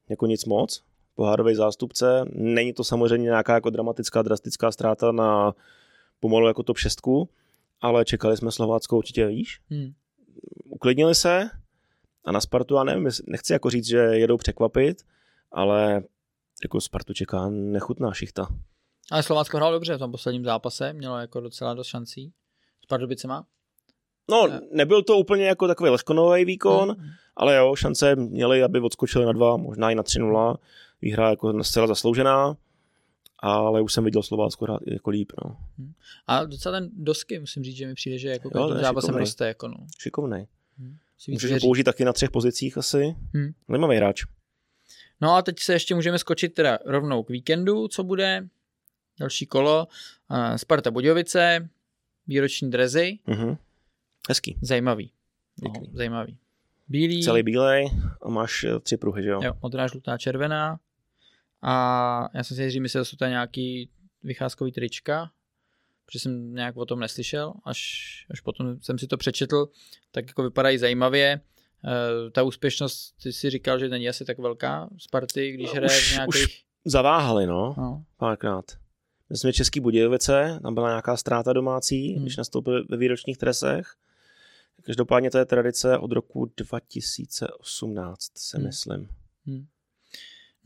Jako 0.09 0.27
nic 0.27 0.45
moc 0.45 0.83
pohárový 1.15 1.55
zástupce. 1.55 2.25
Není 2.33 2.73
to 2.73 2.85
samozřejmě 2.85 3.25
nějaká 3.25 3.55
jako 3.55 3.71
dramatická, 3.71 4.23
drastická 4.23 4.73
ztráta 4.73 5.13
na 5.13 5.55
pomalu 6.21 6.47
jako 6.47 6.63
top 6.63 6.79
6, 6.79 7.01
ale 7.81 8.05
čekali 8.05 8.37
jsme 8.37 8.53
Slovácko 8.53 8.97
určitě 8.97 9.27
výš. 9.27 9.61
Hmm. 9.71 9.93
Uklidnili 10.65 11.15
se 11.15 11.51
a 12.25 12.33
na 12.33 12.41
Spartu, 12.41 12.75
já 12.75 12.85
nevím, 12.85 13.11
nechci 13.27 13.53
jako 13.53 13.71
říct, 13.71 13.87
že 13.87 13.99
jedou 13.99 14.37
překvapit, 14.37 15.03
ale 15.53 16.03
jako 16.63 16.81
Spartu 16.81 17.15
čeká 17.15 17.49
nechutná 17.51 18.13
šichta. 18.13 18.49
Ale 19.11 19.23
Slovácko 19.23 19.57
hrál 19.57 19.73
dobře 19.73 19.97
v 19.97 19.99
tom 19.99 20.13
posledním 20.13 20.45
zápase, 20.45 20.93
mělo 20.93 21.19
jako 21.19 21.41
docela 21.41 21.75
dost 21.75 21.87
šancí. 21.87 22.33
S 22.85 22.87
Pardubicema? 22.87 23.47
No, 24.31 24.49
nebyl 24.73 25.03
to 25.03 25.19
úplně 25.19 25.47
jako 25.47 25.67
takový 25.67 25.91
leškonový 25.91 26.45
výkon, 26.45 26.97
hmm. 26.99 27.11
ale 27.37 27.57
jo, 27.57 27.77
šance 27.77 28.17
měli, 28.17 28.63
aby 28.63 28.81
odskočili 28.81 29.25
na 29.25 29.33
dva, 29.33 29.57
možná 29.57 29.91
i 29.91 29.95
na 29.95 30.03
3-0 30.03 30.57
výhra 31.03 31.31
jako 31.31 31.65
zcela 31.65 31.87
zasloužená, 31.87 32.57
ale 33.39 33.81
už 33.83 33.93
jsem 33.93 34.05
viděl 34.05 34.23
Slovácko 34.23 34.65
hrát 34.65 34.81
jako 34.87 35.11
líp. 35.11 35.33
No. 35.45 35.57
Hmm. 35.79 35.93
A 36.27 36.45
docela 36.45 36.81
ten 36.81 36.91
dosky, 36.93 37.39
musím 37.39 37.65
říct, 37.65 37.77
že 37.77 37.87
mi 37.87 37.95
přijde, 37.95 38.19
že 38.19 38.29
jako 38.29 38.51
každým 38.51 38.81
zápasem 38.81 39.15
roste. 39.15 39.47
Jako 39.47 39.69
no. 39.69 39.77
Šikovnej. 39.99 40.47
Hmm. 40.79 40.97
Můžeš 41.29 41.53
ho 41.53 41.59
použít 41.61 41.85
taky 41.85 42.05
na 42.05 42.13
třech 42.13 42.31
pozicích 42.31 42.79
asi. 42.79 43.17
Hmm. 43.35 43.53
Zajímavý 43.69 43.97
hráč. 43.97 44.25
No 45.21 45.35
a 45.35 45.43
teď 45.43 45.61
se 45.61 45.73
ještě 45.73 45.95
můžeme 45.95 46.19
skočit 46.19 46.55
teda 46.55 46.79
rovnou 46.85 47.23
k 47.23 47.31
víkendu, 47.31 47.89
co 47.89 48.05
bude. 48.05 48.49
Další 49.21 49.47
kolo. 49.47 49.89
Sparta 50.57 50.91
Budějovice, 50.91 51.69
výroční 52.27 52.71
drezy. 52.71 53.19
Mm-hmm. 53.29 53.59
Hezký. 54.29 54.59
Zajímavý. 54.63 55.13
No, 55.63 55.73
zajímavý. 55.93 56.39
Bílý. 56.89 57.23
Celý 57.23 57.43
bílej 57.43 57.91
a 58.23 58.29
máš 58.29 58.65
eh, 58.65 58.81
tři 58.81 58.97
pruhy, 58.97 59.23
že 59.23 59.29
jo? 59.29 59.41
Jo, 59.43 59.53
modrá, 59.63 59.87
žlutá, 59.87 60.19
červená. 60.19 60.79
A 61.63 62.29
já 62.35 62.45
jsem 62.45 62.57
si 62.57 62.71
říct, 62.71 62.83
myslel, 62.83 63.05
že 63.05 63.11
jsou 63.11 63.17
to 63.17 63.27
nějaký 63.27 63.91
vycházkový 64.23 64.73
trička, 64.73 65.31
protože 66.07 66.19
jsem 66.19 66.55
nějak 66.55 66.77
o 66.77 66.87
tom 66.87 67.01
neslyšel, 67.01 67.55
až, 67.65 67.81
až 68.31 68.41
potom 68.41 68.81
jsem 68.81 68.99
si 68.99 69.07
to 69.07 69.17
přečetl, 69.17 69.69
tak 70.11 70.27
jako 70.27 70.43
vypadají 70.43 70.79
zajímavě. 70.79 71.27
E, 71.27 71.41
ta 72.31 72.43
úspěšnost, 72.43 73.15
ty 73.23 73.33
si 73.33 73.51
říkal, 73.51 73.79
že 73.79 73.89
není 73.89 74.09
asi 74.09 74.25
tak 74.25 74.39
velká 74.39 74.89
Sparty, 74.99 75.53
když 75.53 75.73
no, 75.73 75.75
hraje 75.75 76.01
v 76.01 76.13
nějakých... 76.13 76.45
Už 76.45 76.65
zaváhali, 76.85 77.47
no, 77.47 77.75
no. 77.79 78.05
párkrát. 78.17 78.65
My 79.31 79.37
jsme 79.37 79.53
Český 79.53 79.81
Budějovice, 79.81 80.59
tam 80.63 80.75
byla 80.75 80.89
nějaká 80.89 81.17
ztráta 81.17 81.53
domácí, 81.53 82.13
hmm. 82.13 82.23
když 82.23 82.37
nastoupili 82.37 82.85
ve 82.89 82.97
výročních 82.97 83.39
tresech. 83.39 83.95
Každopádně 84.87 85.31
to 85.31 85.39
je 85.39 85.45
tradice 85.45 85.99
od 85.99 86.13
roku 86.13 86.53
2018, 86.57 88.39
se 88.39 88.57
hmm. 88.57 88.67
myslím. 88.67 89.09
Hmm. 89.47 89.67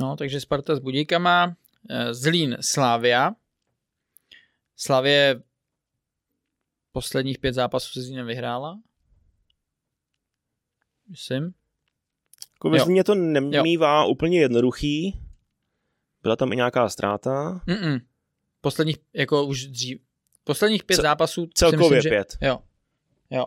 No, 0.01 0.17
takže 0.17 0.41
Sparta 0.41 0.77
s 0.77 0.79
Budíkama, 0.79 1.57
eh, 1.91 2.15
Zlín 2.15 2.57
Slávia. 2.61 3.31
Slavě 4.77 5.43
posledních 6.93 7.39
pět 7.39 7.53
zápasů 7.53 7.93
se 7.93 8.03
Zlínem 8.03 8.27
vyhrála. 8.27 8.81
Myslím. 11.09 11.55
Jako 12.55 12.71
ve 12.71 12.81
Zlíně 12.81 13.05
to 13.05 13.15
nemývá 13.15 14.03
jo. 14.03 14.09
úplně 14.09 14.41
jednoduchý. 14.41 15.21
Byla 16.23 16.37
tam 16.37 16.53
i 16.53 16.57
nějaká 16.57 16.89
ztráta. 16.89 17.61
Mm-mm. 17.67 18.01
Posledních, 18.61 18.97
jako 19.13 19.45
už 19.47 19.67
dřív, 19.67 19.99
posledních 20.45 20.85
pět 20.85 20.97
C- 20.97 21.03
zápasů. 21.03 21.49
Celkově 21.55 21.97
myslím, 21.97 22.11
pět. 22.11 22.37
Že, 22.41 22.47
jo. 22.47 22.59
Jo. 23.31 23.47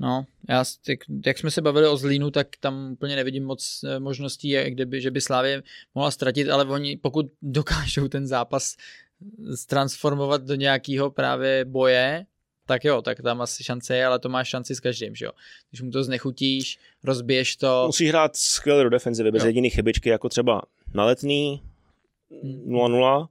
No, 0.00 0.26
já, 0.48 0.64
jak, 0.88 0.98
jak 1.26 1.38
jsme 1.38 1.50
se 1.50 1.62
bavili 1.62 1.88
o 1.88 1.96
Zlínu, 1.96 2.30
tak 2.30 2.48
tam 2.60 2.92
úplně 2.92 3.16
nevidím 3.16 3.44
moc 3.44 3.84
eh, 3.84 4.00
možností, 4.00 4.56
kdyby, 4.68 5.00
že 5.00 5.10
by 5.10 5.20
Slávě 5.20 5.62
mohla 5.94 6.10
ztratit, 6.10 6.48
ale 6.48 6.64
oni 6.64 6.96
pokud 6.96 7.26
dokážou 7.42 8.08
ten 8.08 8.26
zápas 8.26 8.76
transformovat 9.68 10.42
do 10.42 10.54
nějakého 10.54 11.10
právě 11.10 11.64
boje, 11.64 12.26
tak 12.66 12.84
jo, 12.84 13.02
tak 13.02 13.22
tam 13.22 13.40
asi 13.40 13.64
šance 13.64 13.96
je, 13.96 14.06
ale 14.06 14.18
to 14.18 14.28
máš 14.28 14.48
šanci 14.48 14.74
s 14.74 14.80
každým, 14.80 15.14
že 15.14 15.24
jo. 15.24 15.32
Když 15.70 15.82
mu 15.82 15.90
to 15.90 16.04
znechutíš, 16.04 16.78
rozbiješ 17.04 17.56
to. 17.56 17.84
Musí 17.86 18.06
hrát 18.06 18.36
skvěle 18.36 18.84
do 18.84 18.90
defenzivy, 18.90 19.30
bez 19.30 19.44
jediných 19.44 19.74
chybičky, 19.74 20.08
jako 20.08 20.28
třeba 20.28 20.62
na 20.94 21.04
letný 21.04 21.62
0-0, 22.66 23.18
hmm 23.18 23.26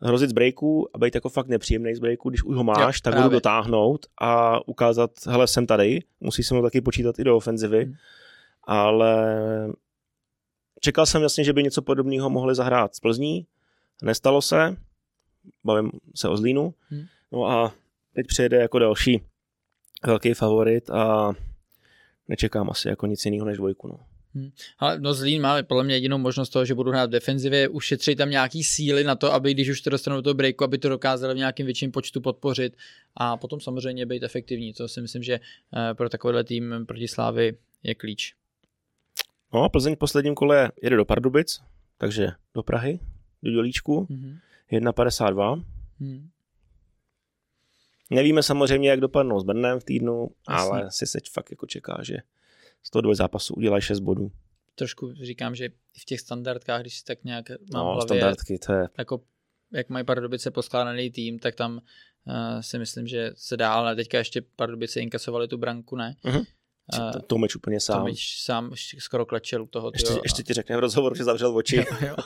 hrozit 0.00 0.30
z 0.30 0.32
breaku 0.32 0.88
a 0.94 0.98
být 0.98 1.14
jako 1.14 1.28
fakt 1.28 1.48
nepříjemný 1.48 1.94
z 1.94 1.98
breaku, 1.98 2.28
když 2.28 2.44
už 2.44 2.56
ho 2.56 2.64
máš, 2.64 2.96
jo, 2.96 3.00
tak 3.02 3.18
ho 3.22 3.28
dotáhnout 3.28 4.06
a 4.20 4.60
ukázat, 4.68 5.10
hele, 5.26 5.46
jsem 5.46 5.66
tady, 5.66 6.00
musí 6.20 6.42
se 6.42 6.54
mu 6.54 6.62
taky 6.62 6.80
počítat 6.80 7.18
i 7.18 7.24
do 7.24 7.36
ofenzivy, 7.36 7.84
hmm. 7.84 7.94
ale 8.64 9.26
čekal 10.80 11.06
jsem 11.06 11.22
jasně, 11.22 11.44
že 11.44 11.52
by 11.52 11.62
něco 11.62 11.82
podobného 11.82 12.30
mohli 12.30 12.54
zahrát 12.54 12.94
z 12.94 13.00
Plzní, 13.00 13.46
nestalo 14.02 14.42
se, 14.42 14.76
bavím 15.64 15.90
se 16.14 16.28
o 16.28 16.36
Zlínu, 16.36 16.74
hmm. 16.88 17.04
no 17.32 17.46
a 17.46 17.74
teď 18.14 18.26
přijede 18.26 18.56
jako 18.56 18.78
další 18.78 19.22
velký 20.06 20.34
favorit 20.34 20.90
a 20.90 21.32
nečekám 22.28 22.70
asi 22.70 22.88
jako 22.88 23.06
nic 23.06 23.24
jiného 23.24 23.46
než 23.46 23.56
dvojku, 23.56 23.88
no. 23.88 24.00
Hmm. 24.38 24.50
Ale 24.78 25.00
no 25.00 25.14
Zlín 25.14 25.42
má 25.42 25.62
podle 25.62 25.84
mě 25.84 25.94
jedinou 25.94 26.18
možnost 26.18 26.48
toho, 26.48 26.64
že 26.64 26.74
budou 26.74 26.90
hrát 26.90 27.06
v 27.06 27.12
defenzivě, 27.12 27.68
ušetří 27.68 28.16
tam 28.16 28.30
nějaký 28.30 28.64
síly 28.64 29.04
na 29.04 29.14
to, 29.14 29.32
aby 29.32 29.54
když 29.54 29.68
už 29.68 29.80
to 29.80 29.90
dostanou 29.90 30.16
do 30.16 30.22
toho 30.22 30.34
breaku, 30.34 30.64
aby 30.64 30.78
to 30.78 30.88
dokázali 30.88 31.34
v 31.34 31.36
nějakém 31.36 31.66
větším 31.66 31.92
počtu 31.92 32.20
podpořit 32.20 32.76
a 33.16 33.36
potom 33.36 33.60
samozřejmě 33.60 34.06
být 34.06 34.22
efektivní. 34.22 34.72
To 34.72 34.88
si 34.88 35.00
myslím, 35.00 35.22
že 35.22 35.34
eh, 35.34 35.94
pro 35.94 36.08
takovýhle 36.08 36.44
tým 36.44 36.74
proti 36.86 37.08
Slávy 37.08 37.56
je 37.82 37.94
klíč. 37.94 38.34
No 39.54 39.62
a 39.62 39.68
Plzeň 39.68 39.94
v 39.94 39.98
posledním 39.98 40.34
kole 40.34 40.72
jede 40.82 40.96
do 40.96 41.04
Pardubic, 41.04 41.60
takže 41.98 42.28
do 42.54 42.62
Prahy, 42.62 43.00
do 43.42 43.50
Dělíčku, 43.50 44.06
mm-hmm. 44.10 44.38
1,52. 44.72 45.64
Mm. 46.00 46.28
Nevíme 48.10 48.42
samozřejmě, 48.42 48.90
jak 48.90 49.00
dopadnou 49.00 49.40
s 49.40 49.44
Brnem 49.44 49.80
v 49.80 49.84
týdnu, 49.84 50.30
Jasně. 50.50 50.70
ale 50.70 50.90
si 50.90 51.06
se 51.06 51.18
fakt 51.32 51.50
jako 51.50 51.66
čeká, 51.66 51.98
že 52.02 52.16
z 52.82 52.90
toho 52.90 53.02
dvou 53.02 53.14
zápasů 53.14 53.54
udělají 53.54 53.82
6 53.82 54.00
bodů. 54.00 54.32
Trošku 54.74 55.12
říkám, 55.22 55.54
že 55.54 55.68
v 56.02 56.04
těch 56.04 56.20
standardkách, 56.20 56.80
když 56.80 56.98
si 56.98 57.04
tak 57.04 57.24
nějak 57.24 57.48
mám 57.48 57.58
no, 57.74 57.84
hlavě, 57.84 58.02
standardky, 58.02 58.58
to 58.58 58.72
je... 58.72 58.88
Jako, 58.98 59.20
jak 59.72 59.88
mají 59.88 60.04
Pardubice 60.04 60.50
poskládaný 60.50 61.10
tým, 61.10 61.38
tak 61.38 61.54
tam 61.54 61.72
uh, 61.72 62.60
si 62.60 62.78
myslím, 62.78 63.06
že 63.06 63.30
se 63.34 63.56
dá, 63.56 63.72
ale 63.72 63.96
teďka 63.96 64.18
ještě 64.18 64.42
Pardubice 64.56 65.00
inkasovali 65.00 65.48
tu 65.48 65.58
branku, 65.58 65.96
ne? 65.96 66.14
Uh-huh. 66.24 66.46
Uh, 66.98 67.20
Tomič 67.26 67.56
úplně 67.56 67.80
sám. 67.80 67.98
Tomič 67.98 68.42
sám 68.42 68.70
skoro 68.98 69.26
klečel 69.26 69.62
u 69.62 69.66
toho. 69.66 69.90
Ještě, 69.94 70.08
tyjo, 70.08 70.20
ještě 70.24 70.42
ti 70.42 70.52
řekne 70.54 70.76
v 70.76 70.80
rozhovoru, 70.80 71.14
že 71.14 71.24
zavřel 71.24 71.56
oči. 71.56 71.76
jo, 71.76 71.84
jo. 72.00 72.16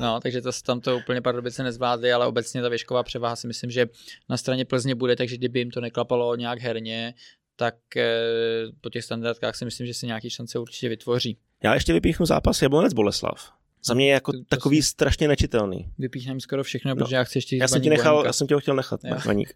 No, 0.00 0.20
takže 0.20 0.42
to, 0.42 0.50
tam 0.66 0.80
to 0.80 0.96
úplně 0.96 1.20
Pardubice 1.20 1.62
nezvládli, 1.62 2.12
ale 2.12 2.26
obecně 2.26 2.62
ta 2.62 2.68
věšková 2.68 3.02
převaha 3.02 3.36
si 3.36 3.46
myslím, 3.46 3.70
že 3.70 3.86
na 4.28 4.36
straně 4.36 4.64
Plzně 4.64 4.94
bude, 4.94 5.16
takže 5.16 5.36
kdyby 5.36 5.58
jim 5.58 5.70
to 5.70 5.80
neklapalo 5.80 6.36
nějak 6.36 6.58
herně, 6.58 7.14
tak 7.58 7.74
eh, 7.96 8.66
po 8.80 8.90
těch 8.90 9.04
standardkách 9.04 9.56
si 9.56 9.64
myslím, 9.64 9.86
že 9.86 9.94
si 9.94 10.06
nějaký 10.06 10.30
šance 10.30 10.58
určitě 10.58 10.88
vytvoří. 10.88 11.38
Já 11.62 11.74
ještě 11.74 11.92
vypíchnu 11.92 12.26
zápas 12.26 12.62
Jablonec 12.62 12.92
Boleslav. 12.92 13.52
Za 13.84 13.94
mě 13.94 14.06
je 14.06 14.12
jako 14.12 14.32
to, 14.32 14.38
takový 14.48 14.78
to 14.78 14.82
strašně 14.82 15.28
nečitelný. 15.28 15.90
Vypíchneme 15.98 16.40
skoro 16.40 16.62
všechno, 16.62 16.88
no. 16.88 16.96
protože 16.96 17.16
já 17.16 17.24
chci 17.24 17.38
ještě 17.38 17.56
já 17.56 17.68
jsem, 17.68 17.82
ti 17.82 17.90
nechal, 17.90 18.22
já 18.26 18.32
jsem 18.32 18.46
tě 18.46 18.54
ho 18.54 18.60
chtěl 18.60 18.76
nechat, 18.76 19.00
Baník. 19.26 19.52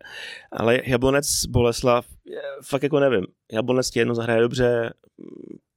Ale 0.52 0.80
Jablonec 0.86 1.46
Boleslav, 1.46 2.06
fakt 2.62 2.82
jako 2.82 3.00
nevím. 3.00 3.26
Jablonec 3.52 3.90
ti 3.90 3.98
jedno 3.98 4.14
zahraje 4.14 4.40
dobře, 4.40 4.92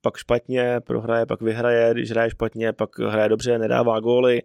pak 0.01 0.17
špatně, 0.17 0.79
prohraje, 0.79 1.25
pak 1.25 1.41
vyhraje, 1.41 1.93
když 1.93 2.11
hraje 2.11 2.29
špatně, 2.29 2.73
pak 2.73 2.99
hraje 2.99 3.29
dobře, 3.29 3.57
nedává 3.57 3.99
góly. 3.99 4.41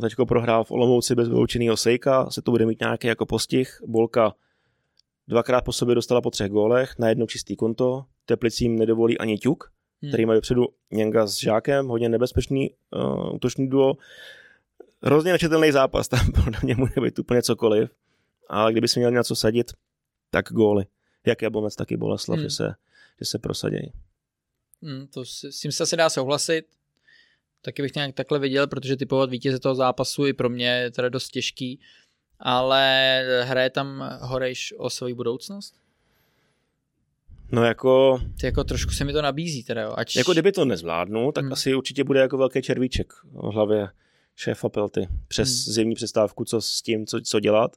Teďko 0.00 0.26
prohrál 0.26 0.64
v 0.64 0.70
Olomouci 0.70 1.14
bez 1.14 1.28
vyloučeného 1.28 1.76
sejka, 1.76 2.30
se 2.30 2.42
to 2.42 2.50
bude 2.50 2.66
mít 2.66 2.80
nějaký 2.80 3.06
jako 3.06 3.26
postih. 3.26 3.78
Bolka 3.86 4.34
dvakrát 5.28 5.64
po 5.64 5.72
sobě 5.72 5.94
dostala 5.94 6.20
po 6.20 6.30
třech 6.30 6.50
gólech, 6.50 6.98
na 6.98 7.08
jedno 7.08 7.26
čistý 7.26 7.56
konto, 7.56 8.04
Teplicím 8.26 8.78
nedovolí 8.78 9.18
ani 9.18 9.38
ťuk, 9.38 9.72
hmm. 10.02 10.10
který 10.10 10.26
mají 10.26 10.40
předu 10.40 10.66
Něnga 10.90 11.26
s 11.26 11.38
Žákem, 11.38 11.88
hodně 11.88 12.08
nebezpečný 12.08 12.70
uh, 12.90 13.34
útočný 13.34 13.68
duo. 13.68 13.94
Hrozně 15.02 15.32
nečetelný 15.32 15.72
zápas, 15.72 16.08
tam 16.08 16.32
podle 16.32 16.60
mě 16.62 16.74
může 16.74 17.00
být 17.00 17.18
úplně 17.18 17.42
cokoliv, 17.42 17.90
ale 18.48 18.72
kdyby 18.72 18.88
si 18.88 19.00
měl 19.00 19.10
něco 19.10 19.36
sadit, 19.36 19.72
tak 20.30 20.52
góly. 20.52 20.84
Jak 21.26 21.42
Jablonec, 21.42 21.76
tak 21.76 21.92
i 21.92 21.96
Boleslav, 21.96 22.38
hmm. 22.38 22.48
že, 22.48 22.50
se, 22.50 22.74
že 23.18 23.24
se 23.24 23.38
prosadějí. 23.38 23.92
Hmm, 24.82 25.06
to 25.06 25.24
s, 25.24 25.44
s 25.44 25.60
tím 25.60 25.72
se 25.72 25.82
asi 25.82 25.96
dá 25.96 26.10
souhlasit. 26.10 26.64
Taky 27.62 27.82
bych 27.82 27.94
nějak 27.94 28.14
takhle 28.14 28.38
viděl, 28.38 28.66
protože 28.66 28.96
typovat 28.96 29.30
vítěze 29.30 29.58
toho 29.58 29.74
zápasu 29.74 30.26
i 30.26 30.32
pro 30.32 30.48
mě 30.48 30.68
je 30.68 30.90
teda 30.90 31.08
dost 31.08 31.28
těžký. 31.28 31.80
Ale 32.42 33.24
hraje 33.42 33.70
tam 33.70 34.18
Horejš 34.20 34.74
o 34.78 34.90
svoji 34.90 35.14
budoucnost? 35.14 35.74
No 37.52 37.64
jako... 37.64 38.20
Ty 38.40 38.46
jako 38.46 38.64
trošku 38.64 38.90
se 38.90 39.04
mi 39.04 39.12
to 39.12 39.22
nabízí 39.22 39.64
teda, 39.64 39.82
jo. 39.82 39.94
Ač... 39.96 40.16
Jako 40.16 40.32
kdyby 40.32 40.52
to 40.52 40.64
nezvládnu, 40.64 41.32
tak 41.32 41.44
hmm. 41.44 41.52
asi 41.52 41.74
určitě 41.74 42.04
bude 42.04 42.20
jako 42.20 42.38
velký 42.38 42.62
červíček 42.62 43.12
v 43.24 43.52
hlavě 43.52 43.88
šéfa 44.36 44.68
Pelty 44.68 45.08
přes 45.28 45.48
hmm. 45.48 45.72
zimní 45.72 45.94
přestávku, 45.94 46.44
co 46.44 46.60
s 46.60 46.82
tím, 46.82 47.06
co, 47.06 47.20
co 47.20 47.40
dělat. 47.40 47.76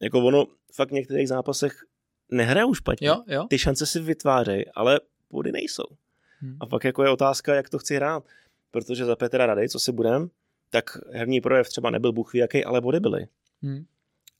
Jako 0.00 0.24
ono 0.24 0.46
fakt 0.74 0.88
v 0.88 0.92
některých 0.92 1.28
zápasech 1.28 1.84
nehrajou 2.30 2.74
špatně. 2.74 3.08
Jo, 3.08 3.22
jo. 3.26 3.46
Ty 3.50 3.58
šance 3.58 3.86
si 3.86 4.00
vytvářejí, 4.00 4.64
ale 4.74 5.00
body 5.30 5.52
nejsou. 5.52 5.86
Hmm. 6.40 6.56
A 6.60 6.66
pak 6.66 6.84
jako 6.84 7.02
je 7.02 7.10
otázka, 7.10 7.54
jak 7.54 7.68
to 7.68 7.78
chci 7.78 7.96
hrát. 7.96 8.24
Protože 8.70 9.04
za 9.04 9.16
Petra 9.16 9.46
Radej, 9.46 9.68
co 9.68 9.80
si 9.80 9.92
budem, 9.92 10.30
tak 10.70 10.84
herní 11.12 11.40
projev 11.40 11.68
třeba 11.68 11.90
nebyl 11.90 12.12
buchví 12.12 12.38
jaký, 12.38 12.64
ale 12.64 12.80
body 12.80 13.00
byly. 13.00 13.26
Hmm. 13.62 13.84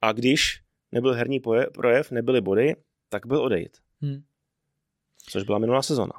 A 0.01 0.13
když 0.13 0.63
nebyl 0.93 1.13
herní 1.13 1.41
projev, 1.75 2.11
nebyly 2.11 2.41
body, 2.41 2.77
tak 3.09 3.27
byl 3.27 3.43
odejít. 3.43 3.77
Hmm. 4.01 4.23
Což 5.27 5.43
byla 5.43 5.59
minulá 5.59 5.83
sezona. 5.83 6.13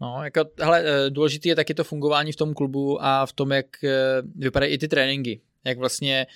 No, 0.00 0.20
jako, 0.24 0.44
hele, 0.60 0.84
eh, 0.86 1.10
důležité 1.10 1.48
je 1.48 1.56
taky 1.56 1.74
to 1.74 1.84
fungování 1.84 2.32
v 2.32 2.36
tom 2.36 2.54
klubu 2.54 3.04
a 3.04 3.26
v 3.26 3.32
tom, 3.32 3.52
jak 3.52 3.84
eh, 3.84 4.22
vypadají 4.34 4.72
i 4.72 4.78
ty 4.78 4.88
tréninky. 4.88 5.40
Jak 5.64 5.78
vlastně 5.78 6.26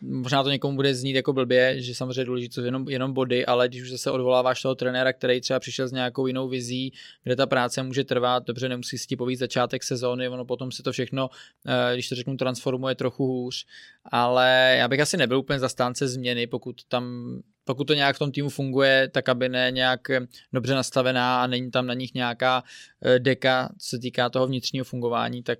možná 0.00 0.42
to 0.42 0.50
někomu 0.50 0.76
bude 0.76 0.94
znít 0.94 1.14
jako 1.14 1.32
blbě, 1.32 1.80
že 1.80 1.94
samozřejmě 1.94 2.24
důležité 2.24 2.54
jsou 2.54 2.64
jenom, 2.64 2.88
jenom 2.88 3.12
body, 3.12 3.46
ale 3.46 3.68
když 3.68 3.82
už 3.82 3.90
zase 3.90 4.10
odvoláváš 4.10 4.62
toho 4.62 4.74
trenéra, 4.74 5.12
který 5.12 5.40
třeba 5.40 5.60
přišel 5.60 5.88
s 5.88 5.92
nějakou 5.92 6.26
jinou 6.26 6.48
vizí, 6.48 6.92
kde 7.24 7.36
ta 7.36 7.46
práce 7.46 7.82
může 7.82 8.04
trvat, 8.04 8.46
dobře, 8.46 8.68
nemusí 8.68 8.98
si 8.98 9.06
ti 9.06 9.16
povíct 9.16 9.40
začátek 9.40 9.82
sezóny, 9.82 10.28
ono 10.28 10.44
potom 10.44 10.72
se 10.72 10.82
to 10.82 10.92
všechno, 10.92 11.30
eh, 11.66 11.94
když 11.94 12.08
to 12.08 12.14
řeknu, 12.14 12.36
transformuje 12.36 12.94
trochu 12.94 13.26
hůř, 13.26 13.66
ale 14.04 14.76
já 14.78 14.88
bych 14.88 15.00
asi 15.00 15.16
nebyl 15.16 15.38
úplně 15.38 15.58
zastánce 15.58 16.08
změny, 16.08 16.46
pokud 16.46 16.84
tam 16.88 17.36
pokud 17.64 17.84
to 17.84 17.94
nějak 17.94 18.16
v 18.16 18.18
tom 18.18 18.32
týmu 18.32 18.48
funguje, 18.48 19.08
tak 19.08 19.28
aby 19.28 19.48
ne 19.48 19.70
nějak 19.70 20.10
eh, 20.10 20.20
dobře 20.52 20.74
nastavená 20.74 21.42
a 21.42 21.46
není 21.46 21.70
tam 21.70 21.86
na 21.86 21.94
nich 21.94 22.14
nějaká 22.14 22.64
eh, 23.02 23.18
deka, 23.18 23.68
co 23.78 23.88
se 23.88 23.98
týká 23.98 24.30
toho 24.30 24.46
vnitřního 24.46 24.84
fungování, 24.84 25.42
tak 25.42 25.58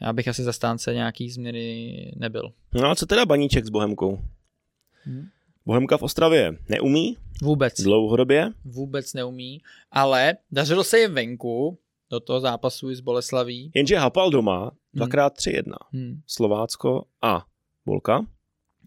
já 0.00 0.12
bych 0.12 0.28
asi 0.28 0.42
zastánce 0.42 0.94
nějaký 0.94 1.30
změny 1.30 2.12
nebyl. 2.16 2.52
No 2.74 2.90
a 2.90 2.94
co 2.94 3.06
teda 3.06 3.26
baníček 3.26 3.66
s 3.66 3.70
Bohemkou? 3.70 4.20
Hmm. 5.04 5.26
Bohemka 5.66 5.96
v 5.96 6.02
Ostravě 6.02 6.56
neumí? 6.68 7.16
Vůbec. 7.42 7.80
Dlouhodobě? 7.80 8.50
Vůbec 8.64 9.14
neumí, 9.14 9.62
ale 9.90 10.36
dařilo 10.52 10.84
se 10.84 10.98
jim 10.98 11.14
venku 11.14 11.78
do 12.10 12.20
toho 12.20 12.40
zápasu 12.40 12.94
s 12.94 13.00
Boleslaví. 13.00 13.70
Jenže 13.74 13.96
Hapal 13.96 14.30
doma 14.30 14.60
hmm. 14.60 14.70
dvakrát 14.94 15.30
tři 15.34 15.50
jedna. 15.50 15.76
Hmm. 15.92 16.20
Slovácko 16.26 17.04
a 17.22 17.46
Bolka. 17.86 18.26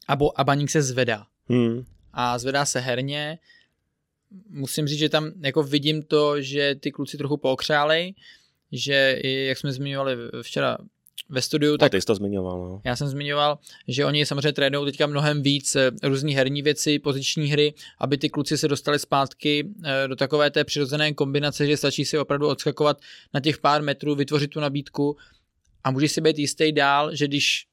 A, 0.08 0.16
bo, 0.16 0.40
a 0.40 0.44
baník 0.44 0.70
se 0.70 0.82
zvedá. 0.82 1.26
Hmm 1.50 1.86
a 2.14 2.40
zvedá 2.40 2.66
se 2.66 2.80
herně. 2.80 3.40
Musím 4.50 4.88
říct, 4.88 5.00
že 5.00 5.10
tam 5.10 5.32
jako 5.42 5.64
vidím 5.64 6.04
to, 6.04 6.42
že 6.42 6.76
ty 6.76 6.92
kluci 6.92 7.18
trochu 7.18 7.38
pokřálej, 7.38 8.16
že 8.72 9.18
i, 9.24 9.46
jak 9.46 9.58
jsme 9.58 9.72
zmiňovali 9.72 10.16
včera 10.42 10.78
ve 11.30 11.42
studiu, 11.42 11.78
tak... 11.78 11.86
A 11.86 11.90
ty 11.90 12.02
jsi 12.02 12.06
to 12.06 12.16
zmiňoval, 12.16 12.60
no. 12.60 12.82
Já 12.84 12.96
jsem 12.96 13.08
zmiňoval, 13.08 13.60
že 13.88 14.06
oni 14.06 14.26
samozřejmě 14.26 14.54
trénují 14.54 14.86
teďka 14.86 15.08
mnohem 15.08 15.42
víc 15.42 15.76
eh, 15.76 15.92
různý 16.04 16.36
herní 16.36 16.62
věci, 16.62 17.00
poziční 17.00 17.48
hry, 17.48 17.74
aby 17.98 18.18
ty 18.18 18.30
kluci 18.30 18.58
se 18.58 18.68
dostali 18.68 19.00
zpátky 19.00 19.70
eh, 19.84 20.08
do 20.08 20.16
takové 20.16 20.52
té 20.52 20.64
přirozené 20.64 21.14
kombinace, 21.14 21.68
že 21.68 21.78
stačí 21.78 22.06
si 22.06 22.18
opravdu 22.18 22.48
odskakovat 22.48 23.02
na 23.34 23.40
těch 23.40 23.58
pár 23.58 23.82
metrů, 23.84 24.16
vytvořit 24.16 24.48
tu 24.48 24.60
nabídku 24.60 25.18
a 25.84 25.92
můžeš 25.92 26.12
si 26.12 26.22
být 26.22 26.40
jistý 26.40 26.72
dál, 26.72 27.16
že 27.16 27.28
když 27.28 27.66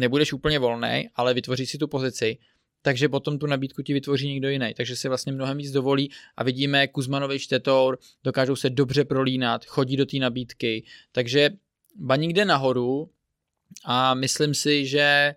nebudeš 0.00 0.32
úplně 0.32 0.58
volný, 0.58 1.08
ale 1.14 1.34
vytvoříš 1.34 1.70
si 1.70 1.78
tu 1.78 1.88
pozici, 1.88 2.38
takže 2.86 3.08
potom 3.08 3.38
tu 3.38 3.46
nabídku 3.46 3.82
ti 3.82 3.92
vytvoří 3.92 4.28
někdo 4.28 4.48
jiný. 4.48 4.74
Takže 4.76 4.96
si 4.96 5.08
vlastně 5.08 5.32
mnohem 5.32 5.58
víc 5.58 5.72
dovolí 5.72 6.10
a 6.36 6.44
vidíme 6.44 6.88
Kuzmanovi 6.88 7.38
Štetor, 7.38 7.98
dokážou 8.24 8.56
se 8.56 8.70
dobře 8.70 9.04
prolínat, 9.04 9.64
chodí 9.64 9.96
do 9.96 10.06
té 10.06 10.16
nabídky. 10.16 10.84
Takže 11.12 11.50
baník 11.96 12.32
jde 12.32 12.44
nahoru 12.44 13.10
a 13.84 14.14
myslím 14.14 14.54
si, 14.54 14.86
že 14.86 15.34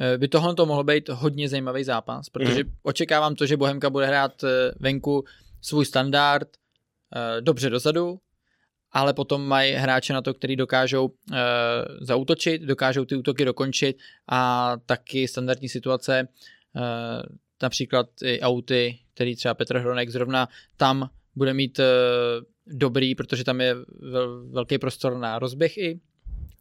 eh, 0.00 0.18
by 0.18 0.28
tohle 0.28 0.54
to 0.54 0.66
mohlo 0.66 0.84
být 0.84 1.08
hodně 1.08 1.48
zajímavý 1.48 1.84
zápas, 1.84 2.28
protože 2.28 2.64
mm. 2.64 2.70
očekávám 2.82 3.34
to, 3.34 3.46
že 3.46 3.56
Bohemka 3.56 3.90
bude 3.90 4.06
hrát 4.06 4.44
eh, 4.44 4.48
venku 4.80 5.24
svůj 5.60 5.84
standard 5.84 6.48
eh, 6.52 7.40
dobře 7.40 7.70
dozadu, 7.70 8.20
ale 8.92 9.14
potom 9.14 9.46
mají 9.46 9.72
hráče 9.72 10.12
na 10.12 10.22
to, 10.22 10.34
který 10.34 10.56
dokážou 10.56 11.06
uh, 11.06 11.36
zautočit, 12.00 12.62
dokážou 12.62 13.04
ty 13.04 13.16
útoky 13.16 13.44
dokončit 13.44 13.96
a 14.28 14.72
taky 14.86 15.28
standardní 15.28 15.68
situace 15.68 16.28
například 17.62 18.06
i 18.22 18.40
auty, 18.40 18.98
který 19.14 19.36
třeba 19.36 19.54
Petr 19.54 19.78
Hronek 19.78 20.10
zrovna 20.10 20.48
tam 20.76 21.10
bude 21.36 21.54
mít 21.54 21.78
eh, 21.78 21.84
dobrý, 22.66 23.14
protože 23.14 23.44
tam 23.44 23.60
je 23.60 23.76
velký 24.50 24.78
prostor 24.78 25.18
na 25.18 25.38
rozběh 25.38 25.78
i. 25.78 26.00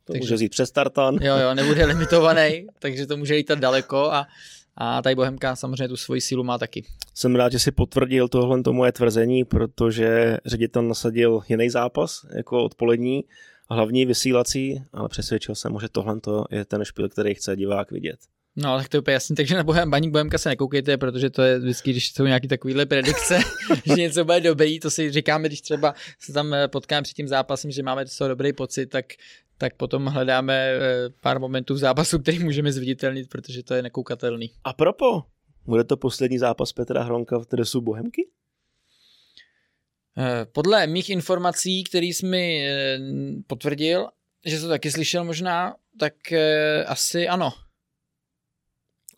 To 0.06 0.14
takže, 0.14 0.34
může 0.34 0.46
jít 0.46 0.50
přes 0.50 0.72
tartan. 0.72 1.16
Jo, 1.22 1.38
jo, 1.38 1.54
nebude 1.54 1.86
limitovaný, 1.94 2.68
takže 2.80 3.08
to 3.08 3.18
může 3.18 3.38
jít 3.38 3.52
daleko 3.52 3.98
a, 3.98 4.28
a 4.76 5.02
tady 5.02 5.16
Bohemka 5.16 5.56
samozřejmě 5.56 5.88
tu 5.88 5.98
svoji 5.98 6.22
sílu 6.22 6.44
má 6.44 6.58
taky. 6.58 6.86
Jsem 7.14 7.36
rád, 7.36 7.52
že 7.52 7.60
si 7.60 7.72
potvrdil 7.72 8.28
tohle 8.28 8.64
to 8.64 8.74
moje 8.74 8.92
tvrzení, 8.92 9.46
protože 9.46 10.38
ředitel 10.46 10.84
nasadil 10.84 11.42
jiný 11.50 11.70
zápas, 11.70 12.26
jako 12.36 12.64
odpolední, 12.64 13.24
hlavní 13.70 14.06
vysílací, 14.06 14.84
ale 14.94 15.10
přesvědčil 15.10 15.56
jsem, 15.56 15.78
že 15.82 15.90
tohle 15.90 16.16
je 16.52 16.66
ten 16.66 16.86
špil, 16.86 17.10
který 17.10 17.34
chce 17.34 17.56
divák 17.56 17.92
vidět. 17.92 18.20
No, 18.60 18.78
tak 18.78 18.90
to 18.90 18.98
je 18.98 19.02
úplně 19.02 19.14
jasný, 19.14 19.36
takže 19.36 19.56
na 19.56 19.64
Bohem, 19.64 19.92
Baník 19.92 20.12
Bohemka 20.12 20.38
se 20.38 20.50
nekoukejte, 20.50 20.98
protože 20.98 21.30
to 21.30 21.42
je 21.42 21.60
vždycky, 21.60 21.92
když 21.92 22.12
jsou 22.12 22.26
nějaké 22.26 22.48
takovéhle 22.48 22.86
predikce, 22.86 23.40
že 23.86 23.94
něco 23.94 24.26
bude 24.26 24.40
dobrý, 24.40 24.80
to 24.80 24.92
si 24.92 25.12
říkáme, 25.12 25.48
když 25.48 25.62
třeba 25.62 25.94
se 26.20 26.34
tam 26.34 26.54
eh, 26.54 26.68
potkáme 26.68 27.02
před 27.02 27.14
tím 27.14 27.28
zápasem, 27.28 27.72
že 27.72 27.84
máme 27.84 28.06
to 28.18 28.28
dobrý 28.28 28.54
pocit, 28.54 28.86
tak, 28.86 29.06
tak 29.58 29.76
potom 29.76 30.06
hledáme 30.06 30.54
eh, 30.54 30.80
pár 31.22 31.40
momentů 31.40 31.74
v 31.74 31.78
zápasu, 31.78 32.20
který 32.20 32.40
můžeme 32.40 32.72
zviditelnit, 32.72 33.30
protože 33.30 33.64
to 33.64 33.74
je 33.74 33.82
nekoukatelný. 33.82 34.52
A 34.64 34.74
propo, 34.74 35.24
bude 35.66 35.84
to 35.84 35.98
poslední 35.98 36.38
zápas 36.38 36.74
Petra 36.74 37.04
Hronka 37.04 37.38
v 37.38 37.48
dresu 37.48 37.82
Bohemky? 37.82 38.30
Eh, 40.18 40.46
podle 40.52 40.88
mých 40.88 41.10
informací, 41.10 41.84
který 41.84 42.14
jsi 42.14 42.26
mi 42.26 42.70
potvrdil, 43.48 44.08
že 44.46 44.60
to 44.60 44.68
taky 44.68 44.92
slyšel 44.92 45.24
možná, 45.24 45.76
tak 46.00 46.14
asi 46.88 47.28
ano 47.28 47.54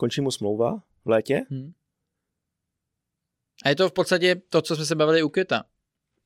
končí 0.00 0.20
mu 0.20 0.30
smlouva 0.30 0.82
v 1.04 1.08
létě. 1.08 1.46
Hmm. 1.50 1.72
A 3.64 3.68
je 3.68 3.76
to 3.76 3.88
v 3.88 3.92
podstatě 3.92 4.34
to, 4.48 4.62
co 4.62 4.76
jsme 4.76 4.86
se 4.86 4.94
bavili 4.94 5.22
u 5.22 5.28
Květa. 5.28 5.64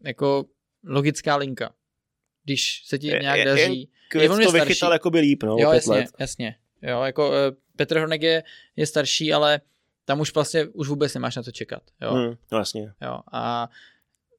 Jako 0.04 0.44
logická 0.84 1.36
linka. 1.36 1.74
Když 2.44 2.82
se 2.86 2.98
ti 2.98 3.06
nějak 3.06 3.38
je, 3.38 3.44
daří. 3.44 3.90
Květ 4.08 4.32
je 4.32 4.46
to 4.46 4.52
vychytal 4.52 4.92
jako 4.92 5.10
by 5.10 5.20
líp, 5.20 5.42
no, 5.42 5.56
jo, 5.58 5.72
jasně, 5.72 5.94
let. 5.94 6.10
jasně. 6.18 6.56
Jo, 6.82 7.02
jako 7.02 7.28
uh, 7.28 7.34
Petr 7.76 7.98
Hornek 7.98 8.22
je, 8.22 8.42
je 8.76 8.86
starší, 8.86 9.32
ale 9.32 9.60
tam 10.04 10.20
už 10.20 10.34
vlastně 10.34 10.66
už 10.66 10.88
vůbec 10.88 11.14
nemáš 11.14 11.36
na 11.36 11.42
to 11.42 11.52
čekat. 11.52 11.82
Jo? 12.00 12.14
Hmm, 12.14 12.34
no 12.52 12.58
jasně. 12.58 12.92
Jo, 13.02 13.20
a 13.32 13.68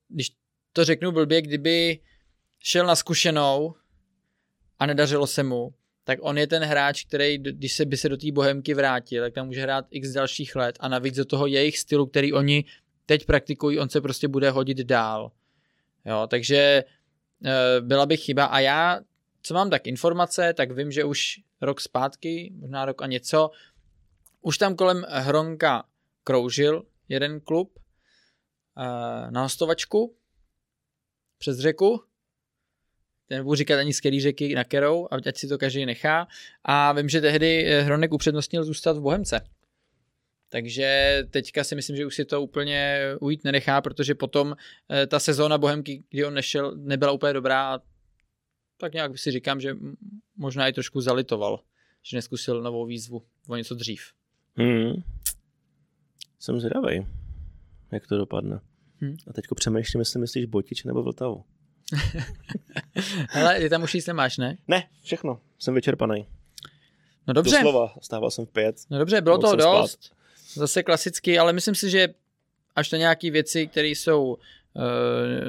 když 0.07 0.31
to 0.73 0.85
řeknu 0.85 1.11
blbě, 1.11 1.41
kdyby 1.41 1.99
šel 2.59 2.85
na 2.85 2.95
zkušenou 2.95 3.75
a 4.79 4.85
nedařilo 4.85 5.27
se 5.27 5.43
mu, 5.43 5.73
tak 6.05 6.19
on 6.21 6.37
je 6.37 6.47
ten 6.47 6.63
hráč, 6.63 7.05
který, 7.05 7.37
když 7.37 7.73
se 7.73 7.85
by 7.85 7.97
se 7.97 8.09
do 8.09 8.17
té 8.17 8.31
bohemky 8.31 8.73
vrátil, 8.73 9.23
tak 9.23 9.33
tam 9.33 9.45
může 9.45 9.61
hrát 9.61 9.85
x 9.89 10.09
dalších 10.09 10.55
let 10.55 10.77
a 10.79 10.87
navíc 10.87 11.15
do 11.15 11.25
toho 11.25 11.47
jejich 11.47 11.79
stylu, 11.79 12.05
který 12.05 12.33
oni 12.33 12.65
teď 13.05 13.25
praktikují, 13.25 13.79
on 13.79 13.89
se 13.89 14.01
prostě 14.01 14.27
bude 14.27 14.49
hodit 14.49 14.77
dál. 14.77 15.31
Jo, 16.05 16.27
takže 16.27 16.57
e, 16.57 16.83
byla 17.81 18.05
by 18.05 18.17
chyba 18.17 18.45
a 18.45 18.59
já, 18.59 18.99
co 19.41 19.53
mám 19.53 19.69
tak 19.69 19.87
informace, 19.87 20.53
tak 20.53 20.71
vím, 20.71 20.91
že 20.91 21.03
už 21.03 21.39
rok 21.61 21.81
zpátky, 21.81 22.53
možná 22.55 22.85
rok 22.85 23.01
a 23.01 23.07
něco, 23.07 23.51
už 24.41 24.57
tam 24.57 24.75
kolem 24.75 25.05
Hronka 25.09 25.83
kroužil 26.23 26.83
jeden 27.09 27.41
klub 27.41 27.79
e, 27.79 27.81
na 29.31 29.41
hostovačku 29.41 30.15
přes 31.37 31.59
řeku 31.59 32.03
nebudu 33.29 33.55
říkat 33.55 33.79
ani 33.79 33.93
z 33.93 33.99
který 33.99 34.21
řeky 34.21 34.55
na 34.55 34.63
kterou, 34.63 35.07
ať 35.11 35.37
si 35.37 35.47
to 35.47 35.57
každý 35.57 35.85
nechá. 35.85 36.27
A 36.63 36.93
vím, 36.93 37.09
že 37.09 37.21
tehdy 37.21 37.65
eh, 37.65 37.81
Hronek 37.81 38.13
upřednostnil 38.13 38.63
zůstat 38.63 38.97
v 38.97 39.01
Bohemce. 39.01 39.41
Takže 40.49 41.19
teďka 41.29 41.63
si 41.63 41.75
myslím, 41.75 41.95
že 41.95 42.05
už 42.05 42.15
si 42.15 42.25
to 42.25 42.41
úplně 42.41 42.99
ujít 43.19 43.43
nenechá, 43.43 43.81
protože 43.81 44.15
potom 44.15 44.55
eh, 44.89 45.07
ta 45.07 45.19
sezóna 45.19 45.57
Bohemky, 45.57 46.03
kdy 46.09 46.25
on 46.25 46.33
nešel, 46.33 46.75
nebyla 46.75 47.11
úplně 47.11 47.33
dobrá 47.33 47.75
a 47.75 47.79
tak 48.77 48.93
nějak 48.93 49.17
si 49.17 49.31
říkám, 49.31 49.61
že 49.61 49.77
možná 50.37 50.67
i 50.67 50.73
trošku 50.73 51.01
zalitoval, 51.01 51.59
že 52.03 52.17
neskusil 52.17 52.61
novou 52.61 52.85
výzvu 52.85 53.23
o 53.47 53.55
něco 53.55 53.75
dřív. 53.75 54.01
Hmm. 54.55 54.93
Jsem 56.39 56.59
zvědavý, 56.59 57.07
jak 57.91 58.07
to 58.07 58.17
dopadne. 58.17 58.59
Hmm. 58.97 59.15
A 59.27 59.33
teďko 59.33 59.55
přemýšlím, 59.55 59.99
jestli 59.99 60.19
myslíš 60.19 60.45
Botič 60.45 60.83
nebo 60.83 61.03
Vltavu. 61.03 61.43
Ale 63.33 63.59
ty 63.59 63.69
tam 63.69 63.83
už 63.83 63.93
nic 63.93 64.07
nemáš, 64.07 64.37
ne? 64.37 64.57
Ne, 64.67 64.89
všechno. 65.03 65.41
Jsem 65.59 65.75
vyčerpaný. 65.75 66.27
No 67.27 67.33
dobře. 67.33 67.55
Doslova, 67.55 67.93
stával 68.01 68.31
jsem 68.31 68.45
v 68.45 68.49
pět. 68.49 68.75
No 68.89 68.99
dobře, 68.99 69.21
bylo 69.21 69.37
toho 69.37 69.55
dost. 69.55 70.03
Spát. 70.03 70.15
Zase 70.53 70.83
klasicky, 70.83 71.39
ale 71.39 71.53
myslím 71.53 71.75
si, 71.75 71.89
že 71.89 72.07
až 72.75 72.91
na 72.91 72.97
nějaké 72.97 73.31
věci, 73.31 73.67
které 73.67 73.87
jsou 73.87 74.23
uh, 74.33 74.43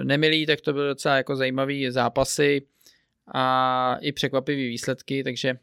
nemilý, 0.04 0.46
tak 0.46 0.60
to 0.60 0.72
byly 0.72 0.88
docela 0.88 1.16
jako 1.16 1.36
zajímavé 1.36 1.92
zápasy 1.92 2.62
a 3.34 3.96
i 4.00 4.12
překvapivé 4.12 4.68
výsledky, 4.68 5.24
takže 5.24 5.58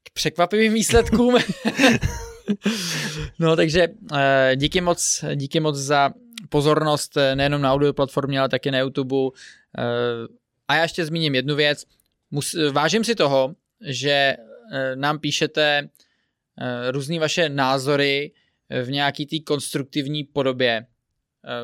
k 0.03 0.10
překvapivým 0.14 0.74
výsledkům. 0.74 1.36
No 3.40 3.56
takže 3.56 3.88
uh, 3.88 4.18
díky 4.56 4.82
moc, 4.82 5.26
díky 5.36 5.60
moc 5.60 5.76
za 5.76 6.10
pozornost 6.50 7.18
eh, 7.18 7.36
nejenom 7.36 7.62
na 7.62 7.74
audio 7.74 7.94
platformě, 7.94 8.40
ale 8.40 8.50
také 8.50 8.72
na 8.72 8.80
YouTube. 8.80 9.16
Uh, 9.16 9.32
a 10.68 10.76
já 10.76 10.82
ještě 10.82 11.06
zmíním 11.06 11.36
jednu 11.36 11.56
věc. 11.56 11.86
Mus, 12.32 12.56
vážím 12.72 13.04
si 13.04 13.16
toho, 13.16 13.56
že 13.82 14.38
nám 14.96 15.20
píšete 15.20 15.90
různé 16.92 17.20
vaše 17.20 17.50
názory 17.50 18.32
v 18.84 18.92
nějaký 18.92 19.26
té 19.26 19.40
konstruktivní 19.40 20.24
podobě, 20.24 20.86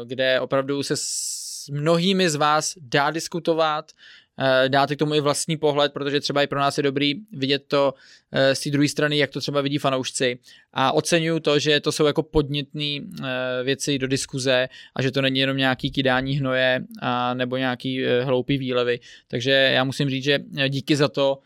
kde 0.06 0.40
opravdu 0.40 0.84
se 0.84 0.94
s 0.98 1.70
mnohými 1.72 2.30
z 2.30 2.36
vás 2.36 2.74
dá 2.82 3.12
diskutovat, 3.12 3.92
Eh, 3.92 4.21
dáte 4.68 4.96
k 4.96 5.00
tomu 5.00 5.14
i 5.14 5.22
vlastní 5.22 5.58
pohled, 5.58 5.94
protože 5.94 6.20
třeba 6.20 6.44
i 6.44 6.48
pro 6.48 6.60
nás 6.60 6.78
je 6.78 6.84
dobrý 6.84 7.16
vidět 7.32 7.64
to 7.68 7.94
eh, 8.32 8.56
z 8.56 8.60
té 8.60 8.70
druhé 8.70 8.88
strany, 8.88 9.18
jak 9.18 9.30
to 9.30 9.40
třeba 9.40 9.62
vidí 9.62 9.78
fanoušci. 9.78 10.40
A 10.74 10.92
oceňuju 10.92 11.40
to, 11.40 11.60
že 11.60 11.80
to 11.80 11.92
jsou 11.92 12.06
jako 12.06 12.24
podnětné 12.24 12.98
eh, 12.98 13.64
věci 13.64 14.00
do 14.00 14.08
diskuze 14.08 14.70
a 14.96 15.02
že 15.02 15.12
to 15.12 15.22
není 15.22 15.40
jenom 15.40 15.58
nějaký 15.58 15.92
kydání 15.92 16.34
hnoje 16.34 16.82
a 17.02 17.34
nebo 17.34 17.58
nějaký 17.58 18.06
hloupý 18.24 18.58
výlevy. 18.58 19.00
Takže 19.28 19.52
já 19.52 19.84
musím 19.84 20.10
říct, 20.10 20.24
že 20.24 20.40
díky 20.70 20.96
za 20.96 21.08
to, 21.08 21.40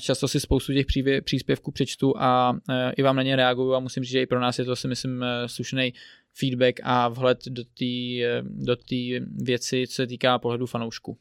často 0.00 0.28
si 0.28 0.40
spoustu 0.40 0.72
těch 0.72 0.86
příspěvků 1.24 1.72
přečtu 1.72 2.14
a 2.16 2.58
i 2.96 3.02
vám 3.02 3.16
na 3.16 3.22
ně 3.22 3.36
reaguju 3.36 3.74
a 3.74 3.80
musím 3.80 4.02
říct, 4.02 4.12
že 4.12 4.22
i 4.22 4.26
pro 4.26 4.40
nás 4.40 4.58
je 4.58 4.64
to 4.64 4.76
si 4.76 4.88
myslím 4.88 5.24
slušný 5.46 5.94
feedback 6.34 6.80
a 6.82 7.08
vhled 7.08 7.38
do 7.48 7.64
té 7.64 7.84
do 8.42 8.76
věci, 9.42 9.86
co 9.86 9.94
se 9.94 10.06
týká 10.06 10.38
pohledu 10.38 10.66
fanoušku. 10.66 11.18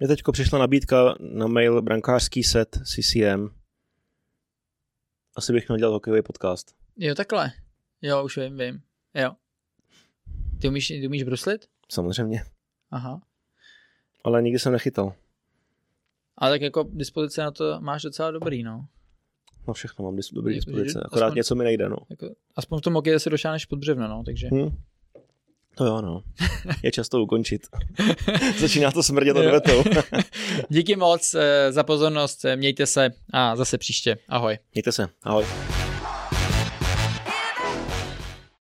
Mně 0.00 0.08
teď 0.08 0.22
přišla 0.32 0.58
nabídka 0.58 1.14
na 1.20 1.46
mail 1.46 1.82
brankářský 1.82 2.42
set 2.42 2.78
CCM. 2.84 3.48
Asi 5.36 5.52
bych 5.52 5.68
měl 5.68 5.78
dělat 5.78 5.92
hokejový 5.92 6.22
podcast. 6.22 6.74
Jo, 6.96 7.14
takhle. 7.14 7.52
Jo, 8.02 8.24
už 8.24 8.36
vím, 8.36 8.58
vím. 8.58 8.82
Jo. 9.14 9.32
Ty 10.60 10.68
umíš, 10.68 10.88
ty 10.88 11.06
umíš 11.06 11.22
bruslit? 11.22 11.66
Samozřejmě. 11.88 12.42
Aha. 12.90 13.22
Ale 14.24 14.42
nikdy 14.42 14.58
jsem 14.58 14.72
nechytal. 14.72 15.14
Ale 16.36 16.50
tak 16.50 16.60
jako 16.60 16.88
dispozice 16.92 17.42
na 17.42 17.50
to 17.50 17.80
máš 17.80 18.02
docela 18.02 18.30
dobrý, 18.30 18.62
no. 18.62 18.86
No 19.68 19.74
všechno 19.74 20.04
mám 20.04 20.16
dobrý 20.32 20.54
dispozice, 20.54 21.00
akorát 21.04 21.26
aspoň, 21.26 21.36
něco 21.36 21.54
mi 21.54 21.64
nejde, 21.64 21.88
no. 21.88 21.96
Jako, 22.10 22.34
aspoň 22.56 22.78
v 22.78 22.82
tom 22.82 22.94
hokeji 22.94 23.20
se 23.20 23.30
došáneš 23.30 23.66
pod 23.66 23.78
břevno, 23.78 24.08
no, 24.08 24.22
takže. 24.24 24.48
Hmm. 24.48 24.68
To 25.80 25.86
jo, 25.86 26.00
no. 26.00 26.22
Je 26.82 26.92
často 26.92 27.22
ukončit. 27.22 27.62
Začíná 28.58 28.90
to 28.90 29.02
smrdět 29.02 29.36
odvetou. 29.36 29.84
Díky 30.68 30.96
moc 30.96 31.34
eh, 31.34 31.72
za 31.72 31.82
pozornost, 31.82 32.44
mějte 32.56 32.86
se 32.86 33.10
a 33.32 33.56
zase 33.56 33.78
příště. 33.78 34.16
Ahoj. 34.28 34.58
Mějte 34.74 34.92
se, 34.92 35.08
ahoj. 35.22 35.44